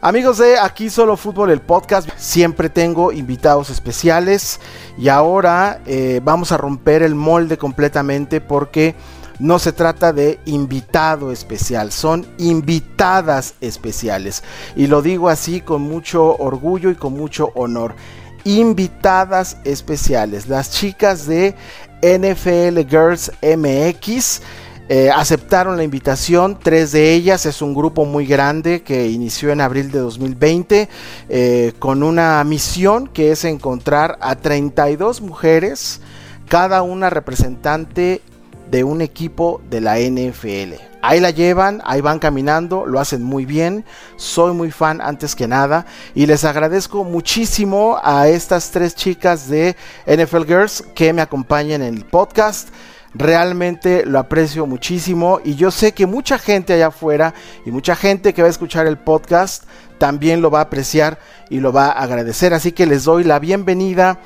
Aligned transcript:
Amigos 0.00 0.38
de 0.38 0.60
Aquí 0.60 0.90
Solo 0.90 1.16
Fútbol, 1.16 1.50
el 1.50 1.60
podcast, 1.60 2.08
siempre 2.16 2.70
tengo 2.70 3.10
invitados 3.10 3.68
especiales 3.68 4.60
y 4.96 5.08
ahora 5.08 5.80
eh, 5.86 6.20
vamos 6.22 6.52
a 6.52 6.56
romper 6.56 7.02
el 7.02 7.16
molde 7.16 7.58
completamente 7.58 8.40
porque 8.40 8.94
no 9.40 9.58
se 9.58 9.72
trata 9.72 10.12
de 10.12 10.38
invitado 10.44 11.32
especial, 11.32 11.90
son 11.90 12.24
invitadas 12.38 13.54
especiales. 13.60 14.44
Y 14.76 14.86
lo 14.86 15.02
digo 15.02 15.28
así 15.28 15.62
con 15.62 15.82
mucho 15.82 16.36
orgullo 16.36 16.90
y 16.90 16.94
con 16.94 17.14
mucho 17.14 17.50
honor. 17.56 17.96
Invitadas 18.44 19.56
especiales, 19.64 20.46
las 20.46 20.70
chicas 20.70 21.26
de 21.26 21.56
NFL 22.02 22.88
Girls 22.88 23.32
MX 23.42 24.42
eh, 24.88 25.10
aceptaron 25.10 25.76
la 25.76 25.84
invitación, 25.84 26.58
tres 26.58 26.92
de 26.92 27.12
ellas, 27.12 27.44
es 27.44 27.60
un 27.60 27.74
grupo 27.74 28.06
muy 28.06 28.26
grande 28.26 28.82
que 28.82 29.08
inició 29.08 29.50
en 29.50 29.60
abril 29.60 29.90
de 29.90 29.98
2020 29.98 30.88
eh, 31.28 31.72
con 31.78 32.02
una 32.02 32.42
misión 32.44 33.06
que 33.06 33.30
es 33.30 33.44
encontrar 33.44 34.16
a 34.20 34.36
32 34.36 35.20
mujeres, 35.20 36.00
cada 36.48 36.80
una 36.82 37.10
representante 37.10 38.22
de 38.70 38.84
un 38.84 39.02
equipo 39.02 39.60
de 39.68 39.80
la 39.80 39.98
NFL. 39.98 40.74
Ahí 41.00 41.20
la 41.20 41.30
llevan, 41.30 41.80
ahí 41.84 42.00
van 42.00 42.18
caminando, 42.18 42.84
lo 42.84 42.98
hacen 42.98 43.22
muy 43.22 43.44
bien. 43.44 43.84
Soy 44.16 44.52
muy 44.52 44.70
fan 44.70 45.00
antes 45.00 45.36
que 45.36 45.46
nada 45.46 45.86
y 46.14 46.26
les 46.26 46.44
agradezco 46.44 47.04
muchísimo 47.04 47.98
a 48.02 48.28
estas 48.28 48.70
tres 48.70 48.94
chicas 48.94 49.48
de 49.48 49.76
NFL 50.06 50.44
Girls 50.44 50.84
que 50.94 51.12
me 51.12 51.22
acompañan 51.22 51.82
en 51.82 51.94
el 51.94 52.04
podcast. 52.04 52.68
Realmente 53.14 54.04
lo 54.04 54.18
aprecio 54.18 54.66
muchísimo 54.66 55.40
y 55.44 55.54
yo 55.54 55.70
sé 55.70 55.92
que 55.92 56.06
mucha 56.06 56.38
gente 56.38 56.74
allá 56.74 56.88
afuera 56.88 57.34
y 57.64 57.70
mucha 57.70 57.96
gente 57.96 58.34
que 58.34 58.42
va 58.42 58.48
a 58.48 58.50
escuchar 58.50 58.86
el 58.86 58.98
podcast 58.98 59.64
también 59.98 60.40
lo 60.42 60.50
va 60.50 60.60
a 60.60 60.62
apreciar 60.62 61.18
y 61.50 61.60
lo 61.60 61.72
va 61.72 61.86
a 61.86 62.02
agradecer. 62.02 62.54
Así 62.54 62.72
que 62.72 62.86
les 62.86 63.04
doy 63.04 63.24
la 63.24 63.38
bienvenida. 63.38 64.20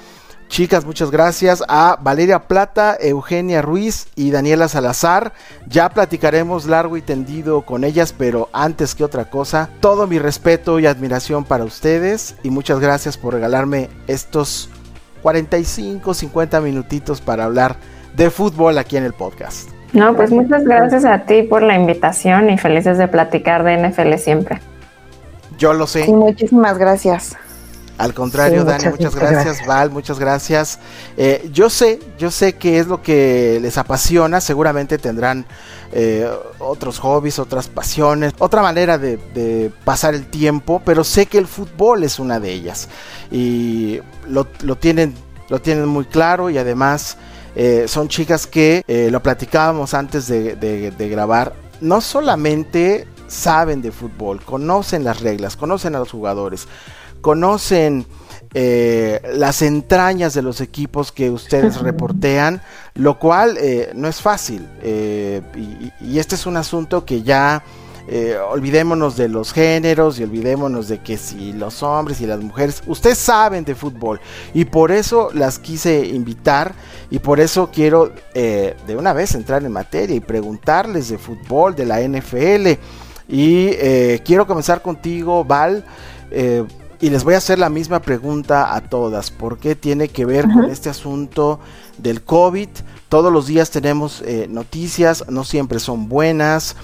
Chicas, 0.49 0.85
muchas 0.85 1.11
gracias 1.11 1.65
a 1.67 1.97
Valeria 2.03 2.47
Plata, 2.47 2.99
Eugenia 3.01 3.63
Ruiz 3.63 4.09
y 4.17 4.31
Daniela 4.33 4.69
Salazar. 4.69 5.33
Ya 5.67 5.89
platicaremos 5.89 6.67
largo 6.67 6.99
y 6.99 7.03
tendido 7.03 7.63
con 7.63 7.85
ellas, 7.85 8.15
pero 8.17 8.51
antes 8.53 8.95
que 8.95 9.03
otra 9.03 9.31
cosa, 9.31 9.71
todo 9.81 10.07
mi 10.07 10.19
respeto 10.19 10.79
y 10.79 10.85
admiración 10.85 11.45
para 11.45 11.65
ustedes 11.65 12.35
y 12.43 12.51
muchas 12.51 12.81
gracias 12.81 13.17
por 13.17 13.33
regalarme 13.33 13.89
estos 14.09 14.69
45, 15.23 16.13
50 16.13 16.61
minutitos 16.61 17.23
para 17.23 17.45
hablar 17.45 17.77
de 18.17 18.31
fútbol 18.31 18.79
aquí 18.79 18.97
en 18.97 19.05
el 19.05 19.13
podcast. 19.13 19.71
No, 19.93 20.17
pues 20.17 20.31
muchas 20.31 20.65
gracias 20.65 21.05
a 21.05 21.25
ti 21.25 21.43
por 21.43 21.63
la 21.63 21.75
invitación 21.77 22.49
y 22.51 22.59
felices 22.59 22.97
de 22.99 23.09
platicar 23.09 23.63
de 23.63 23.89
NFL 23.89 24.15
siempre. 24.15 24.61
Yo 25.59 25.75
lo 25.75 25.87
sé. 25.87 26.07
muchísimas 26.09 26.79
gracias. 26.79 27.37
Al 27.99 28.15
contrario, 28.15 28.65
Dani, 28.65 28.89
muchas, 28.89 29.15
gracias. 29.15 29.67
Val, 29.67 29.91
muchas 29.91 30.19
gracias. 30.19 30.79
Eh, 31.17 31.49
yo 31.53 31.69
sé, 31.71 32.01
yo 32.19 32.31
sé 32.31 32.55
que 32.55 32.79
es 32.79 32.87
lo 32.87 33.03
que 33.03 33.59
les 33.61 33.79
apasiona, 33.79 34.41
seguramente 34.41 34.99
tendrán 34.99 35.47
eh, 35.93 36.29
otros 36.59 36.99
hobbies, 36.99 37.39
otras 37.39 37.69
pasiones, 37.69 38.33
otra 38.39 38.63
manera 38.63 38.99
de, 38.99 39.71
pasar 39.85 40.15
el 40.15 40.27
tiempo, 40.27 40.81
pero 40.85 41.05
sé 41.05 41.27
que 41.27 41.39
el 41.39 41.47
fútbol 41.47 42.03
es 42.03 42.19
una 42.19 42.41
de 42.41 42.51
ellas 42.51 42.89
y 43.31 44.01
lo, 44.27 44.47
tienen, 44.75 45.15
lo 45.49 45.61
tienen 45.61 45.87
muy 45.87 46.07
claro 46.07 46.51
y 46.51 46.59
además 46.59 47.19
eh, 47.55 47.85
son 47.87 48.09
chicas 48.09 48.47
que, 48.47 48.83
eh, 48.87 49.09
lo 49.11 49.23
platicábamos 49.23 49.95
antes 49.95 50.27
de, 50.27 51.09
grabar, 51.11 51.55
no 51.81 52.01
solamente 52.01 53.07
saben 53.27 53.83
de 53.83 53.93
fútbol, 53.93 54.43
conocen 54.43 55.05
las 55.05 55.21
reglas, 55.21 55.57
conocen 55.57 55.95
a 55.95 55.99
los 55.99 56.11
jugadores, 56.11 56.67
conocen 57.21 58.07
eh, 58.55 59.21
las 59.35 59.63
entrañas 59.63 60.35
de 60.35 60.43
los 60.43 60.61
equipos 60.61 61.13
que 61.13 61.31
ustedes 61.31 61.81
reportean, 61.81 62.63
lo 62.95 63.19
cual 63.19 63.59
no 63.95 64.09
es 64.09 64.21
fácil. 64.21 64.67
y, 64.83 66.19
este 66.19 66.35
es 66.35 66.47
un 66.47 66.57
asunto 66.57 67.05
que 67.05 67.23
ya 67.23 67.65
eh, 68.09 68.37
olvidémonos 68.37 69.17
de 69.17 69.29
los 69.29 69.53
géneros 69.53 70.19
y 70.19 70.25
olvidémonos 70.25 70.89
de 70.89 70.99
que 70.99 71.17
si 71.17 71.53
los 71.53 71.85
hombres 71.85 72.21
y 72.21 72.27
las 72.27 72.41
mujeres, 72.41 72.83
ustedes 72.89 73.19
saben 73.19 73.65
de 73.65 73.77
fútbol 73.77 74.21
y 74.53 74.65
por 74.65 74.91
eso 74.91 75.31
las 75.33 75.61
quise 75.61 76.05
invitar 76.07 76.75
y 77.11 77.21
por 77.21 77.39
eso 77.39 77.71
quiero 77.73 78.13
eh, 78.35 78.75
de 78.89 78.97
una 78.97 79.13
vez 79.13 79.37
entrar 79.37 79.63
en 79.63 79.71
materia 79.71 80.17
y 80.17 80.21
preguntarles 80.21 81.11
de 81.11 81.19
fútbol, 81.19 81.77
de 81.77 81.87
la 81.87 82.01
NFL 82.01 82.71
y 83.29 83.69
eh, 83.69 84.21
quiero 84.25 84.49
comenzar 84.49 84.83
contigo, 84.83 85.45
Val. 85.45 85.85
y 87.01 87.09
les 87.09 87.23
voy 87.23 87.35
a 87.35 87.39
hacer 87.39 87.61
la 87.61 87.69
misma 87.69 88.03
pregunta 88.03 88.75
a 88.75 88.81
todas. 88.81 89.31
¿Por 89.31 89.59
qué 89.59 89.77
tiene 89.77 90.09
que 90.09 90.25
ver 90.25 90.47
con 90.49 90.65
este 90.65 90.91
asunto 90.91 91.61
del 91.99 92.23
COVID? 92.23 92.69
Todos 93.09 93.33
los 93.33 93.47
días 93.47 93.71
tenemos 93.71 94.25
noticias, 94.49 95.25
no 95.29 95.45
siempre 95.45 95.79
son 95.79 96.09
buenas. 96.09 96.75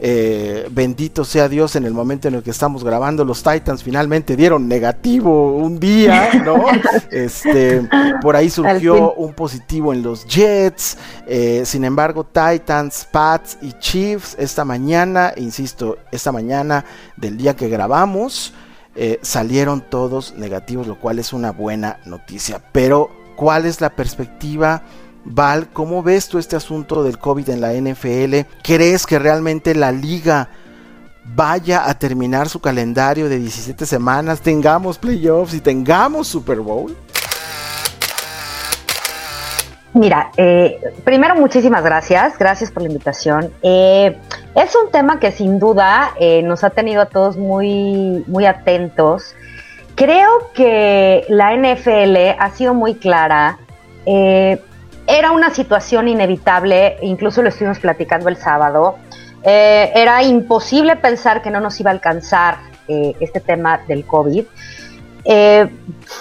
Eh, 0.00 0.68
bendito 0.70 1.24
sea 1.24 1.48
Dios 1.48 1.74
en 1.74 1.84
el 1.84 1.92
momento 1.92 2.28
en 2.28 2.34
el 2.34 2.42
que 2.42 2.50
estamos 2.50 2.84
grabando. 2.84 3.24
Los 3.24 3.42
Titans 3.42 3.82
finalmente 3.82 4.36
dieron 4.36 4.68
negativo 4.68 5.56
un 5.56 5.80
día, 5.80 6.30
¿no? 6.44 6.66
Este, 7.10 7.88
por 8.20 8.36
ahí 8.36 8.50
surgió 8.50 9.14
un 9.14 9.32
positivo 9.32 9.92
en 9.92 10.02
los 10.02 10.24
Jets. 10.26 10.98
Eh, 11.26 11.62
sin 11.64 11.84
embargo, 11.84 12.24
Titans, 12.24 13.06
Pats 13.10 13.58
y 13.60 13.72
Chiefs 13.74 14.36
esta 14.38 14.64
mañana, 14.64 15.32
insisto, 15.36 15.98
esta 16.12 16.32
mañana 16.32 16.84
del 17.16 17.36
día 17.36 17.56
que 17.56 17.68
grabamos, 17.68 18.52
eh, 18.94 19.18
salieron 19.22 19.80
todos 19.80 20.34
negativos, 20.36 20.86
lo 20.86 20.98
cual 20.98 21.18
es 21.18 21.32
una 21.32 21.50
buena 21.52 21.98
noticia. 22.04 22.60
Pero, 22.72 23.10
¿cuál 23.36 23.66
es 23.66 23.80
la 23.80 23.90
perspectiva? 23.90 24.82
Val, 25.30 25.68
¿cómo 25.72 26.02
ves 26.02 26.28
tú 26.28 26.38
este 26.38 26.56
asunto 26.56 27.02
del 27.02 27.18
COVID 27.18 27.50
en 27.50 27.60
la 27.60 27.74
NFL? 27.74 28.48
¿Crees 28.62 29.06
que 29.06 29.18
realmente 29.18 29.74
la 29.74 29.92
liga 29.92 30.48
vaya 31.22 31.88
a 31.88 31.98
terminar 31.98 32.48
su 32.48 32.60
calendario 32.60 33.28
de 33.28 33.38
17 33.38 33.84
semanas, 33.84 34.40
tengamos 34.40 34.96
playoffs 34.96 35.52
y 35.52 35.60
tengamos 35.60 36.28
Super 36.28 36.60
Bowl? 36.60 36.96
Mira, 39.92 40.30
eh, 40.38 40.80
primero 41.04 41.34
muchísimas 41.34 41.84
gracias, 41.84 42.38
gracias 42.38 42.70
por 42.70 42.82
la 42.82 42.88
invitación. 42.88 43.52
Eh, 43.62 44.16
es 44.54 44.74
un 44.82 44.90
tema 44.90 45.20
que 45.20 45.30
sin 45.30 45.58
duda 45.58 46.12
eh, 46.18 46.42
nos 46.42 46.64
ha 46.64 46.70
tenido 46.70 47.02
a 47.02 47.06
todos 47.06 47.36
muy, 47.36 48.24
muy 48.26 48.46
atentos. 48.46 49.34
Creo 49.94 50.30
que 50.54 51.26
la 51.28 51.54
NFL 51.54 52.38
ha 52.38 52.50
sido 52.52 52.72
muy 52.72 52.94
clara 52.94 53.58
era 55.08 55.32
una 55.32 55.48
situación 55.48 56.06
inevitable, 56.06 56.98
incluso 57.00 57.40
lo 57.40 57.48
estuvimos 57.48 57.78
platicando 57.78 58.28
el 58.28 58.36
sábado. 58.36 58.96
Eh, 59.42 59.90
era 59.94 60.22
imposible 60.22 60.96
pensar 60.96 61.40
que 61.40 61.50
no 61.50 61.60
nos 61.60 61.80
iba 61.80 61.90
a 61.90 61.94
alcanzar 61.94 62.58
eh, 62.88 63.14
este 63.18 63.40
tema 63.40 63.80
del 63.88 64.04
COVID. 64.04 64.44
Eh, 65.24 65.66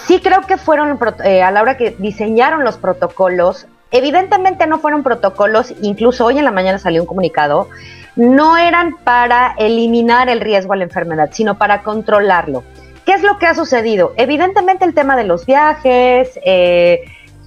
sí 0.05 0.21
creo 0.21 0.41
que 0.41 0.55
fueron, 0.55 0.97
a 1.01 1.51
la 1.51 1.61
hora 1.61 1.75
que 1.75 1.95
diseñaron 1.99 2.63
los 2.63 2.77
protocolos, 2.77 3.67
evidentemente 3.91 4.65
no 4.67 4.79
fueron 4.79 5.03
protocolos, 5.03 5.73
incluso 5.81 6.25
hoy 6.25 6.39
en 6.39 6.45
la 6.45 6.51
mañana 6.51 6.79
salió 6.79 7.01
un 7.01 7.07
comunicado, 7.07 7.67
no 8.15 8.57
eran 8.57 8.95
para 9.03 9.53
eliminar 9.57 10.29
el 10.29 10.39
riesgo 10.39 10.71
a 10.71 10.77
la 10.77 10.85
enfermedad, 10.85 11.29
sino 11.33 11.57
para 11.57 11.83
controlarlo. 11.83 12.63
¿Qué 13.05 13.13
es 13.13 13.21
lo 13.21 13.37
que 13.37 13.47
ha 13.47 13.53
sucedido? 13.53 14.13
Evidentemente 14.15 14.85
el 14.85 14.93
tema 14.93 15.17
de 15.17 15.25
los 15.25 15.45
viajes, 15.45 16.39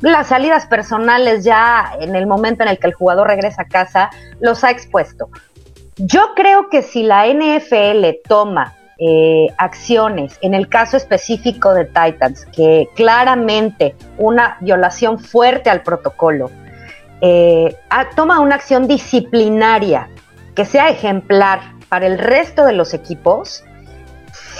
las 0.00 0.28
salidas 0.28 0.66
personales 0.66 1.44
ya 1.44 1.92
en 2.00 2.16
el 2.16 2.26
momento 2.26 2.62
en 2.62 2.70
el 2.70 2.78
que 2.78 2.86
el 2.86 2.94
jugador 2.94 3.28
regresa 3.28 3.62
a 3.62 3.66
casa 3.66 4.10
los 4.40 4.64
ha 4.64 4.70
expuesto. 4.70 5.28
Yo 5.96 6.34
creo 6.34 6.70
que 6.70 6.82
si 6.82 7.02
la 7.02 7.26
NFL 7.26 8.06
toma 8.26 8.74
eh, 8.98 9.48
acciones, 9.58 10.38
en 10.40 10.54
el 10.54 10.68
caso 10.68 10.96
específico 10.96 11.74
de 11.74 11.84
Titans, 11.84 12.46
que 12.46 12.88
claramente 12.96 13.94
una 14.18 14.56
violación 14.60 15.18
fuerte 15.18 15.68
al 15.70 15.82
protocolo, 15.82 16.50
eh, 17.20 17.76
toma 18.16 18.40
una 18.40 18.54
acción 18.54 18.86
disciplinaria 18.86 20.08
que 20.54 20.64
sea 20.64 20.88
ejemplar 20.88 21.60
para 21.88 22.06
el 22.06 22.18
resto 22.18 22.64
de 22.64 22.72
los 22.72 22.94
equipos, 22.94 23.64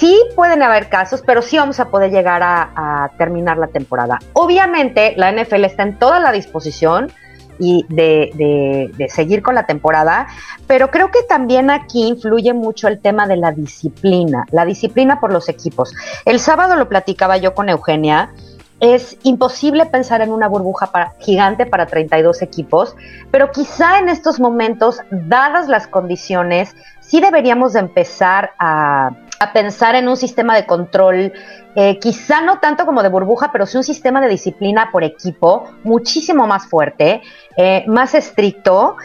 sí 0.01 0.19
pueden 0.35 0.63
haber 0.63 0.89
casos, 0.89 1.21
pero 1.23 1.43
sí 1.43 1.57
vamos 1.57 1.79
a 1.79 1.89
poder 1.89 2.09
llegar 2.09 2.41
a, 2.43 3.11
terminar 3.19 3.59
la 3.59 3.67
temporada. 3.67 4.17
Obviamente, 4.33 5.13
la 5.15 5.31
NFL 5.31 5.63
está 5.65 5.83
en 5.83 5.99
toda 5.99 6.19
la 6.19 6.31
disposición 6.31 7.11
y 7.59 7.85
de, 7.87 8.89
seguir 9.09 9.43
con 9.43 9.53
la 9.53 9.67
temporada, 9.67 10.25
pero 10.65 10.89
creo 10.89 11.11
que 11.11 11.21
también 11.29 11.69
aquí 11.69 12.07
influye 12.07 12.51
mucho 12.53 12.87
el 12.87 12.99
tema 12.99 13.27
de 13.27 13.37
la 13.37 13.51
disciplina, 13.51 14.47
la 14.51 14.65
disciplina 14.65 15.19
por 15.19 15.31
los 15.31 15.47
equipos. 15.49 15.93
El 16.25 16.39
sábado 16.39 16.75
lo 16.75 16.89
platicaba 16.89 17.37
yo 17.37 17.53
con 17.53 17.69
Eugenia. 17.69 18.33
Es 18.79 19.15
imposible 19.21 19.85
pensar 19.85 20.21
en 20.21 20.31
una 20.31 20.47
burbuja 20.47 20.89
gigante 21.19 21.67
para 21.67 21.85
32 21.85 22.41
equipos, 22.41 22.95
pero 23.29 23.51
quizá 23.51 23.99
en 23.99 24.09
estos 24.09 24.39
momentos, 24.39 24.99
dadas 25.11 25.67
las 25.67 25.85
condiciones, 25.85 26.75
sí 26.99 27.21
deberíamos 27.21 27.73
de 27.73 27.81
empezar 27.81 28.53
a, 28.57 29.11
a 29.41 29.53
pensar 29.53 29.95
en 29.95 30.07
un 30.07 30.17
sistema 30.17 30.55
de 30.55 30.67
control, 30.67 31.33
eh, 31.75 31.97
quizá 31.97 32.41
no 32.41 32.59
tanto 32.59 32.85
como 32.85 33.01
de 33.01 33.09
burbuja, 33.09 33.51
pero 33.51 33.65
sí 33.65 33.75
un 33.75 33.83
sistema 33.83 34.21
de 34.21 34.27
disciplina 34.27 34.89
por 34.91 35.03
equipo 35.03 35.67
muchísimo 35.83 36.45
más 36.45 36.67
fuerte, 36.67 37.23
eh, 37.57 37.83
más 37.87 38.13
estricto. 38.13 38.97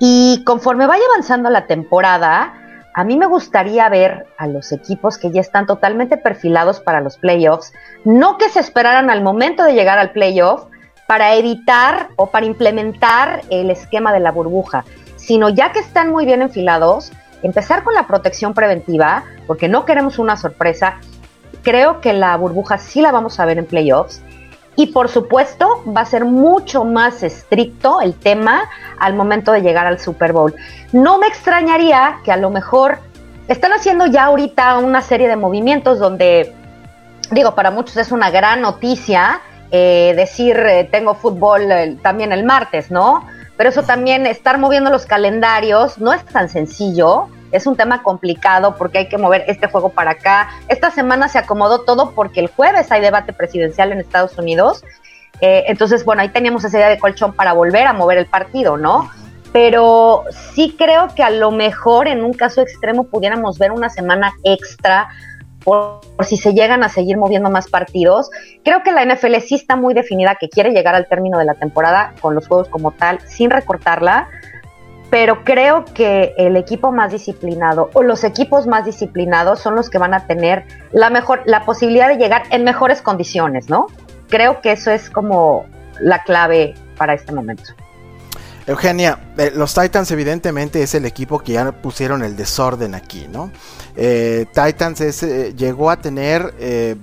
Y 0.00 0.42
conforme 0.44 0.88
vaya 0.88 1.04
avanzando 1.12 1.48
la 1.48 1.68
temporada, 1.68 2.54
a 2.92 3.04
mí 3.04 3.16
me 3.16 3.26
gustaría 3.26 3.88
ver 3.88 4.26
a 4.36 4.48
los 4.48 4.72
equipos 4.72 5.16
que 5.16 5.30
ya 5.30 5.40
están 5.40 5.66
totalmente 5.66 6.16
perfilados 6.16 6.80
para 6.80 7.00
los 7.00 7.16
playoffs, 7.16 7.72
no 8.04 8.36
que 8.36 8.48
se 8.48 8.58
esperaran 8.58 9.10
al 9.10 9.22
momento 9.22 9.62
de 9.62 9.74
llegar 9.74 10.00
al 10.00 10.10
playoff 10.10 10.64
para 11.06 11.36
evitar 11.36 12.08
o 12.16 12.26
para 12.26 12.46
implementar 12.46 13.42
el 13.50 13.70
esquema 13.70 14.12
de 14.12 14.18
la 14.18 14.32
burbuja, 14.32 14.84
sino 15.14 15.48
ya 15.48 15.70
que 15.70 15.78
están 15.78 16.10
muy 16.10 16.26
bien 16.26 16.42
enfilados, 16.42 17.12
empezar 17.42 17.84
con 17.84 17.94
la 17.94 18.06
protección 18.06 18.54
preventiva, 18.54 19.24
porque 19.46 19.68
no 19.68 19.84
queremos 19.84 20.18
una 20.18 20.36
sorpresa. 20.36 20.98
Creo 21.62 22.00
que 22.00 22.12
la 22.12 22.36
burbuja 22.36 22.78
sí 22.78 23.00
la 23.00 23.12
vamos 23.12 23.38
a 23.40 23.44
ver 23.44 23.58
en 23.58 23.66
playoffs. 23.66 24.22
Y 24.76 24.88
por 24.88 25.08
supuesto 25.08 25.82
va 25.94 26.02
a 26.02 26.04
ser 26.04 26.24
mucho 26.24 26.84
más 26.84 27.24
estricto 27.24 28.00
el 28.00 28.14
tema 28.14 28.70
al 29.00 29.14
momento 29.14 29.50
de 29.50 29.60
llegar 29.60 29.86
al 29.86 29.98
Super 29.98 30.32
Bowl. 30.32 30.54
No 30.92 31.18
me 31.18 31.26
extrañaría 31.26 32.20
que 32.22 32.30
a 32.30 32.36
lo 32.36 32.50
mejor 32.50 32.98
están 33.48 33.72
haciendo 33.72 34.06
ya 34.06 34.24
ahorita 34.24 34.78
una 34.78 35.02
serie 35.02 35.26
de 35.26 35.34
movimientos 35.34 35.98
donde, 35.98 36.54
digo, 37.32 37.56
para 37.56 37.72
muchos 37.72 37.96
es 37.96 38.12
una 38.12 38.30
gran 38.30 38.60
noticia 38.60 39.40
eh, 39.70 40.14
decir 40.16 40.56
eh, 40.56 40.88
tengo 40.90 41.14
fútbol 41.14 41.70
eh, 41.70 41.98
también 42.02 42.32
el 42.32 42.44
martes, 42.44 42.90
¿no? 42.90 43.26
Pero 43.58 43.70
eso 43.70 43.82
también, 43.82 44.24
estar 44.24 44.56
moviendo 44.56 44.88
los 44.88 45.04
calendarios 45.04 45.98
no 45.98 46.12
es 46.12 46.24
tan 46.24 46.48
sencillo, 46.48 47.28
es 47.50 47.66
un 47.66 47.74
tema 47.74 48.04
complicado 48.04 48.76
porque 48.76 48.98
hay 48.98 49.08
que 49.08 49.18
mover 49.18 49.44
este 49.48 49.66
juego 49.66 49.88
para 49.88 50.12
acá. 50.12 50.48
Esta 50.68 50.92
semana 50.92 51.28
se 51.28 51.38
acomodó 51.38 51.80
todo 51.80 52.12
porque 52.12 52.38
el 52.38 52.46
jueves 52.46 52.92
hay 52.92 53.00
debate 53.00 53.32
presidencial 53.32 53.90
en 53.90 53.98
Estados 53.98 54.38
Unidos. 54.38 54.84
Eh, 55.40 55.64
entonces, 55.66 56.04
bueno, 56.04 56.22
ahí 56.22 56.28
teníamos 56.28 56.64
esa 56.64 56.78
idea 56.78 56.88
de 56.88 57.00
colchón 57.00 57.32
para 57.32 57.52
volver 57.52 57.88
a 57.88 57.92
mover 57.92 58.18
el 58.18 58.26
partido, 58.26 58.76
¿no? 58.76 59.10
Pero 59.52 60.22
sí 60.54 60.76
creo 60.78 61.08
que 61.16 61.24
a 61.24 61.30
lo 61.30 61.50
mejor 61.50 62.06
en 62.06 62.22
un 62.22 62.34
caso 62.34 62.60
extremo 62.60 63.08
pudiéramos 63.08 63.58
ver 63.58 63.72
una 63.72 63.88
semana 63.88 64.34
extra 64.44 65.08
por, 65.68 66.00
si 66.24 66.38
se 66.38 66.54
llegan 66.54 66.82
a 66.82 66.88
seguir 66.88 67.18
moviendo 67.18 67.50
más 67.50 67.68
partidos. 67.68 68.30
Creo 68.64 68.82
que 68.82 68.90
la 68.90 69.04
NFL 69.04 69.36
sí 69.40 69.54
está 69.54 69.76
muy 69.76 69.92
definida 69.92 70.36
que 70.40 70.48
quiere 70.48 70.70
llegar 70.70 70.94
al 70.94 71.06
término 71.06 71.38
de 71.38 71.44
la 71.44 71.54
temporada 71.54 72.14
con 72.20 72.34
los 72.34 72.48
juegos 72.48 72.68
como 72.68 72.92
tal, 72.92 73.20
sin 73.26 73.50
recortarla, 73.50 74.28
pero 75.10 75.44
creo 75.44 75.84
que 75.84 76.34
el 76.38 76.56
equipo 76.56 76.90
más 76.90 77.12
disciplinado 77.12 77.90
o 77.92 78.02
los 78.02 78.24
equipos 78.24 78.66
más 78.66 78.84
disciplinados 78.84 79.60
son 79.60 79.74
los 79.74 79.90
que 79.90 79.98
van 79.98 80.14
a 80.14 80.26
tener 80.26 80.64
la 80.92 81.10
mejor 81.10 81.42
la 81.44 81.64
posibilidad 81.64 82.08
de 82.08 82.16
llegar 82.16 82.42
en 82.50 82.64
mejores 82.64 83.02
condiciones, 83.02 83.68
¿no? 83.68 83.86
Creo 84.28 84.60
que 84.60 84.72
eso 84.72 84.90
es 84.90 85.10
como 85.10 85.66
la 86.00 86.22
clave 86.22 86.74
para 86.96 87.14
este 87.14 87.32
momento. 87.32 87.72
Eugenia, 88.68 89.32
eh, 89.38 89.50
los 89.54 89.72
Titans 89.72 90.10
evidentemente 90.10 90.82
es 90.82 90.94
el 90.94 91.06
equipo 91.06 91.38
que 91.38 91.54
ya 91.54 91.72
pusieron 91.72 92.22
el 92.22 92.36
desorden 92.36 92.94
aquí, 92.94 93.26
¿no? 93.26 93.50
Eh, 93.96 94.44
Titans 94.52 95.22
eh, 95.22 95.54
llegó 95.56 95.90
a 95.90 95.96
tener 95.96 96.54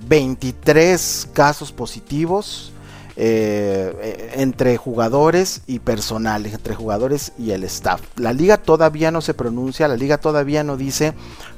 23 0.06 1.28
casos 1.32 1.72
positivos 1.72 2.72
entre 3.16 4.76
jugadores 4.76 5.62
y 5.66 5.80
personal, 5.80 6.46
entre 6.46 6.76
jugadores 6.76 7.32
y 7.36 7.50
el 7.50 7.64
staff. 7.64 8.00
La 8.14 8.32
liga 8.32 8.58
todavía 8.58 9.10
no 9.10 9.20
se 9.20 9.34
pronuncia, 9.34 9.88
la 9.88 9.96
liga 9.96 10.18
todavía 10.18 10.62
no 10.62 10.76
dice 10.76 11.14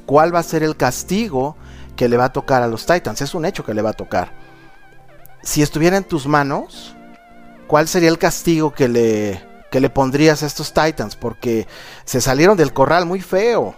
cuál 0.07 0.33
va 0.33 0.39
a 0.39 0.43
ser 0.43 0.63
el 0.63 0.75
castigo 0.75 1.55
que 1.95 2.09
le 2.09 2.17
va 2.17 2.25
a 2.25 2.33
tocar 2.33 2.63
a 2.63 2.67
los 2.67 2.87
Titans. 2.87 3.21
Es 3.21 3.35
un 3.35 3.45
hecho 3.45 3.63
que 3.63 3.75
le 3.75 3.83
va 3.83 3.91
a 3.91 3.93
tocar. 3.93 4.31
Si 5.43 5.61
estuviera 5.61 5.97
en 5.97 6.05
tus 6.05 6.25
manos, 6.25 6.95
¿cuál 7.67 7.87
sería 7.87 8.09
el 8.09 8.17
castigo 8.17 8.73
que 8.73 8.87
le 8.87 9.48
que 9.69 9.79
le 9.79 9.89
pondrías 9.89 10.43
a 10.43 10.45
estos 10.45 10.73
Titans? 10.73 11.15
Porque 11.15 11.67
se 12.05 12.21
salieron 12.21 12.57
del 12.57 12.73
corral 12.73 13.05
muy 13.05 13.21
feo. 13.21 13.75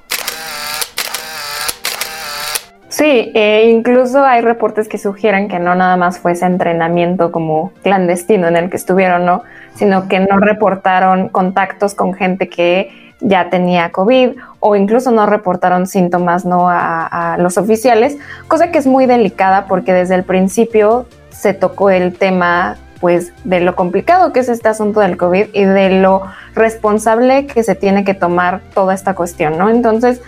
Sí, 2.92 3.32
e 3.34 3.70
incluso 3.70 4.24
hay 4.26 4.42
reportes 4.42 4.90
que 4.90 4.98
sugieren 4.98 5.48
que 5.48 5.60
no 5.60 5.74
nada 5.76 5.96
más 5.96 6.20
fue 6.20 6.34
ese 6.34 6.46
entrenamiento 6.46 7.32
como 7.32 7.72
clandestino 7.84 8.50
en 8.50 8.58
el 8.58 8.70
que 8.70 8.76
estuvieron, 8.76 9.26
¿no? 9.26 9.44
Sino 9.76 10.10
que 10.10 10.20
no 10.20 10.38
reportaron 10.38 11.30
contactos 11.30 11.96
con 11.96 12.14
gente 12.14 12.50
que 12.50 12.92
ya 13.22 13.50
tenía 13.50 13.94
COVID 13.94 14.32
o 14.60 14.76
incluso 14.76 15.10
no 15.12 15.26
reportaron 15.26 15.88
síntomas, 15.88 16.44
¿no? 16.44 16.68
A 16.70 17.38
los 17.40 17.58
oficiales, 17.58 18.18
cosa 18.50 18.72
que 18.72 18.78
es 18.80 18.88
muy 18.88 19.06
delicada 19.06 19.68
porque 19.68 19.94
desde 19.94 20.16
el 20.16 20.24
principio 20.24 21.06
se 21.30 21.54
tocó 21.54 21.90
el 21.90 22.18
tema 22.18 22.78
pues 23.02 23.34
de 23.44 23.60
lo 23.60 23.76
complicado 23.76 24.32
que 24.32 24.40
es 24.40 24.48
este 24.48 24.70
asunto 24.70 25.02
del 25.02 25.18
COVID 25.18 25.48
y 25.54 25.66
de 25.66 25.90
lo 26.00 26.22
responsable 26.54 27.48
que 27.48 27.64
se 27.64 27.76
tiene 27.76 28.06
que 28.06 28.14
tomar 28.14 28.62
toda 28.74 28.94
esta 28.94 29.16
cuestión, 29.16 29.58
¿no? 29.58 29.70
Entonces, 29.70 30.22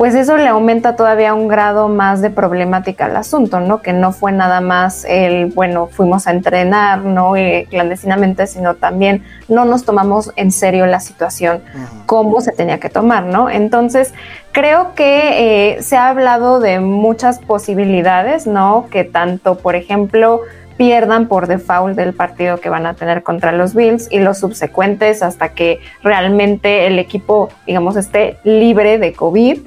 pues 0.00 0.14
eso 0.14 0.38
le 0.38 0.48
aumenta 0.48 0.96
todavía 0.96 1.34
un 1.34 1.46
grado 1.46 1.88
más 1.88 2.22
de 2.22 2.30
problemática 2.30 3.04
al 3.04 3.16
asunto, 3.18 3.60
¿no? 3.60 3.82
Que 3.82 3.92
no 3.92 4.12
fue 4.12 4.32
nada 4.32 4.62
más 4.62 5.04
el, 5.04 5.46
bueno, 5.46 5.88
fuimos 5.88 6.26
a 6.26 6.30
entrenar, 6.30 7.00
¿no? 7.00 7.36
Y 7.36 7.66
clandestinamente, 7.66 8.46
sino 8.46 8.76
también 8.76 9.24
no 9.48 9.66
nos 9.66 9.84
tomamos 9.84 10.32
en 10.36 10.52
serio 10.52 10.86
la 10.86 11.00
situación 11.00 11.60
como 12.06 12.40
se 12.40 12.52
tenía 12.52 12.80
que 12.80 12.88
tomar, 12.88 13.24
¿no? 13.24 13.50
Entonces, 13.50 14.14
creo 14.52 14.94
que 14.94 15.74
eh, 15.74 15.82
se 15.82 15.98
ha 15.98 16.08
hablado 16.08 16.60
de 16.60 16.80
muchas 16.80 17.38
posibilidades, 17.38 18.46
¿no? 18.46 18.86
Que 18.90 19.04
tanto, 19.04 19.58
por 19.58 19.76
ejemplo, 19.76 20.40
pierdan 20.80 21.28
por 21.28 21.46
default 21.46 21.94
del 21.94 22.14
partido 22.14 22.58
que 22.58 22.70
van 22.70 22.86
a 22.86 22.94
tener 22.94 23.22
contra 23.22 23.52
los 23.52 23.74
Bills 23.74 24.08
y 24.10 24.18
los 24.18 24.38
subsecuentes 24.38 25.22
hasta 25.22 25.50
que 25.50 25.78
realmente 26.02 26.86
el 26.86 26.98
equipo, 26.98 27.50
digamos, 27.66 27.96
esté 27.96 28.38
libre 28.44 28.96
de 28.96 29.12
COVID, 29.12 29.58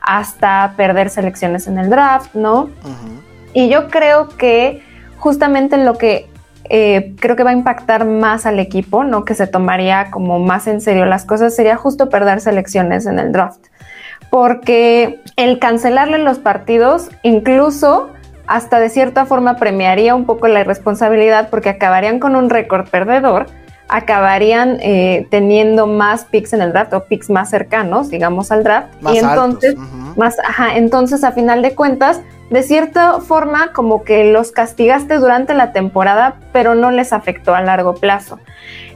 hasta 0.00 0.74
perder 0.76 1.10
selecciones 1.10 1.66
en 1.66 1.78
el 1.78 1.90
draft, 1.90 2.36
¿no? 2.36 2.70
Y 3.52 3.70
yo 3.70 3.88
creo 3.88 4.28
que 4.28 4.84
justamente 5.18 5.78
lo 5.78 5.98
que 5.98 6.28
eh, 6.70 7.16
creo 7.18 7.34
que 7.34 7.42
va 7.42 7.50
a 7.50 7.54
impactar 7.54 8.04
más 8.04 8.46
al 8.46 8.60
equipo, 8.60 9.02
¿no? 9.02 9.24
Que 9.24 9.34
se 9.34 9.48
tomaría 9.48 10.12
como 10.12 10.38
más 10.38 10.68
en 10.68 10.80
serio 10.80 11.06
las 11.06 11.24
cosas, 11.24 11.56
sería 11.56 11.74
justo 11.74 12.08
perder 12.08 12.40
selecciones 12.40 13.06
en 13.06 13.18
el 13.18 13.32
draft. 13.32 13.66
Porque 14.30 15.18
el 15.34 15.58
cancelarle 15.58 16.18
los 16.18 16.38
partidos, 16.38 17.08
incluso 17.24 18.10
hasta 18.46 18.80
de 18.80 18.88
cierta 18.88 19.26
forma 19.26 19.56
premiaría 19.56 20.14
un 20.14 20.24
poco 20.24 20.48
la 20.48 20.60
irresponsabilidad 20.60 21.50
porque 21.50 21.68
acabarían 21.68 22.18
con 22.18 22.36
un 22.36 22.50
récord 22.50 22.88
perdedor, 22.88 23.46
acabarían 23.88 24.78
eh, 24.80 25.26
teniendo 25.30 25.86
más 25.86 26.24
picks 26.24 26.52
en 26.52 26.62
el 26.62 26.72
draft 26.72 26.94
o 26.94 27.04
picks 27.04 27.28
más 27.28 27.50
cercanos, 27.50 28.08
digamos, 28.08 28.50
al 28.50 28.64
draft. 28.64 28.88
y 29.12 29.18
entonces, 29.18 29.76
más, 30.16 30.38
ajá, 30.38 30.76
entonces 30.76 31.24
a 31.24 31.32
final 31.32 31.62
de 31.62 31.74
cuentas, 31.74 32.20
de 32.52 32.62
cierta 32.62 33.18
forma 33.20 33.72
como 33.72 34.04
que 34.04 34.30
los 34.30 34.52
castigaste 34.52 35.16
durante 35.16 35.54
la 35.54 35.72
temporada, 35.72 36.36
pero 36.52 36.74
no 36.74 36.90
les 36.90 37.14
afectó 37.14 37.54
a 37.54 37.62
largo 37.62 37.94
plazo. 37.94 38.38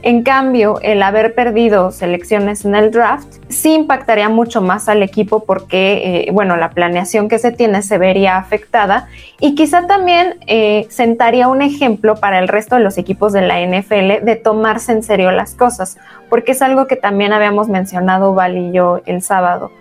En 0.03 0.21
cambio, 0.21 0.79
el 0.83 1.01
haber 1.01 1.33
perdido 1.33 1.89
selecciones 1.91 2.65
en 2.65 2.75
el 2.75 2.91
draft 2.91 3.27
sí 3.49 3.73
impactaría 3.73 4.29
mucho 4.29 4.61
más 4.61 4.87
al 4.87 5.01
equipo 5.01 5.43
porque, 5.43 6.27
eh, 6.27 6.31
bueno, 6.31 6.55
la 6.55 6.69
planeación 6.69 7.29
que 7.29 7.39
se 7.39 7.51
tiene 7.51 7.81
se 7.81 7.97
vería 7.97 8.37
afectada 8.37 9.07
y 9.39 9.55
quizá 9.55 9.87
también 9.87 10.35
eh, 10.45 10.85
sentaría 10.89 11.47
un 11.47 11.63
ejemplo 11.63 12.15
para 12.15 12.37
el 12.37 12.47
resto 12.47 12.75
de 12.75 12.81
los 12.81 12.99
equipos 12.99 13.33
de 13.33 13.41
la 13.41 13.59
NFL 13.59 14.23
de 14.23 14.35
tomarse 14.35 14.91
en 14.91 15.01
serio 15.01 15.31
las 15.31 15.55
cosas, 15.55 15.97
porque 16.29 16.51
es 16.51 16.61
algo 16.61 16.85
que 16.85 16.95
también 16.95 17.33
habíamos 17.33 17.69
mencionado 17.69 18.35
Val 18.35 18.55
y 18.55 18.71
yo 18.71 19.01
el 19.07 19.23
sábado 19.23 19.71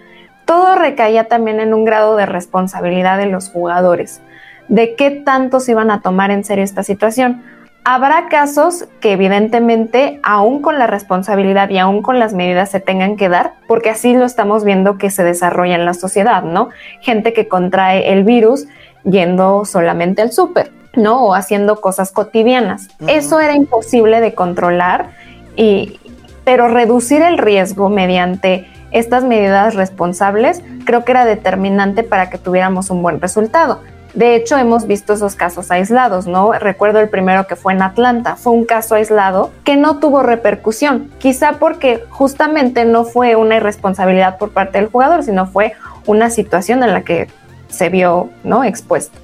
todo 0.47 0.77
recaía 0.77 1.25
también 1.25 1.61
en 1.61 1.75
un 1.75 1.85
grado 1.85 2.17
de 2.17 2.25
responsabilidad 2.25 3.19
de 3.19 3.27
los 3.27 3.51
jugadores, 3.51 4.23
de 4.69 4.95
qué 4.95 5.11
tanto 5.11 5.61
se 5.61 5.73
iban 5.73 5.91
a 5.91 6.01
tomar 6.01 6.31
en 6.31 6.45
serio 6.45 6.65
esta 6.65 6.83
situación. 6.83 7.43
Habrá 7.85 8.29
casos 8.29 8.87
que 9.01 9.13
evidentemente, 9.13 10.19
aún 10.23 10.63
con 10.63 10.79
la 10.79 10.87
responsabilidad 10.87 11.69
y 11.71 11.79
aún 11.79 12.03
con 12.03 12.19
las 12.19 12.33
medidas 12.33 12.71
se 12.71 12.81
tengan 12.81 13.17
que 13.17 13.29
dar, 13.29 13.55
porque 13.69 13.91
así 13.91 14.15
lo 14.15 14.25
estamos 14.25 14.65
viendo 14.65 14.99
que 14.99 15.11
se 15.11 15.23
desarrolla 15.23 15.75
en 15.75 15.85
la 15.85 15.95
sociedad, 15.95 16.43
¿no? 16.43 16.71
Gente 17.01 17.33
que 17.33 17.47
contrae 17.47 18.13
el 18.13 18.25
virus 18.25 18.67
yendo 19.05 19.65
solamente 19.65 20.23
al 20.23 20.33
súper, 20.33 20.73
¿no? 20.95 21.27
O 21.27 21.35
haciendo 21.35 21.81
cosas 21.81 22.11
cotidianas. 22.11 22.89
Eso 23.07 23.41
era 23.41 23.55
imposible 23.55 24.21
de 24.21 24.35
controlar, 24.35 25.11
y, 25.57 26.01
pero 26.45 26.67
reducir 26.67 27.23
el 27.23 27.39
riesgo 27.39 27.89
mediante 27.89 28.67
estas 28.99 29.25
medidas 29.25 29.75
responsables 29.75 30.63
creo 30.85 31.05
que 31.05 31.13
era 31.13 31.25
determinante 31.25 32.03
para 32.03 32.31
que 32.31 32.39
tuviéramos 32.39 32.89
un 32.89 33.03
buen 33.03 33.21
resultado. 33.21 33.81
De 34.15 34.35
hecho, 34.35 34.57
hemos 34.57 34.87
visto 34.87 35.13
esos 35.13 35.35
casos 35.35 35.71
aislados, 35.71 36.27
¿no? 36.27 36.51
Recuerdo 36.53 37.01
el 37.01 37.11
primero 37.11 37.47
que 37.47 37.55
fue 37.55 37.75
en 37.75 37.83
Atlanta, 37.83 38.37
fue 38.37 38.55
un 38.55 38.65
caso 38.65 38.95
aislado 38.95 39.51
que 39.63 39.77
no 39.77 39.99
tuvo 39.99 40.23
repercusión, 40.23 41.11
quizá 41.19 41.59
porque 41.59 42.03
justamente 42.09 42.87
no 42.87 43.05
fue 43.05 43.37
una 43.37 43.57
irresponsabilidad 43.57 44.39
por 44.39 44.53
parte 44.53 44.79
del 44.79 44.89
jugador, 44.89 45.23
sino 45.23 45.47
fue 45.47 45.75
una 46.07 46.31
situación 46.31 46.83
en 46.83 46.95
la 46.95 47.03
que 47.03 47.29
se 47.69 47.91
vio 47.91 48.31
¿no? 48.43 48.65
expuesto. 48.65 49.19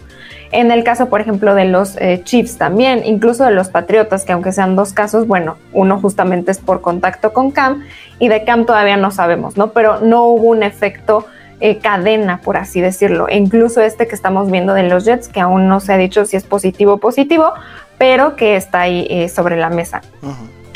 En 0.52 0.70
el 0.70 0.84
caso, 0.84 1.08
por 1.08 1.22
ejemplo, 1.22 1.54
de 1.54 1.64
los 1.64 1.96
eh, 1.96 2.20
Chiefs 2.24 2.58
también, 2.58 3.02
incluso 3.06 3.44
de 3.44 3.52
los 3.52 3.70
Patriotas, 3.70 4.24
que 4.24 4.32
aunque 4.32 4.52
sean 4.52 4.76
dos 4.76 4.92
casos, 4.92 5.26
bueno, 5.26 5.56
uno 5.72 5.98
justamente 5.98 6.50
es 6.50 6.58
por 6.58 6.82
contacto 6.82 7.32
con 7.32 7.50
Cam 7.50 7.82
y 8.18 8.28
de 8.28 8.44
Cam 8.44 8.66
todavía 8.66 8.98
no 8.98 9.10
sabemos, 9.10 9.56
¿no? 9.56 9.72
Pero 9.72 10.00
no 10.00 10.24
hubo 10.24 10.48
un 10.48 10.62
efecto 10.62 11.24
eh, 11.60 11.78
cadena, 11.78 12.42
por 12.42 12.58
así 12.58 12.82
decirlo. 12.82 13.28
E 13.28 13.36
incluso 13.38 13.80
este 13.80 14.06
que 14.06 14.14
estamos 14.14 14.50
viendo 14.50 14.74
de 14.74 14.82
los 14.82 15.06
Jets, 15.06 15.28
que 15.28 15.40
aún 15.40 15.68
no 15.68 15.80
se 15.80 15.94
ha 15.94 15.96
dicho 15.96 16.26
si 16.26 16.36
es 16.36 16.44
positivo 16.44 16.94
o 16.94 16.98
positivo, 16.98 17.52
pero 17.96 18.36
que 18.36 18.56
está 18.56 18.82
ahí 18.82 19.06
eh, 19.08 19.30
sobre 19.30 19.56
la 19.56 19.70
mesa. 19.70 20.02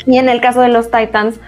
Y 0.07 0.17
en 0.17 0.27
el 0.27 0.41
caso 0.41 0.61
de 0.61 0.69
los 0.69 0.89
Titans, 0.89 1.39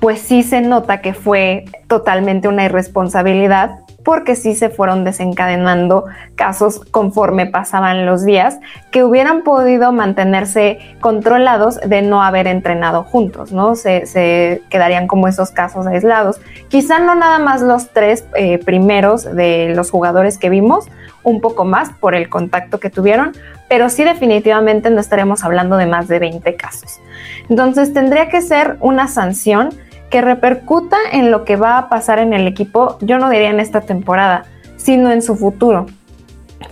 pues 0.00 0.20
sí 0.20 0.42
se 0.42 0.62
nota 0.62 1.02
que 1.02 1.12
fue 1.12 1.64
totalmente 1.86 2.48
una 2.48 2.64
irresponsabilidad 2.64 3.80
porque 4.04 4.36
sí 4.36 4.54
se 4.54 4.68
fueron 4.68 5.02
desencadenando 5.02 6.04
casos 6.36 6.82
conforme 6.90 7.46
pasaban 7.46 8.06
los 8.06 8.24
días 8.24 8.58
que 8.90 9.02
hubieran 9.02 9.42
podido 9.42 9.92
mantenerse 9.92 10.78
controlados 11.00 11.80
de 11.80 12.02
no 12.02 12.22
haber 12.22 12.46
entrenado 12.46 13.02
juntos, 13.02 13.50
¿no? 13.50 13.74
Se, 13.74 14.62
quedarían 14.68 15.06
como 15.06 15.26
esos 15.26 15.50
casos 15.50 15.86
aislados. 15.86 16.40
Quizá 16.68 17.00
no 17.00 17.14
nada 17.14 17.38
más 17.38 17.62
los 17.62 17.90
tres 17.90 18.26
eh, 18.36 18.58
primeros 18.58 19.24
de 19.24 19.72
los 19.74 19.90
jugadores 19.90 20.38
que 20.38 20.50
vimos, 20.50 20.86
un 21.22 21.40
poco 21.40 21.64
más 21.64 21.90
por 21.98 22.14
el 22.14 22.28
contacto 22.28 22.78
que 22.78 22.90
tuvieron, 22.90 23.32
pero 23.68 23.88
sí 23.88 24.04
definitivamente 24.04 24.90
no 24.90 25.00
estaremos 25.00 25.42
hablando 25.42 25.78
de 25.78 25.86
más 25.86 26.06
de 26.06 26.18
20 26.18 26.54
casos. 26.56 27.00
Entonces 27.48 27.94
tendría 27.94 28.28
que 28.28 28.42
ser 28.42 28.76
una 28.80 29.08
sanción 29.08 29.70
que 30.10 30.20
repercuta 30.20 30.96
en 31.12 31.30
lo 31.30 31.44
que 31.44 31.56
va 31.56 31.78
a 31.78 31.88
pasar 31.88 32.18
en 32.18 32.32
el 32.32 32.46
equipo, 32.46 32.98
yo 33.00 33.18
no 33.18 33.30
diría 33.30 33.50
en 33.50 33.60
esta 33.60 33.80
temporada, 33.80 34.44
sino 34.76 35.10
en 35.10 35.22
su 35.22 35.36
futuro, 35.36 35.86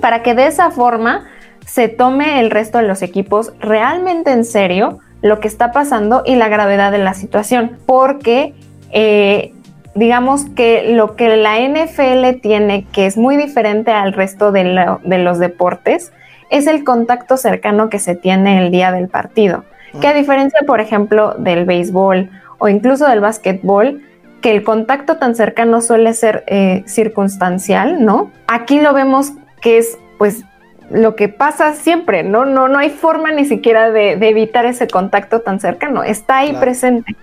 para 0.00 0.22
que 0.22 0.34
de 0.34 0.46
esa 0.46 0.70
forma 0.70 1.24
se 1.66 1.88
tome 1.88 2.40
el 2.40 2.50
resto 2.50 2.78
de 2.78 2.84
los 2.84 3.02
equipos 3.02 3.52
realmente 3.60 4.30
en 4.30 4.44
serio 4.44 4.98
lo 5.22 5.40
que 5.40 5.48
está 5.48 5.72
pasando 5.72 6.22
y 6.26 6.34
la 6.34 6.48
gravedad 6.48 6.92
de 6.92 6.98
la 6.98 7.14
situación, 7.14 7.78
porque 7.86 8.54
eh, 8.90 9.54
digamos 9.94 10.46
que 10.46 10.92
lo 10.94 11.16
que 11.16 11.36
la 11.36 11.58
NFL 11.60 12.40
tiene, 12.40 12.86
que 12.92 13.06
es 13.06 13.16
muy 13.16 13.36
diferente 13.36 13.92
al 13.92 14.12
resto 14.12 14.52
de, 14.52 14.64
de, 15.04 15.18
los 15.18 15.38
deportes, 15.38 16.12
es 16.50 16.66
el 16.66 16.84
contacto 16.84 17.36
cercano 17.36 17.88
que 17.88 17.98
se 17.98 18.16
tiene 18.16 18.58
el 18.64 18.70
día 18.70 18.92
del 18.92 19.08
partido. 19.08 19.64
Que 20.00 20.08
a 20.08 20.14
diferencia, 20.14 20.60
por 20.66 20.80
ejemplo, 20.80 21.34
del 21.34 21.66
béisbol 21.66 22.30
o 22.62 22.68
incluso 22.68 23.08
del 23.08 23.18
básquetbol, 23.18 24.02
que 24.40 24.52
el 24.52 24.62
contacto 24.62 25.16
tan 25.16 25.34
cercano 25.34 25.80
suele 25.80 26.14
ser 26.14 26.44
eh, 26.46 26.84
circunstancial, 26.86 28.04
¿no? 28.04 28.30
Aquí 28.46 28.80
lo 28.80 28.94
vemos 28.94 29.32
que 29.60 29.78
es 29.78 29.98
pues 30.16 30.44
lo 30.88 31.16
que 31.16 31.28
pasa 31.28 31.74
siempre, 31.74 32.22
¿no? 32.22 32.44
No, 32.44 32.68
no 32.68 32.78
hay 32.78 32.90
forma 32.90 33.32
ni 33.32 33.46
siquiera 33.46 33.90
de, 33.90 34.12
evitar 34.12 34.64
ese 34.64 34.86
contacto 34.86 35.40
tan 35.40 35.58
cercano, 35.58 36.04
está 36.04 36.38
ahí 36.38 36.52
presente. 36.52 37.16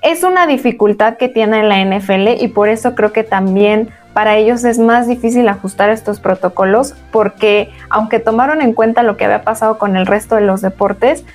Es 0.00 0.24
una 0.24 0.46
dificultad 0.46 1.18
que 1.18 1.28
tiene 1.28 1.62
la 1.62 1.84
NFL 1.84 2.42
y 2.42 2.48
por 2.48 2.70
eso 2.70 2.94
creo 2.94 3.12
que 3.12 3.22
también 3.22 3.90
para 4.14 4.38
ellos 4.38 4.64
es 4.64 4.78
más 4.78 5.06
difícil 5.06 5.46
ajustar 5.50 5.90
estos 5.90 6.20
protocolos 6.20 6.94
porque 7.10 7.68
aunque 7.90 8.18
tomaron 8.18 8.62
en 8.62 8.72
cuenta 8.72 9.02
lo 9.02 9.18
que 9.18 9.26
había 9.26 9.42
pasado 9.42 9.76
con 9.76 9.98
el 9.98 10.06
resto 10.06 10.36
de 10.36 10.40
los 10.40 10.62
deportes, 10.62 11.26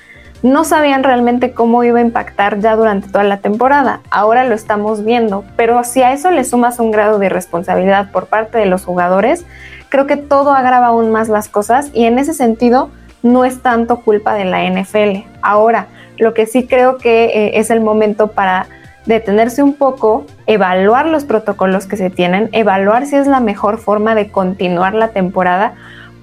no 0.42 0.64
sabían 0.64 1.02
realmente 1.02 1.52
cómo 1.52 1.82
iba 1.84 1.98
a 1.98 2.02
impactar 2.02 2.60
ya 2.60 2.76
durante 2.76 3.08
toda 3.08 3.24
la 3.24 3.38
temporada. 3.38 4.00
Ahora 4.10 4.44
lo 4.44 4.54
estamos 4.54 5.04
viendo, 5.04 5.44
pero 5.56 5.82
si 5.84 6.02
a 6.02 6.12
eso 6.12 6.30
le 6.30 6.44
sumas 6.44 6.78
un 6.78 6.90
grado 6.90 7.18
de 7.18 7.28
responsabilidad 7.28 8.10
por 8.10 8.26
parte 8.26 8.58
de 8.58 8.66
los 8.66 8.84
jugadores, 8.84 9.44
creo 9.88 10.06
que 10.06 10.16
todo 10.16 10.52
agrava 10.52 10.88
aún 10.88 11.10
más 11.10 11.28
las 11.28 11.48
cosas 11.48 11.90
y 11.92 12.04
en 12.04 12.18
ese 12.18 12.34
sentido 12.34 12.90
no 13.22 13.44
es 13.44 13.62
tanto 13.62 14.00
culpa 14.00 14.34
de 14.34 14.44
la 14.44 14.62
NFL. 14.64 15.26
Ahora, 15.42 15.88
lo 16.18 16.34
que 16.34 16.46
sí 16.46 16.66
creo 16.66 16.98
que 16.98 17.24
eh, 17.24 17.58
es 17.58 17.70
el 17.70 17.80
momento 17.80 18.28
para 18.28 18.66
detenerse 19.06 19.62
un 19.62 19.74
poco, 19.74 20.26
evaluar 20.46 21.06
los 21.06 21.24
protocolos 21.24 21.86
que 21.86 21.96
se 21.96 22.10
tienen, 22.10 22.48
evaluar 22.52 23.06
si 23.06 23.16
es 23.16 23.26
la 23.26 23.40
mejor 23.40 23.78
forma 23.78 24.14
de 24.14 24.30
continuar 24.30 24.94
la 24.94 25.08
temporada, 25.08 25.74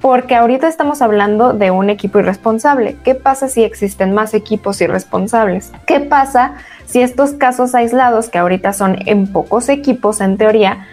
porque 0.03 0.35
ahorita 0.35 0.67
estamos 0.67 1.01
hablando 1.01 1.53
de 1.53 1.71
un 1.71 1.89
equipo 1.89 2.19
irresponsable. 2.19 2.97
¿Qué 3.05 3.15
pasa 3.15 3.47
si 3.47 3.63
existen 3.63 4.11
más 4.11 4.33
equipos 4.33 4.81
irresponsables? 4.81 5.71
¿Qué 5.87 6.01
pasa 6.01 6.55
si 6.85 7.01
estos 7.01 7.31
casos 7.31 7.73
aislados, 7.73 8.27
que 8.27 8.37
ahorita 8.37 8.73
son 8.73 8.97
en 9.05 9.31
pocos 9.31 9.69
equipos 9.69 10.19
en 10.19 10.35
teoría, 10.35 10.85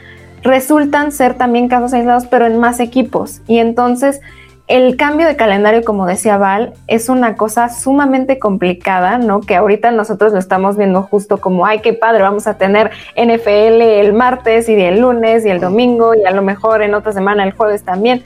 resultan 0.44 1.10
ser 1.10 1.34
también 1.34 1.66
casos 1.66 1.92
aislados, 1.92 2.26
pero 2.26 2.46
en 2.46 2.60
más 2.60 2.78
equipos? 2.78 3.40
Y 3.48 3.58
entonces 3.58 4.20
el 4.70 4.96
cambio 4.96 5.26
de 5.26 5.34
calendario, 5.34 5.82
como 5.82 6.06
decía 6.06 6.38
Val, 6.38 6.74
es 6.86 7.08
una 7.08 7.34
cosa 7.34 7.68
sumamente 7.68 8.38
complicada, 8.38 9.18
¿no? 9.18 9.40
Que 9.40 9.56
ahorita 9.56 9.90
nosotros 9.90 10.32
lo 10.32 10.38
estamos 10.38 10.76
viendo 10.76 11.02
justo 11.02 11.38
como, 11.38 11.66
ay, 11.66 11.80
qué 11.80 11.92
padre, 11.92 12.22
vamos 12.22 12.46
a 12.46 12.56
tener 12.56 12.92
NFL 13.16 13.82
el 13.82 14.12
martes 14.12 14.68
y 14.68 14.74
el 14.74 15.00
lunes 15.00 15.44
y 15.44 15.48
el 15.48 15.58
domingo 15.58 16.14
y 16.14 16.24
a 16.24 16.30
lo 16.30 16.42
mejor 16.42 16.82
en 16.82 16.94
otra 16.94 17.10
semana 17.10 17.42
el 17.42 17.52
jueves 17.52 17.82
también. 17.82 18.22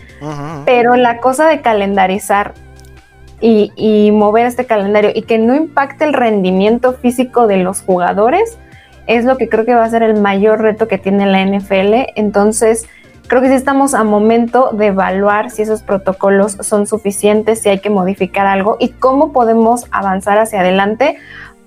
Pero 0.66 0.96
la 0.96 1.16
cosa 1.16 1.48
de 1.48 1.62
calendarizar 1.62 2.52
y, 3.40 3.72
y 3.74 4.10
mover 4.12 4.44
este 4.44 4.66
calendario 4.66 5.12
y 5.14 5.22
que 5.22 5.38
no 5.38 5.54
impacte 5.54 6.04
el 6.04 6.12
rendimiento 6.12 6.92
físico 6.92 7.46
de 7.46 7.56
los 7.56 7.80
jugadores 7.80 8.58
es 9.06 9.24
lo 9.24 9.38
que 9.38 9.48
creo 9.48 9.64
que 9.64 9.74
va 9.74 9.84
a 9.84 9.90
ser 9.90 10.02
el 10.02 10.20
mayor 10.20 10.60
reto 10.60 10.88
que 10.88 10.98
tiene 10.98 11.24
la 11.24 11.42
NFL. 11.42 12.12
Entonces, 12.16 12.86
Creo 13.26 13.40
que 13.40 13.48
sí 13.48 13.54
estamos 13.54 13.94
a 13.94 14.04
momento 14.04 14.70
de 14.72 14.88
evaluar 14.88 15.50
si 15.50 15.62
esos 15.62 15.82
protocolos 15.82 16.58
son 16.60 16.86
suficientes, 16.86 17.60
si 17.60 17.70
hay 17.70 17.78
que 17.78 17.88
modificar 17.88 18.46
algo 18.46 18.76
y 18.78 18.90
cómo 18.90 19.32
podemos 19.32 19.86
avanzar 19.90 20.38
hacia 20.38 20.60
adelante 20.60 21.16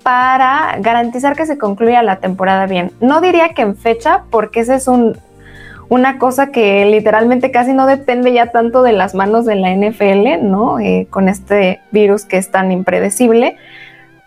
para 0.04 0.76
garantizar 0.78 1.34
que 1.34 1.46
se 1.46 1.58
concluya 1.58 2.02
la 2.04 2.16
temporada 2.16 2.66
bien. 2.66 2.92
No 3.00 3.20
diría 3.20 3.54
que 3.54 3.62
en 3.62 3.76
fecha, 3.76 4.22
porque 4.30 4.60
esa 4.60 4.76
es 4.76 4.86
un, 4.86 5.18
una 5.88 6.18
cosa 6.18 6.52
que 6.52 6.84
literalmente 6.86 7.50
casi 7.50 7.72
no 7.72 7.86
depende 7.86 8.32
ya 8.32 8.52
tanto 8.52 8.82
de 8.82 8.92
las 8.92 9.16
manos 9.16 9.44
de 9.44 9.56
la 9.56 9.74
NFL, 9.74 10.40
¿no? 10.48 10.78
Eh, 10.78 11.08
con 11.10 11.28
este 11.28 11.80
virus 11.90 12.24
que 12.24 12.36
es 12.36 12.52
tan 12.52 12.70
impredecible, 12.70 13.56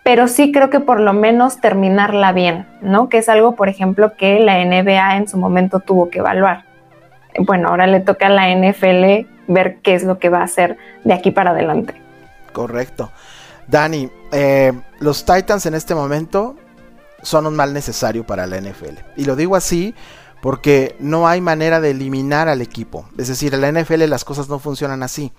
pero 0.04 0.28
sí 0.28 0.52
creo 0.52 0.68
que 0.68 0.80
por 0.80 1.00
lo 1.00 1.14
menos 1.14 1.62
terminarla 1.62 2.32
bien, 2.32 2.66
¿no? 2.82 3.08
Que 3.08 3.16
es 3.18 3.30
algo, 3.30 3.54
por 3.54 3.70
ejemplo, 3.70 4.12
que 4.18 4.38
la 4.38 4.62
NBA 4.62 5.16
en 5.16 5.28
su 5.28 5.38
momento 5.38 5.80
tuvo 5.80 6.10
que 6.10 6.18
evaluar 6.18 6.71
bueno, 7.38 7.68
ahora 7.68 7.86
le 7.86 8.00
toca 8.00 8.26
a 8.26 8.30
la 8.30 8.48
NFL 8.54 9.26
ver 9.48 9.78
qué 9.82 9.94
es 9.94 10.04
lo 10.04 10.18
que 10.18 10.28
va 10.28 10.40
a 10.40 10.44
hacer 10.44 10.76
de 11.04 11.14
aquí 11.14 11.30
para 11.30 11.50
adelante. 11.50 11.94
Correcto. 12.52 13.10
Dani, 13.66 14.10
eh, 14.32 14.72
los 15.00 15.24
Titans 15.24 15.66
en 15.66 15.74
este 15.74 15.94
momento 15.94 16.56
son 17.22 17.46
un 17.46 17.54
mal 17.54 17.72
necesario 17.72 18.24
para 18.26 18.46
la 18.46 18.60
NFL. 18.60 18.98
Y 19.16 19.24
lo 19.24 19.36
digo 19.36 19.56
así 19.56 19.94
porque 20.42 20.96
no 20.98 21.28
hay 21.28 21.40
manera 21.40 21.80
de 21.80 21.90
eliminar 21.90 22.48
al 22.48 22.60
equipo. 22.60 23.08
Es 23.16 23.28
decir, 23.28 23.54
en 23.54 23.60
la 23.60 23.70
NFL 23.70 24.08
las 24.08 24.24
cosas 24.24 24.48
no 24.48 24.58
funcionan 24.58 25.02
así. 25.02 25.32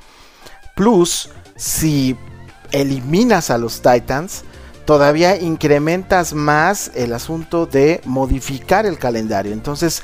Plus, 0.75 1.29
si 1.55 2.17
eliminas 2.71 3.49
a 3.49 3.57
los 3.57 3.81
Titans, 3.81 4.45
todavía 4.85 5.37
incrementas 5.37 6.33
más 6.33 6.91
el 6.95 7.13
asunto 7.13 7.65
de 7.65 8.01
modificar 8.05 8.85
el 8.85 8.97
calendario. 8.97 9.51
Entonces, 9.51 10.03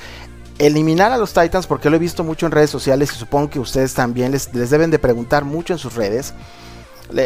eliminar 0.59 1.11
a 1.11 1.17
los 1.17 1.33
Titans, 1.33 1.65
porque 1.65 1.89
lo 1.89 1.95
he 1.95 1.99
visto 1.99 2.23
mucho 2.23 2.45
en 2.45 2.51
redes 2.51 2.69
sociales 2.69 3.11
y 3.13 3.15
supongo 3.15 3.49
que 3.49 3.59
ustedes 3.59 3.93
también 3.93 4.31
les, 4.31 4.51
deben 4.51 4.91
de 4.91 4.99
preguntar 4.99 5.45
mucho 5.45 5.73
en 5.73 5.79
sus 5.79 5.95
redes. 5.95 6.33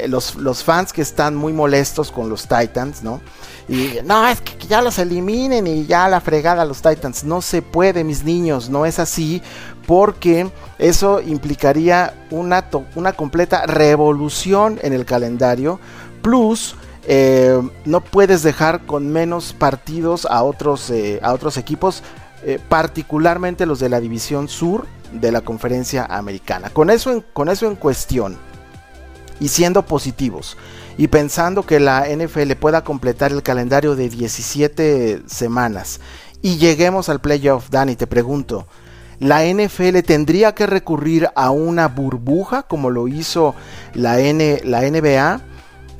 los, 0.07 0.63
fans 0.63 0.93
que 0.93 1.01
están 1.01 1.35
muy 1.35 1.51
molestos 1.51 2.11
con 2.11 2.29
los 2.29 2.47
Titans, 2.47 3.03
¿no? 3.03 3.19
Y 3.67 3.97
no, 4.05 4.27
es 4.27 4.39
que 4.39 4.67
ya 4.67 4.81
los 4.81 4.99
eliminen 4.99 5.67
y 5.67 5.85
ya 5.85 6.07
la 6.07 6.21
fregada 6.21 6.61
a 6.61 6.65
los 6.65 6.81
Titans. 6.81 7.23
No 7.23 7.41
se 7.41 7.61
puede, 7.61 8.03
mis 8.03 8.23
niños, 8.23 8.69
no 8.69 8.85
es 8.85 8.99
así, 8.99 9.41
porque 9.87 10.49
eso 10.77 11.19
implicaría 11.19 12.13
una, 12.29 12.65
una 12.95 13.13
completa 13.13 13.65
revolución 13.65 14.79
en 14.83 14.93
el 14.93 15.05
calendario. 15.05 15.79
Plus, 16.21 16.75
eh, 17.05 17.59
no 17.83 18.01
puedes 18.01 18.43
dejar 18.43 18.85
con 18.85 19.09
menos 19.09 19.53
partidos 19.53 20.25
a 20.25 20.43
otros, 20.43 20.89
eh, 20.89 21.19
a 21.23 21.33
otros 21.33 21.57
equipos 21.57 22.03
eh, 22.45 22.59
particularmente 22.67 23.65
los 23.65 23.79
de 23.79 23.89
la 23.89 23.99
División 23.99 24.47
Sur 24.47 24.85
de 25.13 25.31
la 25.31 25.41
Conferencia 25.41 26.05
Americana. 26.05 26.69
Con 26.69 26.89
eso, 26.89 27.11
en, 27.11 27.21
con 27.33 27.49
eso 27.49 27.67
en 27.67 27.75
cuestión, 27.75 28.37
y 29.39 29.47
siendo 29.47 29.85
positivos, 29.85 30.57
y 30.97 31.07
pensando 31.07 31.63
que 31.63 31.79
la 31.79 32.05
NFL 32.07 32.51
pueda 32.53 32.83
completar 32.83 33.31
el 33.31 33.43
calendario 33.43 33.95
de 33.95 34.09
17 34.09 35.23
semanas, 35.25 35.99
y 36.41 36.57
lleguemos 36.57 37.07
al 37.07 37.21
playoff, 37.21 37.69
Dani, 37.69 37.95
te 37.95 38.07
pregunto, 38.07 38.67
¿la 39.19 39.45
NFL 39.45 39.99
tendría 40.05 40.53
que 40.53 40.67
recurrir 40.67 41.29
a 41.35 41.51
una 41.51 41.87
burbuja 41.87 42.63
como 42.63 42.89
lo 42.89 43.07
hizo 43.07 43.55
la, 43.93 44.19
N, 44.19 44.59
la 44.65 44.81
NBA? 44.81 45.52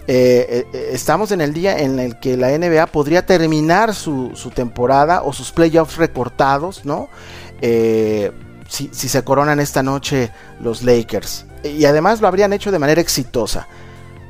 Eh, 0.06 0.66
eh, 0.74 0.90
estamos 0.92 1.32
en 1.32 1.40
el 1.40 1.54
día 1.54 1.80
en 1.80 1.98
el 1.98 2.20
que 2.20 2.36
la 2.36 2.50
NBA 2.58 2.88
podría 2.88 3.26
terminar 3.26 3.96
su, 3.96 4.34
temporada 4.54 5.24
o 5.24 5.32
sus 5.32 5.52
playoffs 5.52 5.96
recortados, 5.96 6.84
¿no? 6.84 7.10
Eh, 7.62 8.32
si, 8.68 8.90
se 8.92 9.24
coronan 9.24 9.60
esta 9.60 9.82
noche 9.82 10.32
los 10.60 10.84
Lakers. 10.84 11.46
Y 11.64 11.86
además 11.86 12.20
lo 12.20 12.28
habrían 12.28 12.52
hecho 12.52 12.72
de 12.72 12.80
manera 12.80 13.00
exitosa. 13.00 13.68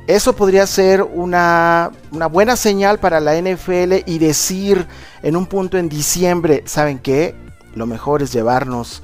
Eso 0.06 0.36
podría 0.36 0.66
ser 0.66 1.02
una, 1.02 1.90
una, 2.12 2.26
buena 2.26 2.56
señal 2.56 3.00
para 3.00 3.20
la 3.20 3.34
NFL 3.40 4.04
y 4.06 4.18
decir 4.18 4.86
en 5.22 5.34
un 5.34 5.46
punto 5.46 5.78
en 5.78 5.88
diciembre, 5.88 6.62
¿saben 6.66 6.98
qué? 6.98 7.34
Lo 7.74 7.86
mejor 7.86 8.22
es 8.22 8.32
llevarnos 8.32 9.02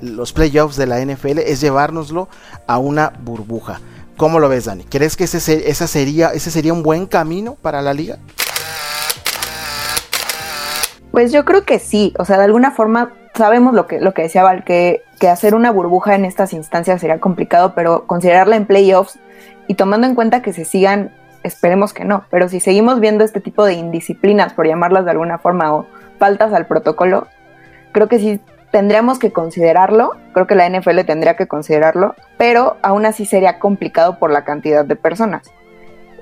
los 0.00 0.32
playoffs 0.32 0.76
de 0.76 0.86
la 0.86 1.04
NFL, 1.04 1.38
es 1.40 1.60
llevárnoslo 1.60 2.28
a 2.66 2.78
una 2.78 3.12
burbuja. 3.20 3.80
¿Cómo 4.16 4.38
lo 4.38 4.48
ves, 4.48 4.64
Dani? 4.64 4.84
¿Crees 4.84 5.14
que 5.16 5.24
ese, 5.24 5.40
sería, 5.40 6.28
ese 6.28 6.50
sería 6.50 6.72
un 6.72 6.82
buen 6.82 7.06
camino 7.06 7.56
para 7.60 7.82
la 7.82 7.92
liga? 7.92 8.16
Pues 11.10 11.32
yo 11.32 11.44
creo 11.44 11.64
que 11.64 11.78
sí, 11.78 12.14
o 12.18 12.24
sea, 12.24 12.38
de 12.38 12.44
alguna 12.44 12.70
forma 12.70 13.12
sabemos 13.34 13.74
lo 13.74 13.86
que, 13.86 14.00
lo 14.00 14.14
que 14.14 14.22
decía 14.22 14.42
Val, 14.42 14.64
que, 14.64 15.02
que 15.20 15.28
hacer 15.28 15.54
una 15.54 15.70
burbuja 15.70 16.14
en 16.14 16.24
estas 16.24 16.54
instancias 16.54 17.00
sería 17.00 17.20
complicado, 17.20 17.74
pero 17.74 18.06
considerarla 18.06 18.56
en 18.56 18.66
playoffs 18.66 19.18
y 19.66 19.74
tomando 19.74 20.06
en 20.06 20.14
cuenta 20.14 20.40
que 20.40 20.54
se 20.54 20.64
sigan, 20.64 21.12
esperemos 21.42 21.92
que 21.92 22.04
no, 22.04 22.24
pero 22.30 22.48
si 22.48 22.60
seguimos 22.60 23.00
viendo 23.00 23.24
este 23.24 23.40
tipo 23.40 23.64
de 23.64 23.74
indisciplinas, 23.74 24.54
por 24.54 24.66
llamarlas 24.66 25.04
de 25.04 25.10
alguna 25.10 25.38
forma, 25.38 25.74
o 25.74 25.86
faltas 26.18 26.52
al 26.54 26.66
protocolo, 26.66 27.28
creo 27.92 28.08
que 28.08 28.18
sí 28.18 28.40
tendríamos 28.70 29.18
que 29.18 29.32
considerarlo, 29.32 30.12
creo 30.32 30.46
que 30.46 30.54
la 30.54 30.68
NFL 30.68 31.00
tendría 31.06 31.36
que 31.36 31.48
considerarlo, 31.48 32.14
pero 32.36 32.76
aún 32.82 33.06
así 33.06 33.24
sería 33.24 33.58
complicado 33.58 34.18
por 34.18 34.30
la 34.30 34.44
cantidad 34.44 34.84
de 34.84 34.96
personas. 34.96 35.50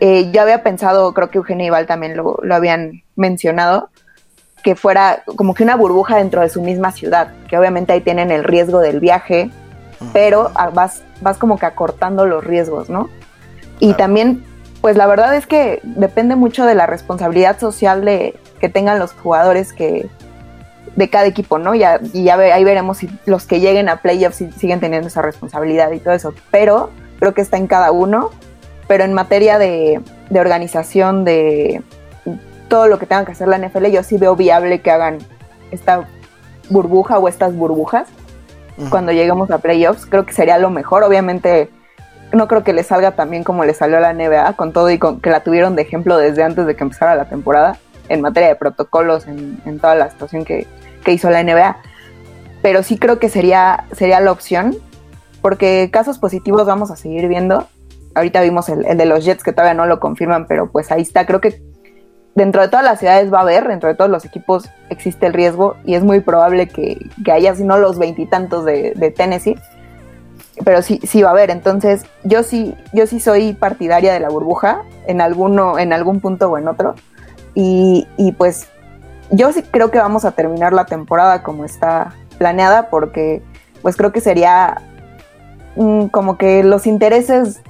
Eh, 0.01 0.31
yo 0.33 0.43
había 0.43 0.63
pensado, 0.63 1.15
creo 1.15 1.31
que 1.31 1.39
Eugenio 1.39 1.67
y 1.67 1.71
Val 1.71 1.87
también 1.87 2.17
lo, 2.17 2.39
lo 2.43 2.55
habían 2.55 3.03
mencionado, 3.17 3.91
que 4.63 4.75
fuera 4.75 5.23
como 5.37 5.55
que 5.55 5.63
una 5.63 5.77
burbuja 5.77 6.17
dentro 6.17 6.41
de 6.41 6.49
su 6.49 6.63
misma 6.63 6.91
ciudad, 6.91 7.33
que 7.49 7.59
obviamente 7.59 7.93
ahí 7.93 8.01
tienen 8.01 8.31
el 8.31 8.45
riesgo 8.45 8.81
del 8.81 8.99
viaje, 8.99 9.51
pero 10.13 10.51
vas, 10.73 11.03
vas 11.21 11.39
como 11.39 11.59
que 11.59 11.67
acortando 11.67 12.27
los 12.27 12.43
riesgos, 12.43 12.89
¿no? 12.89 13.09
Y 13.79 13.95
también, 13.95 14.45
pues 14.81 14.97
la 14.97 15.07
verdad 15.07 15.35
es 15.37 15.47
que 15.47 15.81
depende 15.83 16.35
mucho 16.35 16.65
de 16.65 16.75
la 16.75 16.87
responsabilidad 16.87 17.59
social 17.59 18.05
de, 18.05 18.39
que 18.59 18.69
tengan 18.69 18.99
los 18.99 19.13
jugadores 19.13 19.73
que 19.73 20.09
de 20.97 21.11
cada 21.11 21.27
equipo, 21.27 21.59
¿no? 21.59 21.75
Ya, 21.75 22.01
y 22.13 22.25
ya 22.25 22.37
ahí 22.37 22.65
veremos 22.65 22.99
si 22.99 23.11
los 23.27 23.47
que 23.47 23.61
lleguen 23.61 23.89
a 23.89 23.97
playoffs 23.97 24.45
siguen 24.57 24.81
teniendo 24.81 25.09
esa 25.09 25.23
responsabilidad 25.23 25.91
y 25.93 26.01
todo 26.01 26.15
eso. 26.15 26.35
Pero 26.51 26.91
creo 27.19 27.35
que 27.35 27.41
está 27.41 27.57
en 27.57 27.67
cada 27.67 27.91
uno. 27.91 28.31
Pero 28.87 29.05
en 29.05 29.15
materia 29.15 29.59
de, 29.59 30.01
de 30.29 30.41
organización, 30.41 31.25
de 31.25 31.83
todo 32.69 32.87
lo 32.87 32.99
que 32.99 33.07
tenga 33.07 33.25
que 33.25 33.33
hacer 33.33 33.49
la 33.49 33.59
NFL, 33.59 33.87
yo 33.87 34.03
sí 34.03 34.19
veo 34.19 34.37
viable 34.37 34.83
que 34.83 34.91
hagan 34.91 35.19
esta 35.71 36.07
burbuja 36.69 37.19
o 37.19 37.29
estas 37.29 37.55
burbujas 37.55 38.09
cuando 38.91 39.13
lleguemos 39.13 39.51
a 39.51 39.59
playoffs. 39.59 40.07
Creo 40.07 40.27
que 40.27 40.33
sería 40.33 40.59
lo 40.59 40.71
mejor. 40.71 41.03
Obviamente 41.03 41.71
no 42.33 42.49
creo 42.49 42.65
que 42.65 42.73
le 42.73 42.83
salga 42.83 43.13
tan 43.13 43.31
bien 43.31 43.45
como 43.45 43.65
le 43.65 43.75
salió 43.75 43.99
a 43.99 44.01
la 44.01 44.13
NBA, 44.13 44.55
con 44.55 44.73
todo 44.73 44.91
y 44.91 44.99
con 44.99 45.21
que 45.21 45.31
la 45.31 45.41
tuvieron 45.41 45.77
de 45.77 45.83
ejemplo 45.83 46.17
desde 46.19 46.43
antes 46.43 46.67
de 46.67 46.77
que 46.77 46.83
empezara 46.83 47.15
la 47.15 47.27
temporada, 47.27 47.79
en 48.09 48.21
materia 48.21 48.49
de 48.49 48.57
protocolos, 48.57 49.27
en, 49.27 49.79
toda 49.81 49.95
la 49.95 50.11
situación 50.11 50.45
que, 50.45 50.67
hizo 51.07 51.31
la 51.31 51.43
NBA. 51.43 51.77
Pero 52.63 52.83
sí 52.83 52.99
creo 52.99 53.19
que 53.19 53.29
sería, 53.29 53.85
sería 53.93 54.21
la 54.21 54.33
opción, 54.33 54.77
porque 55.43 55.91
casos 55.93 56.19
positivos 56.19 56.67
vamos 56.67 56.91
a 56.91 56.97
seguir 56.97 57.29
viendo. 57.29 57.67
Ahorita 58.15 58.41
vimos 58.43 58.69
el, 58.69 58.97
de 58.97 59.05
los 59.05 59.25
Jets 59.25 59.43
que 59.43 59.53
todavía 59.53 59.75
no 59.75 59.87
lo 59.87 60.01
confirman, 60.01 60.47
pero 60.47 60.71
pues 60.71 60.91
ahí 60.91 61.03
está. 61.03 61.27
Creo 61.27 61.41
que 61.41 61.63
dentro 62.35 62.63
de 62.63 62.69
todas 62.69 62.85
las 62.85 62.99
ciudades 62.99 63.33
va 63.33 63.39
a 63.39 63.43
haber, 63.43 63.69
dentro 63.69 63.89
de 63.89 63.95
todos 63.95 64.11
los 64.11 64.25
equipos 64.25 64.71
existe 64.89 65.27
el 65.27 65.35
riesgo 65.35 65.77
y 65.85 65.95
es 65.95 66.03
muy 66.03 66.21
probable 66.21 66.69
que, 66.69 66.99
haya, 67.31 67.55
si 67.55 67.65
no 67.65 67.77
los 67.79 67.99
veintitantos 67.99 68.65
de, 68.65 68.95
de 68.97 69.11
Tennessee, 69.11 69.59
pero 70.63 70.83
sí, 70.83 71.01
sí 71.03 71.23
va 71.23 71.31
a 71.31 71.33
haber. 71.33 71.51
Entonces, 71.51 72.05
yo 72.23 72.43
sí, 72.43 72.75
yo 72.93 73.07
sí 73.07 73.19
soy 73.19 73.55
partidaria 73.55 74.13
de 74.13 74.21
la 74.21 74.29
burbuja 74.29 74.83
en 75.07 75.21
alguno, 75.21 75.79
en 75.79 75.93
algún 75.93 76.21
punto 76.21 76.51
o 76.51 76.59
en 76.59 76.69
otro. 76.69 76.95
Y, 77.55 78.07
pues 78.37 78.69
yo 79.31 79.53
sí 79.53 79.63
creo 79.63 79.91
que 79.91 79.99
vamos 79.99 80.25
a 80.25 80.33
terminar 80.33 80.73
la 80.73 80.87
temporada 80.87 81.43
como 81.43 81.65
está 81.65 82.13
planeada, 82.39 82.89
porque 82.91 83.43
pues 83.83 83.97
creo 83.97 84.13
que 84.13 84.21
sería 84.21 84.83
mm, 85.77 86.07
como 86.07 86.37
que 86.37 86.65
los 86.65 86.87
intereses 86.87 87.61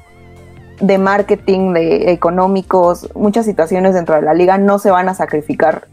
de 0.81 0.99
marketing, 0.99 1.73
de 1.73 2.13
económicos, 2.13 3.09
muchas 3.15 3.45
situaciones 3.45 3.95
dentro 3.95 4.15
de 4.15 4.23
la 4.23 4.35
liga 4.35 4.59
no 4.59 4.79
se 4.79 4.91
van 4.91 5.09
a 5.09 5.15
sacrificar. 5.15 5.89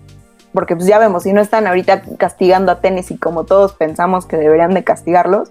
Porque 0.54 0.76
pues 0.76 0.88
ya 0.88 1.00
vemos, 1.00 1.24
si 1.24 1.34
no 1.34 1.42
están 1.42 1.68
ahorita 1.68 2.02
castigando 2.18 2.72
a 2.72 2.82
Tennessee 2.82 3.18
como 3.18 3.46
todos 3.46 3.74
pensamos 3.74 4.26
que 4.26 4.38
deberían 4.38 4.74
de 4.74 4.84
castigarlos, 4.84 5.50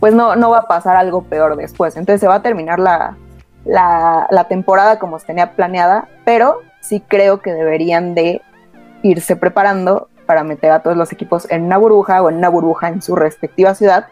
pues 0.00 0.14
no, 0.14 0.36
no 0.36 0.50
va 0.50 0.58
a 0.58 0.68
pasar 0.68 0.96
algo 0.96 1.22
peor 1.22 1.56
después. 1.56 1.96
Entonces 1.96 2.20
se 2.20 2.26
va 2.26 2.36
a 2.36 2.42
terminar 2.42 2.78
la, 2.78 3.16
la, 3.64 4.44
temporada 4.48 4.98
como 4.98 5.18
se 5.18 5.26
tenía 5.26 5.52
planeada, 5.52 6.08
pero 6.24 6.60
sí 6.86 7.02
creo 7.06 7.40
que 7.40 7.52
deberían 7.52 8.14
de 8.14 8.42
irse 9.02 9.36
preparando 9.36 10.08
para 10.26 10.44
meter 10.44 10.72
a 10.72 10.82
todos 10.82 10.96
los 10.96 11.12
equipos 11.12 11.46
en 11.50 11.64
una 11.64 11.78
burbuja 11.78 12.22
o 12.22 12.28
en 12.28 12.36
una 12.36 12.48
burbuja 12.48 12.88
en 12.88 13.02
su 13.02 13.14
respectiva 13.16 13.74
ciudad 13.74 14.06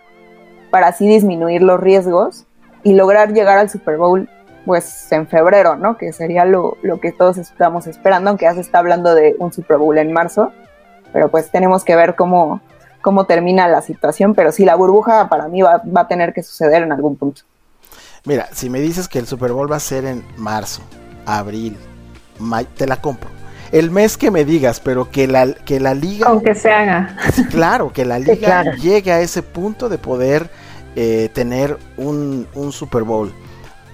para 0.70 0.88
así 0.88 1.08
disminuir 1.08 1.62
los 1.62 1.80
riesgos 1.80 2.46
y 2.82 2.94
lograr 2.94 3.32
llegar 3.32 3.58
al 3.58 3.70
Super 3.70 3.96
Bowl 3.96 4.28
pues 4.64 5.10
en 5.12 5.26
febrero, 5.26 5.76
¿no? 5.76 5.96
Que 5.96 6.12
sería 6.12 6.44
lo, 6.44 6.76
lo 6.82 6.98
que 6.98 7.12
todos 7.12 7.36
estamos 7.36 7.86
esperando, 7.86 8.30
aunque 8.30 8.46
ya 8.46 8.54
se 8.54 8.60
está 8.60 8.78
hablando 8.78 9.14
de 9.14 9.36
un 9.38 9.52
Super 9.52 9.76
Bowl 9.76 9.98
en 9.98 10.12
marzo, 10.12 10.52
pero 11.12 11.30
pues 11.30 11.50
tenemos 11.50 11.84
que 11.84 11.94
ver 11.96 12.14
cómo, 12.14 12.60
cómo 13.02 13.26
termina 13.26 13.68
la 13.68 13.82
situación, 13.82 14.34
pero 14.34 14.50
sí, 14.50 14.64
la 14.64 14.74
burbuja 14.74 15.28
para 15.28 15.48
mí 15.48 15.60
va, 15.62 15.82
a 15.94 16.08
tener 16.08 16.32
que 16.32 16.42
suceder 16.42 16.82
en 16.82 16.92
algún 16.92 17.16
punto. 17.16 17.42
Mira, 18.24 18.48
si 18.52 18.70
me 18.70 18.80
dices 18.80 19.08
que 19.08 19.18
el 19.18 19.26
Super 19.26 19.52
Bowl 19.52 19.70
va 19.70 19.76
a 19.76 19.80
ser 19.80 20.06
en 20.06 20.24
marzo, 20.38 20.80
abril, 21.26 21.76
te 22.76 22.86
la 22.86 23.00
compro. 23.00 23.30
El 23.72 23.90
mes 23.90 24.16
que 24.16 24.30
me 24.30 24.44
digas, 24.44 24.80
pero 24.80 25.10
que 25.10 25.26
la, 25.26 25.52
que 25.52 25.80
la 25.80 25.94
liga... 25.94 26.28
Aunque 26.28 26.54
se 26.54 26.70
haga. 26.70 27.16
claro, 27.50 27.92
que 27.92 28.04
la 28.04 28.18
liga 28.18 28.76
llegue 28.76 29.12
a 29.12 29.20
ese 29.20 29.42
punto 29.42 29.88
de 29.88 29.98
poder 29.98 30.50
eh, 30.94 31.28
tener 31.32 31.78
un, 31.96 32.46
un 32.54 32.72
Super 32.72 33.02
Bowl 33.02 33.32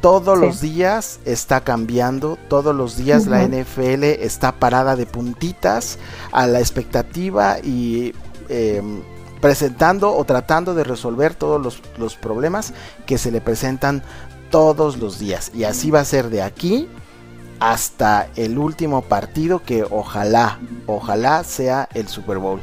todos 0.02 0.38
los 0.38 0.62
días 0.62 1.20
está 1.26 1.60
cambiando, 1.60 2.38
todos 2.48 2.74
los 2.74 2.96
días 2.96 3.26
la 3.26 3.46
NFL 3.46 4.04
está 4.04 4.52
parada 4.52 4.96
de 4.96 5.04
puntitas 5.04 5.98
a 6.32 6.46
la 6.46 6.58
expectativa 6.58 7.58
y 7.62 8.14
Em, 8.50 9.02
presentando 9.40 10.14
o 10.14 10.24
tratando 10.24 10.74
de 10.74 10.84
resolver 10.84 11.34
todos 11.34 11.80
los, 11.96 12.14
problemas 12.16 12.74
que 13.06 13.16
se 13.16 13.30
le 13.30 13.40
presentan 13.40 14.02
todos 14.50 14.98
los 14.98 15.18
días. 15.18 15.52
Y 15.54 15.64
así 15.64 15.90
va 15.90 16.00
a 16.00 16.04
ser 16.04 16.28
de 16.28 16.42
aquí 16.42 16.86
hasta 17.60 18.28
el 18.36 18.58
último 18.58 19.02
partido 19.02 19.62
que 19.62 19.84
ojalá, 19.88 20.58
ojalá 20.86 21.44
sea 21.44 21.88
el 21.94 22.08
Super 22.08 22.38
Bowl. 22.38 22.60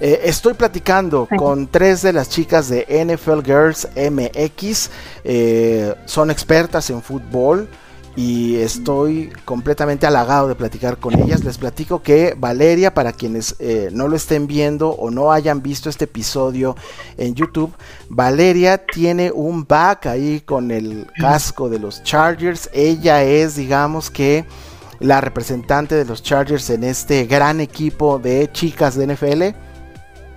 Eh, 0.00 0.20
estoy 0.24 0.54
platicando 0.54 1.28
con 1.36 1.66
tres 1.66 2.02
de 2.02 2.12
las 2.12 2.28
chicas 2.30 2.68
de 2.68 2.86
NFL 2.88 3.40
Girls 3.44 3.88
MX. 3.96 4.90
Eh, 5.24 5.94
son 6.06 6.30
expertas 6.30 6.88
en 6.90 7.02
fútbol 7.02 7.68
y 8.18 8.56
estoy 8.56 9.30
completamente 9.44 10.04
halagado 10.04 10.48
de 10.48 10.56
platicar 10.56 10.98
con 10.98 11.16
ellas. 11.16 11.44
Les 11.44 11.56
platico 11.56 12.02
que 12.02 12.34
Valeria, 12.36 12.92
para 12.92 13.12
quienes 13.12 13.54
eh, 13.60 13.90
no 13.92 14.08
lo 14.08 14.16
estén 14.16 14.48
viendo 14.48 14.90
o 14.90 15.12
no 15.12 15.30
hayan 15.30 15.62
visto 15.62 15.88
este 15.88 16.06
episodio 16.06 16.74
en 17.16 17.36
YouTube, 17.36 17.72
Valeria 18.08 18.84
tiene 18.84 19.30
un 19.30 19.64
back 19.64 20.06
ahí 20.06 20.40
con 20.40 20.72
el 20.72 21.06
casco 21.20 21.68
de 21.68 21.78
los 21.78 22.02
Chargers. 22.02 22.68
Ella 22.72 23.22
es, 23.22 23.54
digamos 23.54 24.10
que, 24.10 24.44
la 24.98 25.20
representante 25.20 25.94
de 25.94 26.04
los 26.04 26.20
Chargers 26.20 26.70
en 26.70 26.82
este 26.82 27.24
gran 27.26 27.60
equipo 27.60 28.18
de 28.18 28.50
chicas 28.50 28.96
de 28.96 29.14
NFL. 29.14 29.67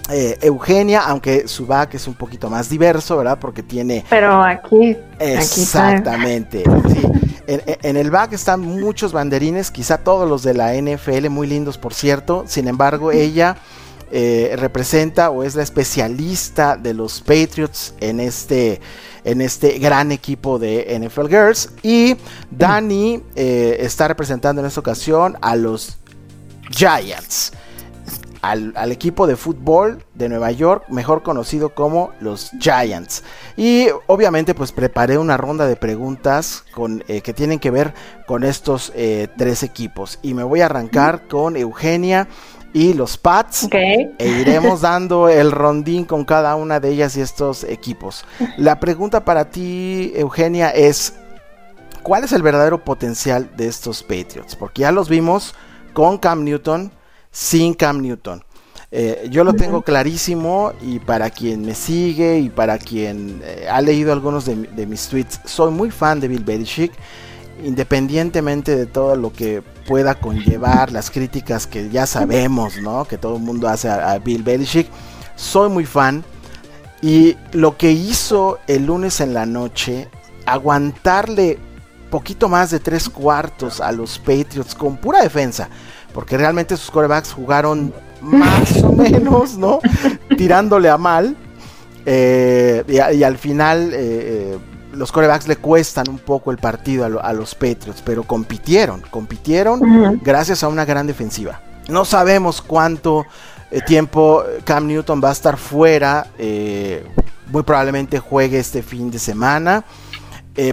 Eh, 0.09 0.37
Eugenia, 0.41 1.01
aunque 1.01 1.47
su 1.47 1.65
back 1.65 1.93
es 1.95 2.07
un 2.07 2.15
poquito 2.15 2.49
más 2.49 2.69
diverso, 2.69 3.17
¿verdad? 3.17 3.37
Porque 3.39 3.63
tiene... 3.63 4.03
Pero 4.09 4.41
aquí... 4.41 4.97
Exactamente. 5.19 6.63
sí. 6.87 7.07
En, 7.47 7.97
el 7.97 8.11
back 8.11 8.33
están 8.33 8.61
muchos 8.61 9.11
banderines, 9.11 9.71
quizá 9.71 9.97
todos 9.97 10.29
los 10.29 10.41
de 10.43 10.53
la 10.53 10.73
NFL, 10.73 11.27
muy 11.29 11.47
lindos 11.47 11.77
por 11.77 11.93
cierto. 11.93 12.45
Sin 12.47 12.67
embargo, 12.67 13.11
ella 13.11 13.57
eh, 14.09 14.55
representa 14.57 15.29
o 15.31 15.43
es 15.43 15.55
la 15.55 15.63
especialista 15.63 16.77
de 16.77 16.93
los 16.93 17.19
Patriots 17.19 17.93
en 17.99 18.21
este, 18.21 18.79
en 19.25 19.41
este 19.41 19.79
gran 19.79 20.13
equipo 20.13 20.59
de 20.59 20.97
NFL 20.99 21.27
Girls. 21.27 21.71
Y 21.83 22.15
Dani 22.51 23.21
eh, 23.35 23.77
está 23.81 24.07
representando 24.07 24.61
en 24.61 24.67
esta 24.67 24.79
ocasión 24.79 25.37
a 25.41 25.55
los 25.57 25.97
Giants 26.69 27.51
al, 28.41 28.91
equipo 28.91 29.27
de 29.27 29.36
fútbol 29.36 30.04
de 30.15 30.30
Nueva 30.30 30.51
York, 30.51 30.86
mejor 30.89 31.23
conocido 31.23 31.69
como 31.69 32.12
los 32.19 32.51
Giants. 32.60 33.23
Y 33.56 33.88
obviamente 34.08 34.54
pues 34.56 34.71
preparé 34.71 35.17
una 35.17 35.38
ronda 35.38 35.67
de 35.67 35.75
preguntas 35.75 36.65
con, 36.73 37.04
eh, 37.08 37.21
que 37.21 37.34
tienen 37.34 37.60
que 37.60 37.71
ver 37.71 37.93
con 38.25 38.43
estos 38.43 38.91
eh, 38.95 39.27
tres 39.38 39.63
equipos. 39.63 40.19
Y 40.21 40.34
me 40.34 40.43
voy 40.43 40.62
a 40.62 40.65
arrancar 40.65 41.27
con 41.27 41.56
Eugenia. 41.56 42.27
y 42.73 42.93
los 42.93 43.17
Pats. 43.17 43.67
E 43.73 44.13
iremos 44.17 44.80
dando 44.82 45.27
el 45.27 45.51
rondín 45.51 46.06
con 46.06 46.23
cada 46.23 46.56
una 46.56 46.80
de 46.80 46.89
ellas 46.91 47.17
y 47.17 47.21
estos 47.21 47.65
equipos. 47.65 48.23
La 48.56 48.80
pregunta 48.80 49.25
para 49.25 49.49
ti, 49.49 50.13
Eugenia, 50.15 50.69
es: 50.69 51.15
¿cuál 52.01 52.23
es 52.23 52.32
el 52.32 52.41
verdadero 52.41 52.82
potencial 52.82 53.49
de 53.58 53.67
estos 53.67 54.04
Patriots? 54.04 54.56
Porque 54.56 54.84
ya 54.84 54.93
los 54.93 55.10
vimos 55.10 55.54
con 55.91 56.17
Cam 56.17 56.45
Newton, 56.45 56.93
sin 57.31 57.73
Cam 57.73 58.01
Newton. 58.01 58.43
Eh, 58.93 59.29
yo 59.31 59.45
lo 59.45 59.53
tengo 59.53 59.83
clarísimo 59.83 60.73
y 60.81 60.99
para 60.99 61.29
quien 61.29 61.61
me 61.61 61.75
sigue 61.75 62.39
y 62.39 62.49
para 62.49 62.77
quien 62.77 63.41
eh, 63.41 63.65
ha 63.71 63.79
leído 63.79 64.11
algunos 64.11 64.43
de, 64.43 64.85
mis 64.85 65.07
tweets, 65.07 65.39
soy 65.45 65.71
muy 65.71 65.91
fan 65.91 66.19
de 66.19 66.27
Bill 66.27 66.43
Belichick, 66.43 66.91
independientemente 67.63 68.75
de 68.75 68.85
todo 68.87 69.15
lo 69.15 69.31
que 69.31 69.63
pueda 69.87 70.15
conllevar, 70.15 70.91
las 70.91 71.09
críticas 71.09 71.67
que 71.67 71.89
ya 71.89 72.05
sabemos, 72.05 72.81
¿no? 72.81 73.05
Que 73.05 73.17
todo 73.17 73.37
el 73.37 73.41
mundo 73.41 73.69
hace 73.69 73.87
a, 73.89 74.19
Bill 74.19 74.43
Belichick, 74.43 74.89
soy 75.37 75.69
muy 75.69 75.85
fan 75.85 76.25
y 77.01 77.37
lo 77.53 77.77
que 77.77 77.93
hizo 77.93 78.59
el 78.67 78.87
lunes 78.87 79.21
en 79.21 79.33
la 79.33 79.45
noche, 79.45 80.09
aguantarle 80.45 81.59
poquito 82.11 82.49
más 82.49 82.69
de 82.69 82.79
tres 82.81 83.09
cuartos 83.09 83.79
a 83.79 83.91
los 83.93 84.19
Patriots 84.19 84.75
con 84.75 84.97
pura 84.97 85.23
defensa, 85.23 85.69
porque 86.13 86.38
realmente 86.38 86.78
sus 86.78 86.91
corebacks 86.91 87.34
jugaron 87.34 87.93
más 88.21 88.82
o 88.84 88.91
menos, 88.91 89.58
¿no? 89.58 89.80
Tirándole 90.38 90.89
a 90.89 90.97
mal. 90.97 91.36
Eh, 92.06 92.84
y, 92.88 93.24
al 93.24 93.38
final 93.38 93.93
eh, 93.93 93.97
eh, 94.00 94.58
los 94.93 95.12
corebacks 95.12 95.47
le 95.47 95.58
cuestan 95.58 96.10
un 96.10 96.17
poco 96.17 96.50
el 96.50 96.58
partido 96.58 97.06
a, 97.21 97.34
los 97.34 97.54
Patriots, 97.54 98.02
pero 98.04 98.24
compitieron, 98.24 99.02
compitieron 99.12 100.19
gracias 100.24 100.63
a 100.63 100.67
una 100.67 100.86
gran 100.86 101.08
defensiva. 101.08 101.62
No 101.89 102.06
sabemos 102.06 102.62
cuánto 102.62 103.26
tiempo 103.86 104.43
Cam 104.63 104.88
Newton 104.88 105.21
va 105.24 105.30
a 105.30 105.32
estar 105.32 105.58
fuera, 105.58 106.28
muy 107.47 107.63
probablemente 107.63 108.19
juegue 108.19 108.60
este 108.60 108.82
fin 108.84 109.12
de 109.12 109.19
semana. 109.19 109.86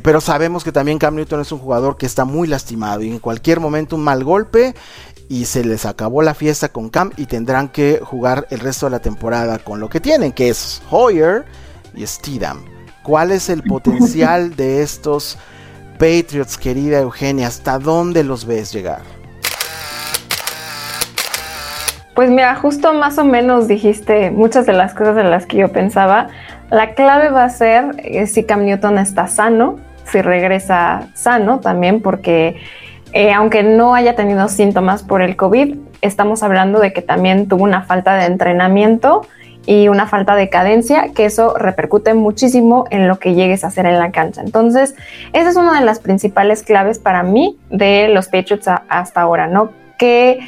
pero 0.02 0.20
sabemos 0.20 0.64
que 0.64 0.72
también 0.72 0.98
Cam 0.98 1.14
Newton 1.14 1.40
es 1.40 1.52
un 1.52 1.60
jugador 1.60 1.96
que 1.96 2.06
está 2.06 2.24
muy 2.24 2.48
lastimado 2.48 3.02
y 3.02 3.10
en 3.10 3.20
cualquier 3.20 3.60
momento 3.60 3.94
un 3.94 4.02
mal 4.02 4.24
golpe 4.24 4.74
y 5.28 5.44
se 5.44 5.64
les 5.64 5.84
acabó 5.84 6.22
la 6.22 6.34
fiesta 6.34 6.70
con 6.70 6.88
Cam 6.88 7.12
y 7.16 7.26
tendrán 7.26 7.68
que 7.68 8.00
jugar 8.02 8.46
el 8.50 8.60
resto 8.60 8.86
de 8.86 8.90
la 8.90 9.00
temporada 9.00 9.58
con 9.58 9.78
lo 9.78 9.88
que 9.88 10.00
tienen, 10.00 10.32
que 10.32 10.48
es 10.48 10.82
Hoyer 10.90 11.44
y 11.94 12.06
Steedham. 12.06 12.64
¿Cuál 13.02 13.32
es 13.32 13.48
el 13.48 13.62
potencial 13.62 14.56
de 14.56 14.82
estos 14.82 15.38
Patriots, 15.98 16.56
querida 16.56 17.00
Eugenia? 17.00 17.46
¿Hasta 17.46 17.78
dónde 17.78 18.24
los 18.24 18.44
ves 18.44 18.72
llegar? 18.72 19.02
Pues 22.14 22.30
mira, 22.30 22.56
justo 22.56 22.92
más 22.94 23.16
o 23.18 23.24
menos 23.24 23.68
dijiste 23.68 24.30
muchas 24.30 24.66
de 24.66 24.72
las 24.72 24.92
cosas 24.92 25.18
en 25.18 25.30
las 25.30 25.46
que 25.46 25.58
yo 25.58 25.70
pensaba. 25.70 26.28
La 26.70 26.94
clave 26.94 27.30
va 27.30 27.44
a 27.44 27.50
ser 27.50 27.94
eh, 27.98 28.26
si 28.26 28.44
Cam 28.44 28.64
Newton 28.64 28.98
está 28.98 29.28
sano, 29.28 29.78
si 30.04 30.20
regresa 30.20 31.08
sano 31.14 31.60
también, 31.60 32.02
porque 32.02 32.56
eh, 33.12 33.32
aunque 33.32 33.62
no 33.62 33.94
haya 33.94 34.14
tenido 34.14 34.48
síntomas 34.48 35.02
por 35.02 35.22
el 35.22 35.36
COVID, 35.36 35.76
estamos 36.00 36.42
hablando 36.42 36.78
de 36.80 36.92
que 36.92 37.02
también 37.02 37.48
tuvo 37.48 37.64
una 37.64 37.82
falta 37.82 38.16
de 38.16 38.26
entrenamiento 38.26 39.22
y 39.66 39.88
una 39.88 40.06
falta 40.06 40.34
de 40.34 40.48
cadencia, 40.48 41.10
que 41.14 41.26
eso 41.26 41.54
repercute 41.54 42.14
muchísimo 42.14 42.86
en 42.90 43.06
lo 43.06 43.18
que 43.18 43.34
llegues 43.34 43.64
a 43.64 43.66
hacer 43.66 43.84
en 43.84 43.98
la 43.98 44.12
cancha. 44.12 44.40
Entonces, 44.40 44.94
esa 45.34 45.50
es 45.50 45.56
una 45.56 45.78
de 45.78 45.84
las 45.84 45.98
principales 45.98 46.62
claves 46.62 46.98
para 46.98 47.22
mí 47.22 47.58
de 47.68 48.08
los 48.08 48.28
Patriots 48.28 48.66
hasta 48.88 49.20
ahora, 49.20 49.46
¿no? 49.46 49.70
¿Qué, 49.98 50.38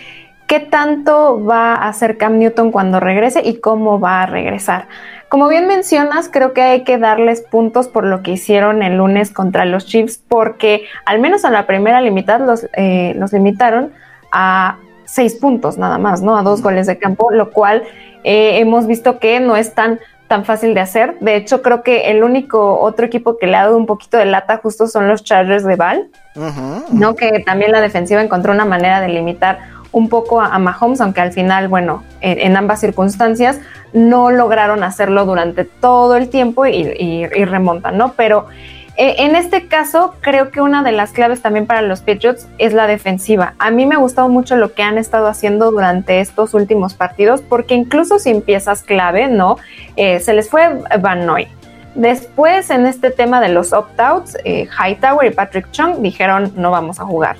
¿Qué 0.50 0.58
tanto 0.58 1.44
va 1.44 1.76
a 1.76 1.88
hacer 1.88 2.18
Cam 2.18 2.40
Newton 2.40 2.72
cuando 2.72 2.98
regrese 2.98 3.40
y 3.44 3.60
cómo 3.60 4.00
va 4.00 4.22
a 4.22 4.26
regresar? 4.26 4.88
Como 5.28 5.46
bien 5.46 5.68
mencionas, 5.68 6.28
creo 6.28 6.54
que 6.54 6.60
hay 6.60 6.82
que 6.82 6.98
darles 6.98 7.40
puntos 7.42 7.86
por 7.86 8.02
lo 8.02 8.24
que 8.24 8.32
hicieron 8.32 8.82
el 8.82 8.96
lunes 8.96 9.30
contra 9.30 9.64
los 9.64 9.86
Chiefs, 9.86 10.20
porque 10.26 10.86
al 11.06 11.20
menos 11.20 11.44
a 11.44 11.50
la 11.50 11.68
primera 11.68 12.00
mitad 12.00 12.40
los, 12.40 12.66
eh, 12.72 13.14
los 13.16 13.32
limitaron 13.32 13.92
a 14.32 14.78
seis 15.04 15.36
puntos 15.36 15.78
nada 15.78 15.98
más, 15.98 16.20
¿no? 16.20 16.36
A 16.36 16.42
dos 16.42 16.62
goles 16.62 16.88
de 16.88 16.98
campo, 16.98 17.30
lo 17.30 17.52
cual 17.52 17.84
eh, 18.24 18.58
hemos 18.58 18.88
visto 18.88 19.20
que 19.20 19.38
no 19.38 19.54
es 19.56 19.72
tan, 19.72 20.00
tan 20.26 20.44
fácil 20.44 20.74
de 20.74 20.80
hacer. 20.80 21.16
De 21.20 21.36
hecho, 21.36 21.62
creo 21.62 21.84
que 21.84 22.10
el 22.10 22.24
único 22.24 22.80
otro 22.80 23.06
equipo 23.06 23.38
que 23.38 23.46
le 23.46 23.54
ha 23.54 23.66
dado 23.66 23.76
un 23.76 23.86
poquito 23.86 24.16
de 24.16 24.24
lata 24.24 24.56
justo 24.56 24.88
son 24.88 25.06
los 25.06 25.22
Chargers 25.22 25.62
de 25.62 25.76
Val, 25.76 26.08
¿no? 26.90 27.14
Que 27.14 27.38
también 27.46 27.70
la 27.70 27.80
defensiva 27.80 28.20
encontró 28.20 28.52
una 28.52 28.64
manera 28.64 29.00
de 29.00 29.10
limitar 29.10 29.78
un 29.92 30.09
poco 30.09 30.40
a, 30.40 30.59
Mahomes, 30.59 31.00
aunque 31.00 31.20
al 31.20 31.33
final, 31.33 31.68
bueno, 31.68 32.03
en, 32.20 32.57
ambas 32.57 32.81
circunstancias 32.81 33.61
no 33.92 34.31
lograron 34.31 34.83
hacerlo 34.83 35.24
durante 35.24 35.64
todo 35.64 36.16
el 36.16 36.29
tiempo 36.29 36.66
y, 36.66 37.26
remontan, 37.26 37.98
¿no? 37.98 38.12
Pero 38.12 38.46
eh, 38.96 39.16
en 39.18 39.35
este 39.35 39.66
caso, 39.66 40.14
creo 40.20 40.50
que 40.50 40.61
una 40.61 40.83
de 40.83 40.92
las 40.92 41.12
claves 41.12 41.42
también 41.42 41.66
para 41.66 41.83
los 41.83 42.00
Patriots 42.00 42.46
es 42.59 42.72
la 42.72 42.87
defensiva. 42.87 43.55
A 43.59 43.70
mí 43.70 43.87
me 43.87 43.94
ha 43.94 43.98
gustado 43.98 44.29
mucho 44.29 44.57
lo 44.57 44.74
que 44.74 44.83
han 44.83 44.98
estado 44.98 45.26
haciendo 45.26 45.70
durante 45.70 46.20
estos 46.20 46.55
últimos 46.55 46.94
partidos, 46.94 47.40
porque 47.40 47.74
incluso 47.74 48.18
sin 48.18 48.42
piezas 48.42 48.83
clave, 48.83 49.29
¿no? 49.29 49.57
Eh, 49.96 50.20
se 50.20 50.35
les 50.35 50.48
fue 50.48 50.83
Van 51.00 51.26
Noy. 51.26 51.48
Después, 51.94 52.70
en 52.70 52.87
este 52.87 53.11
tema 53.11 53.40
de 53.40 53.48
los 53.48 53.72
opt-outs, 53.72 54.37
eh, 54.44 54.68
Hightower 54.68 55.33
y 55.33 55.35
Patrick 55.35 55.70
Chung 55.72 56.03
dijeron 56.03 56.53
no 56.55 56.70
vamos 56.70 57.00
a 57.00 57.05
jugar. 57.05 57.37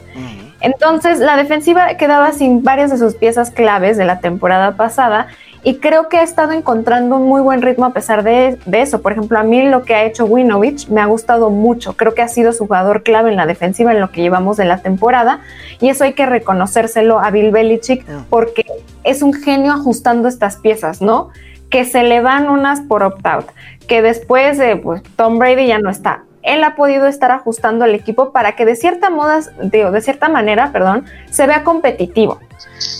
Entonces, 0.61 1.18
la 1.18 1.37
defensiva 1.37 1.94
quedaba 1.96 2.33
sin 2.33 2.62
varias 2.62 2.90
de 2.90 2.99
sus 2.99 3.14
piezas 3.14 3.51
claves 3.51 3.96
de 3.96 4.05
la 4.05 4.20
temporada 4.20 4.77
pasada 4.77 5.29
y 5.62 5.77
creo 5.77 6.09
que 6.09 6.16
ha 6.16 6.23
estado 6.23 6.53
encontrando 6.53 7.16
un 7.16 7.29
muy 7.29 7.42
buen 7.42 7.61
ritmo 7.61 7.85
a 7.85 7.92
pesar 7.92 8.23
de, 8.23 8.59
eso. 8.73 9.03
Por 9.03 9.12
ejemplo, 9.12 9.38
a 9.38 9.42
mí 9.42 9.62
lo 9.68 9.83
que 9.83 9.94
ha 9.94 10.05
hecho 10.05 10.25
Winovich 10.25 10.88
me 10.88 11.01
ha 11.01 11.07
gustado 11.07 11.51
mucho. 11.51 11.96
Creo 11.96 12.14
que 12.14 12.23
ha 12.23 12.29
sido 12.29 12.53
su 12.53 12.66
jugador 12.66 13.03
clave 13.03 13.31
en 13.31 13.37
la 13.37 13.46
defensiva 13.46 13.92
en 13.92 14.01
lo 14.01 14.11
que 14.11 14.23
llevamos 14.23 14.57
de 14.57 14.64
la 14.64 14.79
temporada 14.79 15.40
y 15.81 15.88
eso 15.88 16.05
hay 16.05 16.14
que 16.14 16.27
reconocérselo 16.27 17.20
a 17.20 17.31
Bill 17.31 17.51
Belichick 17.51 18.07
porque 18.31 18.64
es 19.05 19.23
un 19.23 19.35
genio 19.35 19.73
ajustando 19.73 20.29
estas 20.29 20.57
piezas, 20.57 21.03
¿no? 21.03 21.29
Que 21.68 21.85
se 21.85 22.03
le 22.03 22.20
van 22.20 22.49
unas 22.49 22.81
por 22.81 23.03
opt-out, 23.03 23.46
que 23.87 24.03
después 24.03 24.59
pues, 24.83 25.03
Tom 25.16 25.38
Brady 25.38 25.66
ya 25.66 25.79
no 25.79 25.90
está 25.90 26.25
él 26.42 26.64
ha 26.64 26.74
podido 26.74 27.07
estar 27.07 27.31
ajustando 27.31 27.85
al 27.85 27.94
equipo 27.94 28.33
para 28.33 28.53
que 28.57 28.64
de 28.64 28.76
cierta 28.76 29.11
moda, 29.11 29.40
de, 29.62 29.90
de 29.90 30.00
cierta 30.00 30.29
manera, 30.29 30.72
perdón, 30.72 31.05
se 31.31 31.46
vea 31.46 31.64
competitivo. 31.64 32.38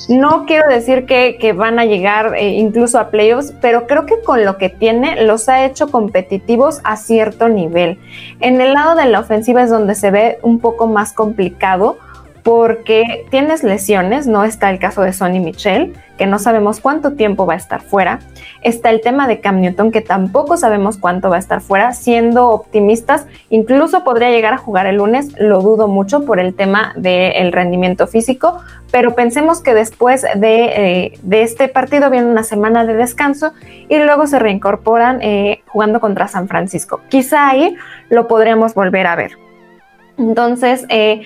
No 0.09 0.44
quiero 0.46 0.68
decir 0.68 1.07
que, 1.07 1.53
van 1.53 1.79
a 1.79 1.85
llegar 1.85 2.35
eh, 2.37 2.48
incluso 2.48 2.98
a 2.98 3.11
playoffs, 3.11 3.53
pero 3.61 3.87
creo 3.87 4.07
que 4.07 4.20
con 4.22 4.44
lo 4.44 4.59
que 4.59 4.68
tiene 4.68 5.24
los 5.24 5.48
ha 5.48 5.64
hecho 5.64 5.90
competitivos 5.90 6.81
a 6.85 6.96
cierto 6.96 7.48
nivel. 7.48 7.98
En 8.40 8.61
el 8.61 8.74
lado 8.74 8.94
de 8.94 9.07
la 9.07 9.20
ofensiva 9.20 9.62
es 9.62 9.70
donde 9.70 9.94
se 9.94 10.11
ve 10.11 10.38
un 10.42 10.59
poco 10.59 10.87
más 10.87 11.12
complicado 11.12 11.98
porque 12.42 13.26
tienes 13.31 13.62
lesiones, 13.62 14.26
no 14.26 14.44
está 14.44 14.70
el 14.70 14.79
caso 14.79 15.03
de 15.03 15.12
Sonny 15.12 15.40
Michel, 15.40 15.94
que 16.20 16.26
no 16.26 16.38
sabemos 16.38 16.81
cuánto 16.81 17.12
tiempo 17.12 17.46
va 17.46 17.55
a 17.55 17.57
estar 17.57 17.81
fuera. 17.81 18.18
Está 18.62 18.90
el 18.90 19.00
tema 19.00 19.26
de 19.26 19.40
Cam 19.40 19.61
Newton, 19.61 19.90
que 19.90 20.03
tampoco 20.03 20.59
sabemos 20.59 20.98
cuánto 20.98 21.31
va 21.31 21.37
a 21.37 21.38
estar 21.38 21.62
fuera. 21.62 21.92
Siendo 21.92 22.48
optimistas, 22.48 23.26
incluso 23.48 24.05
podría 24.05 24.31
llegar 24.31 24.53
a 24.53 24.59
jugar 24.59 24.87
el 24.87 24.96
lunes, 24.96 25.35
lo 25.38 25.62
dudo 25.62 25.88
mucho 25.88 26.26
por 26.26 26.38
el 26.38 26.55
tema 26.55 26.92
del 26.96 27.53
rendimiento 27.53 28.07
físico, 28.07 28.61
pero 28.90 29.14
pensemos 29.14 29.62
que 29.62 29.72
después 29.72 30.24
eh, 30.24 31.18
de, 31.22 31.42
este 31.42 31.68
partido 31.68 32.11
viene 32.11 32.26
una 32.26 32.42
semana 32.42 32.85
de 32.85 32.96
descanso 32.96 33.53
y 33.88 33.96
luego 33.98 34.26
se 34.26 34.38
reincorporan 34.38 35.22
eh, 35.22 35.62
jugando 35.68 36.00
contra 36.00 36.29
San 36.29 36.48
Francisco. 36.48 37.00
Quizá 37.09 37.48
ahí 37.48 37.76
lo 38.11 38.29
podríamos 38.29 38.74
volver 38.74 39.07
a 39.07 39.16
ver. 39.16 39.33
Entonces, 40.18 40.85
eh, 40.90 41.22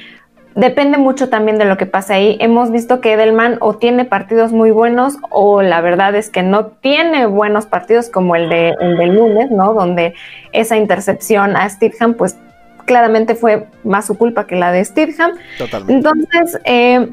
depende 0.54 0.98
mucho 0.98 1.28
también 1.28 1.58
de 1.58 1.64
lo 1.64 1.76
que 1.76 1.86
pasa 1.86 2.14
ahí. 2.14 2.36
Hemos 2.40 2.70
visto 2.70 3.00
que 3.00 3.12
Edelman 3.12 3.58
o 3.60 3.74
tiene 3.74 4.04
partidos 4.04 4.52
muy 4.52 4.70
buenos 4.70 5.16
o 5.30 5.62
la 5.62 5.80
verdad 5.80 6.14
es 6.14 6.30
que 6.30 6.42
no 6.42 6.66
tiene 6.66 7.26
buenos 7.26 7.66
partidos 7.66 8.08
como 8.08 8.36
el, 8.36 8.48
de, 8.48 8.74
el 8.80 8.96
del 8.96 9.14
lunes, 9.14 9.50
¿no? 9.50 9.74
Donde 9.74 10.14
esa 10.52 10.76
intercepción 10.76 11.56
a 11.56 11.68
Steedham, 11.68 12.14
pues 12.14 12.36
claramente 12.84 13.34
fue 13.34 13.66
más 13.82 14.06
su 14.06 14.16
culpa 14.16 14.46
que 14.46 14.56
la 14.56 14.70
de 14.70 14.84
Steedham. 14.84 15.32
Totalmente. 15.58 15.92
Entonces, 15.92 16.60
eh, 16.64 17.08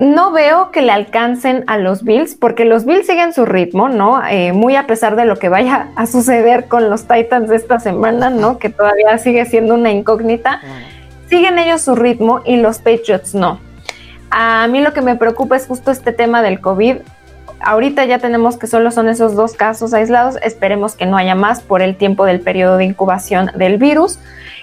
no 0.00 0.32
veo 0.32 0.70
que 0.70 0.80
le 0.80 0.92
alcancen 0.92 1.62
a 1.66 1.76
los 1.76 2.02
Bills, 2.04 2.34
porque 2.34 2.64
los 2.64 2.86
Bills 2.86 3.06
siguen 3.06 3.34
su 3.34 3.44
ritmo, 3.44 3.90
¿no? 3.90 4.26
Eh, 4.26 4.52
muy 4.54 4.74
a 4.74 4.86
pesar 4.86 5.14
de 5.14 5.26
lo 5.26 5.36
que 5.36 5.50
vaya 5.50 5.88
a 5.94 6.06
suceder 6.06 6.68
con 6.68 6.88
los 6.88 7.06
Titans 7.06 7.50
de 7.50 7.56
esta 7.56 7.78
semana, 7.80 8.30
¿no? 8.30 8.58
Que 8.58 8.70
todavía 8.70 9.18
sigue 9.18 9.44
siendo 9.44 9.74
una 9.74 9.90
incógnita 9.90 10.62
siguen 11.30 11.58
ellos 11.58 11.80
su 11.80 11.94
ritmo 11.94 12.42
y 12.44 12.56
los 12.56 12.78
Patriots 12.78 13.34
no. 13.34 13.60
A 14.30 14.66
mí 14.66 14.80
lo 14.80 14.92
que 14.92 15.00
me 15.00 15.16
preocupa 15.16 15.56
es 15.56 15.66
justo 15.66 15.90
este 15.90 16.12
tema 16.12 16.42
del 16.42 16.60
COVID. 16.60 16.96
Ahorita 17.60 18.04
ya 18.04 18.18
tenemos 18.18 18.56
que 18.56 18.66
solo 18.66 18.90
son 18.90 19.08
esos 19.08 19.34
dos 19.34 19.54
casos 19.54 19.94
aislados. 19.94 20.36
Esperemos 20.42 20.94
que 20.94 21.06
no 21.06 21.16
haya 21.16 21.34
más 21.34 21.62
por 21.62 21.82
el 21.82 21.96
tiempo 21.96 22.24
del 22.24 22.40
periodo 22.40 22.76
de 22.76 22.84
incubación 22.84 23.50
del 23.54 23.78
virus. 23.78 24.18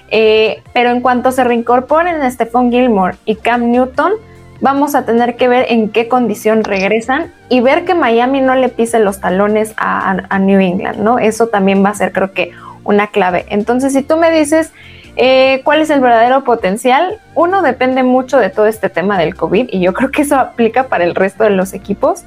Eh, 0.09 0.61
pero 0.73 0.89
en 0.89 1.01
cuanto 1.01 1.31
se 1.31 1.43
reincorporen 1.43 2.29
Stephon 2.31 2.71
Gilmore 2.71 3.17
y 3.25 3.35
Cam 3.35 3.71
Newton, 3.71 4.13
vamos 4.61 4.95
a 4.95 5.05
tener 5.05 5.35
que 5.35 5.47
ver 5.47 5.65
en 5.69 5.89
qué 5.89 6.07
condición 6.07 6.63
regresan 6.63 7.33
y 7.49 7.59
ver 7.61 7.85
que 7.85 7.93
Miami 7.93 8.41
no 8.41 8.55
le 8.55 8.69
pise 8.69 8.99
los 8.99 9.19
talones 9.19 9.73
a, 9.77 10.39
New 10.39 10.59
England, 10.59 10.99
¿no? 10.99 11.19
Eso 11.19 11.47
también 11.47 11.83
va 11.83 11.89
a 11.89 11.95
ser 11.95 12.11
creo 12.11 12.31
que 12.31 12.51
una 12.83 13.07
clave. 13.07 13.45
Entonces, 13.49 13.93
si 13.93 14.01
tú 14.01 14.17
me 14.17 14.31
dices 14.31 14.71
eh, 15.17 15.61
cuál 15.63 15.81
es 15.81 15.89
el 15.89 15.99
verdadero 15.99 16.43
potencial, 16.43 17.19
uno 17.33 17.63
depende 17.63 18.03
mucho 18.03 18.37
de 18.37 18.51
todo 18.51 18.67
este 18.67 18.89
tema 18.89 19.17
del 19.17 19.35
COVID 19.35 19.69
y 19.71 19.79
yo 19.79 19.93
creo 19.93 20.11
que 20.11 20.21
eso 20.21 20.37
aplica 20.37 20.87
para 20.87 21.03
el 21.03 21.15
resto 21.15 21.43
de 21.43 21.49
los 21.49 21.73
equipos. 21.73 22.23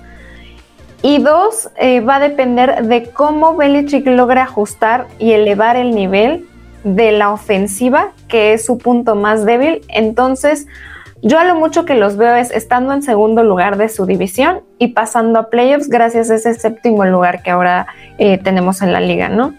Y 1.02 1.18
dos, 1.18 1.70
eh, 1.76 2.00
va 2.00 2.16
a 2.16 2.20
depender 2.20 2.84
de 2.84 3.04
cómo 3.04 3.56
Belichick 3.56 4.06
logra 4.06 4.42
ajustar 4.42 5.06
y 5.18 5.32
elevar 5.32 5.76
el 5.76 5.94
nivel 5.94 6.46
de 6.82 7.12
la 7.12 7.30
ofensiva, 7.30 8.10
que 8.28 8.52
es 8.54 8.66
su 8.66 8.76
punto 8.76 9.14
más 9.14 9.46
débil. 9.46 9.82
Entonces, 9.88 10.66
yo 11.22 11.38
a 11.38 11.44
lo 11.44 11.54
mucho 11.54 11.84
que 11.84 11.94
los 11.94 12.16
veo 12.16 12.34
es 12.34 12.50
estando 12.50 12.92
en 12.92 13.02
segundo 13.02 13.44
lugar 13.44 13.76
de 13.76 13.88
su 13.88 14.04
división 14.04 14.62
y 14.78 14.88
pasando 14.88 15.38
a 15.38 15.48
playoffs 15.48 15.88
gracias 15.88 16.30
a 16.30 16.34
ese 16.34 16.54
séptimo 16.54 17.04
lugar 17.04 17.42
que 17.42 17.50
ahora 17.50 17.86
eh, 18.18 18.38
tenemos 18.38 18.82
en 18.82 18.92
la 18.92 19.00
liga, 19.00 19.28
¿no? 19.28 19.54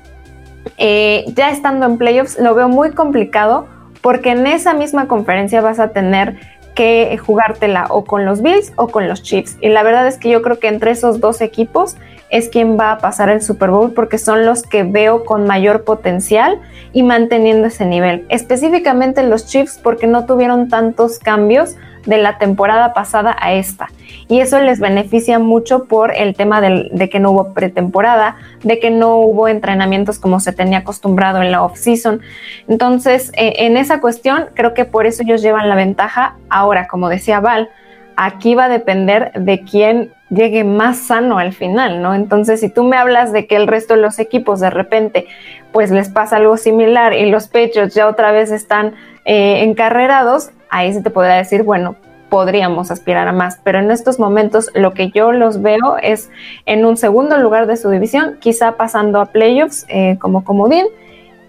Eh, 0.77 1.25
ya 1.35 1.49
estando 1.49 1.85
en 1.85 1.97
playoffs 1.97 2.39
lo 2.39 2.53
veo 2.55 2.69
muy 2.69 2.91
complicado 2.91 3.67
porque 4.01 4.31
en 4.31 4.47
esa 4.47 4.73
misma 4.73 5.07
conferencia 5.07 5.61
vas 5.61 5.79
a 5.79 5.89
tener 5.89 6.37
que 6.75 7.17
jugártela 7.17 7.87
o 7.89 8.05
con 8.05 8.25
los 8.25 8.41
Bills 8.41 8.71
o 8.75 8.87
con 8.87 9.07
los 9.07 9.21
Chiefs. 9.23 9.57
Y 9.61 9.69
la 9.69 9.83
verdad 9.83 10.07
es 10.07 10.17
que 10.17 10.29
yo 10.29 10.41
creo 10.41 10.59
que 10.59 10.67
entre 10.67 10.91
esos 10.91 11.19
dos 11.19 11.41
equipos 11.41 11.97
es 12.29 12.47
quien 12.47 12.79
va 12.79 12.93
a 12.93 12.97
pasar 12.99 13.29
el 13.29 13.41
Super 13.41 13.69
Bowl 13.71 13.91
porque 13.93 14.17
son 14.17 14.45
los 14.45 14.63
que 14.63 14.83
veo 14.83 15.25
con 15.25 15.45
mayor 15.45 15.83
potencial 15.83 16.59
y 16.93 17.03
manteniendo 17.03 17.67
ese 17.67 17.85
nivel. 17.85 18.25
Específicamente 18.29 19.21
los 19.23 19.45
Chiefs 19.47 19.79
porque 19.81 20.07
no 20.07 20.25
tuvieron 20.25 20.69
tantos 20.69 21.19
cambios 21.19 21.75
de 22.05 22.17
la 22.17 22.37
temporada 22.37 22.93
pasada 22.93 23.35
a 23.39 23.53
esta. 23.53 23.89
Y 24.27 24.39
eso 24.39 24.59
les 24.59 24.79
beneficia 24.79 25.39
mucho 25.39 25.85
por 25.85 26.15
el 26.15 26.35
tema 26.35 26.61
de 26.61 27.09
que 27.09 27.19
no 27.19 27.31
hubo 27.31 27.53
pretemporada, 27.53 28.37
de 28.63 28.79
que 28.79 28.89
no 28.89 29.17
hubo 29.17 29.47
entrenamientos 29.47 30.19
como 30.19 30.39
se 30.39 30.53
tenía 30.53 30.79
acostumbrado 30.79 31.41
en 31.41 31.51
la 31.51 31.63
off-season. 31.63 32.21
Entonces, 32.67 33.31
eh, 33.35 33.53
en 33.59 33.77
esa 33.77 33.99
cuestión, 34.01 34.45
creo 34.53 34.73
que 34.73 34.85
por 34.85 35.05
eso 35.05 35.23
ellos 35.23 35.41
llevan 35.41 35.69
la 35.69 35.75
ventaja. 35.75 36.35
Ahora, 36.49 36.87
como 36.87 37.09
decía 37.09 37.39
Val, 37.39 37.69
aquí 38.15 38.55
va 38.55 38.65
a 38.65 38.69
depender 38.69 39.31
de 39.33 39.61
quién 39.61 40.11
llegue 40.29 40.63
más 40.63 40.97
sano 40.97 41.39
al 41.39 41.53
final, 41.53 42.01
¿no? 42.01 42.15
Entonces, 42.15 42.59
si 42.59 42.69
tú 42.69 42.83
me 42.83 42.97
hablas 42.97 43.33
de 43.33 43.47
que 43.47 43.55
el 43.55 43.67
resto 43.67 43.95
de 43.95 44.01
los 44.01 44.19
equipos 44.19 44.59
de 44.59 44.69
repente, 44.69 45.27
pues 45.71 45.91
les 45.91 46.09
pasa 46.09 46.37
algo 46.37 46.57
similar 46.57 47.13
y 47.13 47.29
los 47.29 47.47
pechos 47.47 47.93
ya 47.93 48.07
otra 48.07 48.31
vez 48.31 48.51
están 48.51 48.93
eh, 49.25 49.63
encarrerados, 49.63 50.51
ahí 50.71 50.91
se 50.91 51.01
te 51.01 51.11
podría 51.11 51.35
decir, 51.35 51.61
bueno, 51.61 51.95
podríamos 52.29 52.89
aspirar 52.89 53.27
a 53.27 53.33
más, 53.33 53.59
pero 53.63 53.79
en 53.79 53.91
estos 53.91 54.17
momentos 54.17 54.71
lo 54.73 54.93
que 54.93 55.11
yo 55.11 55.33
los 55.33 55.61
veo 55.61 55.97
es 56.01 56.29
en 56.65 56.85
un 56.85 56.95
segundo 56.95 57.37
lugar 57.37 57.67
de 57.67 57.75
su 57.75 57.89
división, 57.89 58.37
quizá 58.39 58.77
pasando 58.77 59.19
a 59.19 59.25
playoffs 59.27 59.85
eh, 59.89 60.17
como 60.19 60.43
comodín, 60.43 60.85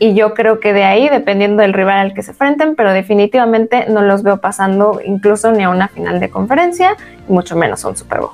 y 0.00 0.14
yo 0.14 0.34
creo 0.34 0.58
que 0.58 0.72
de 0.72 0.82
ahí, 0.82 1.08
dependiendo 1.08 1.62
del 1.62 1.72
rival 1.72 1.98
al 1.98 2.14
que 2.14 2.24
se 2.24 2.32
enfrenten, 2.32 2.74
pero 2.74 2.92
definitivamente 2.92 3.86
no 3.88 4.02
los 4.02 4.24
veo 4.24 4.38
pasando 4.38 5.00
incluso 5.04 5.52
ni 5.52 5.62
a 5.62 5.70
una 5.70 5.86
final 5.86 6.18
de 6.18 6.28
conferencia, 6.28 6.96
y 7.28 7.32
mucho 7.32 7.54
menos 7.54 7.84
a 7.84 7.88
un 7.88 7.96
Super 7.96 8.18
Bowl. 8.18 8.32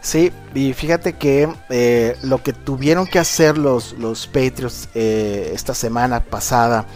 Sí, 0.00 0.32
y 0.54 0.72
fíjate 0.72 1.12
que 1.12 1.50
eh, 1.68 2.16
lo 2.22 2.42
que 2.42 2.54
tuvieron 2.54 3.06
que 3.06 3.18
hacer 3.18 3.58
los, 3.58 3.92
los 3.98 4.26
Patriots 4.26 4.88
eh, 4.94 5.50
esta 5.52 5.74
semana 5.74 6.20
pasada, 6.20 6.86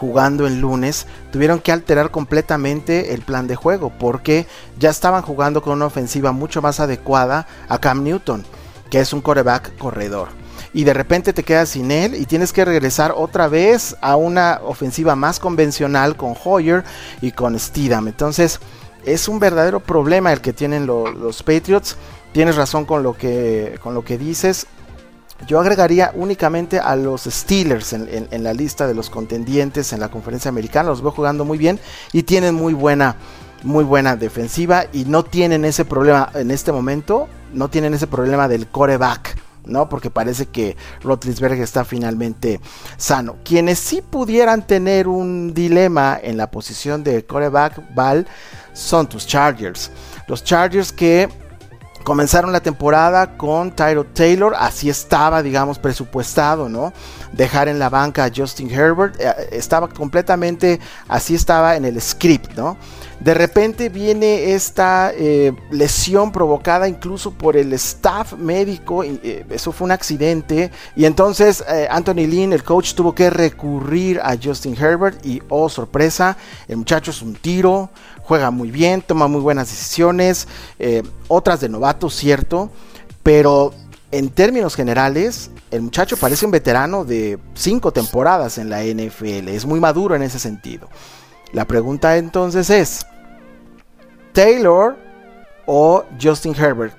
jugando 0.00 0.46
el 0.46 0.62
lunes, 0.62 1.06
tuvieron 1.30 1.60
que 1.60 1.72
alterar 1.72 2.10
completamente 2.10 3.12
el 3.12 3.20
plan 3.20 3.46
de 3.46 3.54
juego 3.54 3.92
porque 3.98 4.46
ya 4.78 4.88
estaban 4.88 5.20
jugando 5.20 5.60
con 5.60 5.74
una 5.74 5.84
ofensiva 5.84 6.32
mucho 6.32 6.62
más 6.62 6.80
adecuada 6.80 7.46
a 7.68 7.76
Cam 7.78 8.02
Newton, 8.02 8.46
que 8.90 9.00
es 9.00 9.12
un 9.12 9.20
coreback 9.20 9.76
corredor. 9.76 10.28
Y 10.72 10.84
de 10.84 10.94
repente 10.94 11.34
te 11.34 11.42
quedas 11.42 11.68
sin 11.68 11.90
él 11.90 12.14
y 12.14 12.24
tienes 12.24 12.54
que 12.54 12.64
regresar 12.64 13.12
otra 13.14 13.46
vez 13.48 13.94
a 14.00 14.16
una 14.16 14.60
ofensiva 14.64 15.16
más 15.16 15.38
convencional 15.38 16.16
con 16.16 16.34
Hoyer 16.42 16.82
y 17.20 17.32
con 17.32 17.58
Steedham. 17.58 18.08
Entonces 18.08 18.58
es 19.04 19.28
un 19.28 19.38
verdadero 19.38 19.80
problema 19.80 20.32
el 20.32 20.40
que 20.40 20.54
tienen 20.54 20.86
los 20.86 21.42
Patriots. 21.42 21.98
Tienes 22.32 22.56
razón 22.56 22.86
con 22.86 23.02
lo 23.02 23.12
que, 23.12 23.78
con 23.82 23.92
lo 23.92 24.02
que 24.02 24.16
dices. 24.16 24.66
Yo 25.46 25.58
agregaría 25.58 26.12
únicamente 26.14 26.78
a 26.78 26.96
los 26.96 27.22
Steelers 27.22 27.92
en, 27.92 28.42
la 28.42 28.52
lista 28.52 28.86
de 28.86 28.94
los 28.94 29.10
contendientes 29.10 29.92
en 29.92 30.00
la 30.00 30.10
conferencia 30.10 30.48
americana. 30.48 30.90
Los 30.90 31.02
veo 31.02 31.10
jugando 31.10 31.44
muy 31.44 31.58
bien 31.58 31.80
y 32.12 32.22
tienen 32.22 32.54
muy 32.54 32.74
buena, 32.74 33.16
muy 33.62 33.84
buena 33.84 34.16
defensiva 34.16 34.84
y 34.92 35.04
no 35.06 35.24
tienen 35.24 35.64
ese 35.64 35.84
problema 35.84 36.30
en 36.34 36.50
este 36.50 36.72
momento. 36.72 37.28
No 37.52 37.68
tienen 37.68 37.94
ese 37.94 38.06
problema 38.06 38.48
del 38.48 38.68
coreback. 38.68 39.38
¿no? 39.64 39.88
Porque 39.88 40.10
parece 40.10 40.46
que 40.46 40.76
Rotlisberg 41.02 41.60
está 41.60 41.84
finalmente 41.84 42.60
sano. 42.96 43.36
Quienes 43.44 43.78
sí 43.78 44.02
pudieran 44.02 44.66
tener 44.66 45.06
un 45.06 45.52
dilema 45.54 46.18
en 46.20 46.36
la 46.36 46.50
posición 46.50 47.04
de 47.04 47.24
coreback 47.26 47.94
Val 47.94 48.26
son 48.72 49.08
tus 49.08 49.26
Chargers. 49.26 49.90
Los 50.26 50.44
Chargers 50.44 50.92
que 50.92 51.28
Comenzaron 52.04 52.52
la 52.52 52.60
temporada 52.60 53.36
con 53.36 53.72
Tyro 53.72 54.04
Taylor, 54.04 54.54
así 54.58 54.88
estaba, 54.88 55.42
digamos, 55.42 55.78
presupuestado, 55.78 56.68
¿no? 56.68 56.92
Dejar 57.32 57.68
en 57.68 57.78
la 57.78 57.88
banca 57.88 58.24
a 58.24 58.30
Justin 58.34 58.70
Herbert, 58.70 59.14
eh, 59.20 59.32
estaba 59.52 59.88
completamente, 59.88 60.80
así 61.06 61.36
estaba 61.36 61.76
en 61.76 61.84
el 61.84 62.00
script, 62.00 62.56
¿no? 62.56 62.76
De 63.20 63.34
repente 63.34 63.88
viene 63.88 64.52
esta 64.54 65.12
eh, 65.14 65.52
lesión 65.70 66.32
provocada 66.32 66.88
incluso 66.88 67.30
por 67.30 67.56
el 67.56 67.72
staff 67.74 68.32
médico, 68.32 69.04
eh, 69.04 69.44
eso 69.50 69.70
fue 69.70 69.84
un 69.84 69.92
accidente, 69.92 70.72
y 70.96 71.04
entonces 71.04 71.62
Anthony 71.90 72.26
Lynn, 72.26 72.52
el 72.52 72.64
coach, 72.64 72.94
tuvo 72.94 73.14
que 73.14 73.30
recurrir 73.30 74.20
a 74.20 74.36
Justin 74.42 74.74
Herbert 74.74 75.24
y, 75.24 75.40
oh 75.50 75.68
sorpresa, 75.68 76.36
el 76.66 76.78
muchacho 76.78 77.10
es 77.10 77.22
un 77.22 77.34
tiro, 77.34 77.90
juega 78.22 78.50
muy 78.50 78.70
bien, 78.70 79.02
toma 79.02 79.28
muy 79.28 79.40
buenas 79.40 79.68
decisiones, 79.68 80.48
otras 81.28 81.60
de 81.60 81.68
novato, 81.68 82.08
cierto, 82.08 82.70
pero 83.22 83.72
en 84.12 84.30
términos 84.30 84.74
generales, 84.74 85.50
el 85.70 85.82
muchacho 85.82 86.16
parece 86.16 86.44
un 86.44 86.50
veterano 86.50 87.04
de 87.04 87.38
cinco 87.54 87.92
temporadas 87.92 88.58
en 88.58 88.68
la 88.68 88.82
NFL, 88.82 89.48
es 89.48 89.64
muy 89.64 89.80
maduro 89.80 90.14
en 90.14 90.22
ese 90.22 90.38
sentido. 90.38 90.88
La 91.52 91.64
pregunta 91.64 92.16
entonces 92.16 92.70
es, 92.70 93.06
¿Taylor 94.32 94.96
o 95.66 96.04
Justin 96.20 96.54
Herbert? 96.54 96.94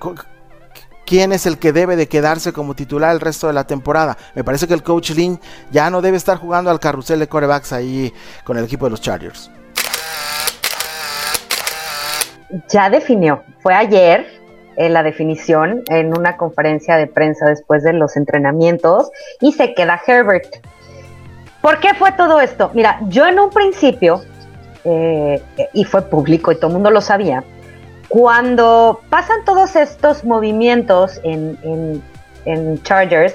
¿Quién 1.04 1.32
es 1.32 1.46
el 1.46 1.58
que 1.58 1.72
debe 1.72 1.96
de 1.96 2.08
quedarse 2.08 2.52
como 2.52 2.74
titular 2.74 3.12
el 3.12 3.20
resto 3.20 3.46
de 3.46 3.52
la 3.52 3.66
temporada? 3.66 4.16
Me 4.34 4.44
parece 4.44 4.66
que 4.66 4.74
el 4.74 4.82
coach 4.82 5.10
Lynn 5.10 5.40
ya 5.70 5.90
no 5.90 6.00
debe 6.00 6.16
estar 6.16 6.38
jugando 6.38 6.70
al 6.70 6.80
carrusel 6.80 7.18
de 7.18 7.28
corebacks 7.28 7.72
ahí 7.72 8.12
con 8.44 8.56
el 8.56 8.64
equipo 8.64 8.86
de 8.86 8.90
los 8.90 9.00
Chargers 9.00 9.50
ya 12.68 12.90
definió. 12.90 13.42
Fue 13.60 13.74
ayer 13.74 14.41
en 14.76 14.86
eh, 14.86 14.90
la 14.90 15.02
definición 15.02 15.82
en 15.88 16.16
una 16.16 16.36
conferencia 16.36 16.96
de 16.96 17.06
prensa 17.06 17.46
después 17.46 17.82
de 17.82 17.92
los 17.92 18.16
entrenamientos 18.16 19.10
y 19.40 19.52
se 19.52 19.74
queda 19.74 20.00
Herbert. 20.06 20.56
¿Por 21.60 21.80
qué 21.80 21.94
fue 21.94 22.12
todo 22.12 22.40
esto? 22.40 22.70
Mira, 22.74 22.98
yo 23.08 23.26
en 23.26 23.38
un 23.38 23.50
principio, 23.50 24.22
eh, 24.84 25.42
y 25.72 25.84
fue 25.84 26.02
público 26.02 26.50
y 26.52 26.56
todo 26.56 26.68
el 26.68 26.72
mundo 26.74 26.90
lo 26.90 27.00
sabía, 27.00 27.44
cuando 28.08 29.00
pasan 29.08 29.44
todos 29.44 29.76
estos 29.76 30.24
movimientos 30.24 31.20
en, 31.22 32.02
en 32.44 32.82
Chargers, 32.82 33.34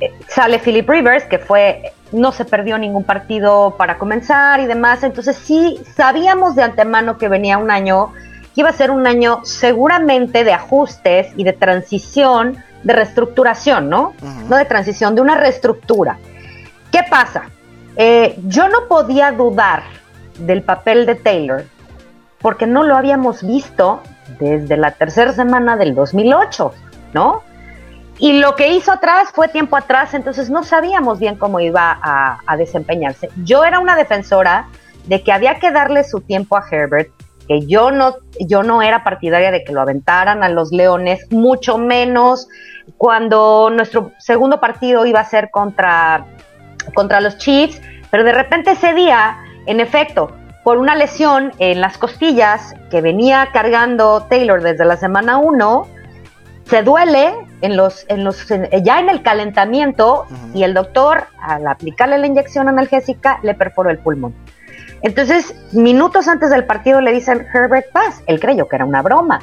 eh, 0.00 0.12
sale 0.28 0.58
Philip 0.58 0.88
Rivers, 0.88 1.24
que 1.24 1.38
fue 1.38 1.92
no 2.10 2.32
se 2.32 2.44
perdió 2.44 2.76
ningún 2.76 3.04
partido 3.04 3.76
para 3.76 3.98
comenzar 3.98 4.60
y 4.60 4.66
demás. 4.66 5.02
Entonces 5.02 5.36
sí 5.36 5.80
sabíamos 5.96 6.54
de 6.54 6.62
antemano 6.62 7.18
que 7.18 7.28
venía 7.28 7.58
un 7.58 7.70
año, 7.70 8.12
que 8.54 8.60
iba 8.60 8.70
a 8.70 8.72
ser 8.72 8.90
un 8.90 9.06
año 9.06 9.40
seguramente 9.44 10.44
de 10.44 10.52
ajustes 10.52 11.28
y 11.36 11.44
de 11.44 11.52
transición, 11.52 12.62
de 12.82 12.92
reestructuración, 12.92 13.88
¿no? 13.88 14.14
No 14.48 14.56
de 14.56 14.64
transición, 14.64 15.14
de 15.14 15.20
una 15.20 15.36
reestructura. 15.36 16.18
¿Qué 16.90 17.00
pasa? 17.08 17.44
Eh, 17.96 18.38
yo 18.46 18.68
no 18.68 18.88
podía 18.88 19.32
dudar 19.32 19.82
del 20.38 20.62
papel 20.62 21.06
de 21.06 21.14
Taylor 21.14 21.64
porque 22.40 22.66
no 22.66 22.82
lo 22.82 22.96
habíamos 22.96 23.46
visto 23.46 24.02
desde 24.38 24.76
la 24.76 24.92
tercera 24.92 25.32
semana 25.32 25.76
del 25.76 25.94
2008, 25.94 26.72
¿no? 27.14 27.42
Y 28.18 28.34
lo 28.34 28.54
que 28.54 28.68
hizo 28.68 28.92
atrás 28.92 29.30
fue 29.32 29.48
tiempo 29.48 29.76
atrás, 29.76 30.14
entonces 30.14 30.50
no 30.50 30.62
sabíamos 30.64 31.18
bien 31.18 31.36
cómo 31.36 31.60
iba 31.60 31.98
a, 32.02 32.56
desempeñarse. 32.56 33.30
Yo 33.42 33.64
era 33.64 33.80
una 33.80 33.96
defensora 33.96 34.68
de 35.06 35.22
que 35.22 35.32
había 35.32 35.58
que 35.58 35.72
darle 35.72 36.04
su 36.04 36.20
tiempo 36.20 36.56
a 36.56 36.64
Herbert, 36.70 37.10
que 37.46 37.66
yo 37.66 37.90
no, 37.90 38.16
yo 38.40 38.62
no 38.62 38.82
era 38.82 39.04
partidaria 39.04 39.50
de 39.50 39.64
que 39.64 39.72
lo 39.72 39.80
aventaran 39.80 40.42
a 40.42 40.48
los 40.48 40.72
Leones, 40.72 41.26
mucho 41.30 41.78
menos 41.78 42.48
cuando 42.96 43.70
nuestro 43.70 44.12
segundo 44.18 44.60
partido 44.60 45.06
iba 45.06 45.20
a 45.20 45.24
ser 45.24 45.50
contra, 45.50 46.26
contra 46.94 47.20
los 47.20 47.38
Chiefs, 47.38 47.80
pero 48.10 48.24
de 48.24 48.32
repente 48.32 48.72
ese 48.72 48.92
día, 48.94 49.38
en 49.66 49.80
efecto, 49.80 50.30
por 50.64 50.78
una 50.78 50.94
lesión 50.94 51.52
en 51.58 51.80
las 51.80 51.98
costillas 51.98 52.74
que 52.90 53.00
venía 53.00 53.48
cargando 53.52 54.26
Taylor 54.28 54.62
desde 54.62 54.84
la 54.84 54.96
semana 54.96 55.38
1, 55.38 55.86
se 56.64 56.82
duele 56.82 57.34
en 57.60 57.76
los, 57.76 58.04
en 58.08 58.24
los, 58.24 58.46
ya 58.82 59.00
en 59.00 59.08
el 59.08 59.22
calentamiento 59.22 60.26
y 60.54 60.62
el 60.62 60.74
doctor, 60.74 61.24
al 61.40 61.66
aplicarle 61.66 62.18
la 62.18 62.26
inyección 62.26 62.68
analgésica, 62.68 63.40
le 63.42 63.54
perforó 63.54 63.90
el 63.90 63.98
pulmón. 63.98 64.34
Entonces, 65.02 65.54
minutos 65.72 66.28
antes 66.28 66.50
del 66.50 66.64
partido 66.64 67.00
le 67.00 67.12
dicen 67.12 67.46
Herbert 67.52 67.90
Paz. 67.92 68.22
Él 68.26 68.40
creyó 68.40 68.68
que 68.68 68.76
era 68.76 68.84
una 68.84 69.02
broma. 69.02 69.40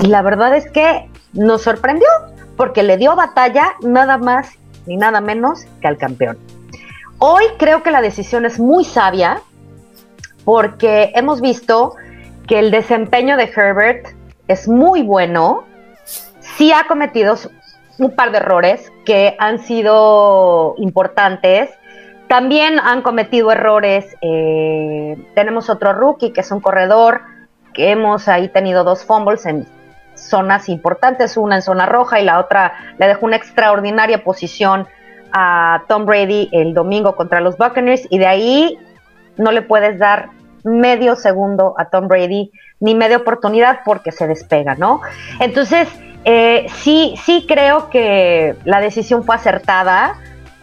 Y 0.00 0.06
la 0.06 0.22
verdad 0.22 0.56
es 0.56 0.70
que 0.70 1.08
nos 1.34 1.62
sorprendió, 1.62 2.08
porque 2.56 2.82
le 2.82 2.96
dio 2.96 3.14
batalla 3.14 3.74
nada 3.82 4.16
más 4.16 4.50
ni 4.86 4.96
nada 4.96 5.20
menos 5.20 5.66
que 5.80 5.88
al 5.88 5.98
campeón. 5.98 6.38
Hoy 7.18 7.44
creo 7.58 7.82
que 7.82 7.90
la 7.90 8.00
decisión 8.00 8.46
es 8.46 8.58
muy 8.58 8.84
sabia, 8.84 9.42
porque 10.44 11.12
hemos 11.14 11.40
visto 11.40 11.94
que 12.48 12.58
el 12.58 12.70
desempeño 12.70 13.36
de 13.36 13.44
Herbert 13.44 14.08
es 14.48 14.66
muy 14.66 15.02
bueno. 15.02 15.64
Sí 16.40 16.72
ha 16.72 16.84
cometido 16.88 17.36
un 17.98 18.16
par 18.16 18.32
de 18.32 18.38
errores 18.38 18.90
que 19.04 19.36
han 19.38 19.58
sido 19.60 20.74
importantes, 20.78 21.70
también 22.32 22.78
han 22.78 23.02
cometido 23.02 23.52
errores. 23.52 24.16
Eh, 24.22 25.18
tenemos 25.34 25.68
otro 25.68 25.92
rookie 25.92 26.32
que 26.32 26.40
es 26.40 26.50
un 26.50 26.60
corredor, 26.60 27.20
que 27.74 27.90
hemos 27.90 28.26
ahí 28.26 28.48
tenido 28.48 28.84
dos 28.84 29.04
fumbles 29.04 29.44
en 29.44 29.66
zonas 30.14 30.70
importantes, 30.70 31.36
una 31.36 31.56
en 31.56 31.62
zona 31.62 31.84
roja 31.84 32.20
y 32.20 32.24
la 32.24 32.40
otra 32.40 32.72
le 32.96 33.06
dejó 33.06 33.26
una 33.26 33.36
extraordinaria 33.36 34.24
posición 34.24 34.86
a 35.30 35.82
Tom 35.88 36.06
Brady 36.06 36.48
el 36.52 36.72
domingo 36.72 37.16
contra 37.16 37.42
los 37.42 37.58
Buccaneers 37.58 38.06
y 38.08 38.16
de 38.16 38.26
ahí 38.26 38.78
no 39.36 39.52
le 39.52 39.60
puedes 39.60 39.98
dar 39.98 40.30
medio 40.64 41.16
segundo 41.16 41.74
a 41.76 41.90
Tom 41.90 42.08
Brady 42.08 42.50
ni 42.80 42.94
media 42.94 43.18
oportunidad 43.18 43.80
porque 43.84 44.10
se 44.10 44.26
despega, 44.26 44.74
¿no? 44.74 45.02
Entonces, 45.38 45.86
eh, 46.24 46.64
sí, 46.76 47.14
sí 47.22 47.44
creo 47.46 47.90
que 47.90 48.56
la 48.64 48.80
decisión 48.80 49.22
fue 49.22 49.34
acertada. 49.34 50.14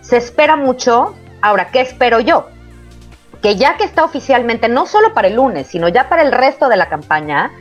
Se 0.01 0.17
espera 0.17 0.55
mucho, 0.55 1.13
Ahora, 1.41 1.69
¿qué 1.71 1.81
espero 1.81 2.19
yo? 2.19 2.47
Que 3.41 3.55
ya 3.55 3.77
que 3.77 3.85
está 3.85 4.03
oficialmente, 4.03 4.67
no 4.67 4.85
solo 4.85 5.13
para 5.13 5.27
el 5.27 5.35
lunes, 5.35 5.67
sino 5.67 5.87
ya 5.87 6.09
para 6.09 6.23
el 6.23 6.31
resto 6.31 6.67
de 6.67 6.77
la 6.77 6.89
campaña, 6.89 7.51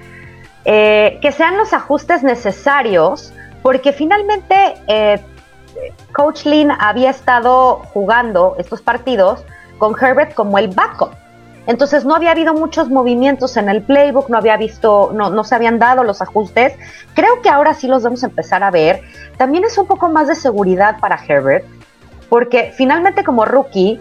eh, 0.64 1.18
que 1.22 1.32
sean 1.32 1.56
los 1.56 1.72
ajustes 1.72 2.22
necesarios, 2.22 3.32
porque 3.62 3.92
finalmente 3.92 4.74
eh, 4.88 5.20
Coach 6.12 6.44
Lynn 6.44 6.72
había 6.78 7.10
estado 7.10 7.82
jugando 7.92 8.56
estos 8.58 8.82
partidos 8.82 9.44
con 9.78 9.94
Herbert 10.00 10.34
como 10.34 10.58
el 10.58 10.68
backup. 10.68 11.12
Entonces 11.66 12.04
no 12.06 12.14
había 12.14 12.30
habido 12.30 12.54
muchos 12.54 12.88
movimientos 12.88 13.56
en 13.58 13.68
el 13.68 13.82
playbook, 13.82 14.30
no 14.30 14.38
había 14.38 14.56
visto, 14.56 15.10
no, 15.14 15.28
no 15.28 15.44
se 15.44 15.54
habían 15.54 15.78
dado 15.78 16.02
los 16.02 16.22
ajustes. 16.22 16.72
Creo 17.14 17.42
que 17.42 17.50
ahora 17.50 17.74
sí 17.74 17.86
los 17.86 18.02
vamos 18.02 18.24
a 18.24 18.28
empezar 18.28 18.62
a 18.62 18.70
ver. 18.70 19.02
También 19.36 19.64
es 19.64 19.76
un 19.76 19.86
poco 19.86 20.08
más 20.08 20.28
de 20.28 20.34
seguridad 20.34 20.98
para 20.98 21.22
Herbert 21.22 21.66
porque 22.28 22.72
finalmente 22.76 23.24
como 23.24 23.44
rookie, 23.44 24.00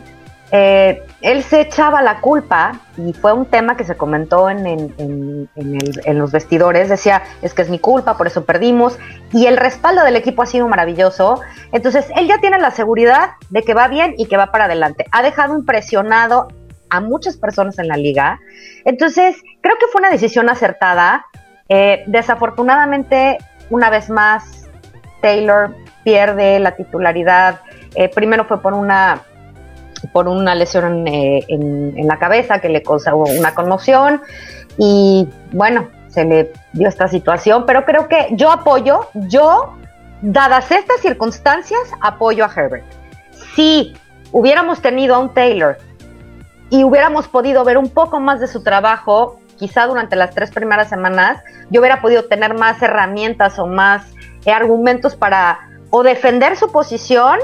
eh, 0.51 1.03
él 1.21 1.43
se 1.43 1.59
echaba 1.59 2.01
la 2.01 2.21
culpa 2.21 2.79
y 2.95 3.11
fue 3.11 3.33
un 3.33 3.45
tema 3.47 3.75
que 3.75 3.83
se 3.83 3.97
comentó 3.97 4.49
en, 4.49 5.49
los 6.05 6.31
vestidores, 6.31 6.87
decía, 6.87 7.23
es 7.41 7.53
que 7.53 7.63
es 7.63 7.69
mi 7.69 7.79
culpa, 7.79 8.17
por 8.17 8.27
eso 8.27 8.45
perdimos, 8.45 8.97
y 9.33 9.47
el 9.47 9.57
respaldo 9.57 10.03
del 10.03 10.15
equipo 10.15 10.43
ha 10.43 10.45
sido 10.45 10.67
maravilloso, 10.69 11.41
entonces 11.73 12.05
él 12.15 12.27
ya 12.27 12.37
tiene 12.39 12.59
la 12.59 12.71
seguridad 12.71 13.31
de 13.49 13.63
que 13.63 13.73
va 13.73 13.89
bien 13.89 14.15
y 14.17 14.27
que 14.27 14.37
va 14.37 14.51
para 14.51 14.65
adelante, 14.65 15.05
ha 15.11 15.21
dejado 15.21 15.53
impresionado 15.55 16.47
a 16.89 17.01
muchas 17.01 17.35
personas 17.35 17.77
en 17.79 17.89
la 17.89 17.97
liga, 17.97 18.39
entonces 18.85 19.35
creo 19.59 19.75
que 19.77 19.87
fue 19.91 19.99
una 19.99 20.09
decisión 20.09 20.49
acertada, 20.49 21.25
eh, 21.67 22.03
desafortunadamente, 22.07 23.37
una 23.69 23.89
vez 23.89 24.09
más, 24.09 24.69
Taylor 25.21 25.75
pierde 26.05 26.59
la 26.59 26.71
titularidad 26.71 27.59
eh, 27.95 28.09
primero 28.09 28.45
fue 28.45 28.61
por 28.61 28.73
una 28.73 29.23
por 30.13 30.27
una 30.27 30.53
lesión 30.53 31.07
eh, 31.07 31.43
en, 31.47 32.07
la 32.07 32.19
cabeza 32.19 32.59
que 32.59 32.69
le 32.69 32.83
causó 32.83 33.17
una 33.17 33.55
conmoción 33.55 34.21
y 34.77 35.27
bueno, 35.51 35.89
se 36.07 36.23
le 36.23 36.53
dio 36.73 36.87
esta 36.87 37.07
situación, 37.07 37.65
pero 37.65 37.83
creo 37.83 38.07
que 38.07 38.27
yo 38.31 38.51
apoyo, 38.51 39.07
yo, 39.15 39.73
dadas 40.21 40.71
estas 40.71 41.01
circunstancias, 41.01 41.81
apoyo 41.99 42.45
a 42.45 42.51
Herbert. 42.55 42.85
Si 43.55 43.93
hubiéramos 44.31 44.81
tenido 44.81 45.15
a 45.15 45.19
un 45.19 45.33
Taylor 45.33 45.77
y 46.69 46.83
hubiéramos 46.83 47.27
podido 47.27 47.63
ver 47.63 47.79
un 47.79 47.89
poco 47.89 48.19
más 48.19 48.39
de 48.39 48.47
su 48.47 48.61
trabajo, 48.61 49.39
quizá 49.57 49.87
durante 49.87 50.15
las 50.15 50.31
tres 50.35 50.51
primeras 50.51 50.89
semanas, 50.89 51.41
yo 51.71 51.81
hubiera 51.81 52.01
podido 52.01 52.25
tener 52.25 52.53
más 52.53 52.81
herramientas 52.83 53.57
o 53.57 53.65
más 53.65 54.13
argumentos 54.45 55.15
para 55.15 55.59
o 55.89 56.03
defender 56.03 56.55
su 56.55 56.71
posición 56.71 57.37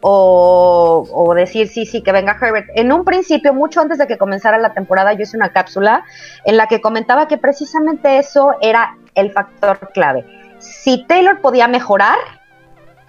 o, 0.00 1.32
decir 1.34 1.68
sí, 1.68 1.86
sí, 1.86 2.02
que 2.02 2.12
venga 2.12 2.36
Herbert. 2.40 2.68
En 2.74 2.92
un 2.92 3.04
principio, 3.04 3.52
mucho 3.52 3.80
antes 3.80 3.98
de 3.98 4.06
que 4.06 4.18
comenzara 4.18 4.58
la 4.58 4.72
temporada, 4.72 5.12
yo 5.12 5.22
hice 5.22 5.36
una 5.36 5.50
cápsula 5.50 6.04
en 6.44 6.56
la 6.56 6.66
que 6.66 6.80
comentaba 6.80 7.28
que 7.28 7.38
precisamente 7.38 8.18
eso 8.18 8.54
era 8.60 8.96
el 9.14 9.32
factor 9.32 9.90
clave. 9.92 10.24
Si 10.58 11.04
Taylor 11.06 11.40
podía 11.40 11.68
mejorar, 11.68 12.18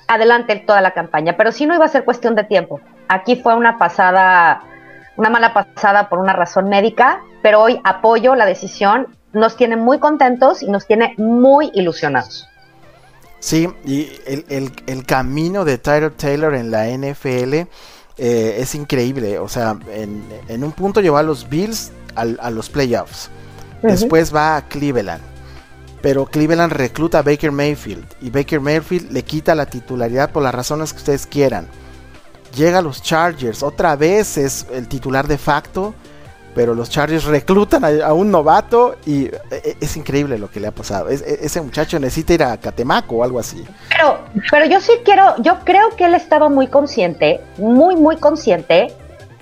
adelante 0.07 0.55
toda 0.55 0.81
la 0.81 0.91
campaña, 0.91 1.37
pero 1.37 1.51
si 1.51 1.65
no 1.65 1.75
iba 1.75 1.85
a 1.85 1.89
ser 1.89 2.03
cuestión 2.03 2.35
de 2.35 2.43
tiempo. 2.43 2.81
Aquí 3.07 3.35
fue 3.35 3.55
una 3.55 3.77
pasada, 3.77 4.61
una 5.17 5.29
mala 5.29 5.53
pasada 5.53 6.09
por 6.09 6.19
una 6.19 6.33
razón 6.33 6.67
médica, 6.67 7.21
pero 7.43 7.61
hoy 7.61 7.79
apoyo 7.83 8.35
la 8.35 8.45
decisión, 8.45 9.07
nos 9.33 9.55
tiene 9.55 9.75
muy 9.75 9.99
contentos 9.99 10.63
y 10.63 10.69
nos 10.69 10.87
tiene 10.87 11.13
muy 11.17 11.69
ilusionados. 11.75 12.49
Sí, 13.39 13.69
y 13.85 14.11
el, 14.25 15.05
camino 15.05 15.63
de 15.63 15.77
Tyler 15.77 16.11
Taylor 16.11 16.53
en 16.55 16.71
la 16.71 16.87
NFL 16.87 17.53
eh, 17.53 17.67
es 18.17 18.75
increíble. 18.75 19.39
O 19.39 19.47
sea, 19.47 19.77
en, 19.91 20.63
un 20.63 20.71
punto 20.73 20.99
llevó 20.99 21.17
a 21.17 21.23
los 21.23 21.47
Bills 21.47 21.91
a 22.15 22.51
los 22.51 22.69
playoffs. 22.69 23.29
Después 23.81 24.35
va 24.35 24.57
a 24.57 24.67
Cleveland. 24.67 25.23
Pero 26.01 26.25
Cleveland 26.25 26.73
recluta 26.73 27.19
a 27.19 27.21
Baker 27.21 27.51
Mayfield. 27.51 28.05
Y 28.21 28.29
Baker 28.29 28.59
Mayfield 28.59 29.11
le 29.11 29.23
quita 29.23 29.55
la 29.55 29.65
titularidad 29.65 30.31
por 30.31 30.43
las 30.43 30.53
razones 30.53 30.93
que 30.93 30.99
ustedes 30.99 31.25
quieran. 31.25 31.67
Llega 32.55 32.79
a 32.79 32.81
los 32.81 33.01
Chargers. 33.01 33.63
Otra 33.63 33.95
vez 33.95 34.37
es 34.37 34.65
el 34.71 34.87
titular 34.87 35.27
de 35.27 35.37
facto 35.37 35.93
pero 36.59 36.75
los 36.75 36.89
Chargers 36.89 37.23
reclutan 37.23 37.85
a, 37.85 38.11
un 38.11 38.29
novato 38.29 38.97
y 39.05 39.27
e, 39.27 39.31
e, 39.49 39.77
es, 39.79 39.95
increíble 39.95 40.37
lo 40.37 40.51
que 40.51 40.59
le 40.59 40.67
ha 40.67 40.71
pasado. 40.71 41.09
E, 41.09 41.13
ese 41.13 41.61
muchacho 41.61 41.97
necesita 42.01 42.33
ir 42.33 42.43
a 42.43 42.57
Catemaco 42.57 43.15
o 43.15 43.23
algo 43.23 43.39
así. 43.39 43.63
Pero, 43.87 44.19
pero 44.51 44.65
yo 44.65 44.81
sí 44.81 44.91
quiero, 45.05 45.35
yo 45.37 45.59
creo 45.63 45.95
que 45.95 46.03
él 46.03 46.15
estaba 46.15 46.49
muy 46.49 46.67
consciente, 46.67 47.39
muy, 47.59 47.95
muy 47.95 48.17
consciente 48.17 48.93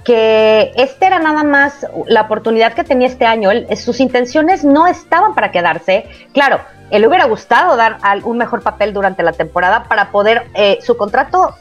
que 0.03 0.71
esta 0.75 1.07
era 1.07 1.17
nada 1.17 1.43
más 1.43 1.87
la 2.05 2.21
oportunidad 2.21 2.73
que 2.73 2.83
tenía 2.83 3.07
este 3.07 3.25
año. 3.25 3.49
sus 3.75 3.99
intenciones 3.99 4.63
no 4.63 4.85
estaban 4.85 5.33
para 5.33 5.49
quedarse. 5.49 6.05
Claro, 6.33 6.59
él 6.91 7.03
hubiera 7.07 7.25
gustado 7.25 7.77
dar 7.77 7.97
un 8.25 8.37
mejor 8.37 8.61
papel 8.61 8.93
durante 8.93 9.23
la 9.23 9.31
temporada 9.31 9.85
para 9.85 10.11
poder, 10.11 10.45
eh, 10.53 10.77
su 10.83 10.95
contrato 10.97 11.55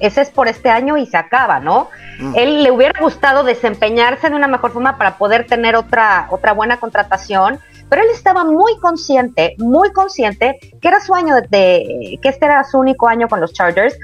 ese 0.00 0.22
es 0.22 0.30
por 0.30 0.48
este 0.48 0.70
año 0.70 0.96
y 0.96 1.06
se 1.06 1.16
acaba, 1.16 1.60
¿no? 1.60 1.88
Mm. 2.18 2.32
Él 2.36 2.62
le 2.62 2.70
hubiera 2.70 2.98
gustado 3.00 3.44
desempeñarse 3.44 4.28
de 4.28 4.34
una 4.34 4.48
mejor 4.48 4.72
forma 4.72 4.98
para 4.98 5.16
poder 5.18 5.46
tener 5.46 5.76
otra, 5.76 6.26
otra 6.30 6.52
buena 6.52 6.78
contratación, 6.78 7.58
pero 7.88 8.02
él 8.02 8.08
estaba 8.12 8.44
muy 8.44 8.78
consciente, 8.78 9.54
muy 9.58 9.92
consciente 9.92 10.58
que 10.80 10.88
era 10.88 11.00
su 11.00 11.14
año 11.14 11.34
de, 11.48 12.18
que 12.22 12.28
este 12.28 12.46
era 12.46 12.64
su 12.64 12.78
único 12.78 13.08
año 13.08 13.28
con 13.28 13.40
los 13.40 13.52
Chargers 13.52 13.96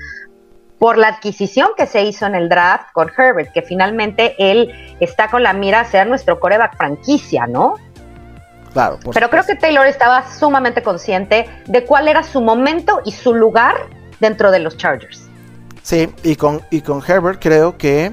por 0.78 0.98
la 0.98 1.08
adquisición 1.08 1.68
que 1.76 1.86
se 1.86 2.02
hizo 2.02 2.26
en 2.26 2.34
el 2.34 2.48
draft 2.48 2.92
con 2.92 3.10
Herbert, 3.16 3.52
que 3.52 3.62
finalmente 3.62 4.34
él 4.38 4.96
está 5.00 5.28
con 5.28 5.42
la 5.42 5.52
mira 5.52 5.80
a 5.80 5.84
ser 5.84 6.06
nuestro 6.06 6.38
coreback 6.38 6.76
franquicia, 6.76 7.46
¿no? 7.46 7.76
Claro, 8.72 8.98
Pero 9.10 9.30
creo 9.30 9.44
que 9.44 9.54
Taylor 9.54 9.86
estaba 9.86 10.30
sumamente 10.30 10.82
consciente 10.82 11.48
de 11.64 11.84
cuál 11.86 12.08
era 12.08 12.22
su 12.22 12.42
momento 12.42 13.00
y 13.06 13.12
su 13.12 13.34
lugar 13.34 13.74
dentro 14.20 14.50
de 14.50 14.58
los 14.58 14.76
Chargers. 14.76 15.25
Sí, 15.86 16.12
y 16.24 16.34
con, 16.34 16.62
y 16.72 16.80
con 16.80 17.00
Herbert 17.00 17.40
creo 17.40 17.78
que 17.78 18.12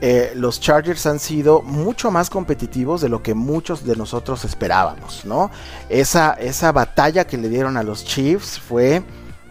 eh, 0.00 0.32
los 0.34 0.58
Chargers 0.58 1.06
han 1.06 1.20
sido 1.20 1.62
mucho 1.62 2.10
más 2.10 2.28
competitivos 2.28 3.00
de 3.00 3.08
lo 3.08 3.22
que 3.22 3.32
muchos 3.32 3.84
de 3.84 3.94
nosotros 3.94 4.44
esperábamos, 4.44 5.24
¿no? 5.24 5.52
Esa, 5.88 6.32
esa 6.32 6.72
batalla 6.72 7.24
que 7.24 7.36
le 7.36 7.48
dieron 7.48 7.76
a 7.76 7.84
los 7.84 8.04
Chiefs 8.04 8.58
fue 8.58 9.04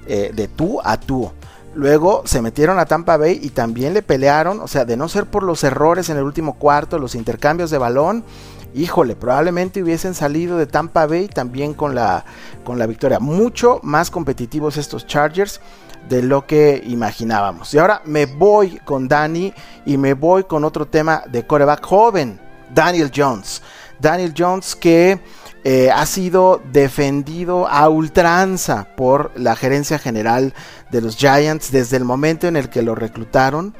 eh, 0.05 0.31
de 0.35 0.49
tú 0.49 0.81
a 0.83 0.99
tú. 0.99 1.31
Luego 1.75 2.23
se 2.25 2.41
metieron 2.41 2.77
a 2.77 2.87
Tampa 2.87 3.15
Bay 3.15 3.39
y 3.41 3.51
también 3.51 3.93
le 3.93 4.01
pelearon, 4.01 4.59
o 4.59 4.67
sea, 4.67 4.83
de 4.83 4.97
no 4.97 5.07
ser 5.07 5.25
por 5.25 5.43
los 5.43 5.63
errores 5.63 6.09
en 6.09 6.17
el 6.17 6.23
último 6.23 6.55
cuarto, 6.55 6.99
los 6.99 7.15
intercambios 7.15 7.69
de 7.69 7.77
balón, 7.77 8.25
híjole, 8.73 9.15
probablemente 9.15 9.81
hubiesen 9.81 10.13
salido 10.13 10.57
de 10.57 10.67
Tampa 10.67 11.05
Bay 11.07 11.29
también 11.29 11.73
con 11.73 11.95
la, 11.95 12.25
con 12.65 12.77
la 12.77 12.85
victoria. 12.85 13.19
Mucho 13.19 13.79
más 13.81 14.11
competitivos 14.11 14.75
estos 14.75 15.07
Chargers 15.07 15.61
de 16.09 16.21
lo 16.21 16.45
que 16.45 16.81
imaginábamos. 16.85 17.73
Y 17.73 17.79
ahora 17.79 18.01
me 18.05 18.25
voy 18.25 18.79
con 18.83 19.07
Dani 19.07 19.53
y 19.85 19.97
me 19.97 20.13
voy 20.13 20.43
con 20.43 20.63
otro 20.63 20.87
tema 20.87 21.23
de 21.27 21.45
coreback 21.45 21.85
joven. 21.85 22.39
Daniel 22.73 23.11
Jones. 23.15 23.61
Daniel 23.99 24.33
Jones 24.37 24.75
que 24.75 25.19
eh, 25.63 25.89
ha 25.89 26.05
sido 26.05 26.61
defendido 26.71 27.67
a 27.67 27.89
ultranza 27.89 28.87
por 28.95 29.31
la 29.35 29.55
gerencia 29.55 29.97
general 29.97 30.53
de 30.91 31.01
los 31.01 31.17
Giants 31.17 31.71
desde 31.71 31.97
el 31.97 32.05
momento 32.05 32.47
en 32.47 32.55
el 32.55 32.69
que 32.69 32.81
lo 32.81 32.93
reclutaron. 32.93 33.73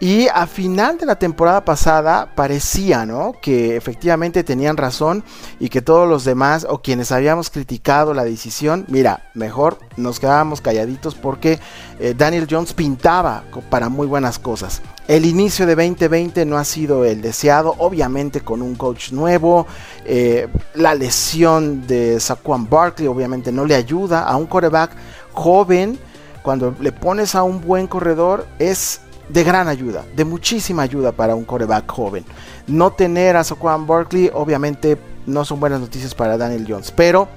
Y 0.00 0.26
a 0.28 0.46
final 0.46 0.98
de 0.98 1.06
la 1.06 1.18
temporada 1.18 1.64
pasada 1.64 2.28
parecía, 2.34 3.06
¿no? 3.06 3.32
Que 3.40 3.76
efectivamente 3.76 4.42
tenían 4.42 4.76
razón 4.76 5.24
y 5.60 5.68
que 5.68 5.82
todos 5.82 6.08
los 6.08 6.24
demás 6.24 6.66
o 6.68 6.82
quienes 6.82 7.12
habíamos 7.12 7.48
criticado 7.48 8.12
la 8.12 8.24
decisión, 8.24 8.84
mira, 8.88 9.30
mejor 9.34 9.78
nos 9.96 10.18
quedábamos 10.18 10.60
calladitos 10.60 11.14
porque 11.14 11.60
eh, 12.00 12.12
Daniel 12.16 12.48
Jones 12.50 12.74
pintaba 12.74 13.44
para 13.70 13.88
muy 13.88 14.06
buenas 14.06 14.38
cosas. 14.38 14.82
El 15.06 15.26
inicio 15.26 15.64
de 15.64 15.76
2020 15.76 16.44
no 16.44 16.58
ha 16.58 16.64
sido 16.64 17.04
el 17.04 17.22
deseado, 17.22 17.74
obviamente 17.78 18.40
con 18.40 18.62
un 18.62 18.74
coach 18.74 19.12
nuevo. 19.12 19.66
Eh, 20.04 20.48
la 20.74 20.94
lesión 20.94 21.86
de 21.86 22.18
Saquon 22.18 22.68
Barkley 22.68 23.06
obviamente 23.06 23.52
no 23.52 23.64
le 23.64 23.76
ayuda 23.76 24.24
a 24.24 24.36
un 24.36 24.46
coreback 24.46 24.90
joven. 25.32 25.98
Cuando 26.42 26.74
le 26.78 26.92
pones 26.92 27.34
a 27.34 27.42
un 27.42 27.62
buen 27.62 27.86
corredor 27.86 28.46
es 28.58 29.00
de 29.28 29.44
gran 29.44 29.68
ayuda, 29.68 30.04
de 30.14 30.24
muchísima 30.24 30.82
ayuda 30.82 31.12
para 31.12 31.34
un 31.34 31.44
coreback 31.44 31.90
joven. 31.90 32.24
No 32.66 32.92
tener 32.92 33.36
a 33.36 33.44
Saquon 33.44 33.86
Barkley 33.86 34.30
obviamente 34.32 34.98
no 35.26 35.44
son 35.44 35.60
buenas 35.60 35.80
noticias 35.80 36.14
para 36.14 36.36
Daniel 36.36 36.66
Jones, 36.68 36.90
pero 36.90 37.28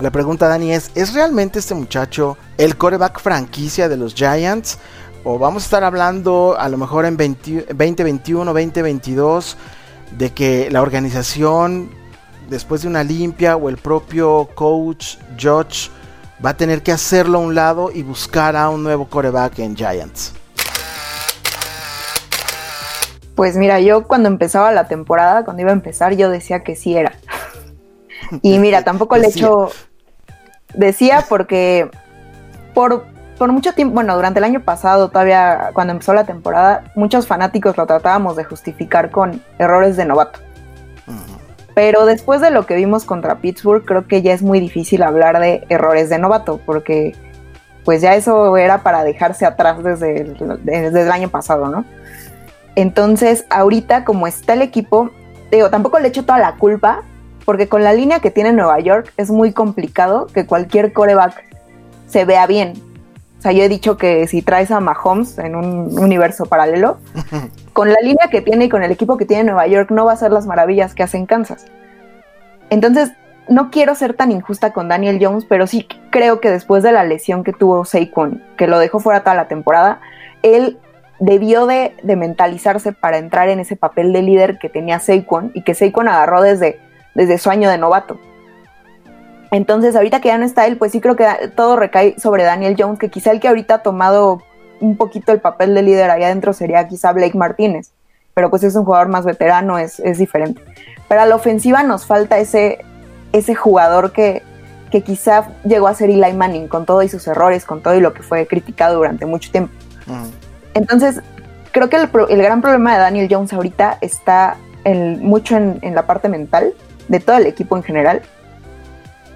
la 0.00 0.10
pregunta 0.10 0.46
Dani 0.46 0.72
es, 0.72 0.92
¿es 0.94 1.12
realmente 1.12 1.58
este 1.58 1.74
muchacho 1.74 2.36
el 2.56 2.76
coreback 2.76 3.20
franquicia 3.20 3.88
de 3.88 3.96
los 3.96 4.14
Giants? 4.14 4.78
¿O 5.24 5.38
vamos 5.38 5.64
a 5.64 5.66
estar 5.66 5.84
hablando 5.84 6.56
a 6.56 6.68
lo 6.68 6.78
mejor 6.78 7.04
en 7.04 7.16
2021, 7.16 8.44
2022 8.44 9.56
de 10.16 10.32
que 10.32 10.70
la 10.70 10.80
organización 10.80 11.90
después 12.48 12.82
de 12.82 12.88
una 12.88 13.02
limpia 13.02 13.56
o 13.56 13.68
el 13.68 13.76
propio 13.76 14.48
coach 14.54 15.16
George 15.36 15.90
va 16.44 16.50
a 16.50 16.56
tener 16.56 16.82
que 16.84 16.92
hacerlo 16.92 17.38
a 17.38 17.40
un 17.40 17.56
lado 17.56 17.90
y 17.92 18.04
buscar 18.04 18.54
a 18.54 18.68
un 18.70 18.84
nuevo 18.84 19.08
coreback 19.08 19.58
en 19.58 19.76
Giants? 19.76 20.37
Pues 23.38 23.56
mira, 23.56 23.78
yo 23.78 24.02
cuando 24.02 24.28
empezaba 24.28 24.72
la 24.72 24.88
temporada, 24.88 25.44
cuando 25.44 25.62
iba 25.62 25.70
a 25.70 25.74
empezar, 25.74 26.16
yo 26.16 26.28
decía 26.28 26.64
que 26.64 26.74
sí 26.74 26.96
era. 26.96 27.12
Y 28.42 28.58
mira, 28.58 28.82
tampoco 28.82 29.16
le 29.16 29.28
echo. 29.28 29.70
Decía 30.74 31.24
porque 31.28 31.88
por, 32.74 33.04
por 33.38 33.52
mucho 33.52 33.74
tiempo, 33.74 33.94
bueno, 33.94 34.16
durante 34.16 34.40
el 34.40 34.44
año 34.44 34.60
pasado, 34.64 35.08
todavía 35.08 35.70
cuando 35.72 35.92
empezó 35.92 36.14
la 36.14 36.24
temporada, 36.24 36.90
muchos 36.96 37.28
fanáticos 37.28 37.76
lo 37.76 37.86
tratábamos 37.86 38.34
de 38.34 38.42
justificar 38.42 39.12
con 39.12 39.40
errores 39.60 39.96
de 39.96 40.04
novato. 40.04 40.40
Pero 41.76 42.06
después 42.06 42.40
de 42.40 42.50
lo 42.50 42.66
que 42.66 42.74
vimos 42.74 43.04
contra 43.04 43.36
Pittsburgh, 43.36 43.84
creo 43.84 44.08
que 44.08 44.20
ya 44.20 44.34
es 44.34 44.42
muy 44.42 44.58
difícil 44.58 45.04
hablar 45.04 45.38
de 45.38 45.64
errores 45.68 46.10
de 46.10 46.18
novato, 46.18 46.60
porque 46.66 47.14
pues 47.84 48.02
ya 48.02 48.16
eso 48.16 48.56
era 48.56 48.82
para 48.82 49.04
dejarse 49.04 49.46
atrás 49.46 49.80
desde 49.84 50.24
desde 50.64 51.02
el 51.02 51.12
año 51.12 51.28
pasado, 51.28 51.68
¿no? 51.68 51.84
Entonces, 52.78 53.44
ahorita 53.50 54.04
como 54.04 54.28
está 54.28 54.52
el 54.52 54.62
equipo, 54.62 55.10
digo, 55.50 55.68
tampoco 55.68 55.98
le 55.98 56.06
echo 56.06 56.24
toda 56.24 56.38
la 56.38 56.54
culpa, 56.54 57.02
porque 57.44 57.68
con 57.68 57.82
la 57.82 57.92
línea 57.92 58.20
que 58.20 58.30
tiene 58.30 58.52
Nueva 58.52 58.78
York 58.78 59.12
es 59.16 59.32
muy 59.32 59.50
complicado 59.50 60.28
que 60.28 60.46
cualquier 60.46 60.92
coreback 60.92 61.42
se 62.06 62.24
vea 62.24 62.46
bien. 62.46 62.74
O 63.36 63.42
sea, 63.42 63.50
yo 63.50 63.64
he 63.64 63.68
dicho 63.68 63.96
que 63.96 64.28
si 64.28 64.42
traes 64.42 64.70
a 64.70 64.78
Mahomes 64.78 65.38
en 65.38 65.56
un 65.56 65.98
universo 65.98 66.46
paralelo, 66.46 66.98
con 67.72 67.88
la 67.88 67.98
línea 68.00 68.28
que 68.30 68.42
tiene 68.42 68.66
y 68.66 68.68
con 68.68 68.84
el 68.84 68.92
equipo 68.92 69.16
que 69.16 69.24
tiene 69.24 69.42
Nueva 69.42 69.66
York 69.66 69.90
no 69.90 70.04
va 70.04 70.12
a 70.12 70.16
ser 70.16 70.30
las 70.30 70.46
maravillas 70.46 70.94
que 70.94 71.02
hace 71.02 71.16
en 71.16 71.26
Kansas. 71.26 71.66
Entonces, 72.70 73.10
no 73.48 73.72
quiero 73.72 73.96
ser 73.96 74.14
tan 74.14 74.30
injusta 74.30 74.72
con 74.72 74.86
Daniel 74.86 75.18
Jones, 75.20 75.46
pero 75.46 75.66
sí 75.66 75.88
creo 76.10 76.38
que 76.38 76.52
después 76.52 76.84
de 76.84 76.92
la 76.92 77.02
lesión 77.02 77.42
que 77.42 77.52
tuvo 77.52 77.84
Saquon, 77.84 78.40
que 78.56 78.68
lo 78.68 78.78
dejó 78.78 79.00
fuera 79.00 79.24
toda 79.24 79.34
la 79.34 79.48
temporada, 79.48 80.00
él 80.44 80.78
debió 81.20 81.66
de, 81.66 81.94
mentalizarse 82.04 82.92
para 82.92 83.18
entrar 83.18 83.48
en 83.48 83.60
ese 83.60 83.76
papel 83.76 84.12
de 84.12 84.22
líder 84.22 84.58
que 84.58 84.68
tenía 84.68 85.00
Saquon 85.00 85.50
y 85.54 85.62
que 85.62 85.74
Saquon 85.74 86.08
agarró 86.08 86.42
desde, 86.42 86.80
desde 87.14 87.38
su 87.38 87.50
año 87.50 87.70
de 87.70 87.78
novato. 87.78 88.18
Entonces, 89.50 89.96
ahorita 89.96 90.20
que 90.20 90.28
ya 90.28 90.38
no 90.38 90.44
está 90.44 90.66
él, 90.66 90.76
pues 90.76 90.92
sí 90.92 91.00
creo 91.00 91.16
que 91.16 91.26
todo 91.56 91.76
recae 91.76 92.18
sobre 92.18 92.44
Daniel 92.44 92.76
Jones, 92.78 92.98
que 92.98 93.08
quizá 93.08 93.30
el 93.30 93.40
que 93.40 93.48
ahorita 93.48 93.74
ha 93.74 93.82
tomado 93.82 94.42
un 94.80 94.96
poquito 94.96 95.32
el 95.32 95.40
papel 95.40 95.74
de 95.74 95.82
líder 95.82 96.10
ahí 96.10 96.22
adentro 96.22 96.52
sería 96.52 96.86
quizá 96.86 97.12
Blake 97.12 97.36
Martínez, 97.36 97.90
pero 98.34 98.50
pues 98.50 98.62
es 98.62 98.76
un 98.76 98.84
jugador 98.84 99.08
más 99.08 99.24
veterano, 99.24 99.78
es, 99.78 99.98
es 100.00 100.18
diferente. 100.18 100.62
Pero 101.08 101.22
a 101.22 101.26
la 101.26 101.34
ofensiva 101.34 101.82
nos 101.82 102.06
falta 102.06 102.38
ese, 102.38 102.84
ese 103.32 103.54
jugador 103.54 104.12
que, 104.12 104.42
que 104.90 105.02
quizá 105.02 105.48
llegó 105.64 105.88
a 105.88 105.94
ser 105.94 106.10
Eli 106.10 106.32
Manning 106.34 106.68
con 106.68 106.86
todo 106.86 107.02
y 107.02 107.08
sus 107.08 107.26
errores, 107.26 107.64
con 107.64 107.82
todo 107.82 107.94
y 107.94 108.00
lo 108.00 108.12
que 108.12 108.22
fue 108.22 108.46
criticado 108.46 108.96
durante 108.96 109.26
mucho 109.26 109.50
tiempo. 109.50 109.72
Entonces, 110.78 111.20
creo 111.72 111.90
que 111.90 111.96
el, 111.96 112.42
gran 112.42 112.60
problema 112.60 112.94
de 112.94 113.00
Daniel 113.00 113.28
Jones 113.28 113.52
ahorita 113.52 113.98
está 114.00 114.56
mucho 115.20 115.56
en, 115.56 115.94
la 115.94 116.06
parte 116.06 116.28
mental 116.28 116.72
de 117.08 117.18
todo 117.18 117.36
el 117.36 117.46
equipo 117.46 117.76
en 117.76 117.82
general. 117.82 118.22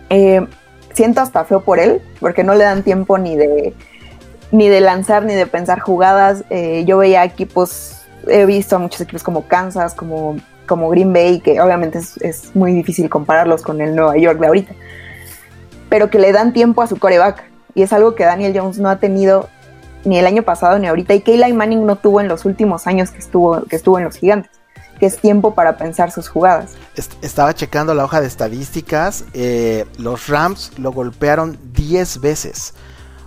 Eh, 0.09 0.47
siento 0.95 1.20
hasta 1.20 1.45
feo 1.45 1.61
por 1.62 1.80
él, 1.80 2.01
porque 2.20 2.45
no 2.45 2.55
le 2.55 2.62
dan 2.62 2.84
tiempo 2.84 3.18
ni 3.18 3.34
de, 3.34 3.74
ni 4.53 4.68
de 4.68 4.80
lanzar 4.80 5.24
ni 5.24 5.34
de 5.34 5.47
pensar 5.47 5.80
jugadas. 5.80 6.45
Eh, 6.49 6.84
yo 6.86 6.99
veía 6.99 7.24
equipos, 7.24 8.03
he 8.28 8.47
visto 8.47 8.76
a 8.76 8.78
muchos 8.78 9.01
equipos 9.01 9.24
como 9.24 9.49
Kansas, 9.49 9.95
como, 9.95 10.36
como 10.68 10.90
Green 10.90 11.12
Bay, 11.12 11.40
que 11.40 11.61
obviamente 11.61 11.99
es, 11.99 12.18
es, 12.18 12.55
muy 12.55 12.72
difícil 12.72 13.11
compararlos 13.11 13.62
con 13.62 13.80
el 13.80 13.97
Nueva 13.97 14.16
York 14.16 14.38
de 14.38 14.47
ahorita, 14.47 14.74
pero 15.88 16.09
que 16.09 16.20
le 16.20 16.30
dan 16.30 16.53
tiempo 16.53 16.82
a 16.82 16.86
su 16.86 17.01
coreback. 17.01 17.51
Y 17.74 17.82
es 17.82 17.93
algo 17.93 18.14
que 18.14 18.22
Daniel 18.22 18.57
Jones 18.57 18.78
no 18.78 18.88
ha 18.88 19.01
tenido 19.01 19.49
ni 20.05 20.19
el 20.19 20.27
año 20.27 20.43
pasado 20.43 20.79
ni 20.79 20.87
ahorita, 20.87 21.15
y 21.15 21.21
Kayla 21.21 21.49
Manning 21.49 21.87
no 21.87 21.97
tuvo 21.97 22.21
en 22.21 22.29
los 22.29 22.45
últimos 22.45 22.87
años 22.87 23.11
que 23.11 23.19
estuvo, 23.19 23.63
que 23.65 23.77
estuvo 23.77 23.99
en 23.99 24.05
los 24.05 24.17
gigantes, 24.17 24.51
que 24.99 25.07
es 25.07 25.19
tiempo 25.19 25.55
para 25.55 25.77
pensar 25.77 26.11
sus 26.11 26.29
jugadas. 26.29 26.75
Estaba 27.23 27.55
checando 27.55 27.95
la 27.95 28.05
hoja 28.05 28.21
de 28.21 28.27
estadísticas, 28.27 29.25
eh, 29.35 29.87
los 29.99 30.29
Rams 30.29 30.73
lo 30.79 30.93
golpearon 30.93 31.59
10 31.73 32.21
veces. 32.21 32.75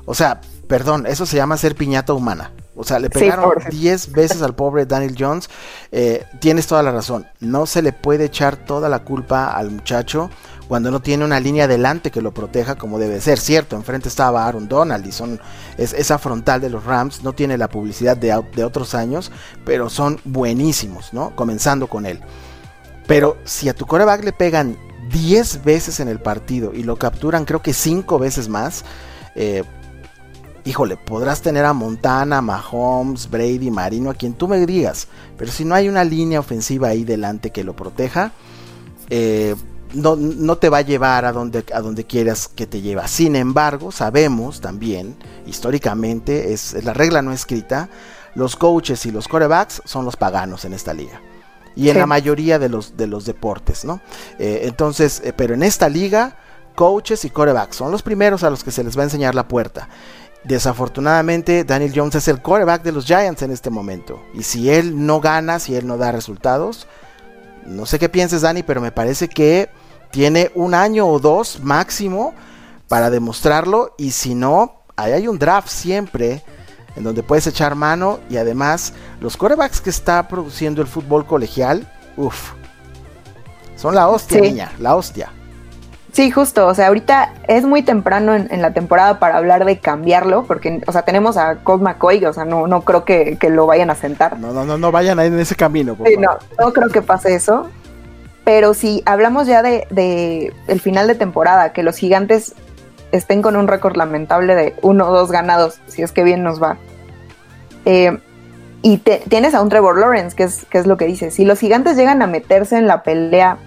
O 0.06 0.14
sea, 0.14 0.42
perdón, 0.68 1.06
eso 1.08 1.26
se 1.26 1.38
llama 1.38 1.58
ser 1.58 1.76
piñata 1.76 2.14
humana. 2.14 2.52
O 2.76 2.84
sea, 2.84 3.00
le 3.00 3.10
pegaron 3.10 3.54
10 3.70 4.12
veces 4.12 4.42
al 4.42 4.54
pobre 4.54 4.86
Daniel 4.86 5.16
Jones. 5.18 5.50
Eh, 5.92 6.26
tienes 6.40 6.68
toda 6.68 6.84
la 6.84 6.92
razón. 6.92 7.26
No 7.40 7.66
se 7.66 7.82
le 7.82 7.94
puede 7.94 8.26
echar 8.26 8.58
toda 8.58 8.90
la 8.90 9.00
culpa 9.00 9.52
al 9.52 9.72
muchacho 9.72 10.30
cuando 10.68 10.92
no 10.92 11.02
tiene 11.02 11.26
una 11.26 11.40
línea 11.40 11.66
adelante 11.66 12.12
que 12.12 12.22
lo 12.22 12.34
proteja 12.34 12.76
como 12.76 13.00
debe 13.00 13.22
ser. 13.22 13.40
Cierto, 13.40 13.76
enfrente 13.76 14.10
estaba 14.10 14.48
Aaron 14.48 14.68
Donald 14.68 15.06
y 15.06 15.12
son 15.12 15.40
es, 15.78 15.94
esa 15.94 16.18
frontal 16.18 16.62
de 16.62 16.70
los 16.70 16.84
Rams 16.84 17.24
no 17.24 17.34
tiene 17.34 17.58
la 17.58 17.70
publicidad 17.70 18.18
de, 18.18 18.40
de 18.56 18.64
otros 18.64 18.96
años, 18.96 19.32
pero 19.66 19.90
son 19.90 20.20
buenísimos, 20.24 21.14
¿no? 21.14 21.36
Comenzando 21.36 21.88
con 21.88 22.06
él. 22.06 22.20
Pero 23.08 23.38
si 23.44 23.70
a 23.70 23.76
tu 23.76 23.86
coreback 23.86 24.24
le 24.24 24.34
pegan 24.34 24.78
10 25.12 25.64
veces 25.64 26.00
en 26.00 26.08
el 26.08 26.20
partido 26.20 26.74
y 26.74 26.84
lo 26.84 26.98
capturan 26.98 27.46
creo 27.46 27.62
que 27.62 27.74
5 27.74 28.18
veces 28.18 28.50
más, 28.50 28.84
eh, 29.36 29.64
híjole, 30.66 30.98
podrás 30.98 31.42
tener 31.42 31.64
a 31.66 31.74
Montana, 31.74 32.42
Mahomes, 32.42 33.30
Brady, 33.30 33.70
Marino, 33.70 34.10
a 34.10 34.16
quien 34.16 34.34
tú 34.34 34.48
me 34.48 34.66
digas, 34.66 35.08
pero 35.38 35.52
si 35.52 35.64
no 35.64 35.76
hay 35.76 35.88
una 35.88 36.04
línea 36.04 36.40
ofensiva 36.40 36.88
ahí 36.88 37.04
delante 37.04 37.52
que 37.52 37.64
lo 37.64 37.76
proteja, 37.76 38.32
eh, 39.12 39.56
no, 39.94 40.58
te 40.58 40.70
va 40.70 40.80
a 40.80 40.82
llevar 40.82 41.26
a 41.26 41.32
donde, 41.32 41.64
a 41.74 41.82
donde 41.82 42.06
quieras 42.06 42.48
que 42.48 42.68
te 42.68 42.82
lleva. 42.82 43.08
Sin 43.08 43.36
embargo, 43.36 43.92
sabemos 43.92 44.62
también, 44.62 45.16
históricamente, 45.46 46.54
es, 46.54 46.84
la 46.84 46.94
regla 46.94 47.22
no 47.22 47.32
escrita, 47.32 47.90
los 48.36 48.56
coaches 48.56 49.06
y 49.06 49.12
los 49.12 49.28
corebacks 49.28 49.82
son 49.86 50.06
los 50.06 50.16
paganos 50.16 50.66
en 50.66 50.74
esta 50.74 50.94
liga. 50.94 51.22
Y 51.76 51.90
en 51.90 51.98
la 51.98 52.06
mayoría 52.06 52.58
de 52.58 52.70
los, 52.70 52.96
de 52.96 53.08
los 53.08 53.26
deportes, 53.26 53.84
¿no? 53.84 54.00
Eh, 54.40 54.62
entonces, 54.64 55.22
eh, 55.26 55.34
pero 55.36 55.54
en 55.54 55.64
esta 55.64 55.90
liga, 55.90 56.38
coaches 56.74 57.26
y 57.26 57.30
corebacks 57.30 57.76
son 57.76 57.92
los 57.92 58.02
primeros 58.02 58.44
a 58.44 58.50
los 58.50 58.64
que 58.64 58.72
se 58.72 58.84
les 58.84 58.98
va 58.98 59.02
a 59.02 59.06
enseñar 59.06 59.36
la 59.36 59.48
puerta. 59.48 59.90
Desafortunadamente, 60.46 61.64
Daniel 61.64 61.92
Jones 61.94 62.16
es 62.16 62.28
el 62.28 62.42
coreback 62.42 62.84
de 62.84 62.92
los 62.92 63.06
Giants 63.06 63.42
en 63.42 63.52
este 63.52 63.70
momento. 63.70 64.22
Y 64.34 64.44
si 64.44 64.70
él 64.70 65.06
no 65.06 65.20
gana, 65.20 65.60
si 65.60 65.76
él 65.76 65.88
no 65.88 65.98
da 65.98 66.12
resultados, 66.12 66.88
no 67.66 67.86
sé 67.86 68.00
qué 68.00 68.10
pienses, 68.10 68.42
Dani, 68.42 68.64
pero 68.64 68.82
me 68.82 68.92
parece 68.92 69.28
que 69.28 69.70
tiene 70.12 70.52
un 70.56 70.74
año 70.74 71.08
o 71.08 71.20
dos 71.20 71.60
máximo 71.62 72.34
para 72.88 73.10
demostrarlo 73.10 73.96
y 73.98 74.12
si 74.12 74.36
no, 74.36 74.82
ahí 74.96 75.14
hay 75.14 75.28
un 75.28 75.40
draft 75.40 75.70
siempre 75.70 76.44
en 76.96 77.04
donde 77.04 77.24
puedes 77.24 77.48
echar 77.48 77.76
mano 77.76 78.20
y 78.30 78.38
además 78.38 78.94
los 79.20 79.36
corebacks 79.38 79.82
que 79.82 79.90
está 79.90 80.28
produciendo 80.28 80.82
el 80.82 80.88
fútbol 80.88 81.26
colegial, 81.26 81.92
uff, 82.16 82.52
son 83.76 83.96
la 83.96 84.08
hostia, 84.08 84.40
niña, 84.40 84.72
la 84.80 84.96
hostia. 84.96 85.32
Sí, 86.16 86.32
justo. 86.32 86.66
O 86.68 86.74
sea, 86.74 86.88
ahorita 86.88 87.34
es 87.46 87.66
muy 87.66 87.82
temprano 87.82 88.34
en, 88.36 88.62
la 88.62 88.72
temporada 88.72 89.20
para 89.20 89.36
hablar 89.36 89.66
de 89.66 89.80
cambiarlo, 89.80 90.46
porque, 90.46 90.82
o 90.88 90.92
sea, 90.94 91.02
tenemos 91.02 91.36
a 91.36 91.58
Colt 91.58 91.82
McCoy, 91.84 92.24
o 92.24 92.32
sea, 92.32 92.46
no, 92.46 92.68
no 92.68 92.84
creo 92.86 93.04
que, 93.04 93.38
lo 93.50 93.66
vayan 93.66 93.90
a 93.90 93.96
sentar. 93.96 94.40
No, 94.40 94.54
no, 94.54 94.64
no, 94.64 94.78
no 94.78 94.94
vayan 94.94 95.20
a 95.20 95.26
ir 95.26 95.34
en 95.34 95.40
ese 95.42 95.58
camino. 95.58 95.98
sí, 96.06 96.16
no, 96.18 96.38
no 96.58 96.72
creo 96.72 96.88
que 96.88 97.02
pase 97.02 97.36
eso. 97.36 97.70
Pero 98.46 98.74
si 98.74 99.04
hablamos 99.06 99.46
ya 99.46 99.62
de, 99.62 100.54
el 100.68 100.80
final 100.80 101.08
de 101.08 101.16
temporada, 101.16 101.74
que 101.74 101.84
los 101.84 101.98
gigantes 101.98 102.56
estén 103.12 103.42
con 103.42 103.58
un 103.58 103.68
récord 103.68 103.98
lamentable 103.98 104.56
de 104.56 104.74
uno 104.84 105.10
o 105.10 105.14
dos 105.14 105.34
ganados, 105.34 105.82
si 105.88 106.02
es 106.02 106.14
que 106.14 106.24
bien 106.24 106.44
nos 106.44 106.64
va. 106.64 106.78
Eh, 107.84 108.18
y 108.82 109.00
tienes 109.00 109.54
a 109.54 109.62
un 109.62 109.68
Trevor 109.68 110.00
Lawrence, 110.00 110.34
que 110.34 110.44
es, 110.44 110.64
que 110.70 110.78
es 110.78 110.88
lo 110.88 110.96
que 110.96 111.08
dice. 111.08 111.30
Si 111.30 111.44
los 111.44 111.60
gigantes 111.60 111.98
llegan 111.98 112.22
a 112.22 112.28
meterse 112.28 112.78
en 112.78 112.88
la 112.88 113.04
pelea 113.04 113.58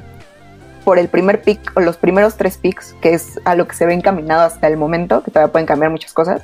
por 0.89 0.99
el 0.99 1.09
primer 1.09 1.43
pick 1.43 1.61
o 1.75 1.81
los 1.81 1.99
primeros 1.99 2.39
tres 2.39 2.57
picks, 2.57 2.97
que 3.03 3.13
es 3.13 3.39
a 3.45 3.55
lo 3.55 3.69
que 3.69 3.77
se 3.77 3.85
ve 3.85 3.93
encaminado 3.93 4.41
hasta 4.41 4.69
el 4.69 4.79
momento, 4.79 5.23
que 5.23 5.31
todavía 5.31 5.53
pueden 5.53 5.67
cambiar 5.67 5.91
muchas 5.91 6.15
cosas, 6.15 6.41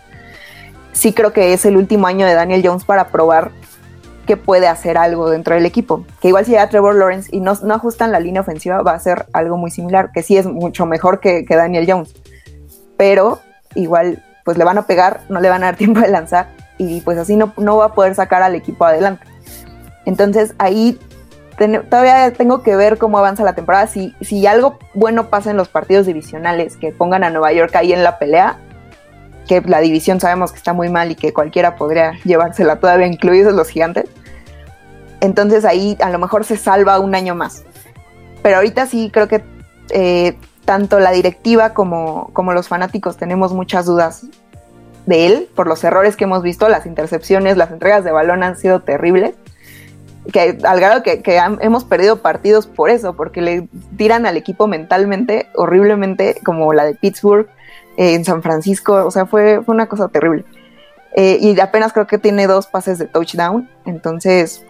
sí 0.92 1.14
creo 1.14 1.32
que 1.32 1.55
es 1.55 1.64
el 1.64 1.78
último 1.78 2.07
año 2.07 2.26
de 2.26 2.34
Daniel 2.34 2.61
Jones 2.62 2.84
para 2.84 3.09
probar 3.09 3.53
que 4.26 4.36
puede 4.36 4.68
hacer 4.68 4.99
algo 4.99 5.30
dentro 5.30 5.55
del 5.55 5.64
equipo. 5.64 6.05
Que 6.20 6.28
igual 6.28 6.45
si 6.45 6.51
llega 6.51 6.68
Trevor 6.68 6.95
Lawrence 6.95 7.30
y 7.32 7.40
no, 7.40 7.55
no, 7.62 7.72
ajustan 7.72 8.12
la 8.12 8.20
línea 8.20 8.42
ofensiva, 8.42 8.82
va 8.82 8.92
a 8.92 8.99
ser 8.99 9.24
algo 9.32 9.57
muy 9.57 9.70
similar, 9.70 10.11
que 10.12 10.22
sí 10.22 10.36
es 10.36 10.45
mucho 10.45 10.84
mejor 10.84 11.20
que, 11.20 11.47
Daniel 11.49 11.86
Jones. 11.88 12.12
Pero 12.99 13.40
igual, 13.74 14.22
pues 14.45 14.59
le 14.59 14.64
van 14.64 14.76
a 14.76 14.82
pegar, 14.82 15.22
no 15.30 15.40
le 15.40 15.49
van 15.49 15.62
a 15.62 15.68
dar 15.68 15.76
tiempo 15.78 16.01
de 16.01 16.09
lanzar 16.09 16.49
y 16.76 17.01
pues 17.01 17.16
así 17.16 17.34
no, 17.34 17.55
no 17.57 17.78
va 17.78 17.86
a 17.86 17.95
poder 17.95 18.14
sacar 18.14 18.42
al 18.42 18.55
equipo 18.55 18.84
adelante. 18.84 19.24
Entonces 20.05 20.55
ahí 20.59 20.99
todavía 21.57 22.32
tengo 22.32 22.62
que 22.62 22.76
ver 22.76 22.98
cómo 22.98 23.18
avanza 23.18 23.44
la 23.44 23.55
temporada. 23.55 23.86
Si, 23.86 24.14
si 24.20 24.46
algo 24.46 24.78
bueno 24.94 25.28
pasa 25.28 25.50
en 25.50 25.57
los 25.57 25.68
partidos 25.68 26.07
divisionales, 26.07 26.76
que 26.76 26.92
pongan 26.92 27.24
a 27.24 27.30
Nueva 27.30 27.52
York 27.52 27.74
ahí 27.76 27.92
en 27.92 28.05
la 28.05 28.18
pelea, 28.18 28.59
que 29.46 29.61
la 29.62 29.80
división 29.80 30.20
sabemos 30.20 30.52
que 30.52 30.59
está 30.59 30.72
muy 30.72 30.88
mal 30.88 31.11
y 31.11 31.14
que 31.14 31.32
cualquiera 31.32 31.76
podría 31.76 32.12
llevársela 32.24 32.80
todavía, 32.80 33.07
incluidos 33.07 33.55
los 33.55 33.68
gigantes. 33.68 34.07
Entonces 35.20 35.64
ahí 35.64 35.96
a 36.00 36.11
lo 36.11 36.18
mejor 36.18 36.44
se 36.44 36.57
salva 36.57 36.98
un 36.98 37.14
año 37.14 37.34
más. 37.34 37.64
Pero 38.42 38.57
ahorita 38.57 38.86
sí 38.86 39.11
creo 39.12 39.28
que 39.28 39.42
eh, 39.90 40.36
tanto 40.64 40.98
la 40.98 41.12
directiva 41.12 41.74
como, 41.74 42.30
como 42.32 42.52
los 42.52 42.68
fanáticos 42.68 43.16
tenemos 43.16 43.52
muchas 43.52 43.86
dudas 43.86 44.26
de 45.07 45.26
él 45.26 45.48
por 45.55 45.66
los 45.66 45.84
errores 45.84 46.16
que 46.16 46.24
hemos 46.24 46.42
visto, 46.42 46.68
las 46.68 46.86
intercepciones, 46.86 47.57
las 47.57 47.70
entregas 47.70 48.05
de 48.05 48.12
balón 48.12 48.42
han 48.42 48.57
sido 48.57 48.80
terribles 48.80 49.34
que 50.33 50.59
al 50.64 50.81
grado 50.81 51.03
que, 51.03 51.22
hemos 51.61 51.85
perdido 51.85 52.22
partidos 52.22 52.66
por 52.66 52.91
eso, 52.91 53.14
porque 53.14 53.43
le 53.43 53.68
tiran 53.97 54.27
al 54.27 54.37
equipo 54.37 54.66
mentalmente 54.66 55.49
horriblemente, 55.55 56.41
como 56.45 56.72
la 56.72 56.85
de 56.85 56.95
Pittsburgh, 56.95 57.47
eh, 57.97 58.14
en 58.14 58.25
San 58.25 58.43
Francisco, 58.43 59.05
o 59.05 59.11
sea, 59.11 59.27
fue, 59.27 59.61
una 59.66 59.87
cosa 59.87 60.09
terrible. 60.09 60.45
Eh, 61.16 61.39
y 61.41 61.59
apenas 61.61 61.93
creo 61.93 62.07
que 62.07 62.18
tiene 62.18 62.47
dos 62.47 62.66
pases 62.66 62.99
de 62.99 63.07
touchdown, 63.07 63.68
entonces, 63.85 64.64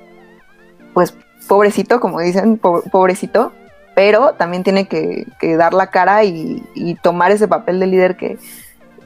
pues 0.93 1.15
pobrecito, 1.49 2.01
como 2.01 2.21
dicen, 2.21 2.59
pobrecito, 2.59 3.53
pero 3.95 4.35
también 4.35 4.65
tiene 4.65 4.89
que, 4.89 5.27
dar 5.57 5.73
la 5.73 5.91
cara 5.91 6.25
y, 6.25 6.63
y, 6.75 6.97
tomar 6.97 7.31
ese 7.31 7.49
papel 7.49 7.79
de 7.79 7.87
líder 7.87 8.17
que, 8.17 8.39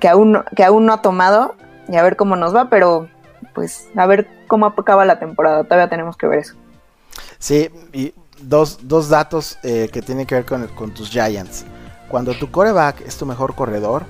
que, 0.01 0.09
aún, 0.09 0.43
que 0.57 0.65
aún 0.65 0.87
no 0.87 0.95
ha 0.95 1.03
tomado 1.03 1.55
y 1.89 1.97
a 1.97 2.03
ver 2.03 2.17
cómo 2.17 2.37
nos 2.37 2.55
va, 2.55 2.71
pero 2.71 3.09
pues 3.55 3.89
a 3.97 4.07
ver 4.07 4.38
cómo 4.49 4.67
acaba 4.67 5.05
la 5.05 5.21
temporada. 5.21 5.65
Todavía 5.65 5.89
tenemos 5.89 6.17
que 6.17 6.27
ver 6.27 6.41
eso. 6.41 6.55
Sí, 7.39 7.71
y 7.93 8.13
dos, 8.41 8.81
dos 8.83 9.09
datos 9.09 9.59
eh, 9.63 9.89
que 9.93 10.03
tienen 10.03 10.27
que 10.27 10.35
ver 10.35 10.45
con, 10.45 10.67
con, 10.69 10.93
tus 10.93 11.11
Giants. 11.11 11.65
Cuando 12.09 12.35
tu 12.35 12.51
coreback 12.51 13.03
es 13.03 13.17
tu 13.17 13.27
mejor 13.27 13.55
corredor, 13.55 14.05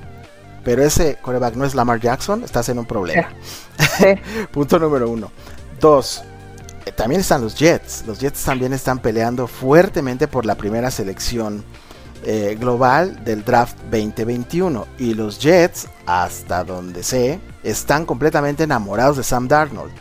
pero 0.64 0.82
ese 0.82 1.16
coreback 1.16 1.54
no 1.54 1.64
es 1.64 1.74
Lamar 1.74 2.00
Jackson, 2.00 2.42
estás 2.44 2.68
en 2.68 2.78
un 2.78 2.86
problema. 2.86 3.28
Punto 4.52 4.78
número 4.78 5.10
uno. 5.10 5.30
Dos, 5.80 6.22
eh, 6.88 6.92
también 6.92 7.20
están 7.20 7.42
los 7.42 7.54
Jets. 7.54 8.04
Los 8.06 8.18
Jets 8.18 8.44
también 8.44 8.72
están 8.72 8.98
peleando 8.98 9.46
fuertemente 9.46 10.28
por 10.28 10.46
la 10.46 10.54
primera 10.54 10.90
selección 10.90 11.64
eh, 12.24 12.56
global 12.58 13.24
del 13.24 13.44
draft 13.44 13.78
2021. 13.90 14.86
Y 14.98 15.14
los 15.14 15.38
Jets, 15.38 15.88
hasta 16.06 16.64
donde 16.64 17.02
sé, 17.02 17.40
están 17.62 18.06
completamente 18.06 18.64
enamorados 18.64 19.16
de 19.18 19.22
Sam 19.22 19.48
Darnold. 19.48 19.92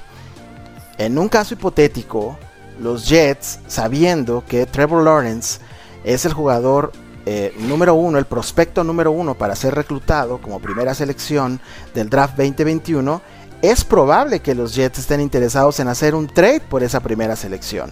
En 0.97 1.17
un 1.17 1.29
caso 1.29 1.53
hipotético, 1.53 2.37
los 2.79 3.07
Jets, 3.07 3.59
sabiendo 3.67 4.43
que 4.47 4.65
Trevor 4.65 5.03
Lawrence 5.03 5.59
es 6.03 6.25
el 6.25 6.33
jugador 6.33 6.91
eh, 7.25 7.53
número 7.59 7.93
uno, 7.93 8.17
el 8.17 8.25
prospecto 8.25 8.83
número 8.83 9.11
uno 9.11 9.35
para 9.35 9.55
ser 9.55 9.75
reclutado 9.75 10.41
como 10.41 10.59
primera 10.59 10.93
selección 10.95 11.59
del 11.93 12.09
draft 12.09 12.37
2021, 12.37 13.21
es 13.61 13.83
probable 13.83 14.39
que 14.39 14.55
los 14.55 14.75
Jets 14.75 14.99
estén 14.99 15.19
interesados 15.19 15.79
en 15.79 15.87
hacer 15.87 16.15
un 16.15 16.27
trade 16.27 16.61
por 16.61 16.83
esa 16.83 16.99
primera 16.99 17.35
selección. 17.35 17.91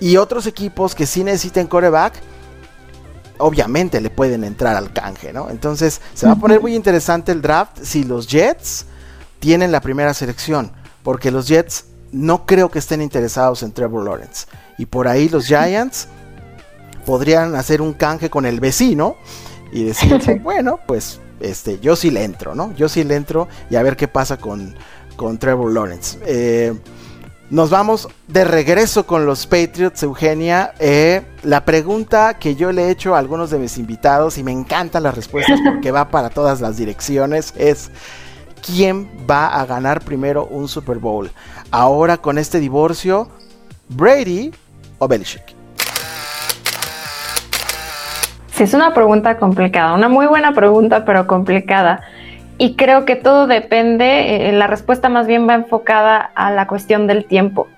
Y 0.00 0.16
otros 0.16 0.46
equipos 0.46 0.94
que 0.94 1.06
sí 1.06 1.24
necesiten 1.24 1.66
coreback, 1.66 2.14
obviamente 3.38 4.00
le 4.00 4.10
pueden 4.10 4.44
entrar 4.44 4.76
al 4.76 4.92
canje, 4.92 5.32
¿no? 5.32 5.50
Entonces 5.50 6.00
se 6.14 6.26
va 6.26 6.32
a 6.32 6.36
poner 6.36 6.60
muy 6.60 6.74
interesante 6.74 7.32
el 7.32 7.42
draft 7.42 7.78
si 7.82 8.04
los 8.04 8.26
Jets 8.26 8.86
tienen 9.38 9.72
la 9.72 9.80
primera 9.80 10.14
selección, 10.14 10.72
porque 11.02 11.30
los 11.30 11.46
Jets 11.48 11.84
no 12.12 12.46
creo 12.46 12.70
que 12.70 12.78
estén 12.78 13.02
interesados 13.02 13.62
en 13.62 13.72
Trevor 13.72 14.04
Lawrence. 14.04 14.46
Y 14.78 14.86
por 14.86 15.08
ahí 15.08 15.28
los 15.28 15.46
Giants 15.46 16.08
podrían 17.04 17.54
hacer 17.54 17.80
un 17.80 17.92
canje 17.92 18.30
con 18.30 18.46
el 18.46 18.60
vecino 18.60 19.16
y 19.72 19.84
decir, 19.84 20.40
bueno, 20.42 20.80
pues 20.86 21.20
este, 21.40 21.78
yo 21.80 21.96
sí 21.96 22.10
le 22.10 22.24
entro, 22.24 22.54
¿no? 22.54 22.72
Yo 22.74 22.88
sí 22.88 23.04
le 23.04 23.14
entro 23.16 23.48
y 23.70 23.76
a 23.76 23.82
ver 23.82 23.96
qué 23.96 24.08
pasa 24.08 24.38
con, 24.38 24.74
con 25.16 25.38
Trevor 25.38 25.72
Lawrence. 25.72 26.18
Eh, 26.26 26.74
nos 27.50 27.70
vamos 27.70 28.08
de 28.26 28.44
regreso 28.44 29.06
con 29.06 29.24
los 29.24 29.46
Patriots, 29.46 30.02
Eugenia. 30.02 30.74
Eh, 30.78 31.22
la 31.44 31.64
pregunta 31.64 32.38
que 32.38 32.54
yo 32.56 32.72
le 32.72 32.84
he 32.84 32.90
hecho 32.90 33.14
a 33.14 33.18
algunos 33.18 33.48
de 33.48 33.58
mis 33.58 33.78
invitados 33.78 34.36
y 34.36 34.42
me 34.42 34.52
encantan 34.52 35.02
las 35.02 35.14
respuestas 35.14 35.58
porque 35.64 35.90
va 35.90 36.10
para 36.10 36.28
todas 36.28 36.60
las 36.60 36.76
direcciones 36.76 37.54
es 37.56 37.90
quién 38.60 39.08
va 39.28 39.46
a 39.46 39.64
ganar 39.64 40.02
primero 40.02 40.44
un 40.46 40.68
Super 40.68 40.98
Bowl. 40.98 41.30
Ahora 41.70 42.16
con 42.16 42.38
este 42.38 42.60
divorcio, 42.60 43.28
Brady 43.90 44.52
o 44.98 45.06
Belichick. 45.06 45.54
Sí, 48.52 48.64
es 48.64 48.72
una 48.72 48.94
pregunta 48.94 49.36
complicada, 49.36 49.94
una 49.94 50.08
muy 50.08 50.26
buena 50.26 50.52
pregunta, 50.52 51.04
pero 51.04 51.26
complicada. 51.26 52.00
Y 52.56 52.74
creo 52.74 53.04
que 53.04 53.16
todo 53.16 53.46
depende, 53.46 54.48
eh, 54.48 54.52
la 54.52 54.66
respuesta 54.66 55.08
más 55.10 55.26
bien 55.26 55.46
va 55.46 55.54
enfocada 55.54 56.18
a 56.34 56.50
la 56.50 56.66
cuestión 56.66 57.06
del 57.06 57.26
tiempo, 57.26 57.68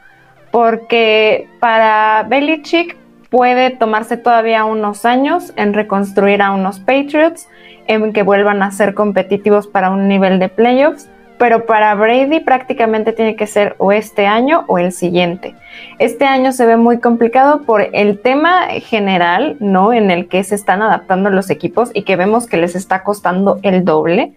porque 0.52 1.48
para 1.58 2.24
Belichick 2.28 2.96
puede 3.28 3.70
tomarse 3.70 4.16
todavía 4.16 4.64
unos 4.64 5.04
años 5.04 5.52
en 5.56 5.74
reconstruir 5.74 6.42
a 6.42 6.52
unos 6.52 6.78
Patriots, 6.78 7.48
en 7.88 8.12
que 8.12 8.22
vuelvan 8.22 8.62
a 8.62 8.70
ser 8.70 8.94
competitivos 8.94 9.66
para 9.66 9.90
un 9.90 10.08
nivel 10.08 10.38
de 10.38 10.48
playoffs, 10.48 11.08
pero 11.40 11.64
para 11.64 11.94
Brady 11.94 12.40
prácticamente 12.40 13.14
tiene 13.14 13.34
que 13.34 13.46
ser 13.46 13.74
o 13.78 13.92
este 13.92 14.26
año 14.26 14.66
o 14.66 14.76
el 14.76 14.92
siguiente. 14.92 15.54
Este 15.98 16.26
año 16.26 16.52
se 16.52 16.66
ve 16.66 16.76
muy 16.76 17.00
complicado 17.00 17.62
por 17.62 17.88
el 17.94 18.18
tema 18.20 18.66
general, 18.82 19.56
¿no? 19.58 19.94
En 19.94 20.10
el 20.10 20.28
que 20.28 20.44
se 20.44 20.54
están 20.54 20.82
adaptando 20.82 21.30
los 21.30 21.48
equipos 21.48 21.92
y 21.94 22.02
que 22.02 22.16
vemos 22.16 22.46
que 22.46 22.58
les 22.58 22.76
está 22.76 23.02
costando 23.02 23.58
el 23.62 23.86
doble. 23.86 24.34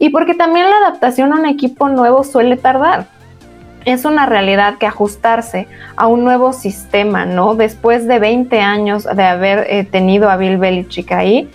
Y 0.00 0.10
porque 0.10 0.34
también 0.34 0.68
la 0.68 0.88
adaptación 0.88 1.32
a 1.32 1.36
un 1.36 1.46
equipo 1.46 1.88
nuevo 1.88 2.24
suele 2.24 2.56
tardar. 2.56 3.06
Es 3.84 4.04
una 4.04 4.26
realidad 4.26 4.76
que 4.78 4.86
ajustarse 4.86 5.68
a 5.94 6.08
un 6.08 6.24
nuevo 6.24 6.52
sistema, 6.52 7.26
¿no? 7.26 7.54
Después 7.54 8.08
de 8.08 8.18
20 8.18 8.60
años 8.60 9.04
de 9.04 9.22
haber 9.22 9.66
eh, 9.70 9.84
tenido 9.84 10.28
a 10.28 10.36
Bill 10.36 10.56
Belichick 10.56 11.12
ahí, 11.12 11.48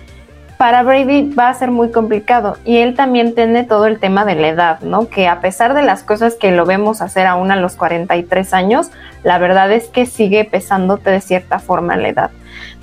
para 0.58 0.84
Brady 0.84 1.34
va 1.34 1.50
a 1.50 1.54
ser 1.54 1.72
muy 1.72 1.92
complicado 1.92 2.58
y 2.64 2.78
él 2.78 2.96
también 2.96 3.36
tiene 3.36 3.64
todo 3.64 3.88
el 3.88 4.00
tema 4.00 4.26
de 4.26 4.36
la 4.36 4.48
edad, 4.48 4.80
¿no? 4.82 5.10
Que 5.10 5.28
a 5.28 5.42
pesar 5.42 5.74
de 5.74 5.82
las 5.82 6.04
cosas 6.04 6.36
que 6.36 6.52
lo 6.52 6.66
vemos 6.66 7.02
hacer 7.02 7.28
aún 7.28 7.52
a 7.52 7.56
los 7.56 7.76
43 7.76 8.54
años, 8.54 8.92
la 9.24 9.38
verdad 9.38 9.72
es 9.72 9.88
que 9.88 10.06
sigue 10.06 10.46
pesándote 10.46 11.10
de 11.10 11.22
cierta 11.22 11.60
forma 11.60 11.98
la 11.98 12.10
edad. 12.10 12.32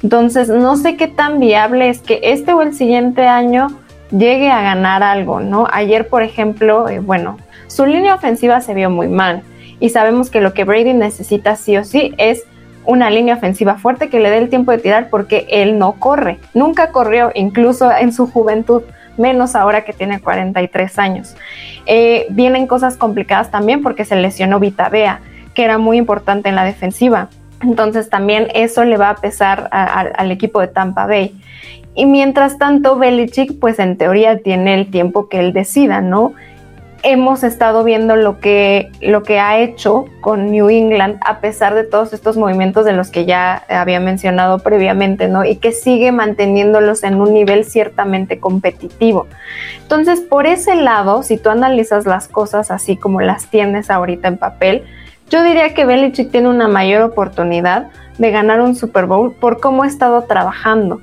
Entonces, 0.03 0.49
no 0.49 0.77
sé 0.77 0.97
qué 0.97 1.09
tan 1.09 1.41
viable 1.41 1.89
es 1.89 2.01
que 2.01 2.21
este 2.23 2.53
o 2.53 2.63
el 2.63 2.75
siguiente 2.75 3.27
año 3.27 3.69
llegue 4.11 4.51
a 4.51 4.63
ganar 4.63 5.03
algo, 5.03 5.41
¿no? 5.41 5.67
Ayer, 5.73 6.09
por 6.09 6.23
ejemplo, 6.23 6.89
eh, 6.89 6.99
bueno, 7.01 7.39
su 7.69 7.87
línea 7.87 8.15
ofensiva 8.15 8.61
se 8.61 8.75
vio 8.75 8.91
muy 8.91 9.09
mal 9.09 9.43
y 9.81 9.89
sabemos 9.89 10.31
que 10.31 10.41
lo 10.41 10.53
que 10.53 10.65
Brady 10.65 10.93
necesita 10.93 11.57
sí 11.57 11.77
o 11.77 11.85
sí 11.85 12.15
es 12.19 12.45
una 12.85 13.11
línea 13.11 13.35
ofensiva 13.35 13.77
fuerte 13.77 14.09
que 14.09 14.21
le 14.21 14.31
dé 14.31 14.39
el 14.39 14.49
tiempo 14.49 14.73
de 14.73 14.79
tirar 14.79 15.09
porque 15.11 15.47
él 15.51 15.79
no 15.79 15.95
corre. 15.95 16.39
Nunca 16.55 16.91
corrió, 16.91 17.31
incluso 17.35 17.93
en 17.93 18.13
su 18.13 18.27
juventud, 18.27 18.83
menos 19.17 19.55
ahora 19.55 19.85
que 19.85 19.93
tiene 19.93 20.21
43 20.21 20.99
años. 20.99 21.37
Eh, 21.87 22.27
vienen 22.31 22.67
cosas 22.67 22.97
complicadas 22.97 23.51
también 23.51 23.83
porque 23.83 24.05
se 24.05 24.17
lesionó 24.17 24.59
Vita 24.59 24.89
Bea, 24.89 25.21
que 25.55 25.65
era 25.65 25.79
muy 25.79 25.99
importante 25.99 26.49
en 26.49 26.57
la 26.57 26.65
defensiva. 26.65 27.29
Entonces 27.63 28.11
también 28.11 28.49
eso 28.55 28.85
le 28.85 28.97
va 28.97 29.11
a 29.11 29.17
pesar 29.17 29.69
al 29.71 30.31
equipo 30.33 30.61
de 30.61 30.69
Tampa 30.69 31.07
Bay. 31.07 31.35
Y 31.95 32.07
mientras 32.07 32.59
tanto, 32.59 32.97
Belichick, 32.97 33.59
pues 33.61 33.79
en 33.79 33.99
teoría 33.99 34.39
tiene 34.39 34.75
el 34.75 34.91
tiempo 34.91 35.29
que 35.29 35.41
él 35.41 35.53
decida, 35.53 36.01
¿no? 36.01 36.33
Hemos 37.03 37.43
estado 37.43 37.83
viendo 37.85 38.17
lo 38.17 38.39
que, 38.39 38.91
lo 39.01 39.23
que 39.23 39.41
ha 39.41 39.59
hecho 39.59 40.05
con 40.21 40.51
New 40.51 40.71
England 40.71 41.19
a 41.25 41.41
pesar 41.41 41.75
de 41.75 41.85
todos 41.85 42.13
estos 42.13 42.37
movimientos 42.37 42.85
de 42.85 42.93
los 42.93 43.11
que 43.11 43.25
ya 43.25 43.65
había 43.69 43.99
mencionado 43.99 44.61
previamente, 44.61 45.29
¿no? 45.29 45.45
Y 45.45 45.57
que 45.57 45.73
sigue 45.73 46.13
manteniéndolos 46.13 47.03
en 47.03 47.21
un 47.21 47.33
nivel 47.33 47.65
ciertamente 47.65 48.39
competitivo. 48.39 49.27
Entonces, 49.83 50.21
por 50.21 50.47
ese 50.47 50.77
lado, 50.77 51.23
si 51.23 51.39
tú 51.39 51.51
analizas 51.51 52.07
las 52.07 52.29
cosas 52.29 52.71
así 52.71 52.97
como 52.97 53.21
las 53.21 53.47
tienes 53.47 53.91
ahorita 53.91 54.29
en 54.29 54.39
papel, 54.39 54.85
yo 55.29 55.43
diría 55.43 55.75
que 55.75 55.85
Belichick 55.85 56.31
tiene 56.31 56.49
una 56.49 56.69
mayor 56.69 57.03
oportunidad 57.03 57.89
de 58.19 58.31
ganar 58.31 58.61
un 58.61 58.77
Super 58.77 59.07
Bowl 59.07 59.33
por 59.33 59.61
cómo 59.61 59.83
ha 59.83 59.87
estado 59.87 60.23
trabajando. 60.23 61.01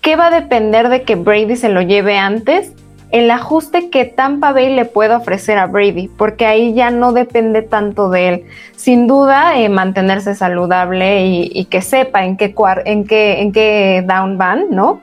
¿Qué 0.00 0.16
va 0.16 0.28
a 0.28 0.30
depender 0.30 0.88
de 0.88 1.02
que 1.02 1.16
Brady 1.16 1.56
se 1.56 1.68
lo 1.68 1.82
lleve 1.82 2.16
antes? 2.18 2.72
El 3.10 3.30
ajuste 3.30 3.88
que 3.88 4.04
Tampa 4.04 4.52
Bay 4.52 4.74
le 4.74 4.84
puede 4.84 5.14
ofrecer 5.14 5.56
a 5.58 5.66
Brady, 5.66 6.08
porque 6.08 6.44
ahí 6.44 6.74
ya 6.74 6.90
no 6.90 7.12
depende 7.12 7.62
tanto 7.62 8.10
de 8.10 8.28
él. 8.28 8.44
Sin 8.76 9.06
duda, 9.06 9.58
eh, 9.58 9.68
mantenerse 9.68 10.34
saludable 10.34 11.24
y, 11.26 11.64
que 11.66 11.80
sepa 11.80 12.24
en 12.24 12.36
qué, 12.36 12.54
en, 12.84 13.06
qué, 13.06 13.40
en 13.40 13.52
qué 13.52 14.04
down 14.06 14.36
van, 14.36 14.66
¿no? 14.70 15.00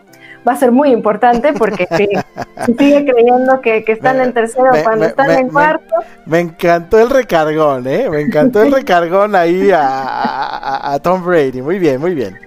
Va 0.48 0.54
a 0.54 0.56
ser 0.56 0.72
muy 0.72 0.92
importante 0.92 1.54
porque 1.54 1.88
si, 1.98 2.08
sigue 2.78 3.06
creyendo 3.06 3.60
que, 3.62 3.84
están 3.88 4.22
en 4.22 4.34
tercero 4.34 4.70
cuando 4.84 5.06
están 5.06 5.32
en 5.32 5.50
cuarto. 5.50 5.96
Me, 6.28 6.42
encantó 6.42 7.00
el 7.00 7.10
recargón, 7.10 7.88
¿eh? 7.88 8.08
Me 8.10 8.22
encantó 8.22 8.62
el 8.62 8.72
recargón 8.72 9.36
ahí 9.36 9.72
a, 9.74 11.00
Tom 11.02 11.26
Brady. 11.26 11.64
Muy 11.64 11.80
bien, 11.80 12.00
muy 12.00 12.14
bien. 12.14 12.38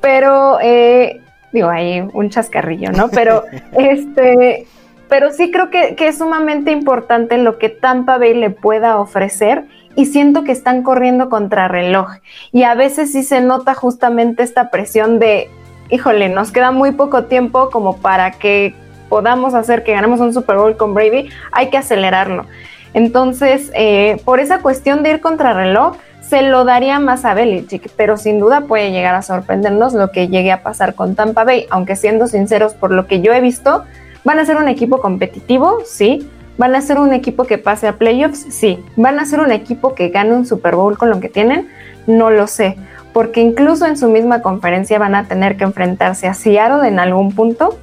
Pero 0.00 0.58
eh, 0.62 1.20
digo, 1.50 1.68
ahí 1.68 2.08
un 2.12 2.30
chascarrillo, 2.30 2.92
¿no? 2.92 3.08
Pero 3.08 3.42
este, 3.72 4.68
pero 5.08 5.32
sí 5.32 5.50
creo 5.50 5.70
que, 5.70 5.96
es 5.98 6.18
sumamente 6.18 6.70
importante 6.70 7.38
lo 7.38 7.58
que 7.58 7.68
Tampa 7.68 8.18
Bay 8.18 8.34
le 8.34 8.50
pueda 8.50 8.98
ofrecer 8.98 9.64
y 9.94 10.06
siento 10.06 10.44
que 10.44 10.52
están 10.52 10.82
corriendo 10.82 11.28
contra 11.28 11.68
reloj. 11.68 12.08
Y 12.52 12.64
a 12.64 12.74
veces 12.74 13.12
sí 13.12 13.22
se 13.22 13.40
nota 13.40 13.74
justamente 13.74 14.42
esta 14.42 14.70
presión 14.70 15.18
de, 15.18 15.48
híjole, 15.90 16.28
nos 16.28 16.50
queda 16.50 16.70
muy 16.70 16.92
poco 16.92 17.24
tiempo 17.24 17.70
como 17.70 17.98
para 17.98 18.32
que 18.32 18.74
podamos 19.08 19.54
hacer 19.54 19.84
que 19.84 19.92
ganemos 19.92 20.20
un 20.20 20.34
Super 20.34 20.56
Bowl 20.56 20.76
con 20.76 20.92
Brady, 20.92 21.28
hay 21.52 21.70
que 21.70 21.78
acelerarlo. 21.78 22.44
Entonces, 22.92 23.70
eh, 23.74 24.20
por 24.24 24.40
esa 24.40 24.60
cuestión 24.60 25.02
de 25.02 25.10
ir 25.10 25.20
contra 25.20 25.52
reloj, 25.52 25.96
se 26.20 26.42
lo 26.42 26.64
daría 26.64 26.98
más 26.98 27.24
a 27.24 27.34
Belichick, 27.34 27.88
pero 27.96 28.16
sin 28.16 28.40
duda 28.40 28.62
puede 28.62 28.90
llegar 28.90 29.14
a 29.14 29.22
sorprendernos 29.22 29.94
lo 29.94 30.10
que 30.10 30.26
llegue 30.26 30.50
a 30.50 30.62
pasar 30.62 30.94
con 30.94 31.14
Tampa 31.14 31.44
Bay, 31.44 31.66
aunque 31.70 31.94
siendo 31.94 32.26
sinceros, 32.26 32.74
por 32.74 32.90
lo 32.90 33.06
que 33.06 33.20
yo 33.20 33.32
he 33.32 33.40
visto, 33.40 33.84
¿Van 34.26 34.40
a 34.40 34.44
ser 34.44 34.56
un 34.56 34.66
equipo 34.66 34.98
competitivo? 34.98 35.78
Sí. 35.84 36.28
¿Van 36.58 36.74
a 36.74 36.80
ser 36.80 36.98
un 36.98 37.12
equipo 37.12 37.44
que 37.44 37.58
pase 37.58 37.86
a 37.86 37.92
playoffs? 37.92 38.44
Sí. 38.50 38.84
¿Van 38.96 39.20
a 39.20 39.24
ser 39.24 39.38
un 39.38 39.52
equipo 39.52 39.94
que 39.94 40.08
gane 40.08 40.34
un 40.34 40.44
Super 40.44 40.74
Bowl 40.74 40.98
con 40.98 41.10
lo 41.10 41.20
que 41.20 41.28
tienen? 41.28 41.68
No 42.08 42.30
lo 42.30 42.48
sé, 42.48 42.76
porque 43.12 43.40
incluso 43.40 43.86
en 43.86 43.96
su 43.96 44.08
misma 44.08 44.42
conferencia 44.42 44.98
van 44.98 45.14
a 45.14 45.28
tener 45.28 45.56
que 45.56 45.62
enfrentarse 45.62 46.26
a 46.26 46.34
Seattle 46.34 46.88
en 46.88 46.98
algún 46.98 47.36
punto 47.36 47.78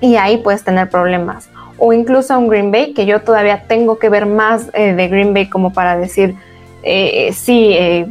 y 0.00 0.14
ahí 0.14 0.36
puedes 0.36 0.62
tener 0.62 0.88
problemas. 0.88 1.50
O 1.78 1.92
incluso 1.92 2.32
a 2.32 2.38
un 2.38 2.46
Green 2.46 2.70
Bay, 2.70 2.94
que 2.94 3.04
yo 3.04 3.22
todavía 3.22 3.64
tengo 3.66 3.98
que 3.98 4.08
ver 4.08 4.26
más 4.26 4.70
eh, 4.74 4.94
de 4.94 5.08
Green 5.08 5.34
Bay 5.34 5.48
como 5.48 5.72
para 5.72 5.96
decir, 5.96 6.36
eh, 6.84 7.32
sí, 7.32 7.72
eh, 7.72 8.06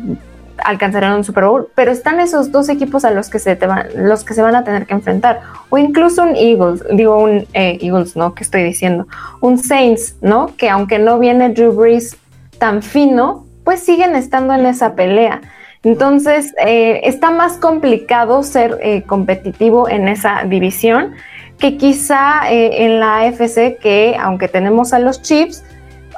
alcanzarán 0.63 1.15
un 1.15 1.23
Super 1.23 1.45
Bowl, 1.45 1.67
pero 1.75 1.91
están 1.91 2.19
esos 2.19 2.51
dos 2.51 2.69
equipos 2.69 3.05
a 3.05 3.11
los 3.11 3.29
que 3.29 3.39
se, 3.39 3.55
van, 3.55 3.87
los 3.95 4.23
que 4.23 4.33
se 4.33 4.41
van 4.41 4.55
a 4.55 4.63
tener 4.63 4.85
que 4.85 4.93
enfrentar, 4.93 5.41
o 5.69 5.77
incluso 5.77 6.23
un 6.23 6.35
Eagles, 6.35 6.83
digo 6.91 7.17
un 7.17 7.47
eh, 7.53 7.77
Eagles, 7.81 8.15
¿no? 8.15 8.33
¿Qué 8.33 8.43
estoy 8.43 8.63
diciendo? 8.63 9.07
Un 9.41 9.57
Saints, 9.57 10.15
¿no? 10.21 10.55
Que 10.57 10.69
aunque 10.69 10.99
no 10.99 11.19
viene 11.19 11.49
Drew 11.49 11.71
Brees 11.73 12.17
tan 12.57 12.81
fino, 12.81 13.45
pues 13.63 13.81
siguen 13.81 14.15
estando 14.15 14.53
en 14.53 14.65
esa 14.65 14.95
pelea. 14.95 15.41
Entonces, 15.83 16.53
eh, 16.63 17.01
está 17.03 17.31
más 17.31 17.57
complicado 17.57 18.43
ser 18.43 18.77
eh, 18.81 19.01
competitivo 19.03 19.89
en 19.89 20.07
esa 20.07 20.43
división 20.43 21.13
que 21.57 21.77
quizá 21.77 22.41
en 22.49 22.99
la 22.99 23.19
AFC, 23.19 23.77
que 23.79 24.17
aunque 24.19 24.47
tenemos 24.47 24.93
a 24.93 24.99
los 24.99 25.21
Chiefs, 25.21 25.63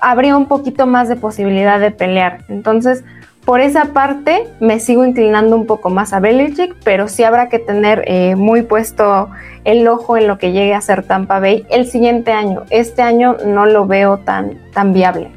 habría 0.03 0.35
un 0.35 0.47
poquito 0.47 0.85
más 0.85 1.07
de 1.07 1.15
posibilidad 1.15 1.79
de 1.79 1.91
pelear. 1.91 2.43
Entonces, 2.49 3.03
por 3.45 3.59
esa 3.59 3.93
parte 3.93 4.47
me 4.59 4.79
sigo 4.79 5.05
inclinando 5.05 5.55
un 5.55 5.65
poco 5.65 5.89
más 5.89 6.13
a 6.13 6.19
Belichick, 6.19 6.75
pero 6.83 7.07
sí 7.07 7.23
habrá 7.23 7.49
que 7.49 7.59
tener 7.59 8.03
eh, 8.07 8.35
muy 8.35 8.61
puesto 8.61 9.29
el 9.65 9.87
ojo 9.87 10.17
en 10.17 10.27
lo 10.27 10.37
que 10.37 10.51
llegue 10.51 10.73
a 10.73 10.81
ser 10.81 11.03
Tampa 11.03 11.39
Bay 11.39 11.65
el 11.69 11.89
siguiente 11.89 12.31
año. 12.31 12.63
Este 12.69 13.01
año 13.01 13.37
no 13.45 13.65
lo 13.65 13.85
veo 13.85 14.19
tan, 14.19 14.59
tan 14.71 14.93
viable. 14.93 15.31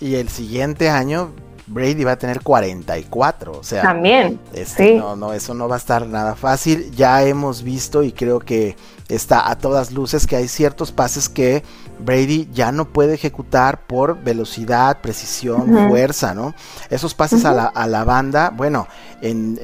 Y 0.00 0.16
el 0.16 0.28
siguiente 0.28 0.88
año 0.88 1.32
Brady 1.70 2.04
va 2.04 2.12
a 2.12 2.16
tener 2.16 2.40
44, 2.40 3.52
o 3.52 3.62
sea, 3.62 3.82
también. 3.82 4.40
Este, 4.52 4.96
no, 4.96 5.14
no, 5.14 5.32
eso 5.32 5.54
no 5.54 5.68
va 5.68 5.76
a 5.76 5.78
estar 5.78 6.06
nada 6.06 6.34
fácil. 6.34 6.90
Ya 6.90 7.22
hemos 7.22 7.62
visto 7.62 8.02
y 8.02 8.12
creo 8.12 8.40
que 8.40 8.76
está 9.08 9.48
a 9.48 9.56
todas 9.56 9.92
luces 9.92 10.26
que 10.26 10.36
hay 10.36 10.48
ciertos 10.48 10.90
pases 10.90 11.28
que 11.28 11.62
Brady 12.04 12.48
ya 12.52 12.72
no 12.72 12.86
puede 12.86 13.14
ejecutar 13.14 13.86
por 13.86 14.22
velocidad, 14.22 14.98
precisión, 15.00 15.88
fuerza, 15.88 16.34
¿no? 16.34 16.54
Esos 16.88 17.14
pases 17.14 17.44
a, 17.44 17.52
la, 17.52 18.04
banda, 18.04 18.50
bueno, 18.50 18.86
en, 19.20 19.58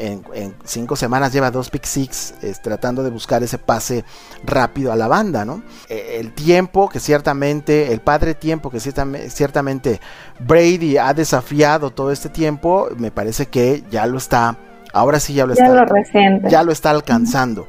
cinco 0.65 0.97
semanas 0.97 1.33
lleva 1.33 1.51
dos 1.51 1.71
pick 1.71 1.85
six 1.85 2.35
tratando 2.63 3.03
de 3.03 3.11
buscar 3.11 3.43
ese 3.43 3.59
pase 3.59 4.05
rápido 4.45 4.93
a 4.93 4.97
la 4.97 5.09
banda, 5.09 5.45
¿no? 5.45 5.63
E, 5.89 6.19
el 6.21 6.33
tiempo 6.33 6.89
que 6.89 7.01
ciertamente, 7.01 7.93
el 7.93 8.01
padre 8.01 8.35
tiempo 8.35 8.71
que 8.71 8.81
ciertamente 8.81 10.01
Brady 10.41 10.99
ha 10.99 11.15
desafiado 11.15 11.91
todo 11.91 12.13
este 12.13 12.29
tiempo, 12.29 12.89
me 12.97 13.11
parece 13.11 13.47
que 13.47 13.85
ya 13.91 14.07
lo 14.07 14.19
está, 14.19 14.57
ahora 14.93 15.21
sí 15.21 15.35
ya 15.35 15.47
lo 15.47 15.53
está, 15.53 15.87
ya 16.49 16.63
lo 16.63 16.73
está 16.73 16.91
alcanzando. 16.91 17.67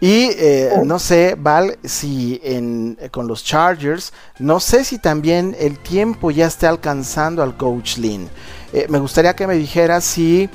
Y 0.00 0.30
eh, 0.36 0.70
no 0.84 0.98
sé, 0.98 1.36
Val, 1.38 1.78
si 1.84 2.40
en, 2.42 2.98
con 3.10 3.26
los 3.26 3.44
Chargers, 3.44 4.12
no 4.38 4.60
sé 4.60 4.84
si 4.84 4.98
también 4.98 5.56
el 5.58 5.78
tiempo 5.78 6.30
ya 6.30 6.46
esté 6.46 6.66
alcanzando 6.66 7.42
al 7.42 7.56
coach 7.56 7.96
Lynn. 7.98 8.28
Eh, 8.72 8.86
me 8.90 8.98
gustaría 8.98 9.34
que 9.34 9.46
me 9.46 9.54
dijeras 9.54 10.04
si 10.04 10.50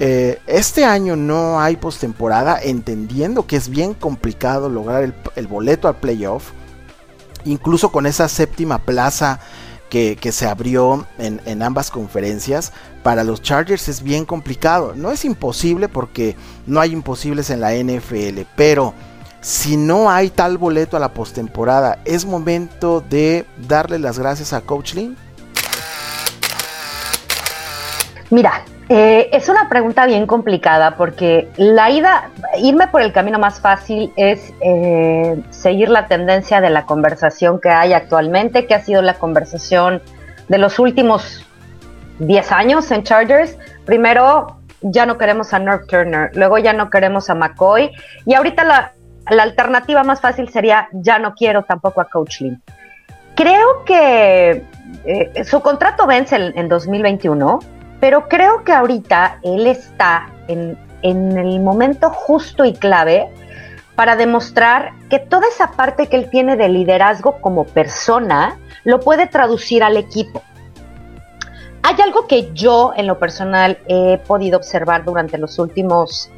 eh, 0.00 0.38
este 0.46 0.84
año 0.84 1.16
no 1.16 1.60
hay 1.60 1.76
postemporada, 1.76 2.58
entendiendo 2.60 3.46
que 3.46 3.56
es 3.56 3.68
bien 3.68 3.94
complicado 3.94 4.68
lograr 4.68 5.14
el 5.36 5.46
boleto 5.46 5.88
al 5.88 5.96
playoff, 5.96 6.50
incluso 7.44 7.92
con 7.92 8.06
esa 8.06 8.28
séptima 8.28 8.78
plaza 8.78 9.40
que, 9.90 10.32
se 10.32 10.46
abrió 10.46 11.06
en, 11.18 11.62
ambas 11.62 11.90
conferencias, 11.90 12.72
para 13.02 13.24
los 13.24 13.42
Chargers 13.42 13.88
es 13.88 14.02
bien 14.02 14.24
complicado. 14.24 14.94
No 14.94 15.10
es 15.10 15.24
imposible 15.24 15.88
porque 15.88 16.36
no 16.66 16.80
hay 16.80 16.92
imposibles 16.92 17.50
en 17.50 17.60
la 17.60 17.72
NFL, 17.72 18.42
pero 18.56 18.94
si 19.40 19.76
no 19.76 20.10
hay 20.10 20.30
tal 20.30 20.58
boleto 20.58 20.96
a 20.96 21.00
la 21.00 21.14
postemporada, 21.14 21.98
¿es 22.04 22.26
momento 22.26 23.00
de 23.00 23.46
darle 23.68 23.98
las 23.98 24.18
gracias 24.18 24.52
a 24.52 24.60
Coach 24.60 24.94
Lynn? 24.94 25.16
Mira, 28.30 28.64
eh, 28.88 29.30
es 29.32 29.48
una 29.48 29.68
pregunta 29.68 30.04
bien 30.06 30.26
complicada 30.26 30.96
porque 30.96 31.48
la 31.56 31.90
ida, 31.90 32.30
irme 32.58 32.88
por 32.88 33.00
el 33.02 33.12
camino 33.12 33.38
más 33.38 33.60
fácil 33.60 34.12
es 34.16 34.52
eh, 34.60 35.40
seguir 35.50 35.88
la 35.88 36.06
tendencia 36.06 36.60
de 36.60 36.70
la 36.70 36.86
conversación 36.86 37.60
que 37.60 37.70
hay 37.70 37.92
actualmente, 37.92 38.66
que 38.66 38.74
ha 38.74 38.84
sido 38.84 39.00
la 39.00 39.14
conversación 39.14 40.02
de 40.48 40.58
los 40.58 40.78
últimos 40.78 41.46
10 42.20 42.52
años 42.52 42.90
en 42.90 43.02
Chargers. 43.02 43.58
Primero, 43.84 44.60
ya 44.80 45.04
no 45.04 45.18
queremos 45.18 45.52
a 45.52 45.58
North 45.58 45.88
Turner, 45.88 46.30
luego 46.34 46.56
ya 46.58 46.72
no 46.72 46.88
queremos 46.88 47.28
a 47.28 47.34
McCoy 47.34 47.90
y 48.24 48.34
ahorita 48.34 48.64
la, 48.64 48.92
alternativa 49.26 50.02
más 50.02 50.20
fácil 50.20 50.48
sería 50.48 50.88
ya 50.92 51.18
no 51.18 51.34
quiero 51.34 51.64
tampoco 51.64 52.00
a 52.00 52.06
Coach 52.06 52.40
Lynn. 52.40 52.62
Creo 53.34 53.84
que 53.84 54.64
eh, 55.04 55.44
su 55.44 55.60
contrato 55.60 56.06
vence 56.06 56.36
en 56.36 56.68
2021 56.68 57.60
pero 58.00 58.28
creo 58.28 58.64
que 58.64 58.72
ahorita 58.72 59.38
él 59.42 59.66
está 59.66 60.30
en, 60.48 60.76
el 61.02 61.60
momento 61.60 62.10
justo 62.10 62.64
y 62.64 62.74
clave 62.74 63.28
para 63.94 64.16
demostrar 64.16 64.92
que 65.08 65.18
toda 65.18 65.46
esa 65.48 65.70
parte 65.72 66.08
que 66.08 66.16
él 66.16 66.28
tiene 66.30 66.56
de 66.56 66.68
liderazgo 66.68 67.40
como 67.40 67.64
persona 67.64 68.58
lo 68.84 69.00
puede 69.00 69.26
traducir 69.26 69.82
al 69.82 69.96
equipo. 69.96 70.42
Hay 71.82 71.94
algo 72.02 72.26
que 72.26 72.52
yo 72.52 72.92
en 72.96 73.06
lo 73.06 73.18
personal 73.18 73.78
he 73.88 74.18
podido 74.26 74.58
observar 74.58 75.04
durante 75.04 75.38
los 75.38 75.58
últimos 75.58 76.30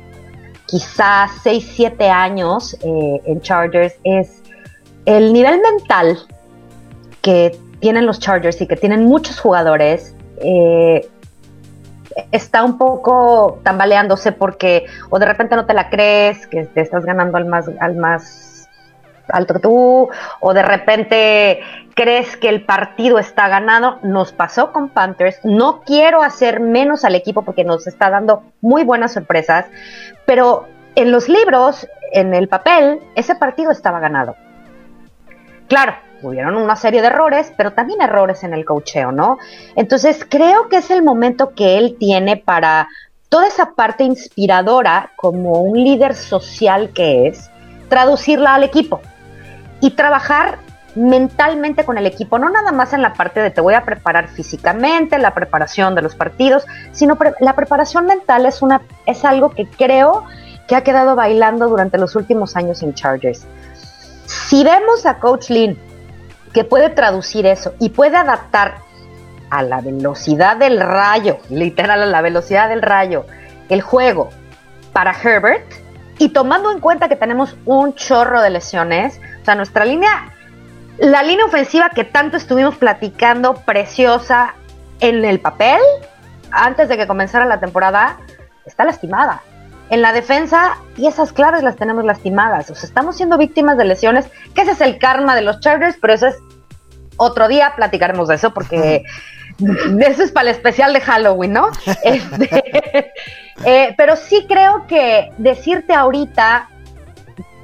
quizás 0.67 1.31
6, 1.43 1.73
7 1.75 2.09
años 2.09 2.75
eh, 2.83 3.21
en 3.27 3.41
Chargers 3.41 3.95
es 4.05 4.43
el 5.05 5.33
nivel 5.33 5.61
mental 5.61 6.19
que 7.21 7.59
tienen 7.81 8.07
los 8.07 8.21
Chargers 8.21 8.61
y 8.61 8.67
que 8.67 8.77
tienen 8.77 9.05
muchos 9.05 9.41
jugadores 9.41 10.15
eh, 10.39 11.09
está 12.31 12.63
un 12.65 12.79
poco 12.79 13.61
tambaleándose 13.63 14.33
porque 14.33 14.87
o 15.11 15.19
de 15.19 15.27
repente 15.27 15.57
no 15.57 15.67
te 15.67 15.75
la 15.75 15.91
crees, 15.91 16.47
que 16.47 16.65
te 16.65 16.81
estás 16.81 17.05
ganando 17.05 17.37
al 17.37 17.47
más, 17.47 17.71
al 17.81 17.97
más 17.97 18.52
alto 19.33 19.55
que 19.55 19.61
tú, 19.61 20.09
o 20.41 20.55
de 20.55 20.63
repente 20.63 21.61
crees 21.95 22.37
que 22.37 22.49
el 22.49 22.65
partido 22.65 23.19
está 23.19 23.49
ganado. 23.49 23.99
Nos 24.03 24.33
pasó 24.33 24.73
con 24.73 24.89
Panthers. 24.89 25.41
No 25.45 25.83
quiero 25.83 26.23
hacer 26.23 26.61
menos 26.61 27.05
al 27.05 27.15
equipo 27.15 27.43
porque 27.43 27.65
nos 27.65 27.87
está 27.87 28.11
dando 28.11 28.45
muy 28.61 28.85
buenas 28.85 29.13
sorpresas, 29.13 29.67
pero 30.27 30.67
en 30.95 31.11
los 31.11 31.29
libros, 31.29 31.89
en 32.13 32.35
el 32.35 32.49
papel, 32.49 33.01
ese 33.15 33.35
partido 33.35 33.71
estaba 33.71 34.01
ganado. 34.01 34.37
Claro, 35.69 35.95
hubieron 36.23 36.57
una 36.57 36.77
serie 36.77 37.01
de 37.01 37.07
errores, 37.07 37.53
pero 37.57 37.73
también 37.73 38.03
errores 38.03 38.45
en 38.45 38.53
el 38.53 38.65
cocheo, 38.65 39.11
¿no? 39.13 39.39
Entonces 39.75 40.27
creo 40.29 40.69
que 40.69 40.77
es 40.77 40.91
el 40.91 41.03
momento 41.03 41.55
que 41.55 41.79
él 41.79 41.97
tiene 41.99 42.37
para 42.37 42.89
toda 43.29 43.47
esa 43.47 43.75
parte 43.75 44.05
inspiradora 44.05 45.13
como 45.17 45.63
un 45.63 45.83
líder 45.83 46.15
social 46.15 46.91
que 46.91 47.29
es, 47.29 47.51
traducirla 47.89 48.55
al 48.55 48.65
equipo 48.65 49.01
y 49.83 49.91
trabajar 49.91 50.59
mentalmente 50.95 51.85
con 51.85 51.99
el 51.99 52.07
equipo, 52.07 52.39
no 52.39 52.49
nada 52.49 52.71
más 52.71 52.93
en 52.93 53.03
la 53.03 53.15
parte 53.15 53.41
de 53.41 53.51
te 53.51 53.61
voy 53.61 53.75
a 53.75 53.85
preparar 53.85 54.29
físicamente, 54.29 55.19
la 55.19 55.35
preparación 55.35 55.95
de 55.95 56.03
los 56.03 56.15
partidos, 56.15 56.67
sino 56.93 57.19
la 57.41 57.55
preparación 57.55 58.07
mental 58.07 58.47
es, 58.47 58.63
una, 58.63 58.83
es 59.07 59.25
algo 59.25 59.51
que 59.51 59.67
creo 59.67 60.25
que 60.69 60.77
ha 60.77 60.85
quedado 60.85 61.17
bailando 61.17 61.69
durante 61.69 61.99
los 61.99 62.15
últimos 62.15 62.57
años 62.57 62.83
en 62.83 62.95
Chargers. 62.95 63.45
Si 64.27 64.63
vemos 64.63 65.05
a 65.05 65.19
Coach 65.19 65.51
Lynn 65.51 65.79
que 66.53 66.65
puede 66.65 66.91
traducir 66.91 67.47
eso 67.47 67.75
y 67.81 67.89
puede 67.89 68.17
adaptar 68.17 68.77
a 69.51 69.63
la 69.63 69.81
velocidad 69.81 70.57
del 70.57 70.81
rayo, 70.81 71.39
literal 71.51 72.03
a 72.03 72.07
la 72.07 72.23
velocidad 72.23 72.69
del 72.69 72.83
rayo, 72.83 73.27
el 73.69 73.83
juego 73.83 74.31
para 74.93 75.13
Herbert 75.13 75.65
y 76.19 76.29
tomando 76.29 76.71
en 76.71 76.79
cuenta 76.79 77.09
que 77.09 77.17
tenemos 77.17 77.57
un 77.65 77.95
chorro 77.95 78.43
de 78.43 78.51
lesiones, 78.51 79.21
o 79.43 79.45
sea, 79.45 79.55
nuestra 79.57 79.85
línea, 79.85 80.33
la 80.99 81.23
línea 81.23 81.45
ofensiva 81.45 81.91
que 81.91 82.05
tanto 82.05 82.37
estuvimos 82.37 82.77
platicando, 82.77 83.55
preciosa 83.55 84.55
en 85.01 85.25
el 85.25 85.41
papel, 85.41 85.81
antes 86.53 86.89
de 86.89 86.97
que 86.97 87.07
comenzara 87.09 87.45
la 87.45 87.59
temporada, 87.59 88.19
está 88.65 88.85
lastimada. 88.85 89.43
En 89.91 90.01
la 90.01 90.13
defensa, 90.13 90.79
y 90.97 91.07
esas 91.07 91.33
claves 91.33 91.63
las 91.63 91.77
tenemos 91.77 92.05
lastimadas. 92.05 92.71
O 92.71 92.75
sea, 92.75 92.87
estamos 92.87 93.17
siendo 93.17 93.37
víctimas 93.37 93.77
de 93.77 93.85
lesiones, 93.85 94.27
que 94.55 94.63
ese 94.63 94.73
es 94.73 94.81
el 94.81 94.99
karma 94.99 95.35
de 95.35 95.43
los 95.43 95.61
Chargers, 95.61 95.99
pero 96.01 96.15
eso 96.15 96.29
es 96.29 96.37
otro 97.17 97.49
día, 97.49 97.73
platicaremos 97.75 98.29
de 98.29 98.37
eso, 98.37 98.55
porque 98.55 99.03
eso 100.07 100.23
es 100.23 100.31
para 100.31 100.51
el 100.51 100.57
especial 100.57 100.93
de 100.93 101.01
Halloween, 101.01 101.53
¿no? 101.53 101.69
Este, 102.05 103.13
eh, 103.65 103.95
pero 103.97 104.17
sí 104.17 104.47
creo 104.49 104.87
que 104.87 105.33
decirte 105.39 105.95
ahorita 105.95 106.69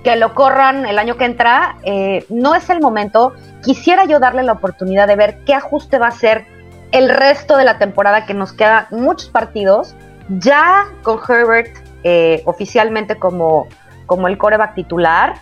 que 0.04 0.16
lo 0.16 0.34
corran 0.34 0.86
el 0.86 0.98
año 0.98 1.16
que 1.16 1.24
entra, 1.24 1.76
eh, 1.82 2.24
no 2.28 2.54
es 2.54 2.70
el 2.70 2.80
momento. 2.80 3.32
Quisiera 3.62 4.04
yo 4.04 4.20
darle 4.20 4.42
la 4.42 4.52
oportunidad 4.52 5.08
de 5.08 5.16
ver 5.16 5.38
qué 5.44 5.54
ajuste 5.54 5.98
va 5.98 6.08
a 6.08 6.12
ser 6.12 6.46
el 6.92 7.08
resto 7.08 7.56
de 7.56 7.64
la 7.64 7.78
temporada, 7.78 8.24
que 8.24 8.34
nos 8.34 8.52
quedan 8.52 8.86
muchos 8.90 9.28
partidos, 9.28 9.94
ya 10.28 10.86
con 11.02 11.18
Herbert 11.26 11.76
eh, 12.04 12.42
oficialmente 12.44 13.16
como, 13.16 13.66
como 14.06 14.28
el 14.28 14.38
coreback 14.38 14.74
titular. 14.74 15.34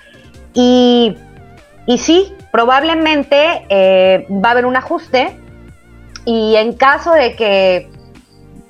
Y, 0.54 1.16
y 1.86 1.98
sí, 1.98 2.34
probablemente 2.50 3.66
eh, 3.68 4.26
va 4.30 4.48
a 4.48 4.52
haber 4.52 4.66
un 4.66 4.76
ajuste. 4.76 5.38
Y 6.24 6.56
en 6.56 6.72
caso 6.72 7.12
de 7.12 7.36
que, 7.36 7.90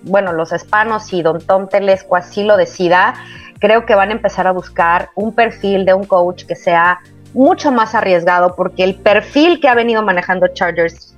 bueno, 0.03 0.33
los 0.33 0.53
hispanos 0.53 1.13
y 1.13 1.23
Don 1.23 1.41
Tom 1.41 1.69
Telesco 1.69 2.17
así 2.17 2.43
lo 2.43 2.57
decida, 2.57 3.15
creo 3.67 3.85
que 3.85 3.97
van 3.97 4.11
a 4.11 4.13
empezar 4.13 4.47
a 4.47 4.53
buscar 4.53 5.11
un 5.17 5.35
perfil 5.35 5.85
de 5.85 5.93
un 5.93 6.05
coach 6.05 6.45
que 6.45 6.55
sea 6.55 7.01
mucho 7.35 7.73
más 7.73 7.97
arriesgado, 7.97 8.55
porque 8.55 8.85
el 8.85 8.95
perfil 8.95 9.59
que 9.61 9.69
ha 9.69 9.75
venido 9.75 10.05
manejando 10.05 10.47
Chargers 10.47 11.17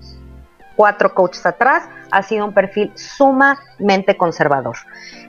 cuatro 0.74 1.12
coaches 1.12 1.44
atrás 1.44 1.86
ha 2.10 2.22
sido 2.22 2.46
un 2.46 2.54
perfil 2.54 2.90
sumamente 2.94 4.16
conservador. 4.16 4.76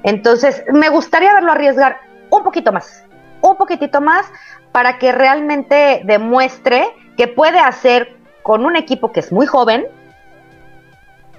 Entonces, 0.04 0.64
me 0.72 0.88
gustaría 0.88 1.34
verlo 1.34 1.52
arriesgar 1.52 1.98
un 2.30 2.42
poquito 2.42 2.72
más, 2.72 3.04
un 3.42 3.58
poquitito 3.58 4.00
más, 4.00 4.26
para 4.72 4.98
que 4.98 5.12
realmente 5.12 6.04
demuestre 6.06 6.88
que 7.18 7.28
puede 7.28 7.60
hacer 7.60 8.16
con 8.44 8.64
un 8.64 8.78
equipo 8.78 9.12
que 9.12 9.20
es 9.20 9.34
muy 9.34 9.46
joven 9.46 9.86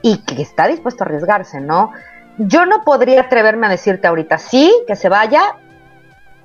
y 0.02 0.18
que 0.24 0.42
está 0.42 0.66
dispuesto 0.66 1.04
a 1.04 1.06
arriesgarse, 1.06 1.58
¿no? 1.58 1.92
Yo 2.36 2.66
no 2.66 2.84
podría 2.84 3.22
atreverme 3.22 3.66
a 3.66 3.70
decirte 3.70 4.08
ahorita 4.08 4.36
sí, 4.36 4.70
que 4.86 4.94
se 4.94 5.08
vaya, 5.08 5.40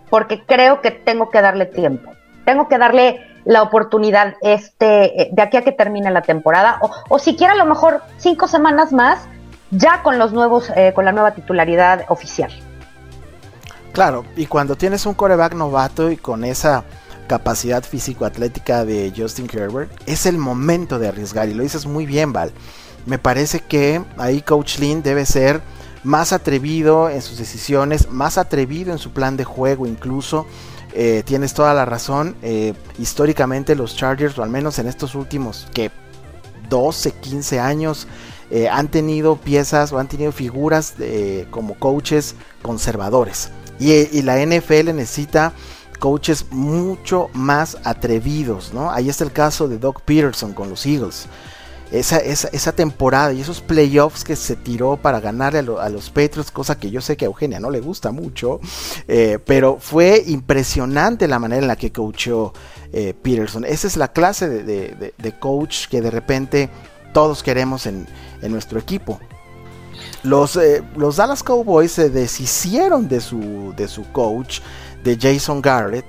porque 0.09 0.43
creo 0.45 0.81
que 0.81 0.91
tengo 0.91 1.29
que 1.29 1.41
darle 1.41 1.65
tiempo. 1.65 2.11
Tengo 2.45 2.67
que 2.67 2.77
darle 2.77 3.21
la 3.45 3.61
oportunidad 3.61 4.35
este, 4.41 5.29
de 5.31 5.41
aquí 5.41 5.57
a 5.57 5.63
que 5.63 5.71
termine 5.71 6.09
la 6.11 6.21
temporada, 6.21 6.79
o, 6.81 6.91
o 7.09 7.19
siquiera 7.19 7.53
a 7.53 7.55
lo 7.57 7.65
mejor 7.65 8.01
cinco 8.17 8.47
semanas 8.47 8.91
más 8.91 9.27
ya 9.71 10.03
con 10.03 10.19
los 10.19 10.31
nuevos, 10.31 10.71
eh, 10.75 10.93
con 10.93 11.05
la 11.05 11.11
nueva 11.11 11.31
titularidad 11.31 12.05
oficial. 12.09 12.51
Claro, 13.93 14.25
y 14.35 14.45
cuando 14.45 14.75
tienes 14.75 15.05
un 15.05 15.13
coreback 15.13 15.53
novato 15.53 16.11
y 16.11 16.17
con 16.17 16.43
esa 16.43 16.83
capacidad 17.27 17.83
físico-atlética 17.83 18.85
de 18.85 19.11
Justin 19.15 19.47
Herbert, 19.51 19.91
es 20.05 20.25
el 20.25 20.37
momento 20.37 20.99
de 20.99 21.07
arriesgar. 21.07 21.49
Y 21.49 21.53
lo 21.53 21.63
dices 21.63 21.85
muy 21.85 22.05
bien, 22.05 22.33
Val. 22.33 22.51
Me 23.05 23.17
parece 23.17 23.61
que 23.61 24.03
ahí 24.17 24.41
Coach 24.41 24.79
Lynn 24.79 25.01
debe 25.01 25.25
ser 25.25 25.61
más 26.05 26.33
atrevido 26.33 27.09
en 27.09 27.21
sus 27.21 27.37
decisiones, 27.37 28.09
más 28.09 28.37
atrevido 28.37 28.91
en 28.91 28.99
su 28.99 29.11
plan 29.11 29.35
de 29.35 29.43
juego 29.43 29.85
incluso. 29.87 30.45
Eh, 30.93 31.23
tienes 31.25 31.53
toda 31.53 31.73
la 31.73 31.83
razón. 31.83 32.35
Eh, 32.41 32.73
históricamente 32.99 33.75
los 33.75 33.97
Chargers, 33.97 34.37
o 34.37 34.43
al 34.43 34.49
menos 34.49 34.79
en 34.79 34.87
estos 34.87 35.15
últimos 35.15 35.67
que 35.73 35.91
12, 36.69 37.11
15 37.11 37.59
años, 37.59 38.07
eh, 38.49 38.69
han 38.69 38.87
tenido 38.87 39.35
piezas 39.35 39.91
o 39.91 39.97
han 39.97 40.07
tenido 40.07 40.31
figuras 40.31 40.93
como 41.49 41.73
coaches 41.75 42.35
conservadores. 42.61 43.49
Y, 43.79 44.21
la 44.21 44.39
NFL 44.39 44.93
necesita 44.93 45.51
coaches 45.99 46.45
mucho 46.51 47.29
más 47.33 47.77
atrevidos, 47.83 48.73
¿no? 48.73 48.91
Ahí 48.91 49.09
está 49.09 49.23
el 49.23 49.31
caso 49.31 49.67
de 49.67 49.79
Doc 49.79 50.01
Peterson 50.01 50.53
con 50.53 50.69
los 50.69 50.85
Eagles. 50.85 51.27
Esa, 51.91 52.17
esa, 52.17 52.71
temporada 52.71 53.31
y 53.31 53.41
esos 53.41 53.61
playoffs 53.61 54.23
que 54.23 54.35
se 54.35 54.55
tiró 54.55 54.97
para 54.97 55.19
ganarle 55.19 55.59
a, 55.59 55.89
los 55.89 56.09
Patriots, 56.09 56.51
cosa 56.51 56.77
que 56.77 56.89
yo 56.89 56.99
sé 56.99 57.15
que 57.15 57.25
a 57.25 57.27
Eugenia 57.27 57.59
no 57.59 57.69
le 57.69 57.79
gusta 57.79 58.11
mucho, 58.11 58.59
eh, 59.07 59.39
pero 59.45 59.77
fue 59.79 60.23
impresionante 60.25 61.27
la 61.27 61.39
manera 61.39 61.61
en 61.61 61.67
la 61.67 61.75
que 61.75 61.91
coachó 61.91 62.53
eh, 62.91 63.13
Peterson. 63.13 63.65
Esa 63.65 63.87
es 63.87 63.97
la 63.97 64.11
clase 64.11 64.49
de 64.49 65.39
coach 65.39 65.87
que 65.87 66.01
de 66.01 66.11
repente 66.11 66.69
todos 67.15 67.43
queremos 67.43 67.85
en, 67.85 68.05
nuestro 68.41 68.77
equipo. 68.77 69.17
Los, 70.21 70.57
eh, 70.57 70.83
los, 70.97 71.15
Dallas 71.15 71.41
Cowboys 71.41 71.93
se 71.93 72.09
deshicieron 72.09 73.07
de 73.07 73.21
su, 73.21 73.73
de 73.77 73.87
su 73.87 74.03
coach, 74.11 74.59
de 75.01 75.17
Jason 75.17 75.61
Garrett, 75.61 76.05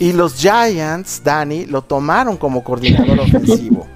y 0.00 0.12
los 0.12 0.34
Giants, 0.34 1.22
Danny, 1.22 1.66
lo 1.66 1.82
tomaron 1.82 2.36
como 2.36 2.64
coordinador 2.64 3.20
ofensivo. 3.28 3.86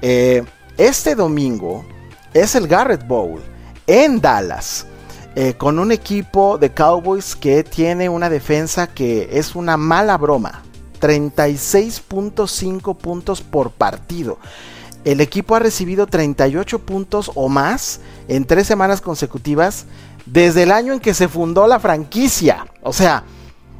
Eh, 0.00 0.44
este 0.78 1.14
domingo 1.14 1.84
es 2.32 2.54
el 2.54 2.66
Garrett 2.66 3.06
Bowl 3.06 3.42
en 3.86 4.20
Dallas. 4.20 4.86
Eh, 5.34 5.54
con 5.54 5.78
un 5.78 5.92
equipo 5.92 6.58
de 6.58 6.72
Cowboys 6.72 7.36
que 7.36 7.62
tiene 7.62 8.08
una 8.08 8.28
defensa 8.30 8.86
que 8.88 9.28
es 9.32 9.54
una 9.54 9.76
mala 9.76 10.16
broma. 10.16 10.62
36.5 11.00 12.96
puntos 12.96 13.40
por 13.40 13.70
partido 13.70 14.38
el 15.04 15.20
equipo 15.20 15.54
ha 15.54 15.58
recibido 15.58 16.06
38 16.06 16.80
puntos 16.80 17.30
o 17.34 17.48
más 17.48 18.00
en 18.28 18.44
tres 18.44 18.66
semanas 18.66 19.00
consecutivas 19.00 19.86
desde 20.26 20.64
el 20.64 20.72
año 20.72 20.92
en 20.92 21.00
que 21.00 21.14
se 21.14 21.28
fundó 21.28 21.66
la 21.66 21.78
franquicia. 21.78 22.66
O 22.82 22.92
sea, 22.92 23.24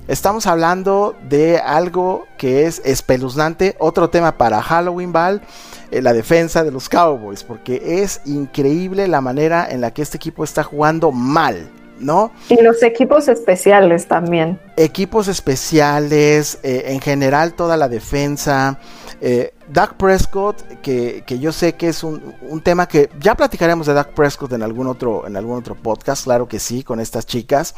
estamos 0.07 0.47
hablando 0.47 1.15
de 1.29 1.59
algo 1.59 2.25
que 2.39 2.67
es 2.67 2.81
espeluznante. 2.85 3.77
Otro 3.79 4.09
tema 4.09 4.39
para 4.39 4.63
Halloween 4.63 5.13
Ball, 5.13 5.43
eh, 5.91 6.03
la 6.03 6.13
defensa 6.13 6.65
de 6.65 6.71
los 6.71 6.89
Cowboys, 6.89 7.45
porque 7.45 8.03
es 8.03 8.21
increíble 8.25 9.09
la 9.09 9.21
manera 9.21 9.67
en 9.71 9.81
la 9.81 9.93
que 9.93 10.03
este 10.03 10.17
equipo 10.17 10.45
está 10.45 10.63
jugando 10.63 11.13
mal. 11.13 11.71
¿no? 12.01 12.33
Y 12.49 12.63
los 12.63 12.83
equipos 12.83 13.29
especiales 13.29 14.07
también. 14.07 14.61
Equipos 14.77 15.29
especiales, 15.29 16.59
eh, 16.63 16.85
en 16.87 17.01
general 17.01 17.55
toda 17.55 17.77
la 17.77 17.89
defensa. 17.89 18.79
Eh, 19.21 19.53
Doug 19.69 19.97
Prescott, 19.97 20.63
que, 20.81 21.25
yo 21.41 21.53
sé 21.53 21.75
que 21.75 21.89
es 21.89 22.05
un, 22.05 22.23
tema 22.63 22.87
que 22.87 23.11
ya 23.21 23.35
platicaremos 23.35 23.87
de 23.87 23.95
Doug 23.95 24.15
Prescott 24.15 24.53
en 24.53 24.63
algún 24.63 24.87
otro, 24.87 25.27
en 25.27 25.37
algún 25.37 25.59
otro 25.59 25.75
podcast, 25.75 26.25
claro 26.25 26.47
que 26.49 26.59
sí, 26.59 26.83
con 26.83 27.01
estas 27.01 27.27
chicas. 27.27 27.75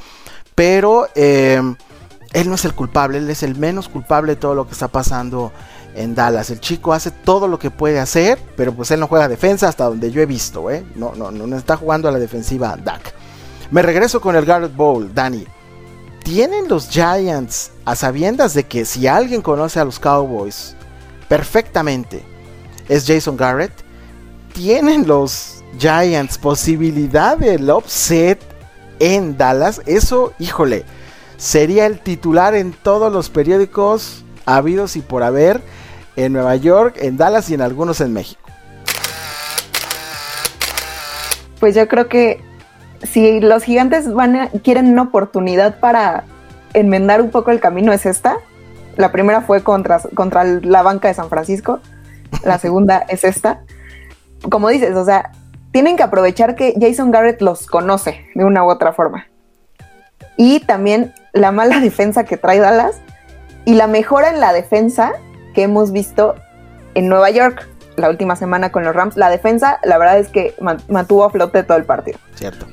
Pero 0.54 1.08
eh, 1.14 1.60
él 2.32 2.48
no 2.48 2.54
es 2.54 2.64
el 2.64 2.74
culpable, 2.74 3.18
él 3.18 3.30
es 3.30 3.42
el 3.42 3.56
menos 3.56 3.88
culpable 3.88 4.34
de 4.34 4.40
todo 4.40 4.54
lo 4.54 4.66
que 4.66 4.72
está 4.72 4.88
pasando 4.88 5.52
en 5.94 6.14
Dallas. 6.14 6.50
El 6.50 6.60
chico 6.60 6.92
hace 6.92 7.10
todo 7.10 7.48
lo 7.48 7.58
que 7.58 7.70
puede 7.70 7.98
hacer, 7.98 8.38
pero 8.56 8.72
pues 8.72 8.90
él 8.90 9.00
no 9.00 9.06
juega 9.06 9.28
defensa 9.28 9.68
hasta 9.68 9.84
donde 9.84 10.10
yo 10.10 10.20
he 10.20 10.26
visto, 10.26 10.70
¿eh? 10.70 10.84
No, 10.94 11.14
no, 11.14 11.30
no 11.30 11.56
está 11.56 11.76
jugando 11.76 12.08
a 12.08 12.12
la 12.12 12.18
defensiva 12.18 12.76
Dak. 12.76 13.14
Me 13.70 13.82
regreso 13.82 14.20
con 14.20 14.36
el 14.36 14.44
Garrett 14.44 14.74
Bowl, 14.74 15.12
Dani. 15.14 15.46
¿Tienen 16.24 16.68
los 16.68 16.88
Giants 16.88 17.72
a 17.84 17.96
sabiendas 17.96 18.54
de 18.54 18.64
que 18.64 18.84
si 18.84 19.06
alguien 19.06 19.42
conoce 19.42 19.80
a 19.80 19.84
los 19.84 19.98
Cowboys 19.98 20.76
perfectamente 21.28 22.22
es 22.88 23.06
Jason 23.06 23.36
Garrett? 23.36 23.72
¿Tienen 24.52 25.06
los 25.06 25.64
Giants 25.78 26.36
posibilidad 26.38 27.38
del 27.38 27.70
upset 27.70 28.40
en 28.98 29.36
Dallas? 29.36 29.80
Eso, 29.86 30.32
híjole, 30.38 30.84
sería 31.36 31.86
el 31.86 32.00
titular 32.00 32.54
en 32.54 32.72
todos 32.72 33.12
los 33.12 33.30
periódicos 33.30 34.24
habidos 34.46 34.96
y 34.96 35.00
por 35.00 35.22
haber 35.22 35.60
en 36.16 36.32
Nueva 36.32 36.56
York, 36.56 36.96
en 37.00 37.16
Dallas 37.16 37.50
y 37.50 37.54
en 37.54 37.62
algunos 37.62 38.00
en 38.00 38.12
México. 38.12 38.40
Pues 41.58 41.74
yo 41.74 41.86
creo 41.88 42.08
que 42.08 42.40
si 43.02 43.40
los 43.40 43.62
gigantes 43.64 44.12
van 44.12 44.48
quieren 44.62 44.88
una 44.92 45.02
oportunidad 45.02 45.78
para 45.78 46.24
enmendar 46.74 47.20
un 47.20 47.30
poco 47.30 47.50
el 47.50 47.60
camino 47.60 47.92
es 47.92 48.06
esta. 48.06 48.36
La 48.96 49.12
primera 49.12 49.42
fue 49.42 49.62
contra, 49.62 50.00
contra 50.14 50.44
la 50.44 50.82
banca 50.82 51.08
de 51.08 51.14
San 51.14 51.28
Francisco. 51.28 51.80
La 52.44 52.58
segunda 52.60 53.04
es 53.08 53.24
esta. 53.24 53.62
Como 54.50 54.68
dices, 54.68 54.96
o 54.96 55.04
sea, 55.04 55.32
tienen 55.72 55.96
que 55.96 56.02
aprovechar 56.02 56.54
que 56.54 56.74
Jason 56.80 57.10
Garrett 57.10 57.40
los 57.42 57.66
conoce 57.66 58.26
de 58.34 58.44
una 58.44 58.64
u 58.64 58.70
otra 58.70 58.92
forma. 58.92 59.26
Y 60.36 60.60
también 60.60 61.12
la 61.32 61.52
mala 61.52 61.80
defensa 61.80 62.24
que 62.24 62.36
trae 62.36 62.58
Dallas 62.58 63.00
y 63.64 63.74
la 63.74 63.86
mejora 63.86 64.30
en 64.30 64.40
la 64.40 64.52
defensa 64.52 65.12
que 65.54 65.62
hemos 65.62 65.92
visto 65.92 66.34
en 66.94 67.08
Nueva 67.08 67.30
York 67.30 67.68
la 67.96 68.08
última 68.08 68.36
semana 68.36 68.72
con 68.72 68.84
los 68.84 68.94
Rams. 68.94 69.16
La 69.16 69.30
defensa, 69.30 69.78
la 69.82 69.98
verdad 69.98 70.18
es 70.18 70.28
que 70.28 70.54
mantuvo 70.88 71.24
a 71.24 71.30
flote 71.30 71.62
todo 71.62 71.76
el 71.76 71.84
partido. 71.84 72.18
Cierto. 72.34 72.66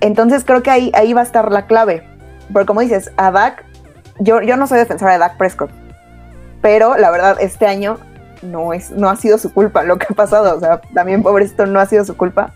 Entonces 0.00 0.44
creo 0.44 0.62
que 0.62 0.70
ahí, 0.70 0.92
ahí 0.94 1.12
va 1.12 1.22
a 1.22 1.24
estar 1.24 1.50
la 1.50 1.66
clave. 1.66 2.06
Porque 2.52 2.66
como 2.66 2.80
dices, 2.80 3.10
a 3.16 3.30
Dak, 3.30 3.64
yo, 4.20 4.40
yo 4.42 4.56
no 4.56 4.66
soy 4.66 4.78
defensora 4.78 5.12
de 5.12 5.18
Dak 5.18 5.36
Prescott, 5.36 5.70
pero 6.62 6.96
la 6.96 7.10
verdad 7.10 7.36
este 7.40 7.66
año 7.66 7.98
no, 8.42 8.72
es, 8.72 8.90
no 8.90 9.08
ha 9.10 9.16
sido 9.16 9.38
su 9.38 9.52
culpa 9.52 9.82
lo 9.82 9.98
que 9.98 10.06
ha 10.08 10.14
pasado. 10.14 10.56
O 10.56 10.60
sea, 10.60 10.80
también 10.94 11.22
pobrecito 11.22 11.66
no 11.66 11.80
ha 11.80 11.86
sido 11.86 12.04
su 12.04 12.16
culpa. 12.16 12.54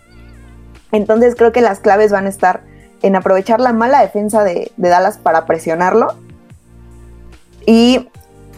Entonces 0.91 1.35
creo 1.35 1.51
que 1.51 1.61
las 1.61 1.79
claves 1.79 2.11
van 2.11 2.25
a 2.25 2.29
estar 2.29 2.61
en 3.01 3.15
aprovechar 3.15 3.59
la 3.59 3.73
mala 3.73 3.99
defensa 3.99 4.43
de, 4.43 4.71
Dallas 4.77 5.17
para 5.17 5.45
presionarlo. 5.45 6.15
Y 7.65 8.09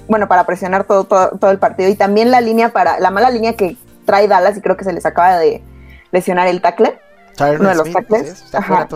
bueno, 0.08 0.28
para 0.28 0.46
presionar 0.46 0.86
todo, 0.86 1.06
todo, 1.06 1.52
el 1.52 1.60
partido. 1.60 1.90
Y 1.90 1.96
también 1.96 2.32
la 2.32 2.42
línea 2.42 2.70
para, 2.70 3.00
la 3.00 3.12
mala 3.12 3.30
línea 3.30 3.56
que 3.56 3.78
trae 4.06 4.28
Dallas, 4.28 4.58
y 4.58 4.62
creo 4.62 4.78
que 4.78 4.84
se 4.84 4.94
les 4.94 5.06
acaba 5.06 5.38
de 5.38 5.64
lesionar 6.12 6.48
el 6.48 6.62
tackle 6.62 7.00
uno 7.40 7.70
de 7.70 7.76
los 7.76 7.92
tackles, 7.92 8.44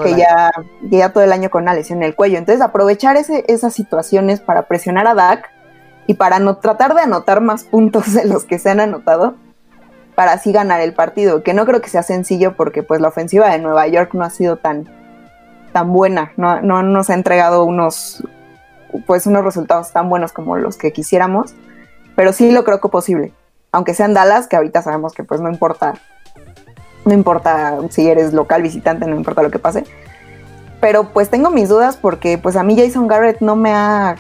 que 0.04 0.16
ya, 0.16 0.52
ya 0.90 1.10
todo 1.10 1.24
el 1.24 1.32
año 1.32 1.50
con 1.50 1.64
una 1.64 1.74
lesión 1.74 2.00
en 2.00 2.10
el 2.10 2.16
cuello. 2.16 2.38
Entonces, 2.38 2.62
aprovechar 2.62 3.18
ese, 3.18 3.44
esas 3.48 3.74
situaciones 3.74 4.40
para 4.40 4.64
presionar 4.64 5.08
a 5.08 5.14
Dak 5.14 5.50
y 6.08 6.14
para 6.14 6.40
no, 6.40 6.58
tratar 6.58 6.96
de 6.96 7.02
anotar 7.02 7.42
más 7.42 7.64
puntos 7.64 8.14
de 8.14 8.26
los 8.26 8.46
que 8.46 8.60
se 8.60 8.70
han 8.70 8.80
anotado 8.80 9.36
para 10.16 10.34
así 10.34 10.52
ganar 10.52 10.82
el 10.82 10.94
partido, 10.94 11.44
que 11.44 11.54
no 11.54 11.66
creo 11.66 11.82
que 11.82 11.90
sea 11.90 12.04
sencillo 12.04 12.56
porque 12.56 12.84
pues 12.84 13.00
la 13.00 13.08
ofensiva 13.08 13.50
de 13.50 13.60
Nueva 13.60 13.88
York 13.88 14.14
no 14.14 14.26
ha 14.26 14.30
sido 14.30 14.58
tan, 14.58 14.90
tan 15.72 15.94
buena, 15.94 16.34
no, 16.36 16.62
no 16.62 16.84
nos 16.84 17.10
ha 17.10 17.14
entregado 17.14 17.64
unos, 17.64 18.24
pues 19.06 19.26
unos 19.26 19.44
resultados 19.44 19.92
tan 19.92 20.10
buenos 20.10 20.32
como 20.32 20.58
los 20.58 20.78
que 20.78 20.92
quisiéramos, 20.92 21.54
pero 22.16 22.34
sí 22.34 22.52
lo 22.52 22.64
creo 22.64 22.82
que 22.82 22.90
posible, 22.90 23.34
aunque 23.72 23.94
sean 23.94 24.14
Dallas, 24.14 24.48
que 24.48 24.56
ahorita 24.56 24.82
sabemos 24.82 25.14
que 25.14 25.24
pues 25.24 25.42
no 25.42 25.50
importa 25.50 25.96
no 27.06 27.14
importa 27.14 27.78
si 27.90 28.08
eres 28.08 28.34
local, 28.34 28.62
visitante, 28.62 29.06
no 29.08 29.16
importa 29.16 29.42
lo 29.42 29.52
que 29.52 29.60
pase. 29.60 29.84
Pero 30.80 31.10
pues 31.10 31.30
tengo 31.30 31.50
mis 31.50 31.68
dudas 31.68 31.98
porque 31.98 32.38
pues 32.38 32.56
a 32.56 32.64
mí 32.64 32.78
Jason 32.78 33.08
Garrett 33.08 33.42
no 33.42 33.56
me 33.56 33.74
ha 33.74 34.16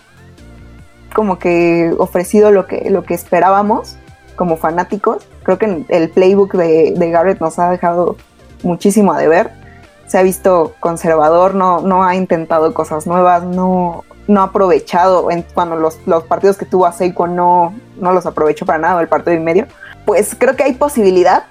como 1.16 1.40
que 1.40 1.94
ofrecido 1.98 2.52
lo 2.52 2.68
que, 2.68 2.90
lo 2.90 3.04
que 3.04 3.14
esperábamos 3.14 3.98
como 4.36 4.58
fanáticos. 4.58 5.28
Creo 5.44 5.58
que 5.58 5.86
el 5.88 6.10
playbook 6.10 6.54
de, 6.54 6.94
Garrett 7.12 7.40
nos 7.40 7.60
ha 7.60 7.70
dejado 7.70 8.18
muchísimo 8.64 9.14
a 9.14 9.20
deber. 9.20 9.52
Se 10.08 10.18
ha 10.18 10.24
visto 10.24 10.74
conservador, 10.80 11.56
no, 11.56 11.82
no 11.82 12.04
ha 12.04 12.16
intentado 12.16 12.74
cosas 12.74 13.06
nuevas, 13.06 13.44
no, 13.44 14.04
no 14.30 14.42
ha 14.42 14.46
aprovechado 14.46 15.32
en, 15.32 15.44
cuando 15.56 15.76
los, 15.76 15.98
los, 16.06 16.24
partidos 16.24 16.56
que 16.56 16.66
tuvo 16.66 16.86
a 16.86 16.92
Seiko 16.92 17.26
no, 17.26 17.74
no 18.00 18.14
los 18.14 18.28
aprovechó 18.28 18.64
para 18.64 18.78
nada, 18.78 19.02
el 19.02 19.08
partido 19.08 19.36
y 19.36 19.40
medio. 19.40 19.66
Pues 20.06 20.36
creo 20.38 20.56
que 20.56 20.64
hay 20.64 20.74
posibilidad, 20.74 21.46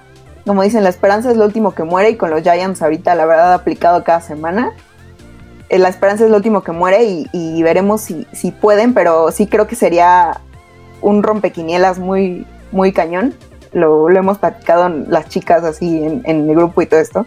como 0.47 0.63
dicen, 0.63 0.83
la 0.83 0.89
esperanza 0.89 1.29
es 1.29 1.35
lo 1.35 1.43
último 1.43 1.75
que 1.75 1.83
muere 1.83 2.11
y 2.11 2.15
con 2.15 2.29
los 2.29 2.41
Giants 2.41 2.81
ahorita 2.81 3.15
la 3.15 3.25
verdad 3.25 3.53
aplicado 3.53 4.05
cada 4.05 4.21
semana. 4.21 4.71
Eh, 5.67 5.77
la 5.77 5.89
esperanza 5.89 6.23
es 6.23 6.29
lo 6.29 6.37
último 6.37 6.63
que 6.63 6.71
muere 6.71 7.03
y, 7.03 7.63
veremos 7.63 7.99
si, 7.99 8.25
si, 8.31 8.51
pueden, 8.51 8.93
pero 8.93 9.29
sí 9.31 9.45
creo 9.45 9.67
que 9.67 9.75
sería 9.75 10.39
un 11.01 11.21
rompequinielas 11.21 11.99
muy, 11.99 12.47
muy 12.71 12.93
cañón. 12.93 13.35
Lo, 13.73 14.09
hemos 14.09 14.37
platicado 14.37 14.87
las 14.87 15.27
chicas 15.27 15.65
así 15.65 16.01
en, 16.01 16.23
el 16.25 16.55
grupo 16.55 16.81
y 16.81 16.85
todo 16.85 17.01
esto. 17.01 17.25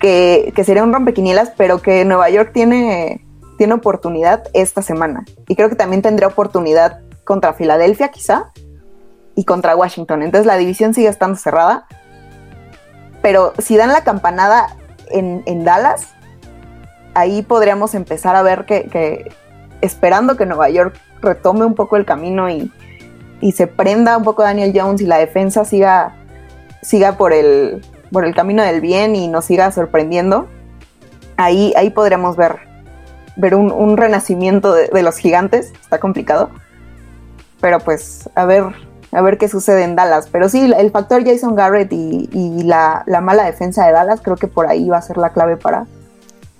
Que, 0.00 0.52
que, 0.54 0.64
sería 0.64 0.82
un 0.82 0.92
rompequinielas, 0.92 1.52
pero 1.56 1.80
que 1.80 2.04
Nueva 2.04 2.28
York 2.28 2.50
tiene, 2.52 3.24
tiene 3.58 3.74
oportunidad 3.74 4.44
esta 4.54 4.80
semana. 4.80 5.26
Y 5.46 5.56
creo 5.56 5.68
que 5.68 5.76
también 5.76 6.00
tendría 6.00 6.28
oportunidad 6.28 7.00
contra 7.24 7.52
Filadelfia 7.52 8.08
quizá 8.08 8.52
y 9.34 9.44
contra 9.44 9.76
Washington. 9.76 10.22
Entonces 10.22 10.46
la 10.46 10.56
división 10.56 10.94
sigue 10.94 11.08
estando 11.08 11.36
cerrada 11.36 11.86
pero 13.22 13.52
si 13.58 13.76
dan 13.76 13.92
la 13.92 14.04
campanada 14.04 14.76
en, 15.10 15.64
Dallas, 15.64 16.08
ahí 17.14 17.42
podríamos 17.42 17.94
empezar 17.94 18.36
a 18.36 18.42
ver 18.42 18.64
que, 18.64 19.30
esperando 19.80 20.36
que 20.36 20.46
Nueva 20.46 20.68
York 20.70 20.98
retome 21.20 21.64
un 21.64 21.74
poco 21.74 21.96
el 21.96 22.04
camino 22.04 22.48
y, 22.48 22.72
se 23.52 23.66
prenda 23.66 24.16
un 24.16 24.24
poco 24.24 24.42
Daniel 24.42 24.72
Jones 24.74 25.00
y 25.00 25.06
la 25.06 25.18
defensa 25.18 25.64
siga, 25.64 26.16
siga 26.82 27.16
por, 27.16 27.32
el, 27.32 27.84
por 28.10 28.24
el 28.24 28.34
camino 28.34 28.62
del 28.62 28.80
bien 28.80 29.14
y 29.14 29.28
nos 29.28 29.44
siga 29.44 29.70
sorprendiendo, 29.70 30.48
ahí, 31.36 31.72
ahí 31.76 31.90
podríamos 31.90 32.36
ver, 32.36 32.67
ver 33.38 33.54
un, 33.54 33.96
renacimiento 33.96 34.74
de, 34.74 34.88
de, 34.88 35.02
los 35.02 35.16
gigantes. 35.16 35.72
Está 35.80 35.98
complicado. 35.98 36.50
Pero 37.60 37.80
pues 37.80 38.28
a 38.34 38.44
ver, 38.44 38.64
a 39.12 39.22
ver 39.22 39.38
qué 39.38 39.48
sucede 39.48 39.84
en 39.84 39.96
Dallas. 39.96 40.28
Pero 40.30 40.48
sí, 40.48 40.72
el 40.76 40.90
factor 40.90 41.24
Jason 41.24 41.54
Garrett 41.54 41.92
y, 41.92 42.62
la, 42.64 43.04
mala 43.22 43.44
defensa 43.44 43.86
de 43.86 43.92
Dallas 43.92 44.20
creo 44.22 44.36
que 44.36 44.48
por 44.48 44.66
ahí 44.66 44.88
va 44.88 44.98
a 44.98 45.02
ser 45.02 45.16
la 45.16 45.30
clave 45.30 45.56
para, 45.56 45.86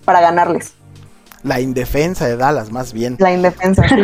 para 0.05 0.21
ganarles. 0.21 0.73
La 1.45 1.61
indefensa 1.61 2.27
de 2.27 2.37
Dallas, 2.37 2.73
más 2.73 2.93
bien. 2.93 3.17
La 3.21 3.33
indefensa, 3.33 3.89
sí. 3.89 3.95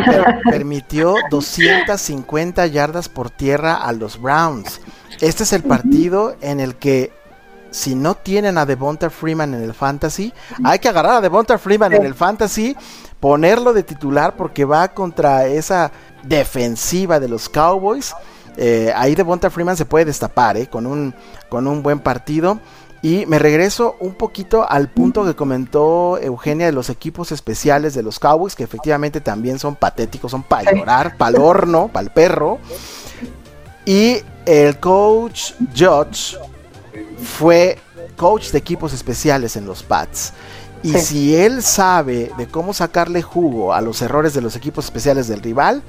Permitió 0.49 1.15
250 1.31 2.65
yardas 2.67 3.09
por 3.09 3.29
tierra 3.29 3.75
a 3.75 3.91
los 3.91 4.21
Browns. 4.21 4.79
Este 5.19 5.43
es 5.43 5.51
el 5.51 5.63
partido 5.63 6.35
en 6.41 6.59
el 6.59 6.75
que 6.75 7.11
si 7.75 7.93
no 7.93 8.15
tienen 8.15 8.57
a 8.57 8.65
Devonta 8.65 9.09
Freeman 9.09 9.53
en 9.53 9.61
el 9.61 9.73
fantasy, 9.73 10.33
hay 10.63 10.79
que 10.79 10.87
agarrar 10.87 11.15
a 11.15 11.21
Devonta 11.21 11.57
Freeman 11.57 11.91
en 11.93 12.05
el 12.05 12.15
fantasy, 12.15 12.75
ponerlo 13.19 13.73
de 13.73 13.83
titular 13.83 14.37
porque 14.37 14.63
va 14.63 14.87
contra 14.93 15.45
esa 15.45 15.91
defensiva 16.23 17.19
de 17.19 17.27
los 17.27 17.49
Cowboys. 17.49 18.15
Eh, 18.55 18.93
ahí 18.95 19.13
Devonta 19.13 19.49
Freeman 19.49 19.75
se 19.75 19.85
puede 19.85 20.05
destapar 20.05 20.55
eh, 20.55 20.67
con, 20.67 20.85
un, 20.85 21.13
con 21.49 21.67
un 21.67 21.83
buen 21.83 21.99
partido. 21.99 22.59
Y 23.01 23.25
me 23.25 23.39
regreso 23.39 23.97
un 23.99 24.13
poquito 24.13 24.67
al 24.67 24.89
punto 24.89 25.25
que 25.25 25.35
comentó 25.35 26.17
Eugenia 26.17 26.67
de 26.67 26.71
los 26.71 26.89
equipos 26.89 27.33
especiales 27.33 27.93
de 27.93 28.03
los 28.03 28.19
Cowboys, 28.19 28.55
que 28.55 28.63
efectivamente 28.63 29.19
también 29.19 29.59
son 29.59 29.75
patéticos, 29.75 30.31
son 30.31 30.43
para 30.43 30.71
llorar, 30.71 31.17
para 31.17 31.35
el 31.35 31.43
horno, 31.43 31.89
para 31.89 32.05
el 32.05 32.11
perro. 32.11 32.57
Y 33.85 34.21
el 34.45 34.79
coach 34.79 35.51
Judge 35.77 36.37
fue 37.25 37.77
coach 38.15 38.51
de 38.51 38.57
equipos 38.57 38.93
especiales 38.93 39.55
en 39.55 39.65
los 39.65 39.83
Pats. 39.83 40.33
Y 40.83 40.93
si 40.99 41.35
él 41.35 41.63
sabe 41.63 42.31
de 42.37 42.47
cómo 42.47 42.71
sacarle 42.73 43.23
jugo 43.23 43.73
a 43.73 43.81
los 43.81 44.01
errores 44.03 44.33
de 44.35 44.41
los 44.41 44.55
equipos 44.55 44.85
especiales 44.85 45.27
del 45.27 45.41
rival, 45.41 45.81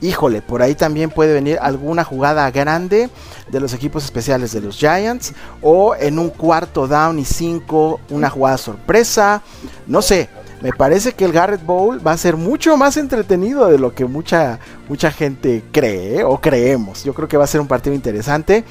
híjole, 0.00 0.42
por 0.42 0.62
ahí 0.62 0.74
también 0.74 1.10
puede 1.10 1.34
venir 1.34 1.58
alguna 1.60 2.02
jugada 2.02 2.50
grande 2.50 3.10
de 3.50 3.60
los 3.60 3.74
equipos 3.74 4.04
especiales 4.04 4.52
de 4.52 4.60
los 4.60 4.76
Giants 4.76 5.34
o 5.60 5.94
en 5.94 6.18
un 6.18 6.30
cuarto 6.30 6.88
down 6.88 7.18
y 7.18 7.24
cinco 7.24 8.00
una 8.10 8.30
jugada 8.30 8.58
sorpresa, 8.58 9.42
no 9.86 10.02
sé. 10.02 10.28
Me 10.62 10.70
parece 10.70 11.12
que 11.12 11.24
el 11.24 11.32
Garrett 11.32 11.66
Bowl 11.66 12.04
va 12.06 12.12
a 12.12 12.16
ser 12.16 12.36
mucho 12.36 12.76
más 12.76 12.96
entretenido 12.96 13.66
de 13.66 13.78
lo 13.78 13.92
que 13.92 14.04
mucha, 14.04 14.60
mucha 14.88 15.10
gente 15.10 15.64
cree 15.72 16.20
¿eh? 16.20 16.24
o 16.24 16.40
creemos. 16.40 17.02
Yo 17.02 17.14
creo 17.14 17.26
que 17.26 17.36
va 17.36 17.42
a 17.42 17.48
ser 17.48 17.60
un 17.60 17.66
partido 17.66 17.96
interesante 17.96 18.64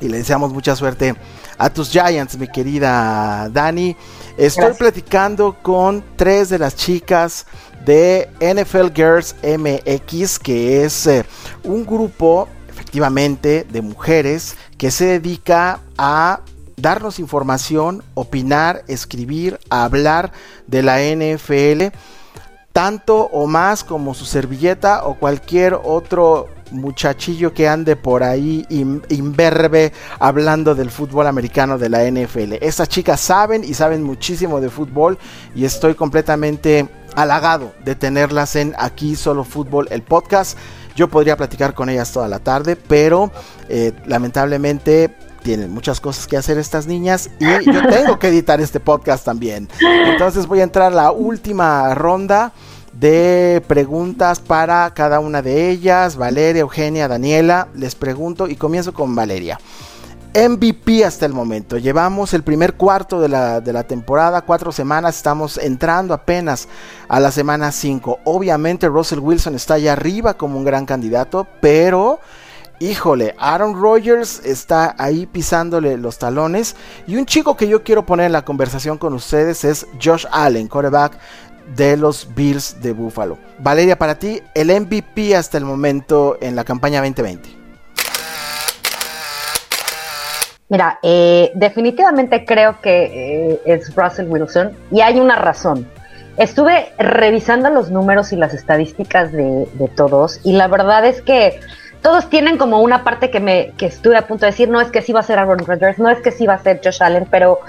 y 0.00 0.08
le 0.08 0.18
deseamos 0.18 0.52
mucha 0.52 0.76
suerte 0.76 1.14
a 1.58 1.70
tus 1.70 1.90
Giants, 1.90 2.36
mi 2.38 2.48
querida 2.48 3.48
Dani. 3.50 3.96
Estoy 4.36 4.74
platicando 4.74 5.56
con 5.62 6.04
tres 6.16 6.48
de 6.48 6.58
las 6.58 6.76
chicas 6.76 7.46
de 7.84 8.28
NFL 8.40 8.88
Girls 8.94 9.36
MX, 9.42 10.38
que 10.38 10.84
es 10.84 11.06
eh, 11.06 11.24
un 11.64 11.86
grupo 11.86 12.48
efectivamente 12.68 13.66
de 13.70 13.80
mujeres 13.80 14.56
que 14.76 14.90
se 14.90 15.06
dedica 15.06 15.80
a 15.96 16.40
darnos 16.76 17.18
información, 17.18 18.02
opinar, 18.14 18.84
escribir, 18.88 19.58
hablar 19.70 20.32
de 20.66 20.82
la 20.82 20.98
NFL, 21.00 21.96
tanto 22.72 23.22
o 23.32 23.46
más 23.46 23.82
como 23.82 24.12
su 24.14 24.26
servilleta 24.26 25.06
o 25.06 25.14
cualquier 25.14 25.78
otro 25.82 26.48
muchachillo 26.70 27.52
que 27.52 27.68
ande 27.68 27.96
por 27.96 28.22
ahí 28.22 28.66
imberbe 28.68 29.92
hablando 30.18 30.74
del 30.74 30.90
fútbol 30.90 31.26
americano 31.26 31.78
de 31.78 31.88
la 31.88 32.04
NFL. 32.10 32.54
Estas 32.60 32.88
chicas 32.88 33.20
saben 33.20 33.64
y 33.64 33.74
saben 33.74 34.02
muchísimo 34.02 34.60
de 34.60 34.70
fútbol 34.70 35.18
y 35.54 35.64
estoy 35.64 35.94
completamente 35.94 36.88
halagado 37.14 37.72
de 37.84 37.94
tenerlas 37.94 38.56
en 38.56 38.74
Aquí 38.78 39.16
Solo 39.16 39.44
Fútbol, 39.44 39.88
el 39.90 40.02
podcast. 40.02 40.58
Yo 40.94 41.08
podría 41.08 41.36
platicar 41.36 41.74
con 41.74 41.88
ellas 41.88 42.12
toda 42.12 42.28
la 42.28 42.38
tarde, 42.38 42.76
pero 42.76 43.30
eh, 43.68 43.92
lamentablemente 44.06 45.14
tienen 45.42 45.70
muchas 45.70 46.00
cosas 46.00 46.26
que 46.26 46.36
hacer 46.36 46.58
estas 46.58 46.86
niñas 46.86 47.30
y 47.38 47.44
yo 47.44 47.86
tengo 47.90 48.18
que 48.18 48.28
editar 48.28 48.60
este 48.60 48.80
podcast 48.80 49.24
también. 49.24 49.68
Entonces 49.80 50.46
voy 50.46 50.60
a 50.60 50.64
entrar 50.64 50.92
a 50.92 50.94
la 50.94 51.12
última 51.12 51.94
ronda 51.94 52.52
de 52.98 53.62
preguntas 53.66 54.40
para 54.40 54.92
cada 54.94 55.20
una 55.20 55.42
de 55.42 55.70
ellas. 55.70 56.16
Valeria, 56.16 56.60
Eugenia, 56.60 57.08
Daniela, 57.08 57.68
les 57.74 57.94
pregunto 57.94 58.48
y 58.48 58.56
comienzo 58.56 58.94
con 58.94 59.14
Valeria. 59.14 59.58
MVP 60.34 61.02
hasta 61.04 61.24
el 61.24 61.32
momento. 61.32 61.78
Llevamos 61.78 62.34
el 62.34 62.42
primer 62.42 62.74
cuarto 62.74 63.20
de 63.20 63.28
la, 63.28 63.62
de 63.62 63.72
la 63.72 63.84
temporada, 63.84 64.42
cuatro 64.42 64.70
semanas, 64.70 65.16
estamos 65.16 65.56
entrando 65.56 66.12
apenas 66.12 66.68
a 67.08 67.20
la 67.20 67.30
semana 67.30 67.72
5. 67.72 68.20
Obviamente 68.24 68.86
Russell 68.88 69.20
Wilson 69.20 69.54
está 69.54 69.74
allá 69.74 69.94
arriba 69.94 70.34
como 70.34 70.58
un 70.58 70.64
gran 70.64 70.84
candidato, 70.84 71.46
pero 71.62 72.20
híjole, 72.80 73.34
Aaron 73.38 73.80
Rodgers 73.80 74.42
está 74.44 74.94
ahí 74.98 75.26
pisándole 75.26 75.96
los 75.96 76.18
talones. 76.18 76.76
Y 77.06 77.16
un 77.16 77.26
chico 77.26 77.56
que 77.56 77.68
yo 77.68 77.82
quiero 77.82 78.04
poner 78.04 78.26
en 78.26 78.32
la 78.32 78.44
conversación 78.44 78.98
con 78.98 79.14
ustedes 79.14 79.64
es 79.64 79.86
Josh 80.02 80.26
Allen, 80.30 80.68
quarterback 80.68 81.18
de 81.74 81.96
los 81.96 82.34
Bills 82.34 82.80
de 82.82 82.92
Buffalo. 82.92 83.38
Valeria, 83.58 83.98
para 83.98 84.18
ti, 84.18 84.42
el 84.54 84.68
MVP 84.68 85.34
hasta 85.34 85.58
el 85.58 85.64
momento 85.64 86.38
en 86.40 86.56
la 86.56 86.64
campaña 86.64 87.00
2020. 87.00 87.56
Mira, 90.68 90.98
eh, 91.02 91.52
definitivamente 91.54 92.44
creo 92.44 92.80
que 92.80 93.52
eh, 93.52 93.60
es 93.66 93.94
Russell 93.94 94.26
Wilson 94.28 94.72
y 94.90 95.00
hay 95.00 95.20
una 95.20 95.36
razón. 95.36 95.88
Estuve 96.36 96.92
revisando 96.98 97.70
los 97.70 97.90
números 97.90 98.32
y 98.32 98.36
las 98.36 98.52
estadísticas 98.52 99.32
de, 99.32 99.68
todos 99.94 100.40
y 100.42 100.52
la 100.52 100.66
verdad 100.66 101.06
es 101.06 101.22
que 101.22 101.60
todos 102.02 102.28
tienen 102.28 102.58
como 102.58 102.80
una 102.80 103.04
parte 103.04 103.30
que 103.30 103.40
me 103.40 103.72
que 103.78 103.86
estuve 103.86 104.16
a 104.16 104.26
punto 104.26 104.44
de 104.44 104.50
decir, 104.50 104.68
no 104.68 104.80
es 104.80 104.90
que 104.90 105.02
sí 105.02 105.12
va 105.12 105.20
a 105.20 105.22
ser 105.22 105.38
Aaron 105.38 105.60
Rodgers, 105.60 105.98
no 105.98 106.10
es 106.10 106.20
que 106.20 106.32
sí 106.32 106.46
va 106.46 106.54
a 106.54 106.62
ser 106.62 106.80
Josh 106.82 107.02
Allen, 107.02 107.26
pero 107.30 107.60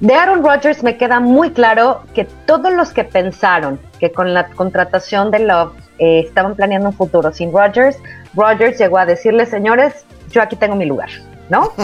de 0.00 0.14
Aaron 0.14 0.42
Rodgers 0.42 0.82
me 0.82 0.96
queda 0.96 1.20
muy 1.20 1.50
claro 1.50 2.02
que 2.14 2.24
todos 2.46 2.72
los 2.72 2.92
que 2.92 3.04
pensaron 3.04 3.78
que 3.98 4.12
con 4.12 4.34
la 4.34 4.48
contratación 4.48 5.30
de 5.30 5.40
Love 5.40 5.72
eh, 5.98 6.24
estaban 6.26 6.54
planeando 6.54 6.88
un 6.88 6.94
futuro 6.94 7.32
sin 7.32 7.52
Rodgers, 7.52 7.98
Rodgers 8.34 8.78
llegó 8.78 8.98
a 8.98 9.06
decirle, 9.06 9.46
señores, 9.46 10.04
yo 10.30 10.40
aquí 10.42 10.56
tengo 10.56 10.76
mi 10.76 10.86
lugar. 10.86 11.10
¿no? 11.50 11.72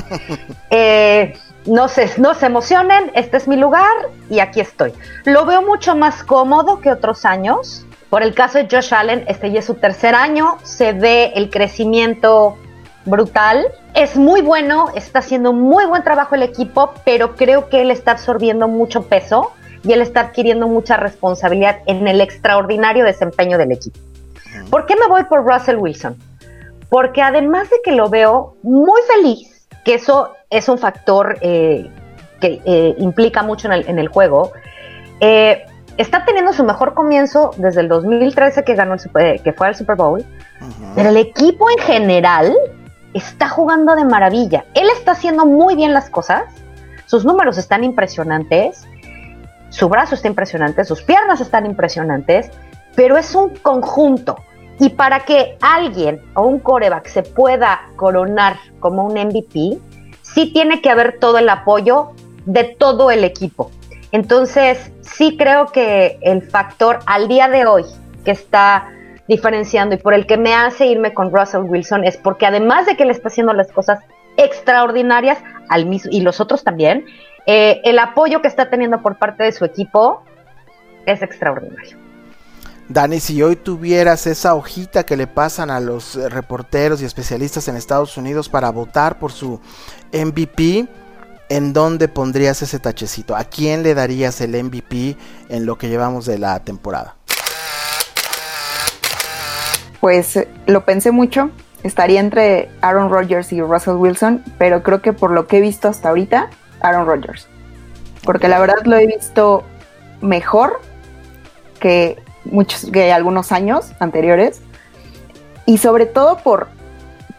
Eh, 0.71 1.35
no, 1.67 1.89
se, 1.89 2.11
no 2.21 2.35
se 2.35 2.47
emocionen, 2.47 3.13
este 3.15 3.37
es 3.37 3.47
mi 3.47 3.57
lugar 3.57 3.93
y 4.29 4.41
aquí 4.41 4.61
estoy. 4.61 4.93
Lo 5.25 5.45
veo 5.45 5.63
mucho 5.63 5.95
más 5.95 6.25
cómodo 6.25 6.81
que 6.81 6.91
otros 6.91 7.25
años. 7.25 7.87
Por 8.11 8.23
el 8.23 8.35
caso 8.35 8.59
de 8.59 8.69
Josh 8.71 8.93
Allen, 8.93 9.25
este 9.29 9.53
ya 9.53 9.61
es 9.61 9.65
su 9.65 9.75
tercer 9.75 10.15
año, 10.15 10.59
se 10.65 10.93
ve 10.93 11.33
el 11.37 11.51
crecimiento 11.51 12.57
brutal. 13.07 13.67
Es 13.95 14.17
muy 14.17 14.43
bueno, 14.43 14.91
está 14.95 15.21
haciendo 15.21 15.53
muy 15.53 15.87
buen 15.87 16.03
trabajo 16.03 16.35
el 16.35 16.43
equipo, 16.43 16.93
pero 17.05 17.35
creo 17.35 17.69
que 17.71 17.81
él 17.81 17.91
está 17.91 18.13
absorbiendo 18.13 18.69
mucho 18.69 19.03
peso 19.03 19.53
y 19.83 19.93
él 19.93 20.03
está 20.03 20.21
adquiriendo 20.21 20.69
mucha 20.69 20.97
responsabilidad 20.97 21.79
en 21.87 22.07
el 22.07 22.21
extraordinario 22.21 23.05
desempeño 23.05 23.57
del 23.57 23.73
equipo. 23.73 23.99
¿Por 24.71 24.87
qué 24.87 24.97
me 24.97 25.07
voy 25.07 25.25
por 25.25 25.45
Russell 25.45 25.77
Wilson? 25.77 26.17
Porque 26.89 27.23
además 27.23 27.71
de 27.71 27.77
que 27.85 27.93
lo 27.93 28.09
veo 28.09 28.57
muy 28.63 29.01
feliz, 29.15 29.67
que 29.85 29.95
eso 29.95 30.33
es 30.51 30.69
un 30.69 30.79
factor 30.79 31.39
eh, 31.41 31.89
que 32.41 32.61
eh, 32.65 32.95
implica 32.99 33.43
mucho 33.43 33.71
en 33.71 33.99
el, 33.99 34.09
juego. 34.09 34.53
Eh, 35.21 35.65
está 35.97 36.25
teniendo 36.25 36.53
su 36.53 36.65
mejor 36.65 36.95
comienzo 36.95 37.53
desde 37.57 37.81
el 37.81 37.89
2013 37.89 38.65
que 38.65 38.75
ganó 38.75 38.95
el 38.95 39.43
que 39.43 39.53
fue 39.53 39.69
al 39.69 39.77
Super 39.77 39.97
Bowl, 39.97 40.25
pero 40.95 41.11
el 41.11 41.17
equipo 41.17 41.71
en 41.71 41.79
general 41.79 42.57
está 43.17 43.49
jugando 43.49 43.95
de 43.97 44.05
maravilla. 44.05 44.65
Él 44.75 44.87
está 44.97 45.13
haciendo 45.13 45.47
muy 45.47 45.77
bien 45.77 45.93
las 45.93 46.11
cosas, 46.11 46.45
sus 47.07 47.25
números 47.25 47.59
están 47.59 47.85
impresionantes, 47.85 48.87
su 49.71 49.89
brazo 49.89 50.15
está 50.15 50.29
impresionante, 50.29 50.85
sus 50.85 51.03
piernas 51.03 51.41
están 51.41 51.67
impresionantes, 51.67 52.51
pero 52.95 53.17
es 53.17 53.35
un 53.35 53.51
conjunto. 53.57 54.37
Y 54.79 54.91
para 54.91 55.21
que 55.21 55.57
alguien 55.61 56.21
o 56.35 56.43
un 56.43 56.59
coreback 56.59 57.07
se 57.07 57.23
pueda 57.23 57.81
coronar 57.97 58.57
como 58.81 59.05
un 59.05 59.15
MVP, 59.15 59.79
sí 60.23 60.53
tiene 60.53 60.83
que 60.83 60.91
haber 60.91 61.19
todo 61.19 61.39
el 61.39 61.49
apoyo 61.49 62.13
de 62.45 62.65
todo 62.79 63.11
el 63.11 63.25
equipo. 63.25 63.71
Entonces, 64.13 64.93
sí 65.01 65.37
creo 65.37 65.67
que 65.67 66.19
el 66.23 66.43
factor 66.43 67.01
al 67.07 67.29
día 67.29 67.49
de 67.49 67.67
hoy 67.67 67.85
que 68.25 68.33
está 68.33 68.91
diferenciando 69.29 69.95
y 69.95 69.99
por 69.99 70.15
el 70.15 70.27
que 70.27 70.37
me 70.37 70.55
hace 70.55 70.87
irme 70.87 71.15
con 71.15 71.33
Russell 71.33 71.63
Wilson 71.63 72.05
es 72.05 72.17
porque 72.17 72.47
además 72.47 72.87
de 72.87 72.97
que 72.97 73.05
le 73.05 73.13
está 73.13 73.29
haciendo 73.29 73.53
las 73.53 73.73
cosas 73.73 74.01
extraordinarias 74.37 75.39
al 75.69 75.87
mismo 75.87 76.11
y 76.13 76.21
los 76.21 76.41
otros 76.41 76.63
también, 76.63 77.05
eh, 77.47 77.81
el 77.85 77.99
apoyo 77.99 78.43
que 78.43 78.49
está 78.49 78.71
teniendo 78.71 79.03
por 79.03 79.19
parte 79.19 79.45
de 79.45 79.53
su 79.53 79.65
equipo 79.65 80.23
es 81.07 81.23
extraordinario. 81.23 81.97
Dani, 82.89 83.19
si 83.19 83.43
hoy 83.43 83.57
tuvieras 83.57 84.29
esa 84.29 84.55
hojita 84.55 85.05
que 85.05 85.17
le 85.17 85.27
pasan 85.27 85.71
a 85.71 85.81
los 85.81 86.15
eh, 86.15 86.29
reporteros 86.29 87.03
y 87.03 87.05
especialistas 87.05 87.67
en 87.67 87.77
Estados 87.77 88.17
Unidos 88.17 88.49
para 88.49 88.71
votar 88.71 89.19
por 89.19 89.33
su 89.33 89.61
MVP, 90.13 90.87
¿en 91.49 91.73
dónde 91.73 92.07
pondrías 92.07 92.63
ese 92.63 92.79
tachecito? 92.79 93.35
¿A 93.35 93.43
quién 93.45 93.83
le 93.83 93.95
darías 93.95 94.41
el 94.41 94.63
MVP 94.63 95.17
en 95.49 95.67
lo 95.67 95.79
que 95.79 95.89
llevamos 95.89 96.27
de 96.27 96.39
la 96.39 96.61
temporada? 96.61 97.17
Pues 100.01 100.47
lo 100.67 100.85
pensé 100.85 101.11
mucho. 101.11 101.51
Estaría 101.83 102.21
entre 102.21 102.69
Aaron 102.81 103.11
Rodgers 103.11 103.53
y 103.53 103.61
Russell 103.61 103.95
Wilson, 103.95 104.43
pero 104.59 104.83
creo 104.83 105.03
que 105.03 105.13
por 105.13 105.31
lo 105.31 105.47
que 105.47 105.59
he 105.59 105.61
visto 105.61 105.89
hasta 105.89 106.09
ahorita, 106.09 106.51
Aaron 106.81 107.07
Rodgers. 107.07 107.49
Porque 108.25 108.49
la 108.49 108.59
verdad 108.59 108.85
lo 108.85 108.97
he 108.97 109.07
visto 109.07 109.63
mejor 110.21 110.81
que 111.79 112.21
muchos, 112.45 112.91
que 112.91 113.13
algunos 113.13 113.53
años 113.53 113.93
anteriores, 114.01 114.61
y 115.65 115.79
sobre 115.79 116.07
todo 116.07 116.39
por, 116.39 116.69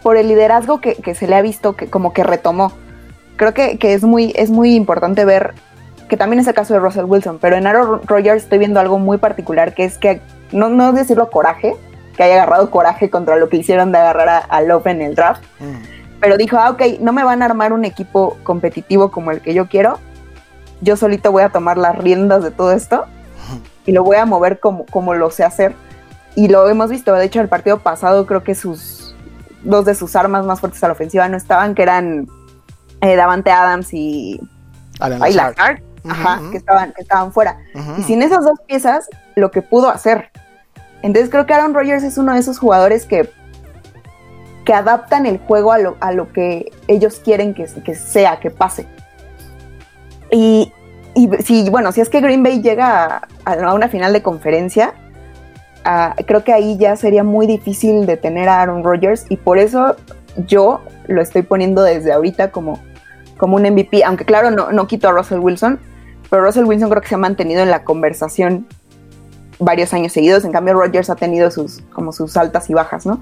por 0.04 0.18
el 0.18 0.28
liderazgo 0.28 0.80
que, 0.80 1.16
se 1.16 1.28
le 1.28 1.36
ha 1.36 1.42
visto 1.42 1.76
que 1.76 1.88
como 1.88 2.14
que 2.14 2.24
retomó. 2.24 2.72
Creo 3.36 3.54
que, 3.54 3.78
es, 3.82 4.04
muy, 4.04 4.34
es 4.36 4.50
muy 4.50 4.76
importante 4.76 5.26
ver, 5.26 5.54
que 6.10 6.18
también 6.18 6.40
es 6.40 6.48
el 6.48 6.54
caso 6.54 6.74
de 6.74 6.80
Russell 6.80 7.06
Wilson, 7.06 7.40
pero 7.40 7.56
en 7.56 7.68
Aaron 7.68 8.02
Rodgers 8.06 8.44
estoy 8.44 8.58
viendo 8.60 8.80
algo 8.80 9.00
muy 9.00 9.18
particular, 9.18 9.74
que 9.74 9.86
es 9.86 9.98
que, 9.98 10.22
no, 10.52 10.70
no 10.70 10.92
decirlo 10.94 11.30
coraje, 11.30 11.76
que 12.18 12.24
haya 12.24 12.34
agarrado 12.36 12.70
coraje 12.72 13.10
contra 13.10 13.38
lo 13.38 13.48
que 13.48 13.58
hicieron 13.58 13.92
de 13.94 14.00
agarrar 14.00 14.28
a, 14.28 14.38
a 14.40 14.62
Love 14.62 14.88
en 14.88 15.02
el 15.02 15.16
draft, 15.16 15.44
mm. 15.60 16.20
pero 16.20 16.36
dijo, 16.36 16.58
ah, 16.58 16.72
ok, 16.72 16.82
no 17.00 17.14
me 17.14 17.24
van 17.24 17.42
a 17.42 17.46
armar 17.46 17.72
un 17.72 17.86
equipo 17.86 18.38
competitivo 18.44 19.12
como 19.12 19.32
el 19.32 19.42
que 19.42 19.54
yo 19.54 19.68
quiero, 19.68 20.00
yo 20.82 20.98
solito 20.98 21.32
voy 21.32 21.44
a 21.44 21.50
tomar 21.50 21.78
las 21.78 21.98
riendas 21.98 22.44
de 22.44 22.52
todo 22.52 22.72
esto 22.72 23.06
y 23.86 23.92
lo 23.92 24.04
voy 24.04 24.18
a 24.18 24.26
mover 24.26 24.60
como, 24.60 24.86
como 24.86 25.14
lo 25.14 25.32
sé 25.32 25.44
hacer. 25.44 25.74
Y 26.36 26.50
lo 26.50 26.70
hemos 26.70 26.90
visto, 26.90 27.14
de 27.14 27.26
hecho, 27.26 27.42
el 27.42 27.48
partido 27.48 27.80
pasado 27.80 28.28
creo 28.28 28.44
que 28.44 28.54
sus 28.54 29.16
dos 29.64 29.86
de 29.86 29.96
sus 29.96 30.16
armas 30.16 30.46
más 30.46 30.60
fuertes 30.60 30.84
a 30.84 30.88
la 30.88 30.94
ofensiva 30.94 31.28
no 31.30 31.38
estaban, 31.38 31.74
que 31.74 31.82
eran 31.82 32.28
eh, 33.02 33.16
Davante 33.16 33.50
Adams 33.50 33.92
y 33.94 34.40
Alan 35.00 35.22
ajá, 36.08 36.42
que, 36.52 36.58
estaban, 36.58 36.94
que 36.94 37.02
estaban 37.02 37.32
fuera. 37.32 37.58
Y 37.98 38.04
sin 38.04 38.22
esas 38.22 38.44
dos 38.46 38.60
piezas, 38.68 39.10
lo 39.36 39.52
que 39.52 39.62
pudo 39.62 39.90
hacer. 39.90 40.32
Entonces 41.02 41.30
creo 41.30 41.46
que 41.46 41.54
Aaron 41.54 41.74
Rodgers 41.74 42.04
es 42.04 42.18
uno 42.18 42.34
de 42.34 42.40
esos 42.40 42.60
jugadores 42.60 43.06
que, 43.06 43.30
que 44.66 44.74
adaptan 44.74 45.26
el 45.26 45.38
juego 45.40 45.72
a 45.72 45.78
lo, 45.78 45.98
a 46.00 46.12
lo 46.12 46.32
que 46.34 46.72
ellos 46.88 47.22
quieren 47.24 47.54
que, 47.54 47.66
que 47.84 47.96
sea, 47.96 48.40
que 48.40 48.52
pase. 48.52 48.88
Y, 50.32 50.74
y 51.16 51.30
si, 51.44 51.70
bueno, 51.70 51.92
si 51.92 52.02
es 52.02 52.10
que 52.10 52.22
Green 52.22 52.44
Bay 52.44 52.62
llega 52.62 53.28
a, 53.46 53.74
una 53.74 53.88
final 53.90 54.14
de 54.14 54.22
conferencia, 54.22 54.94
ah, 55.84 56.16
creo 56.26 56.44
que 56.44 56.54
ahí 56.54 56.78
ya 56.78 56.96
sería 56.96 57.24
muy 57.24 57.48
difícil 57.48 58.06
detener 58.06 58.50
a 58.50 58.62
Aaron 58.62 58.84
Rodgers 58.84 59.26
y 59.30 59.38
por 59.38 59.58
eso 59.58 59.96
yo 60.46 60.82
lo 61.08 61.22
estoy 61.22 61.42
poniendo 61.42 61.82
desde 61.82 62.12
ahorita 62.12 62.52
como, 62.52 62.80
como 63.38 63.56
un 63.56 63.64
MVP, 63.64 64.04
aunque 64.04 64.26
claro, 64.26 64.52
no, 64.52 64.72
no 64.72 64.88
quito 64.88 65.08
a 65.10 65.12
Russell 65.12 65.40
Wilson, 65.40 65.80
pero 66.30 66.44
Russell 66.44 66.66
Wilson 66.66 66.90
creo 66.90 67.02
que 67.02 67.08
se 67.08 67.16
ha 67.16 67.20
mantenido 67.20 67.62
en 67.62 67.72
la 67.72 67.84
conversación 67.84 68.68
varios 69.60 69.94
años 69.94 70.14
seguidos, 70.14 70.46
en 70.46 70.52
cambio 70.52 70.74
Rodgers 70.74 71.10
ha 71.10 71.16
tenido 71.16 71.52
sus, 71.52 71.82
como 71.92 72.12
sus 72.12 72.38
altas 72.38 72.70
y 72.70 72.74
bajas, 72.74 73.06
¿no? 73.06 73.20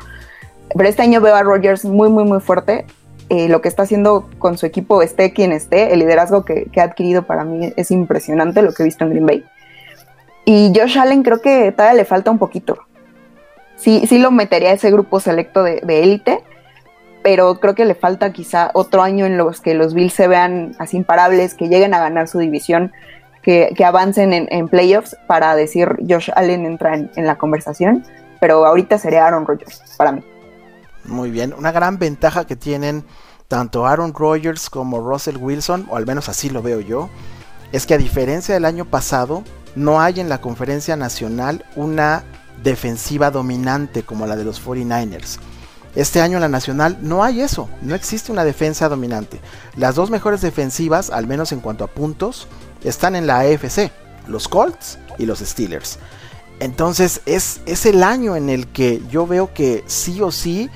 Pero 0.76 0.90
este 0.90 1.02
año 1.02 1.22
veo 1.22 1.36
a 1.36 1.44
Rodgers 1.44 1.86
muy, 1.86 2.10
muy, 2.10 2.24
muy 2.24 2.40
fuerte 2.40 2.86
eh, 3.30 3.50
lo 3.50 3.62
que 3.62 3.70
está 3.70 3.84
haciendo 3.84 4.30
con 4.38 4.58
su 4.58 4.66
equipo, 4.66 5.02
esté 5.02 5.34
quien 5.34 5.52
esté, 5.52 5.94
el 5.94 6.00
liderazgo 6.00 6.46
que, 6.46 6.70
ha 6.78 6.84
adquirido 6.84 7.24
para 7.24 7.44
mí 7.44 7.74
es 7.76 7.90
impresionante 7.90 8.62
lo 8.62 8.72
que 8.72 8.84
he 8.84 8.86
visto 8.86 9.04
en 9.04 9.10
Green 9.10 9.26
Bay. 9.26 9.44
Y 10.46 10.72
Josh 10.76 11.00
Allen 11.00 11.24
creo 11.24 11.42
que 11.42 11.72
todavía 11.72 11.96
le 11.96 12.06
falta 12.06 12.30
un 12.30 12.38
poquito. 12.38 12.78
Sí, 13.78 14.06
sí 14.08 14.20
lo 14.20 14.30
metería 14.30 14.70
a 14.70 14.74
ese 14.74 14.92
grupo 14.92 15.20
selecto 15.20 15.64
de 15.64 15.82
élite, 16.04 16.44
pero 17.26 17.60
creo 17.60 17.74
que 17.74 17.86
le 17.86 17.96
falta 17.96 18.32
quizá 18.32 18.70
otro 18.76 19.02
año 19.02 19.26
en 19.26 19.36
los 19.36 19.60
que 19.60 19.74
los 19.74 19.96
Bills 19.96 20.14
se 20.14 20.28
vean 20.28 20.76
así 20.78 20.98
imparables, 20.98 21.56
que 21.56 21.68
lleguen 21.68 21.96
a 21.96 22.00
ganar 22.00 22.28
su 22.28 22.38
división, 22.38 22.92
que, 23.46 23.86
avancen 23.86 24.34
en, 24.34 24.68
playoffs 24.68 25.16
para 25.28 25.56
decir 25.56 25.88
Josh 26.10 26.32
Allen 26.36 26.66
entra 26.66 26.96
en, 26.96 27.12
en 27.16 27.28
la 27.28 27.38
conversación, 27.38 28.04
pero 28.42 28.66
ahorita 28.66 28.98
sería 28.98 29.28
Aaron 29.28 29.46
Rodgers 29.46 29.82
para 29.98 30.12
mí. 30.12 30.24
Muy 31.06 31.30
bien, 31.30 31.54
una 31.56 31.72
gran 31.72 32.00
ventaja 32.00 32.46
que 32.46 32.56
tienen 32.56 33.06
tanto 33.48 33.86
Aaron 33.86 34.14
Rodgers 34.16 34.72
como 34.72 35.00
Russell 35.00 35.38
Wilson, 35.38 35.86
o 35.92 35.96
al 35.96 36.08
menos 36.08 36.28
así 36.28 36.50
lo 36.50 36.64
veo 36.64 36.80
yo, 36.80 37.10
es 37.72 37.86
que 37.86 37.94
a 37.94 38.00
diferencia 38.00 38.56
del 38.56 38.66
año 38.66 38.86
pasado, 38.86 39.44
no 39.76 40.02
hay 40.02 40.20
en 40.20 40.30
la 40.30 40.42
conferencia 40.42 40.96
nacional 40.96 41.66
una 41.76 42.24
defensiva 42.64 43.30
dominante 43.30 44.04
como 44.04 44.26
la 44.26 44.36
de 44.36 44.46
los 44.46 44.66
49ers. 44.66 45.38
Este 45.94 46.20
año 46.20 46.38
en 46.38 46.42
la 46.42 46.50
nacional 46.50 46.98
no 47.02 47.24
hay 47.24 47.42
eso, 47.42 47.70
no 47.82 47.96
existe 47.96 48.32
una 48.32 48.44
defensa 48.44 48.90
dominante. 48.90 49.40
Las 49.76 49.96
dos 49.96 50.10
mejores 50.10 50.42
defensivas, 50.42 51.10
al 51.10 51.28
menos 51.28 51.52
en 51.52 51.62
cuanto 51.62 51.84
a 51.84 51.88
puntos, 51.88 52.48
están 52.90 53.16
en 53.16 53.28
la 53.28 53.40
AFC, 53.40 53.92
los 54.28 54.48
Colts 54.48 54.98
y 55.18 55.26
los 55.26 55.40
Steelers. 55.40 56.00
Entonces 56.60 57.22
es, 57.26 57.62
es 57.66 57.86
el 57.86 58.04
año 58.04 58.36
en 58.36 58.50
el 58.50 58.68
que 58.68 59.02
yo 59.10 59.28
veo 59.28 59.54
que 59.54 59.84
sí 59.88 60.22
o 60.22 60.32
sí 60.32 60.70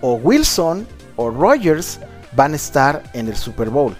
o 0.00 0.14
Wilson 0.14 0.86
o 1.16 1.30
Rogers 1.30 2.00
van 2.32 2.52
a 2.52 2.56
estar 2.56 3.02
en 3.12 3.28
el 3.28 3.36
Super 3.36 3.70
Bowl. 3.70 3.96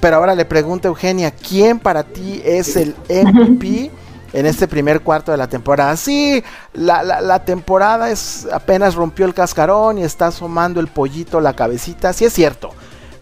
Pero 0.00 0.16
ahora 0.16 0.34
le 0.34 0.44
pregunto 0.44 0.88
a 0.88 0.90
Eugenia, 0.90 1.30
¿quién 1.30 1.78
para 1.78 2.02
ti 2.02 2.42
es 2.44 2.76
el 2.76 2.94
MVP 3.08 3.90
en 4.32 4.46
este 4.46 4.68
primer 4.68 5.00
cuarto 5.00 5.32
de 5.32 5.38
la 5.38 5.48
temporada? 5.48 5.96
Sí, 5.96 6.42
la, 6.74 7.42
temporada 7.44 8.10
es 8.10 8.46
apenas 8.52 8.94
rompió 8.94 9.24
el 9.24 9.32
cascarón 9.32 9.98
y 9.98 10.02
está 10.02 10.26
asomando 10.26 10.80
el 10.80 10.88
pollito, 10.88 11.40
la 11.40 11.54
cabecita, 11.54 12.12
sí 12.12 12.24
es 12.24 12.32
cierto. 12.32 12.70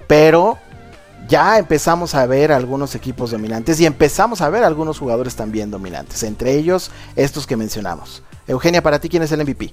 Pero 0.06 0.58
ya 1.28 1.58
empezamos 1.58 2.14
a 2.14 2.26
ver 2.26 2.52
algunos 2.52 2.94
equipos 2.94 3.30
dominantes 3.30 3.80
y 3.80 3.86
empezamos 3.86 4.40
a 4.40 4.50
ver 4.50 4.64
algunos 4.64 4.98
jugadores 4.98 5.36
también 5.36 5.70
dominantes, 5.70 6.22
entre 6.22 6.52
ellos 6.52 6.90
estos 7.16 7.46
que 7.46 7.56
mencionamos. 7.56 8.22
Eugenia, 8.46 8.82
para 8.82 8.98
ti, 8.98 9.08
¿quién 9.08 9.22
es 9.22 9.32
el 9.32 9.40
MVP? 9.40 9.72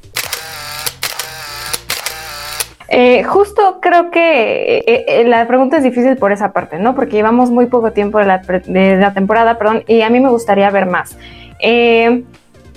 Eh, 2.92 3.24
justo 3.24 3.80
creo 3.82 4.10
que 4.10 4.80
eh, 4.80 5.06
eh, 5.08 5.24
la 5.26 5.48
pregunta 5.48 5.78
es 5.78 5.84
difícil 5.84 6.18
por 6.18 6.32
esa 6.32 6.54
parte, 6.54 6.80
¿no? 6.80 6.96
Porque 6.96 7.18
llevamos 7.18 7.52
muy 7.52 7.68
poco 7.68 7.92
tiempo 7.92 8.18
de 8.18 8.26
la, 8.26 9.14
temporada, 9.14 9.60
perdón, 9.60 9.84
y 9.88 10.02
a 10.02 10.10
mí 10.10 10.20
me 10.20 10.30
gustaría 10.30 10.70
ver 10.72 10.88
más. 10.88 11.16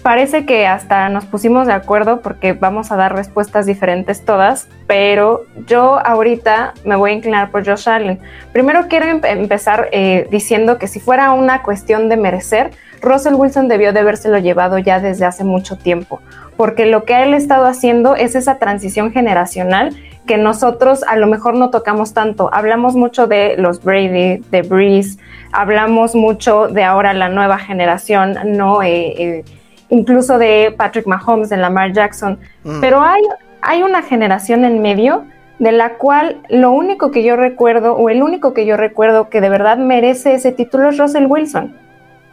Parece 0.03 0.45
que 0.45 0.67
hasta 0.67 1.09
nos 1.09 1.25
pusimos 1.25 1.67
de 1.67 1.73
acuerdo 1.73 2.21
porque 2.21 2.53
vamos 2.53 2.93
a 2.93 2.97
dar 2.97 3.15
respuestas 3.15 3.67
diferentes 3.67 4.25
todas, 4.25 4.69
pero 4.87 5.45
yo 5.67 5.99
ahorita 6.05 6.75
me 6.85 6.97
voy 6.97 7.13
a 7.13 7.15
inclinar 7.15 7.51
por 7.51 7.67
Josh 7.67 7.89
Allen. 7.89 8.21
Primero 8.53 8.87
quiero 8.89 9.07
empezar 9.25 9.89
diciendo 10.31 10.79
que 10.79 10.89
si 10.89 11.01
fuera 11.01 11.33
una 11.33 11.63
cuestión 11.63 12.09
de 12.09 12.17
merecer, 12.17 12.71
Russell 13.01 13.35
Wilson 13.35 13.69
debió 13.69 13.93
de 13.93 14.01
habérselo 14.01 14.39
llevado 14.39 14.79
ya 14.79 15.01
desde 15.01 15.25
hace 15.25 15.45
mucho 15.45 15.77
tiempo 15.77 16.21
porque 16.57 16.87
lo 16.87 17.05
que 17.05 17.23
él 17.23 17.35
ha 17.35 17.37
estado 17.37 17.67
haciendo 17.67 18.15
es 18.15 18.35
esa 18.35 18.59
transición 18.59 19.13
generacional 19.13 19.97
que 20.27 20.37
nosotros 20.37 21.03
a 21.03 21.17
lo 21.17 21.27
mejor 21.27 21.55
no 21.55 21.71
tocamos 21.71 22.15
tanto. 22.15 22.51
Hablamos 22.53 22.95
mucho 22.95 23.27
de 23.27 23.57
los 23.57 23.83
Brady, 23.83 24.39
de 24.51 24.63
Breeze, 24.63 25.19
hablamos 25.51 26.15
mucho 26.15 26.69
de 26.69 26.85
ahora 26.85 27.13
la 27.13 27.29
nueva 27.29 27.59
generación, 27.59 28.37
¿no? 28.57 28.83
Eh, 28.83 29.15
eh, 29.19 29.45
incluso 29.93 30.39
de 30.39 30.75
Patrick 30.77 31.07
Mahomes, 31.07 31.51
de 31.51 31.59
Lamar 31.59 31.93
Jackson, 31.93 32.39
mm. 32.65 32.81
pero 32.81 33.03
hay, 33.03 33.21
hay 33.61 33.83
una 33.83 34.03
generación 34.03 34.65
en 34.65 34.81
medio 34.81 35.25
de 35.59 35.71
la 35.71 35.95
cual 35.95 36.41
lo 36.49 36.73
único 36.73 37.11
que 37.11 37.23
yo 37.23 37.37
recuerdo, 37.37 37.95
o 37.95 38.09
el 38.09 38.23
único 38.23 38.55
que 38.55 38.65
yo 38.65 38.77
recuerdo 38.77 39.29
que 39.29 39.43
de 39.43 39.51
verdad 39.51 39.77
merece 39.77 40.35
ese 40.35 40.51
título 40.51 40.89
es 40.89 40.99
Russell 40.99 41.27
Wilson. 41.27 41.77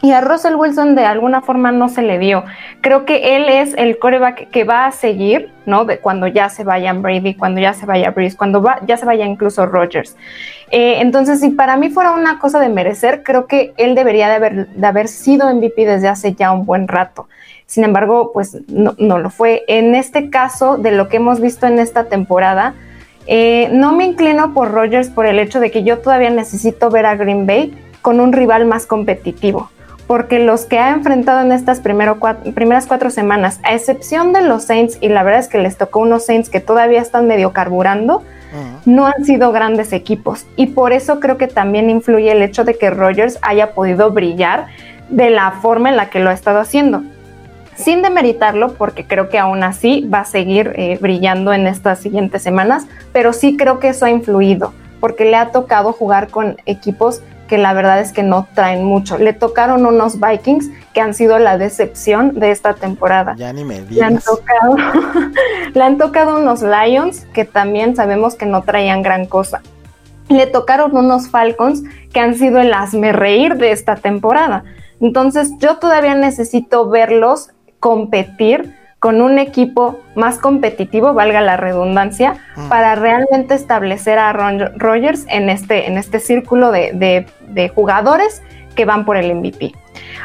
Y 0.02 0.12
a 0.12 0.22
Russell 0.22 0.54
Wilson 0.54 0.94
de 0.94 1.04
alguna 1.04 1.42
forma 1.42 1.72
no 1.72 1.90
se 1.90 2.00
le 2.00 2.18
dio. 2.18 2.44
Creo 2.80 3.04
que 3.04 3.36
él 3.36 3.50
es 3.50 3.74
el 3.76 3.98
coreback 3.98 4.48
que 4.48 4.64
va 4.64 4.86
a 4.86 4.92
seguir, 4.92 5.52
¿no? 5.66 5.84
De 5.84 5.98
cuando 5.98 6.26
ya 6.26 6.48
se 6.48 6.64
vayan 6.64 7.02
Brady, 7.02 7.34
cuando 7.34 7.60
ya 7.60 7.74
se 7.74 7.84
vaya 7.84 8.10
Breeze, 8.10 8.34
cuando 8.34 8.64
ya 8.86 8.96
se 8.96 9.04
vaya 9.04 9.26
incluso 9.26 9.66
Rodgers. 9.66 10.16
Eh, 10.70 11.00
entonces, 11.00 11.40
si 11.40 11.50
para 11.50 11.76
mí 11.76 11.90
fuera 11.90 12.12
una 12.12 12.38
cosa 12.38 12.60
de 12.60 12.70
merecer, 12.70 13.22
creo 13.22 13.46
que 13.46 13.74
él 13.76 13.94
debería 13.94 14.28
de 14.28 14.34
haber, 14.36 14.68
de 14.68 14.86
haber 14.86 15.06
sido 15.06 15.54
MVP 15.54 15.84
desde 15.84 16.08
hace 16.08 16.32
ya 16.32 16.50
un 16.52 16.64
buen 16.64 16.88
rato. 16.88 17.28
Sin 17.66 17.84
embargo, 17.84 18.30
pues 18.32 18.56
no, 18.68 18.94
lo 19.18 19.28
fue. 19.28 19.64
En 19.68 19.94
este 19.94 20.30
caso, 20.30 20.78
de 20.78 20.92
lo 20.92 21.08
que 21.08 21.18
hemos 21.18 21.40
visto 21.42 21.66
en 21.66 21.78
esta 21.78 22.04
temporada, 22.04 22.74
eh, 23.26 23.68
no 23.70 23.92
me 23.92 24.06
inclino 24.06 24.54
por 24.54 24.72
Rodgers 24.72 25.10
por 25.10 25.26
el 25.26 25.38
hecho 25.38 25.60
de 25.60 25.70
que 25.70 25.82
yo 25.82 25.98
todavía 25.98 26.30
necesito 26.30 26.88
ver 26.88 27.04
a 27.04 27.16
Green 27.16 27.46
Bay 27.46 27.76
con 28.00 28.18
un 28.18 28.32
rival 28.32 28.64
más 28.64 28.86
competitivo 28.86 29.68
porque 30.10 30.40
los 30.40 30.64
que 30.64 30.80
ha 30.80 30.90
enfrentado 30.90 31.40
en 31.40 31.52
estas 31.52 31.78
primeras 31.78 32.86
cuatro 32.88 33.10
semanas, 33.10 33.60
a 33.62 33.76
excepción 33.76 34.32
de 34.32 34.42
los 34.42 34.64
Saints, 34.64 34.98
y 35.00 35.08
la 35.08 35.22
verdad 35.22 35.38
es 35.38 35.46
que 35.46 35.58
les 35.58 35.76
tocó 35.76 36.00
unos 36.00 36.26
Saints 36.26 36.50
que 36.50 36.58
todavía 36.58 37.00
están 37.00 37.28
medio 37.28 37.52
carburando, 37.52 38.24
no 38.86 39.06
han 39.06 39.24
sido 39.24 39.52
grandes 39.52 39.92
equipos. 39.92 40.46
Y 40.56 40.66
por 40.66 40.92
eso 40.92 41.20
creo 41.20 41.38
que 41.38 41.46
también 41.46 41.90
influye 41.90 42.32
el 42.32 42.42
hecho 42.42 42.64
de 42.64 42.76
que 42.76 42.90
Rogers 42.90 43.38
haya 43.42 43.72
podido 43.72 44.10
brillar 44.10 44.66
de 45.10 45.30
la 45.30 45.52
forma 45.52 45.90
en 45.90 45.96
la 45.96 46.10
que 46.10 46.18
lo 46.18 46.30
ha 46.30 46.32
estado 46.32 46.58
haciendo. 46.58 47.04
Sin 47.76 48.02
demeritarlo, 48.02 48.72
porque 48.74 49.06
creo 49.06 49.28
que 49.28 49.38
aún 49.38 49.62
así 49.62 50.08
va 50.12 50.22
a 50.22 50.24
seguir 50.24 50.72
eh, 50.74 50.98
brillando 51.00 51.52
en 51.52 51.68
estas 51.68 52.00
siguientes 52.00 52.42
semanas, 52.42 52.88
pero 53.12 53.32
sí 53.32 53.56
creo 53.56 53.78
que 53.78 53.90
eso 53.90 54.06
ha 54.06 54.10
influido, 54.10 54.72
porque 54.98 55.24
le 55.24 55.36
ha 55.36 55.52
tocado 55.52 55.92
jugar 55.92 56.30
con 56.30 56.56
equipos 56.66 57.22
que 57.50 57.58
la 57.58 57.74
verdad 57.74 57.98
es 57.98 58.12
que 58.12 58.22
no 58.22 58.46
traen 58.54 58.84
mucho. 58.84 59.18
Le 59.18 59.32
tocaron 59.32 59.84
unos 59.84 60.20
Vikings 60.20 60.70
que 60.94 61.00
han 61.00 61.14
sido 61.14 61.40
la 61.40 61.58
decepción 61.58 62.38
de 62.38 62.52
esta 62.52 62.74
temporada. 62.74 63.34
Ya 63.36 63.52
ni 63.52 63.64
me 63.64 63.80
le 63.80 64.02
han 64.04 64.20
tocado, 64.20 64.76
le 65.74 65.82
han 65.82 65.98
tocado 65.98 66.38
unos 66.38 66.62
Lions 66.62 67.26
que 67.34 67.44
también 67.44 67.96
sabemos 67.96 68.36
que 68.36 68.46
no 68.46 68.62
traían 68.62 69.02
gran 69.02 69.26
cosa. 69.26 69.62
Le 70.28 70.46
tocaron 70.46 70.96
unos 70.96 71.28
Falcons 71.28 71.82
que 72.12 72.20
han 72.20 72.36
sido 72.36 72.60
el 72.60 72.72
asme 72.72 73.10
reír 73.10 73.56
de 73.56 73.72
esta 73.72 73.96
temporada. 73.96 74.62
Entonces 75.00 75.50
yo 75.58 75.78
todavía 75.78 76.14
necesito 76.14 76.88
verlos 76.88 77.50
competir 77.80 78.76
con 79.00 79.22
un 79.22 79.38
equipo 79.38 80.00
más 80.14 80.38
competitivo, 80.38 81.14
valga 81.14 81.40
la 81.40 81.56
redundancia, 81.56 82.34
mm. 82.54 82.68
para 82.68 82.94
realmente 82.94 83.54
establecer 83.54 84.18
a 84.18 84.32
Ron 84.34 84.78
Rogers 84.78 85.24
en 85.28 85.48
este, 85.48 85.88
en 85.88 85.96
este 85.96 86.20
círculo 86.20 86.70
de, 86.70 87.26
jugadores 87.74 88.42
que 88.74 88.84
van 88.84 89.06
por 89.06 89.16
el 89.16 89.34
MVP. 89.34 89.72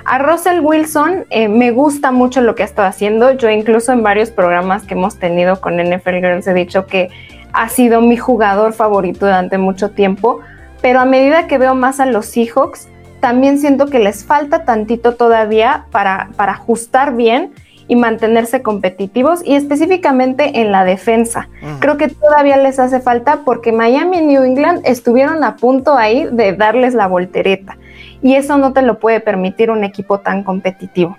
A 0.03 0.19
Russell 0.19 0.59
Wilson 0.59 1.25
eh, 1.29 1.47
me 1.47 1.71
gusta 1.71 2.11
mucho 2.11 2.41
lo 2.41 2.53
que 2.53 2.63
ha 2.63 2.65
estado 2.65 2.87
haciendo. 2.87 3.31
Yo 3.31 3.49
incluso 3.49 3.91
en 3.91 4.03
varios 4.03 4.29
programas 4.29 4.83
que 4.83 4.93
hemos 4.93 5.17
tenido 5.17 5.59
con 5.61 5.77
NFL 5.77 6.17
Girls 6.17 6.45
he 6.45 6.53
dicho 6.53 6.85
que 6.85 7.09
ha 7.53 7.69
sido 7.69 8.01
mi 8.01 8.17
jugador 8.17 8.73
favorito 8.73 9.25
durante 9.25 9.57
mucho 9.57 9.91
tiempo, 9.91 10.41
pero 10.81 10.99
a 10.99 11.05
medida 11.05 11.47
que 11.47 11.57
veo 11.57 11.73
más 11.75 11.99
a 11.99 12.05
los 12.05 12.25
Seahawks, 12.27 12.89
también 13.21 13.57
siento 13.57 13.87
que 13.87 13.99
les 13.99 14.25
falta 14.25 14.65
tantito 14.65 15.15
todavía 15.15 15.85
para, 15.91 16.29
para 16.35 16.51
ajustar 16.51 17.15
bien 17.15 17.53
y 17.87 17.95
mantenerse 17.95 18.61
competitivos 18.61 19.41
y 19.45 19.55
específicamente 19.55 20.61
en 20.61 20.71
la 20.71 20.85
defensa. 20.85 21.49
Creo 21.79 21.97
que 21.97 22.07
todavía 22.07 22.57
les 22.57 22.79
hace 22.79 22.99
falta 22.99 23.41
porque 23.45 23.71
Miami 23.71 24.17
y 24.17 24.25
New 24.25 24.43
England 24.43 24.81
estuvieron 24.85 25.43
a 25.43 25.55
punto 25.55 25.95
ahí 25.95 26.27
de 26.31 26.53
darles 26.53 26.93
la 26.93 27.07
voltereta 27.07 27.77
y 28.21 28.35
eso 28.35 28.57
no 28.57 28.73
te 28.73 28.81
lo 28.81 28.99
puede 28.99 29.19
permitir 29.19 29.69
un 29.69 29.83
equipo 29.83 30.19
tan 30.19 30.43
competitivo. 30.43 31.17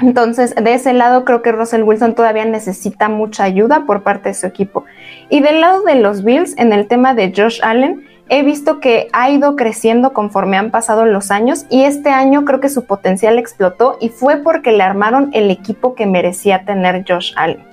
Entonces, 0.00 0.54
de 0.56 0.74
ese 0.74 0.92
lado 0.92 1.24
creo 1.24 1.42
que 1.42 1.52
Russell 1.52 1.82
Wilson 1.82 2.14
todavía 2.14 2.44
necesita 2.44 3.08
mucha 3.08 3.44
ayuda 3.44 3.84
por 3.86 4.02
parte 4.02 4.30
de 4.30 4.34
su 4.34 4.46
equipo. 4.46 4.84
Y 5.30 5.40
del 5.40 5.60
lado 5.60 5.82
de 5.82 5.94
los 5.94 6.24
Bills, 6.24 6.58
en 6.58 6.72
el 6.72 6.88
tema 6.88 7.14
de 7.14 7.32
Josh 7.34 7.60
Allen, 7.62 8.04
he 8.28 8.42
visto 8.42 8.80
que 8.80 9.08
ha 9.12 9.30
ido 9.30 9.56
creciendo 9.56 10.12
conforme 10.12 10.56
han 10.56 10.70
pasado 10.70 11.04
los 11.04 11.30
años 11.30 11.66
y 11.68 11.84
este 11.84 12.10
año 12.10 12.44
creo 12.44 12.60
que 12.60 12.68
su 12.68 12.84
potencial 12.84 13.38
explotó 13.38 13.98
y 14.00 14.08
fue 14.08 14.38
porque 14.38 14.72
le 14.72 14.82
armaron 14.82 15.30
el 15.32 15.50
equipo 15.50 15.94
que 15.94 16.06
merecía 16.06 16.64
tener 16.64 17.04
Josh 17.06 17.32
Allen. 17.36 17.64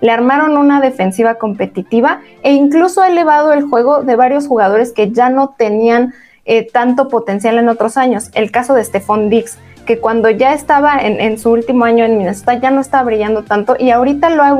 Le 0.00 0.10
armaron 0.10 0.56
una 0.56 0.80
defensiva 0.80 1.36
competitiva 1.36 2.20
e 2.42 2.52
incluso 2.52 3.02
ha 3.02 3.08
elevado 3.08 3.52
el 3.52 3.62
juego 3.62 4.02
de 4.02 4.16
varios 4.16 4.48
jugadores 4.48 4.92
que 4.92 5.12
ya 5.12 5.28
no 5.28 5.54
tenían 5.56 6.12
eh, 6.44 6.68
tanto 6.72 7.08
potencial 7.08 7.58
en 7.58 7.68
otros 7.68 7.96
años. 7.96 8.30
El 8.34 8.50
caso 8.50 8.74
de 8.74 8.82
Stephon 8.82 9.30
Diggs, 9.30 9.58
que 9.86 9.98
cuando 9.98 10.30
ya 10.30 10.52
estaba 10.52 10.98
en, 10.98 11.38
su 11.38 11.50
último 11.50 11.84
año 11.84 12.04
en 12.04 12.18
Minnesota 12.18 12.54
ya 12.54 12.70
no 12.70 12.80
estaba 12.80 13.04
brillando 13.04 13.42
tanto 13.42 13.76
y 13.78 13.90
ahorita 13.90 14.30
lo 14.30 14.42
ha 14.42 14.56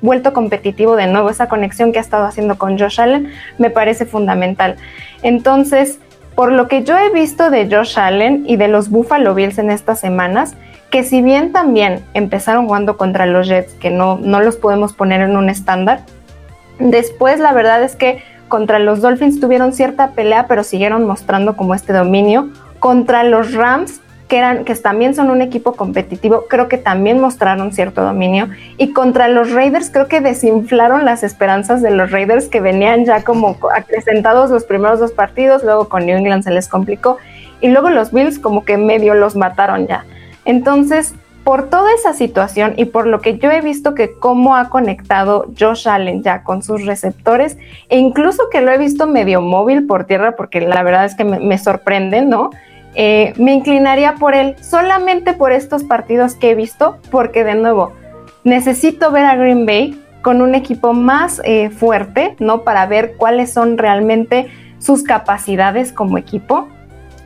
vuelto 0.00 0.32
competitivo 0.32 0.96
de 0.96 1.06
nuevo. 1.06 1.30
Esa 1.30 1.48
conexión 1.48 1.92
que 1.92 1.98
ha 1.98 2.02
estado 2.02 2.24
haciendo 2.24 2.58
con 2.58 2.78
Josh 2.78 3.00
Allen 3.00 3.30
me 3.58 3.70
parece 3.70 4.04
fundamental. 4.04 4.76
Entonces, 5.22 5.98
por 6.34 6.52
lo 6.52 6.68
que 6.68 6.84
yo 6.84 6.96
he 6.98 7.10
visto 7.10 7.50
de 7.50 7.68
Josh 7.70 7.98
Allen 7.98 8.44
y 8.46 8.56
de 8.56 8.68
los 8.68 8.90
Buffalo 8.90 9.34
Bills 9.34 9.58
en 9.58 9.70
estas 9.70 10.00
semanas, 10.00 10.54
que 10.90 11.02
si 11.02 11.22
bien 11.22 11.52
también 11.52 12.04
empezaron 12.14 12.66
jugando 12.66 12.96
contra 12.96 13.26
los 13.26 13.48
Jets, 13.48 13.74
que 13.74 13.90
no, 13.90 14.18
no 14.18 14.40
los 14.40 14.56
podemos 14.56 14.92
poner 14.92 15.22
en 15.22 15.36
un 15.36 15.48
estándar, 15.48 16.00
después 16.78 17.40
la 17.40 17.52
verdad 17.52 17.82
es 17.82 17.96
que 17.96 18.22
contra 18.48 18.78
los 18.78 19.00
Dolphins 19.00 19.40
tuvieron 19.40 19.72
cierta 19.72 20.10
pelea, 20.12 20.46
pero 20.46 20.62
siguieron 20.62 21.04
mostrando 21.04 21.56
como 21.56 21.74
este 21.74 21.92
dominio. 21.92 22.50
Contra 22.78 23.24
los 23.24 23.54
Rams, 23.54 24.00
que, 24.28 24.38
eran, 24.38 24.64
que 24.64 24.74
también 24.74 25.14
son 25.14 25.30
un 25.30 25.42
equipo 25.42 25.72
competitivo, 25.72 26.44
creo 26.48 26.68
que 26.68 26.78
también 26.78 27.20
mostraron 27.20 27.72
cierto 27.72 28.02
dominio. 28.02 28.48
Y 28.76 28.92
contra 28.92 29.28
los 29.28 29.52
Raiders, 29.52 29.90
creo 29.90 30.08
que 30.08 30.20
desinflaron 30.20 31.04
las 31.04 31.22
esperanzas 31.22 31.82
de 31.82 31.90
los 31.90 32.10
Raiders 32.10 32.48
que 32.48 32.60
venían 32.60 33.04
ya 33.04 33.22
como 33.22 33.56
acrecentados 33.74 34.50
los 34.50 34.64
primeros 34.64 35.00
dos 35.00 35.12
partidos, 35.12 35.62
luego 35.62 35.88
con 35.88 36.06
New 36.06 36.16
England 36.16 36.44
se 36.44 36.50
les 36.50 36.68
complicó. 36.68 37.18
Y 37.60 37.68
luego 37.68 37.90
los 37.90 38.12
Bills 38.12 38.38
como 38.38 38.64
que 38.64 38.76
medio 38.76 39.14
los 39.14 39.36
mataron 39.36 39.86
ya. 39.86 40.04
Entonces, 40.44 41.14
por 41.46 41.70
toda 41.70 41.94
esa 41.94 42.12
situación 42.12 42.74
y 42.76 42.86
por 42.86 43.06
lo 43.06 43.20
que 43.20 43.38
yo 43.38 43.52
he 43.52 43.60
visto 43.60 43.94
que 43.94 44.14
cómo 44.14 44.56
ha 44.56 44.68
conectado 44.68 45.46
Josh 45.56 45.88
Allen 45.88 46.24
ya 46.24 46.42
con 46.42 46.60
sus 46.64 46.84
receptores 46.84 47.56
e 47.88 47.98
incluso 47.98 48.50
que 48.50 48.62
lo 48.62 48.72
he 48.72 48.78
visto 48.78 49.06
medio 49.06 49.40
móvil 49.40 49.86
por 49.86 50.06
tierra 50.06 50.34
porque 50.34 50.60
la 50.60 50.82
verdad 50.82 51.04
es 51.04 51.14
que 51.14 51.22
me, 51.22 51.56
sorprende, 51.58 52.22
¿no? 52.22 52.50
Eh, 52.98 53.34
me 53.36 53.52
inclinaría 53.52 54.14
por 54.14 54.34
él 54.34 54.56
solamente 54.62 55.34
por 55.34 55.52
estos 55.52 55.84
partidos 55.84 56.34
que 56.34 56.52
he 56.52 56.54
visto 56.54 56.96
porque 57.10 57.44
de 57.44 57.54
nuevo 57.54 57.92
necesito 58.42 59.10
ver 59.10 59.26
a 59.26 59.36
Green 59.36 59.66
Bay 59.66 60.02
con 60.22 60.40
un 60.40 60.54
equipo 60.54 60.94
más 60.94 61.42
eh, 61.44 61.68
fuerte, 61.68 62.36
¿no? 62.38 62.62
Para 62.62 62.86
ver 62.86 63.16
cuáles 63.18 63.52
son 63.52 63.76
realmente 63.76 64.48
sus 64.78 65.02
capacidades 65.02 65.92
como 65.92 66.16
equipo 66.16 66.68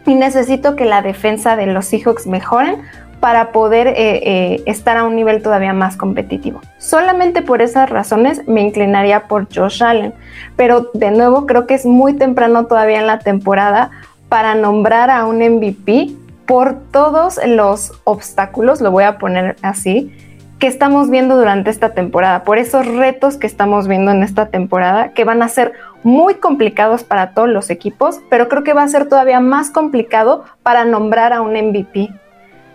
y 0.07 0.17
necesito 0.17 0.75
que 0.75 0.87
la 0.87 1.03
defensa 1.03 1.55
de 1.55 1.67
los 1.67 1.87
Seahawks 1.87 2.27
mejoren 2.27 2.83
para 3.21 3.53
poder 3.53 3.87
eh, 3.97 4.63
estar 4.67 4.97
a 4.97 5.05
un 5.05 5.15
nivel 5.15 5.41
todavía 5.41 5.73
más 5.73 5.97
competitivo. 5.97 6.63
Solamente 6.79 7.43
por 7.43 7.63
esas 7.63 7.89
razones 7.89 8.49
me 8.49 8.63
inclinaría 8.63 9.29
por 9.29 9.47
Josh 9.55 9.85
Allen, 9.85 10.15
pero 10.57 10.91
de 10.95 11.13
nuevo 11.13 11.47
creo 11.47 11.67
que 11.69 11.75
es 11.75 11.87
muy 11.87 12.15
temprano 12.15 12.67
todavía 12.67 12.99
en 12.99 13.07
la 13.07 13.21
temporada 13.21 13.91
para 14.31 14.55
nombrar 14.55 15.11
a 15.11 15.27
un 15.27 15.41
MVP 15.41 16.13
por 16.47 16.79
todos 16.91 17.39
los 17.47 17.93
obstáculos, 18.05 18.81
lo 18.81 18.91
voy 18.91 19.05
a 19.05 19.19
poner 19.19 19.57
así, 19.61 20.11
que 20.59 20.67
estamos 20.67 21.11
viendo 21.11 21.37
durante 21.37 21.69
esta 21.69 21.91
temporada, 21.91 22.43
por 22.45 22.57
esos 22.57 22.87
retos 22.87 23.37
que 23.37 23.47
estamos 23.47 23.89
viendo 23.89 24.11
en 24.11 24.23
esta 24.23 24.47
temporada, 24.47 25.13
que 25.13 25.25
van 25.25 25.43
a 25.43 25.49
ser 25.49 25.75
muy 26.03 26.37
complicados 26.37 27.05
para 27.05 27.35
todos 27.35 27.51
los 27.51 27.69
equipos, 27.69 28.21
pero 28.31 28.49
creo 28.49 28.65
que 28.65 28.73
va 28.73 28.85
a 28.85 28.89
ser 28.89 29.07
todavía 29.07 29.41
más 29.41 29.69
complicado 29.69 30.45
para 30.63 30.87
nombrar 30.87 31.35
a 31.35 31.43
un 31.43 31.53
MVP 31.53 32.09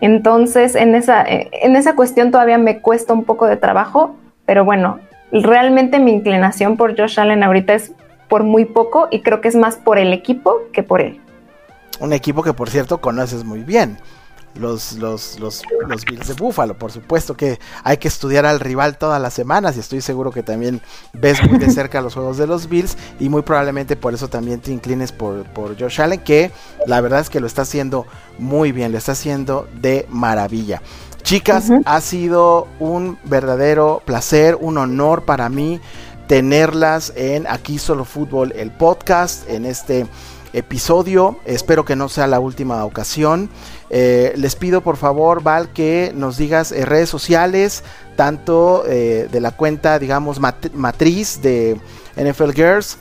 entonces, 0.02 0.76
en 0.76 0.96
esa, 0.96 1.24
en 1.28 1.76
esa 1.76 1.96
cuestión 1.96 2.32
todavía 2.32 2.58
me 2.58 2.80
cuesta 2.80 3.14
un 3.14 3.24
poco 3.24 3.48
de 3.48 3.58
trabajo, 3.58 4.16
pero 4.46 4.66
bueno, 4.66 5.00
realmente 5.32 6.00
mi 6.00 6.12
inclinación 6.12 6.78
por 6.78 6.96
Josh 6.96 7.20
Allen 7.20 7.44
ahorita 7.44 7.74
es 7.74 7.94
por 8.28 8.44
muy 8.44 8.66
poco 8.66 9.08
y 9.10 9.22
creo 9.22 9.42
que 9.42 9.48
es 9.48 9.56
más 9.56 9.78
por 9.78 9.98
el 9.98 10.14
equipo 10.14 10.60
que 10.74 10.84
por 10.84 11.02
él. 11.02 11.20
Un 12.00 12.14
equipo 12.14 12.44
que 12.44 12.54
por 12.54 12.70
cierto 12.70 13.00
conoces 13.00 13.44
muy 13.44 13.64
bien 13.64 13.98
los, 14.56 14.94
los, 14.94 15.40
los, 15.40 15.64
los 15.88 16.06
Bills 16.06 16.28
de 16.28 16.34
Búfalo. 16.34 16.78
Por 16.78 16.92
supuesto 16.92 17.36
que 17.36 17.60
hay 17.84 17.98
que 17.98 18.08
estudiar 18.08 18.46
al 18.46 18.60
rival 18.60 18.98
todas 18.98 19.22
las 19.22 19.34
semanas 19.34 19.78
y 19.78 19.80
estoy 19.80 20.02
seguro 20.02 20.32
que 20.32 20.44
también 20.44 20.82
ves 21.14 21.44
muy 21.44 21.58
de 21.60 21.70
cerca 21.70 22.02
los 22.02 22.14
juegos 22.14 22.38
de 22.38 22.48
los 22.48 22.68
Bills 22.68 22.98
y 23.20 23.30
muy 23.30 23.42
probablemente 23.42 23.96
por 23.96 24.14
eso 24.14 24.28
también 24.28 24.60
te 24.60 24.72
inclines 24.72 25.12
por, 25.12 25.44
por 25.46 25.80
Josh 25.80 26.02
Allen, 26.02 26.20
que 26.20 26.52
la 26.88 27.02
verdad 27.02 27.20
es 27.20 27.30
que 27.30 27.40
lo 27.40 27.48
está 27.48 27.64
haciendo 27.64 28.06
muy 28.38 28.72
bien, 28.72 28.92
lo 28.92 28.98
está 28.98 29.14
haciendo 29.14 29.68
de 29.80 30.06
maravilla. 30.10 30.82
Chicas, 31.24 31.72
ha 31.86 32.02
sido 32.02 32.68
un 32.80 33.18
verdadero 33.24 34.04
placer, 34.06 34.56
un 34.60 34.78
honor 34.78 35.24
para 35.24 35.50
mí 35.50 35.82
tenerlas 36.28 37.14
en 37.16 37.48
Aquí 37.48 37.80
Solo 37.80 38.06
Fútbol, 38.06 38.54
el 38.56 38.72
podcast, 38.72 39.50
en 39.50 39.66
este 39.66 40.06
episodio. 40.56 41.38
Espero 41.46 41.86
que 41.86 41.96
no 41.96 42.10
sea 42.10 42.28
la 42.28 42.40
última 42.40 42.84
ocasión. 42.86 43.50
Eh, 43.90 44.34
les 44.36 44.56
pido 44.56 44.82
por 44.82 44.98
favor, 44.98 45.44
Val, 45.44 45.72
que 45.74 46.12
nos 46.16 46.38
digas 46.38 46.72
en 46.72 46.86
redes 46.86 47.10
sociales, 47.10 47.84
tanto 48.16 48.84
eh, 48.88 49.28
de 49.32 49.40
la 49.42 49.52
cuenta, 49.52 50.00
digamos, 50.00 50.40
matriz 50.40 51.42
de 51.42 51.80
NFL 52.16 52.52
Girls, 52.52 52.98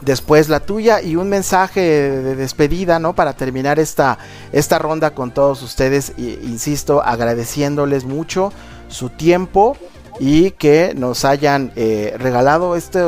después 0.00 0.48
la 0.48 0.60
tuya 0.60 1.00
y 1.00 1.16
un 1.16 1.28
mensaje 1.28 1.80
de 1.80 2.36
despedida, 2.36 2.98
¿no? 2.98 3.14
Para 3.14 3.34
terminar 3.34 3.78
esta, 3.78 4.18
esta 4.52 4.78
ronda 4.78 5.14
con 5.14 5.32
todos 5.32 5.62
ustedes, 5.62 6.12
insisto, 6.18 7.02
agradeciéndoles 7.02 8.04
mucho 8.04 8.52
su 8.88 9.08
tiempo 9.08 9.76
y 10.20 10.50
que 10.52 10.92
nos 10.94 11.24
hayan 11.24 11.72
eh, 11.76 12.14
regalado 12.18 12.76
este, 12.76 13.00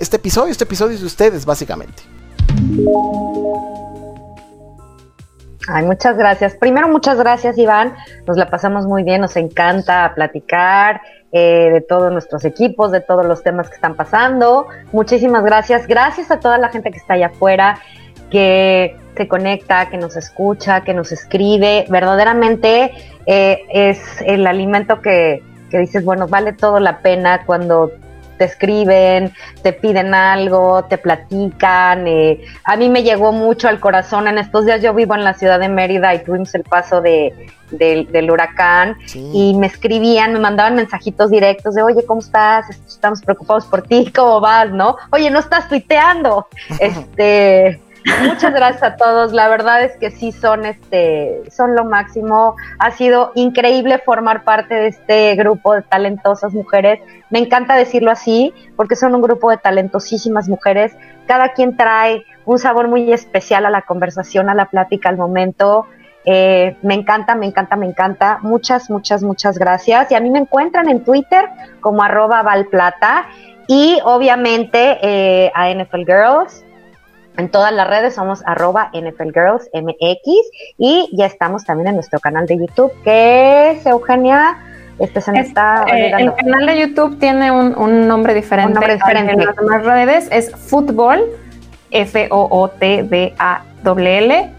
este 0.00 0.16
episodio, 0.16 0.50
este 0.50 0.64
episodio 0.64 0.98
de 0.98 1.06
ustedes, 1.06 1.46
básicamente. 1.46 2.02
Ay, 5.68 5.84
muchas 5.84 6.16
gracias. 6.16 6.56
Primero, 6.56 6.88
muchas 6.88 7.18
gracias, 7.18 7.56
Iván. 7.56 7.94
Nos 8.26 8.36
la 8.36 8.50
pasamos 8.50 8.86
muy 8.86 9.04
bien, 9.04 9.20
nos 9.20 9.36
encanta 9.36 10.12
platicar 10.14 11.00
eh, 11.30 11.70
de 11.72 11.80
todos 11.80 12.12
nuestros 12.12 12.44
equipos, 12.44 12.90
de 12.90 13.00
todos 13.00 13.24
los 13.24 13.42
temas 13.42 13.68
que 13.68 13.76
están 13.76 13.94
pasando. 13.94 14.66
Muchísimas 14.92 15.44
gracias. 15.44 15.86
Gracias 15.86 16.30
a 16.30 16.40
toda 16.40 16.58
la 16.58 16.68
gente 16.68 16.90
que 16.90 16.98
está 16.98 17.14
allá 17.14 17.28
afuera, 17.28 17.78
que 18.30 18.96
se 19.16 19.28
conecta, 19.28 19.88
que 19.88 19.98
nos 19.98 20.16
escucha, 20.16 20.82
que 20.82 20.94
nos 20.94 21.12
escribe. 21.12 21.86
Verdaderamente 21.88 22.92
eh, 23.26 23.62
es 23.70 24.20
el 24.22 24.46
alimento 24.46 25.00
que, 25.00 25.42
que 25.70 25.78
dices, 25.78 26.04
bueno, 26.04 26.26
vale 26.26 26.52
todo 26.52 26.80
la 26.80 26.98
pena 26.98 27.44
cuando 27.46 27.92
te 28.42 28.46
escriben, 28.46 29.32
te 29.62 29.72
piden 29.72 30.14
algo, 30.14 30.84
te 30.86 30.98
platican. 30.98 32.08
Eh, 32.08 32.40
a 32.64 32.76
mí 32.76 32.88
me 32.88 33.04
llegó 33.04 33.30
mucho 33.30 33.68
al 33.68 33.78
corazón 33.78 34.26
en 34.26 34.36
estos 34.36 34.66
días. 34.66 34.82
Yo 34.82 34.92
vivo 34.94 35.14
en 35.14 35.22
la 35.22 35.34
ciudad 35.34 35.60
de 35.60 35.68
Mérida 35.68 36.12
y 36.12 36.24
tuvimos 36.24 36.52
el 36.56 36.64
paso 36.64 37.00
de, 37.00 37.46
del, 37.70 38.30
huracán 38.32 38.96
y 39.14 39.54
me 39.54 39.68
escribían, 39.68 40.32
me 40.32 40.40
mandaban 40.40 40.74
mensajitos 40.74 41.30
directos 41.30 41.76
de, 41.76 41.84
oye, 41.84 42.04
¿cómo 42.04 42.20
estás? 42.20 42.68
Estamos 42.84 43.22
preocupados 43.22 43.66
por 43.66 43.82
ti, 43.82 44.10
¿cómo 44.12 44.40
vas? 44.40 44.70
¿No? 44.72 44.96
Oye, 45.10 45.30
no 45.30 45.38
estás 45.38 45.68
tuiteando. 45.68 46.48
este 46.80 47.80
Muchas 48.22 48.52
gracias 48.52 48.82
a 48.82 48.96
todos. 48.96 49.32
La 49.32 49.48
verdad 49.48 49.82
es 49.82 49.96
que 49.96 50.10
sí 50.10 50.32
son 50.32 50.66
este 50.66 51.42
son 51.50 51.74
lo 51.74 51.84
máximo. 51.84 52.56
Ha 52.78 52.90
sido 52.90 53.32
increíble 53.34 53.98
formar 53.98 54.44
parte 54.44 54.74
de 54.74 54.88
este 54.88 55.34
grupo 55.36 55.74
de 55.74 55.82
talentosas 55.82 56.52
mujeres. 56.52 57.00
Me 57.30 57.38
encanta 57.38 57.76
decirlo 57.76 58.10
así 58.10 58.52
porque 58.76 58.96
son 58.96 59.14
un 59.14 59.22
grupo 59.22 59.50
de 59.50 59.58
talentosísimas 59.58 60.48
mujeres. 60.48 60.96
Cada 61.26 61.52
quien 61.52 61.76
trae 61.76 62.24
un 62.44 62.58
sabor 62.58 62.88
muy 62.88 63.12
especial 63.12 63.66
a 63.66 63.70
la 63.70 63.82
conversación, 63.82 64.48
a 64.48 64.54
la 64.54 64.66
plática, 64.66 65.08
al 65.08 65.16
momento. 65.16 65.86
Eh, 66.24 66.76
me 66.82 66.94
encanta, 66.94 67.34
me 67.34 67.46
encanta, 67.46 67.76
me 67.76 67.86
encanta. 67.86 68.38
Muchas, 68.42 68.90
muchas, 68.90 69.22
muchas 69.22 69.58
gracias. 69.58 70.10
Y 70.10 70.14
a 70.14 70.20
mí 70.20 70.30
me 70.30 70.40
encuentran 70.40 70.88
en 70.88 71.04
Twitter 71.04 71.48
como 71.80 72.02
arroba 72.02 72.42
valplata 72.42 73.26
y 73.68 73.98
obviamente 74.04 74.98
eh, 75.02 75.52
a 75.54 75.72
NFL 75.72 76.04
Girls 76.04 76.64
en 77.36 77.48
todas 77.50 77.72
las 77.72 77.88
redes 77.88 78.14
somos 78.14 78.42
arroba 78.46 78.90
NFLGirlsMX 78.92 80.26
y 80.78 81.08
ya 81.12 81.26
estamos 81.26 81.64
también 81.64 81.88
en 81.88 81.94
nuestro 81.94 82.20
canal 82.20 82.46
de 82.46 82.58
YouTube, 82.58 82.92
que 83.02 83.70
es 83.72 83.84
Eugenia. 83.86 84.58
Este 84.98 85.22
se 85.22 85.32
está 85.38 85.84
eh, 85.88 86.12
el 86.16 86.34
canal 86.34 86.66
de 86.66 86.78
YouTube 86.78 87.18
tiene 87.18 87.50
un, 87.50 88.06
nombre 88.06 88.34
diferente. 88.34 88.68
Un 88.68 88.74
nombre 88.74 88.94
diferente. 88.94 89.32
En 89.32 89.44
las 89.44 89.56
demás 89.56 89.84
redes 89.84 90.28
es 90.30 90.54
Fútbol, 90.54 91.24
F-O-O-T-B-A-W-L, 91.90 92.50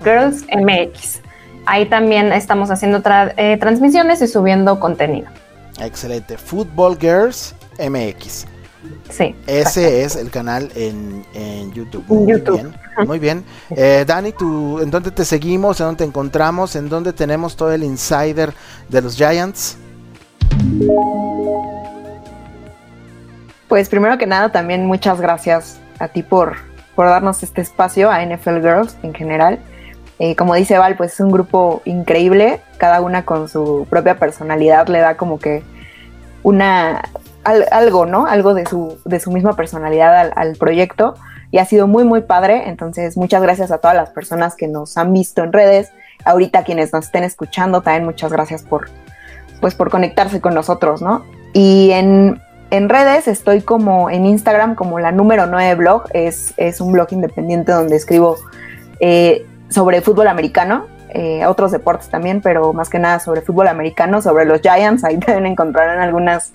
Girls 0.03 0.43
MX. 0.51 1.21
Ahí 1.65 1.85
también 1.85 2.33
estamos 2.33 2.71
haciendo 2.71 3.01
eh, 3.37 3.57
transmisiones 3.57 4.21
y 4.21 4.27
subiendo 4.27 4.79
contenido. 4.79 5.29
Excelente. 5.79 6.37
Football 6.37 6.97
Girls 6.99 7.55
MX. 7.79 8.47
Sí. 9.09 9.35
Ese 9.47 10.03
es 10.03 10.15
el 10.15 10.29
canal 10.29 10.71
en, 10.75 11.23
YouTube. 11.73 12.03
Muy 12.07 12.33
bien. 12.41 12.75
Muy 13.05 13.19
bien. 13.19 13.45
Eh, 13.71 14.03
Dani, 14.05 14.31
¿tú, 14.31 14.79
¿en 14.79 14.91
dónde 14.91 15.11
te 15.11 15.25
seguimos? 15.25 15.79
¿En 15.79 15.87
dónde 15.87 15.99
te 15.99 16.03
encontramos? 16.03 16.75
¿En 16.75 16.89
dónde 16.89 17.13
tenemos 17.13 17.55
todo 17.55 17.71
el 17.71 17.83
insider 17.83 18.53
de 18.89 19.01
los 19.01 19.15
Giants? 19.15 19.77
Pues 23.67 23.89
primero 23.89 24.17
que 24.17 24.27
nada, 24.27 24.51
también 24.51 24.85
muchas 24.85 25.19
gracias 25.19 25.79
a 25.99 26.07
ti 26.07 26.21
por, 26.21 26.57
por 26.95 27.07
darnos 27.07 27.41
este 27.41 27.61
espacio 27.61 28.11
a 28.11 28.23
NFL 28.23 28.61
Girls 28.61 28.95
en 29.01 29.13
general. 29.13 29.59
Eh, 30.19 30.35
como 30.35 30.53
dice 30.53 30.77
Val, 30.77 30.95
pues 30.95 31.13
es 31.13 31.19
un 31.19 31.31
grupo 31.31 31.81
increíble 31.85 32.61
cada 32.77 33.01
una 33.01 33.25
con 33.25 33.49
su 33.49 33.87
propia 33.89 34.19
personalidad 34.19 34.87
le 34.87 34.99
da 34.99 35.17
como 35.17 35.39
que 35.39 35.63
una 36.43 37.01
algo, 37.43 38.05
¿no? 38.05 38.25
Algo 38.25 38.53
de 38.53 38.65
su, 38.65 38.97
de 39.05 39.19
su 39.19 39.31
misma 39.31 39.55
personalidad 39.55 40.31
al, 40.35 40.55
proyecto 40.55 41.15
y 41.51 41.57
ha 41.57 41.65
sido 41.65 41.87
muy, 41.87 42.03
muy 42.03 42.21
padre. 42.21 42.69
Entonces, 42.69 43.17
muchas 43.17 43.41
gracias 43.41 43.71
a 43.71 43.77
todas 43.77 43.95
las 43.95 44.09
personas 44.09 44.55
que 44.55 44.67
nos 44.67 44.97
han 44.97 45.13
visto 45.13 45.43
en 45.43 45.53
redes. 45.53 45.91
Ahorita 46.25 46.63
quienes 46.63 46.93
nos 46.93 47.05
estén 47.05 47.23
escuchando, 47.23 47.81
también 47.81 48.05
muchas 48.05 48.31
gracias 48.31 48.63
por, 48.63 48.89
pues, 49.61 49.75
por 49.75 49.89
conectarse 49.89 50.41
con 50.41 50.53
nosotros, 50.53 51.01
¿no? 51.01 51.23
Y 51.53 51.91
en, 51.91 52.41
en 52.71 52.89
redes 52.89 53.27
estoy 53.27 53.61
como 53.61 54.09
en 54.09 54.25
Instagram 54.25 54.75
como 54.75 54.99
la 54.99 55.11
número 55.11 55.45
9 55.45 55.75
blog. 55.75 56.03
Es, 56.13 56.53
es 56.57 56.81
un 56.81 56.91
blog 56.91 57.07
independiente 57.11 57.71
donde 57.71 57.95
escribo 57.95 58.37
eh, 58.99 59.45
sobre 59.69 60.01
fútbol 60.01 60.27
americano. 60.27 60.87
Eh, 61.09 61.45
otros 61.45 61.71
deportes 61.71 62.09
también, 62.09 62.41
pero 62.41 62.73
más 62.73 62.89
que 62.89 62.97
nada 62.97 63.19
sobre 63.19 63.41
fútbol 63.41 63.67
americano, 63.67 64.21
sobre 64.21 64.45
los 64.45 64.61
Giants. 64.61 65.03
Ahí 65.03 65.17
deben 65.27 65.45
encontrar 65.45 65.99
algunas 65.99 66.53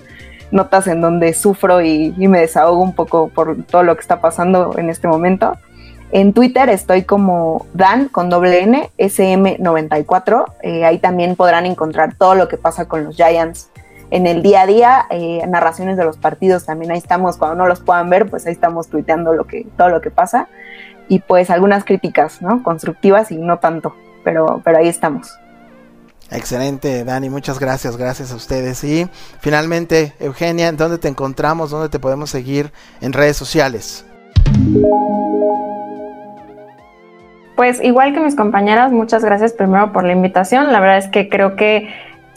notas 0.51 0.87
en 0.87 1.01
donde 1.01 1.35
sufro 1.35 1.81
y, 1.83 2.15
me 2.17 2.41
desahogo 2.41 2.83
un 2.83 2.95
poco 2.95 3.29
por 3.29 3.65
todo 3.65 3.83
lo 3.83 3.95
que 3.95 4.01
está 4.01 4.21
pasando 4.21 4.75
en 4.77 4.91
este 4.91 5.09
momento. 5.09 5.57
En 6.11 6.33
Twitter 6.33 6.71
estoy 6.71 7.03
como 7.03 7.67
Dan 7.75 8.09
con 8.09 8.31
doble 8.31 8.63
N, 8.63 8.91
SM94. 8.97 10.45
Eh, 10.63 10.85
ahí 10.85 10.99
también 10.99 11.37
podrán 11.37 11.67
encontrar 11.67 12.15
todo 12.15 12.35
lo 12.35 12.49
que 12.49 12.57
pasa 12.57 12.87
con 12.87 13.05
los 13.05 13.17
Giants 13.17 13.71
en 14.11 14.27
el 14.27 14.43
día 14.43 14.63
a 14.63 14.67
día, 14.67 15.07
eh, 15.11 15.43
narraciones 15.47 15.97
de 15.97 16.05
los 16.05 16.17
partidos 16.17 16.65
también 16.65 16.91
ahí 16.93 16.99
estamos. 16.99 17.37
Cuando 17.37 17.57
no 17.57 17.69
los 17.69 17.81
puedan 17.81 18.09
ver, 18.09 18.29
pues 18.29 18.47
ahí 18.47 18.53
estamos 18.53 18.89
tuiteando 18.89 19.35
lo 19.35 19.45
que, 19.45 19.67
todo 19.77 19.91
lo 19.91 20.01
que 20.01 20.11
pasa. 20.11 20.49
Y 21.09 21.21
pues 21.21 21.51
algunas 21.51 21.85
críticas, 21.85 22.41
¿no? 22.43 22.63
Constructivas 22.63 23.31
y 23.31 23.37
no 23.37 23.59
tanto, 23.59 23.95
pero, 24.25 24.61
pero 24.65 24.79
ahí 24.79 24.89
estamos. 24.89 25.39
Excelente, 26.31 27.05
Dani, 27.05 27.31
muchas 27.31 27.59
gracias, 27.59 27.97
gracias 27.97 28.33
a 28.33 28.37
ustedes. 28.37 28.85
Y 28.85 29.09
finalmente, 29.41 30.13
Eugenia, 30.21 30.73
¿dónde 30.73 30.99
te 30.99 31.09
encontramos? 31.09 31.71
¿Dónde 31.71 31.89
te 31.89 31.99
podemos 31.99 32.31
seguir 32.31 32.71
en 33.01 33.13
redes 33.13 33.37
sociales? 33.37 34.05
Pues 37.57 37.83
igual 37.83 38.15
que 38.15 38.21
mis 38.21 38.37
compañeras, 38.37 38.93
muchas 38.93 39.25
gracias 39.25 39.53
primero 39.53 39.93
por 39.93 40.05
la 40.05 40.13
invitación. 40.13 40.71
La 40.71 40.81
verdad 40.81 40.99
es 40.99 41.09
que 41.09 41.29
creo 41.29 41.57
que 41.57 41.89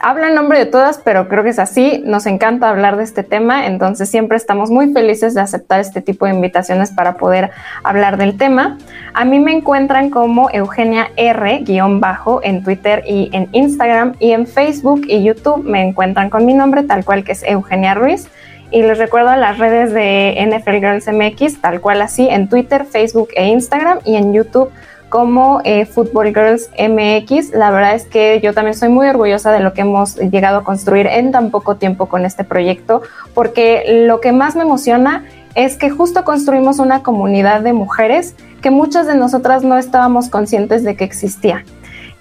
habla 0.01 0.29
en 0.29 0.35
nombre 0.35 0.59
de 0.59 0.65
todas, 0.65 0.99
pero 1.03 1.27
creo 1.27 1.43
que 1.43 1.49
es 1.49 1.59
así. 1.59 2.01
Nos 2.05 2.25
encanta 2.25 2.69
hablar 2.69 2.97
de 2.97 3.03
este 3.03 3.23
tema, 3.23 3.67
entonces 3.67 4.09
siempre 4.09 4.37
estamos 4.37 4.69
muy 4.69 4.91
felices 4.93 5.33
de 5.33 5.41
aceptar 5.41 5.79
este 5.79 6.01
tipo 6.01 6.25
de 6.25 6.33
invitaciones 6.33 6.91
para 6.91 7.15
poder 7.15 7.51
hablar 7.83 8.17
del 8.17 8.37
tema. 8.37 8.77
A 9.13 9.25
mí 9.25 9.39
me 9.39 9.51
encuentran 9.51 10.09
como 10.09 10.49
Eugenia 10.51 11.09
R-bajo 11.15 12.41
en 12.43 12.63
Twitter 12.63 13.03
y 13.07 13.29
en 13.33 13.49
Instagram 13.51 14.15
y 14.19 14.31
en 14.31 14.47
Facebook 14.47 15.01
y 15.07 15.23
YouTube 15.23 15.63
me 15.63 15.81
encuentran 15.81 16.29
con 16.29 16.45
mi 16.45 16.53
nombre 16.53 16.83
tal 16.83 17.05
cual 17.05 17.23
que 17.23 17.33
es 17.33 17.43
Eugenia 17.43 17.93
Ruiz. 17.93 18.27
Y 18.71 18.83
les 18.83 18.97
recuerdo 18.97 19.35
las 19.35 19.57
redes 19.57 19.93
de 19.93 20.35
NFL 20.47 20.77
Girls 20.77 21.07
MX, 21.07 21.59
tal 21.59 21.81
cual 21.81 22.01
así, 22.01 22.29
en 22.29 22.47
Twitter, 22.47 22.85
Facebook 22.85 23.27
e 23.35 23.47
Instagram 23.47 23.99
y 24.05 24.15
en 24.15 24.33
YouTube 24.33 24.71
como 25.11 25.59
eh, 25.65 25.85
Football 25.85 26.27
Girls 26.27 26.69
MX. 26.79 27.51
La 27.51 27.69
verdad 27.69 27.95
es 27.95 28.05
que 28.05 28.39
yo 28.41 28.53
también 28.53 28.75
soy 28.75 28.87
muy 28.87 29.07
orgullosa 29.07 29.51
de 29.51 29.59
lo 29.59 29.73
que 29.73 29.81
hemos 29.81 30.15
llegado 30.15 30.59
a 30.59 30.63
construir 30.63 31.05
en 31.05 31.31
tan 31.31 31.51
poco 31.51 31.75
tiempo 31.75 32.07
con 32.07 32.23
este 32.25 32.45
proyecto, 32.45 33.01
porque 33.33 34.05
lo 34.07 34.21
que 34.21 34.31
más 34.31 34.55
me 34.55 34.61
emociona 34.61 35.25
es 35.53 35.75
que 35.75 35.89
justo 35.89 36.23
construimos 36.23 36.79
una 36.79 37.03
comunidad 37.03 37.59
de 37.59 37.73
mujeres 37.73 38.35
que 38.61 38.71
muchas 38.71 39.05
de 39.05 39.15
nosotras 39.15 39.63
no 39.63 39.77
estábamos 39.77 40.29
conscientes 40.29 40.85
de 40.85 40.95
que 40.95 41.03
existía. 41.03 41.65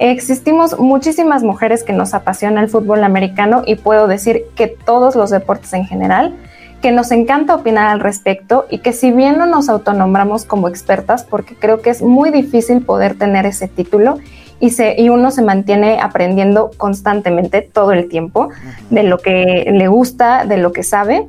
Existimos 0.00 0.76
muchísimas 0.76 1.44
mujeres 1.44 1.84
que 1.84 1.92
nos 1.92 2.12
apasiona 2.12 2.60
el 2.60 2.68
fútbol 2.68 3.04
americano 3.04 3.62
y 3.64 3.76
puedo 3.76 4.08
decir 4.08 4.46
que 4.56 4.66
todos 4.66 5.14
los 5.14 5.30
deportes 5.30 5.72
en 5.74 5.84
general, 5.84 6.34
que 6.80 6.92
nos 6.92 7.10
encanta 7.10 7.54
opinar 7.54 7.88
al 7.88 8.00
respecto 8.00 8.66
y 8.70 8.78
que 8.78 8.92
si 8.92 9.10
bien 9.12 9.38
no 9.38 9.46
nos 9.46 9.68
autonombramos 9.68 10.44
como 10.44 10.68
expertas, 10.68 11.24
porque 11.24 11.54
creo 11.54 11.82
que 11.82 11.90
es 11.90 12.02
muy 12.02 12.30
difícil 12.30 12.82
poder 12.82 13.16
tener 13.16 13.46
ese 13.46 13.68
título 13.68 14.18
y, 14.60 14.70
se, 14.70 15.00
y 15.00 15.08
uno 15.08 15.30
se 15.30 15.42
mantiene 15.42 16.00
aprendiendo 16.00 16.70
constantemente 16.76 17.62
todo 17.62 17.92
el 17.92 18.08
tiempo 18.08 18.50
de 18.90 19.02
lo 19.02 19.18
que 19.18 19.70
le 19.72 19.88
gusta, 19.88 20.44
de 20.44 20.58
lo 20.58 20.72
que 20.72 20.82
sabe, 20.82 21.28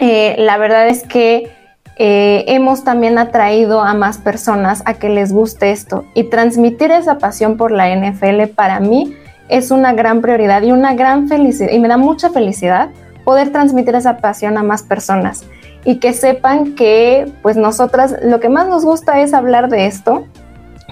eh, 0.00 0.36
la 0.38 0.58
verdad 0.58 0.88
es 0.88 1.02
que 1.04 1.50
eh, 1.98 2.44
hemos 2.48 2.84
también 2.84 3.16
atraído 3.16 3.80
a 3.80 3.94
más 3.94 4.18
personas 4.18 4.82
a 4.84 4.94
que 4.94 5.08
les 5.08 5.32
guste 5.32 5.70
esto 5.70 6.04
y 6.14 6.24
transmitir 6.24 6.90
esa 6.90 7.16
pasión 7.16 7.56
por 7.56 7.72
la 7.72 7.88
NFL 7.94 8.48
para 8.54 8.80
mí 8.80 9.14
es 9.48 9.70
una 9.70 9.94
gran 9.94 10.20
prioridad 10.20 10.62
y 10.62 10.72
una 10.72 10.94
gran 10.94 11.28
felicidad 11.28 11.70
y 11.70 11.78
me 11.78 11.88
da 11.88 11.96
mucha 11.96 12.28
felicidad 12.28 12.90
poder 13.26 13.50
transmitir 13.50 13.96
esa 13.96 14.18
pasión 14.18 14.56
a 14.56 14.62
más 14.62 14.84
personas 14.84 15.42
y 15.84 15.96
que 15.96 16.12
sepan 16.12 16.76
que 16.76 17.32
pues 17.42 17.56
nosotras 17.56 18.14
lo 18.22 18.38
que 18.38 18.48
más 18.48 18.68
nos 18.68 18.84
gusta 18.84 19.20
es 19.20 19.34
hablar 19.34 19.68
de 19.68 19.86
esto, 19.86 20.28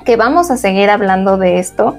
que 0.05 0.17
vamos 0.17 0.51
a 0.51 0.57
seguir 0.57 0.91
hablando 0.91 1.37
de 1.37 1.61
esto 1.61 1.97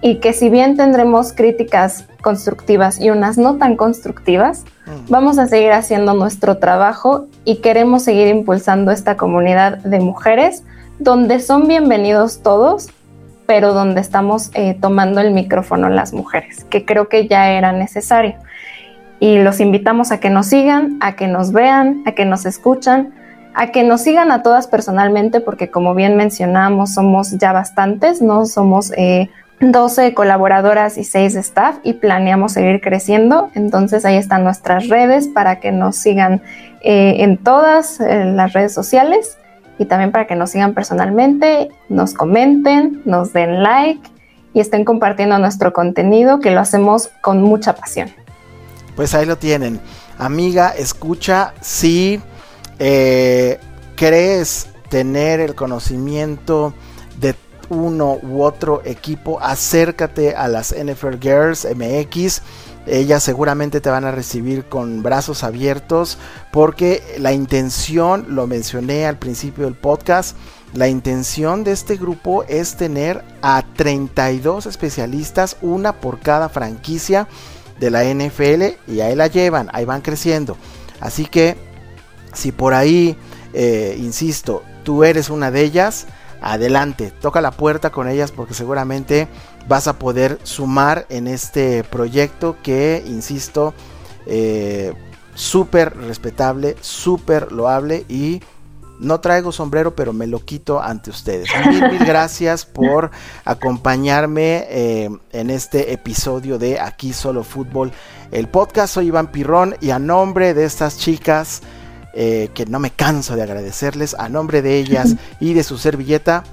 y 0.00 0.16
que 0.16 0.32
si 0.32 0.48
bien 0.48 0.78
tendremos 0.78 1.34
críticas 1.34 2.06
constructivas 2.22 2.98
y 2.98 3.10
unas 3.10 3.36
no 3.36 3.56
tan 3.56 3.76
constructivas, 3.76 4.64
mm. 4.86 5.10
vamos 5.10 5.38
a 5.38 5.46
seguir 5.46 5.72
haciendo 5.72 6.14
nuestro 6.14 6.56
trabajo 6.56 7.26
y 7.44 7.56
queremos 7.56 8.02
seguir 8.02 8.28
impulsando 8.28 8.92
esta 8.92 9.18
comunidad 9.18 9.76
de 9.76 10.00
mujeres 10.00 10.62
donde 10.98 11.38
son 11.38 11.68
bienvenidos 11.68 12.40
todos, 12.42 12.88
pero 13.44 13.74
donde 13.74 14.00
estamos 14.00 14.50
eh, 14.54 14.74
tomando 14.80 15.20
el 15.20 15.32
micrófono 15.32 15.90
las 15.90 16.14
mujeres, 16.14 16.64
que 16.64 16.86
creo 16.86 17.10
que 17.10 17.28
ya 17.28 17.50
era 17.50 17.72
necesario 17.72 18.36
y 19.18 19.38
los 19.38 19.60
invitamos 19.60 20.12
a 20.12 20.20
que 20.20 20.30
nos 20.30 20.46
sigan, 20.46 20.98
a 21.00 21.16
que 21.16 21.26
nos 21.26 21.52
vean, 21.52 22.02
a 22.06 22.12
que 22.12 22.24
nos 22.24 22.44
escuchan, 22.44 23.14
a 23.54 23.68
que 23.68 23.82
nos 23.82 24.02
sigan 24.02 24.30
a 24.30 24.42
todas 24.42 24.66
personalmente, 24.66 25.40
porque 25.40 25.70
como 25.70 25.94
bien 25.94 26.16
mencionamos, 26.16 26.92
somos 26.94 27.32
ya 27.38 27.52
bastantes, 27.52 28.20
¿no? 28.20 28.44
Somos 28.44 28.92
12 29.60 30.06
eh, 30.06 30.14
colaboradoras 30.14 30.98
y 30.98 31.04
6 31.04 31.36
staff 31.36 31.78
y 31.82 31.94
planeamos 31.94 32.52
seguir 32.52 32.82
creciendo. 32.82 33.50
Entonces 33.54 34.04
ahí 34.04 34.16
están 34.16 34.44
nuestras 34.44 34.88
redes 34.88 35.28
para 35.28 35.60
que 35.60 35.72
nos 35.72 35.96
sigan 35.96 36.42
eh, 36.82 37.16
en 37.20 37.38
todas 37.38 38.00
eh, 38.00 38.26
las 38.26 38.52
redes 38.52 38.74
sociales 38.74 39.38
y 39.78 39.86
también 39.86 40.12
para 40.12 40.26
que 40.26 40.36
nos 40.36 40.50
sigan 40.50 40.74
personalmente, 40.74 41.70
nos 41.88 42.12
comenten, 42.12 43.00
nos 43.06 43.32
den 43.32 43.62
like 43.62 44.06
y 44.52 44.60
estén 44.60 44.84
compartiendo 44.84 45.38
nuestro 45.38 45.72
contenido 45.72 46.40
que 46.40 46.50
lo 46.50 46.60
hacemos 46.60 47.08
con 47.22 47.42
mucha 47.42 47.74
pasión 47.74 48.10
pues 48.96 49.14
ahí 49.14 49.26
lo 49.26 49.36
tienen. 49.36 49.80
Amiga, 50.18 50.70
escucha, 50.70 51.54
si 51.60 52.20
eh, 52.78 53.60
crees 53.94 54.68
tener 54.88 55.40
el 55.40 55.54
conocimiento 55.54 56.74
de 57.20 57.34
uno 57.68 58.18
u 58.22 58.42
otro 58.42 58.82
equipo, 58.84 59.38
acércate 59.40 60.34
a 60.34 60.48
las 60.48 60.74
NFL 60.74 61.16
Girls 61.20 61.66
MX. 61.76 62.42
Ellas 62.86 63.22
seguramente 63.22 63.80
te 63.80 63.90
van 63.90 64.04
a 64.04 64.12
recibir 64.12 64.64
con 64.66 65.02
brazos 65.02 65.42
abiertos 65.42 66.18
porque 66.52 67.02
la 67.18 67.32
intención, 67.32 68.26
lo 68.28 68.46
mencioné 68.46 69.06
al 69.06 69.18
principio 69.18 69.64
del 69.64 69.74
podcast, 69.74 70.36
la 70.72 70.88
intención 70.88 71.64
de 71.64 71.72
este 71.72 71.96
grupo 71.96 72.44
es 72.44 72.76
tener 72.76 73.24
a 73.42 73.64
32 73.74 74.66
especialistas, 74.66 75.56
una 75.62 76.00
por 76.00 76.20
cada 76.20 76.48
franquicia 76.48 77.26
de 77.78 77.90
la 77.90 78.04
NFL 78.04 78.90
y 78.90 79.00
ahí 79.00 79.14
la 79.14 79.26
llevan, 79.26 79.68
ahí 79.72 79.84
van 79.84 80.00
creciendo. 80.00 80.56
Así 81.00 81.26
que 81.26 81.56
si 82.32 82.52
por 82.52 82.74
ahí, 82.74 83.16
eh, 83.52 83.96
insisto, 83.98 84.62
tú 84.84 85.04
eres 85.04 85.30
una 85.30 85.50
de 85.50 85.62
ellas, 85.62 86.06
adelante, 86.40 87.12
toca 87.20 87.40
la 87.40 87.50
puerta 87.50 87.90
con 87.90 88.08
ellas 88.08 88.32
porque 88.32 88.54
seguramente 88.54 89.28
vas 89.68 89.88
a 89.88 89.98
poder 89.98 90.38
sumar 90.42 91.06
en 91.08 91.26
este 91.26 91.82
proyecto 91.84 92.56
que, 92.62 93.02
insisto, 93.06 93.74
eh, 94.26 94.92
súper 95.34 95.96
respetable, 95.96 96.76
súper 96.80 97.52
loable 97.52 98.04
y 98.08 98.40
no 98.98 99.20
traigo 99.20 99.52
sombrero, 99.52 99.94
pero 99.94 100.12
me 100.12 100.26
lo 100.26 100.44
quito 100.44 100.80
ante 100.80 101.10
ustedes. 101.10 101.48
Mil, 101.68 101.90
mil 101.90 102.04
gracias 102.04 102.64
por 102.64 103.10
acompañarme 103.44 104.66
eh, 104.68 105.10
en 105.32 105.50
este 105.50 105.92
episodio 105.92 106.58
de 106.58 106.80
Aquí 106.80 107.12
Solo 107.12 107.44
Fútbol, 107.44 107.92
el 108.30 108.48
podcast. 108.48 108.94
Soy 108.94 109.06
Iván 109.08 109.30
Pirrón 109.30 109.76
y 109.80 109.90
a 109.90 109.98
nombre 109.98 110.54
de 110.54 110.64
estas 110.64 110.98
chicas, 110.98 111.62
eh, 112.14 112.50
que 112.54 112.66
no 112.66 112.78
me 112.78 112.90
canso 112.90 113.36
de 113.36 113.42
agradecerles, 113.42 114.14
a 114.14 114.28
nombre 114.28 114.62
de 114.62 114.78
ellas 114.78 115.14
y 115.40 115.54
de 115.54 115.62
su 115.62 115.78
servilleta, 115.78 116.44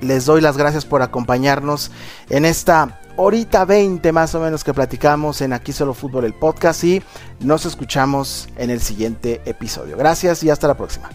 les 0.00 0.24
doy 0.24 0.40
las 0.40 0.56
gracias 0.56 0.86
por 0.86 1.02
acompañarnos 1.02 1.90
en 2.30 2.46
esta 2.46 3.00
horita 3.16 3.66
20 3.66 4.12
más 4.12 4.34
o 4.34 4.40
menos 4.40 4.64
que 4.64 4.72
platicamos 4.72 5.42
en 5.42 5.52
Aquí 5.52 5.72
Solo 5.72 5.92
Fútbol, 5.92 6.24
el 6.24 6.32
podcast 6.32 6.82
y 6.84 7.02
nos 7.40 7.66
escuchamos 7.66 8.48
en 8.56 8.70
el 8.70 8.80
siguiente 8.80 9.42
episodio. 9.44 9.98
Gracias 9.98 10.42
y 10.42 10.48
hasta 10.48 10.66
la 10.68 10.74
próxima. 10.76 11.10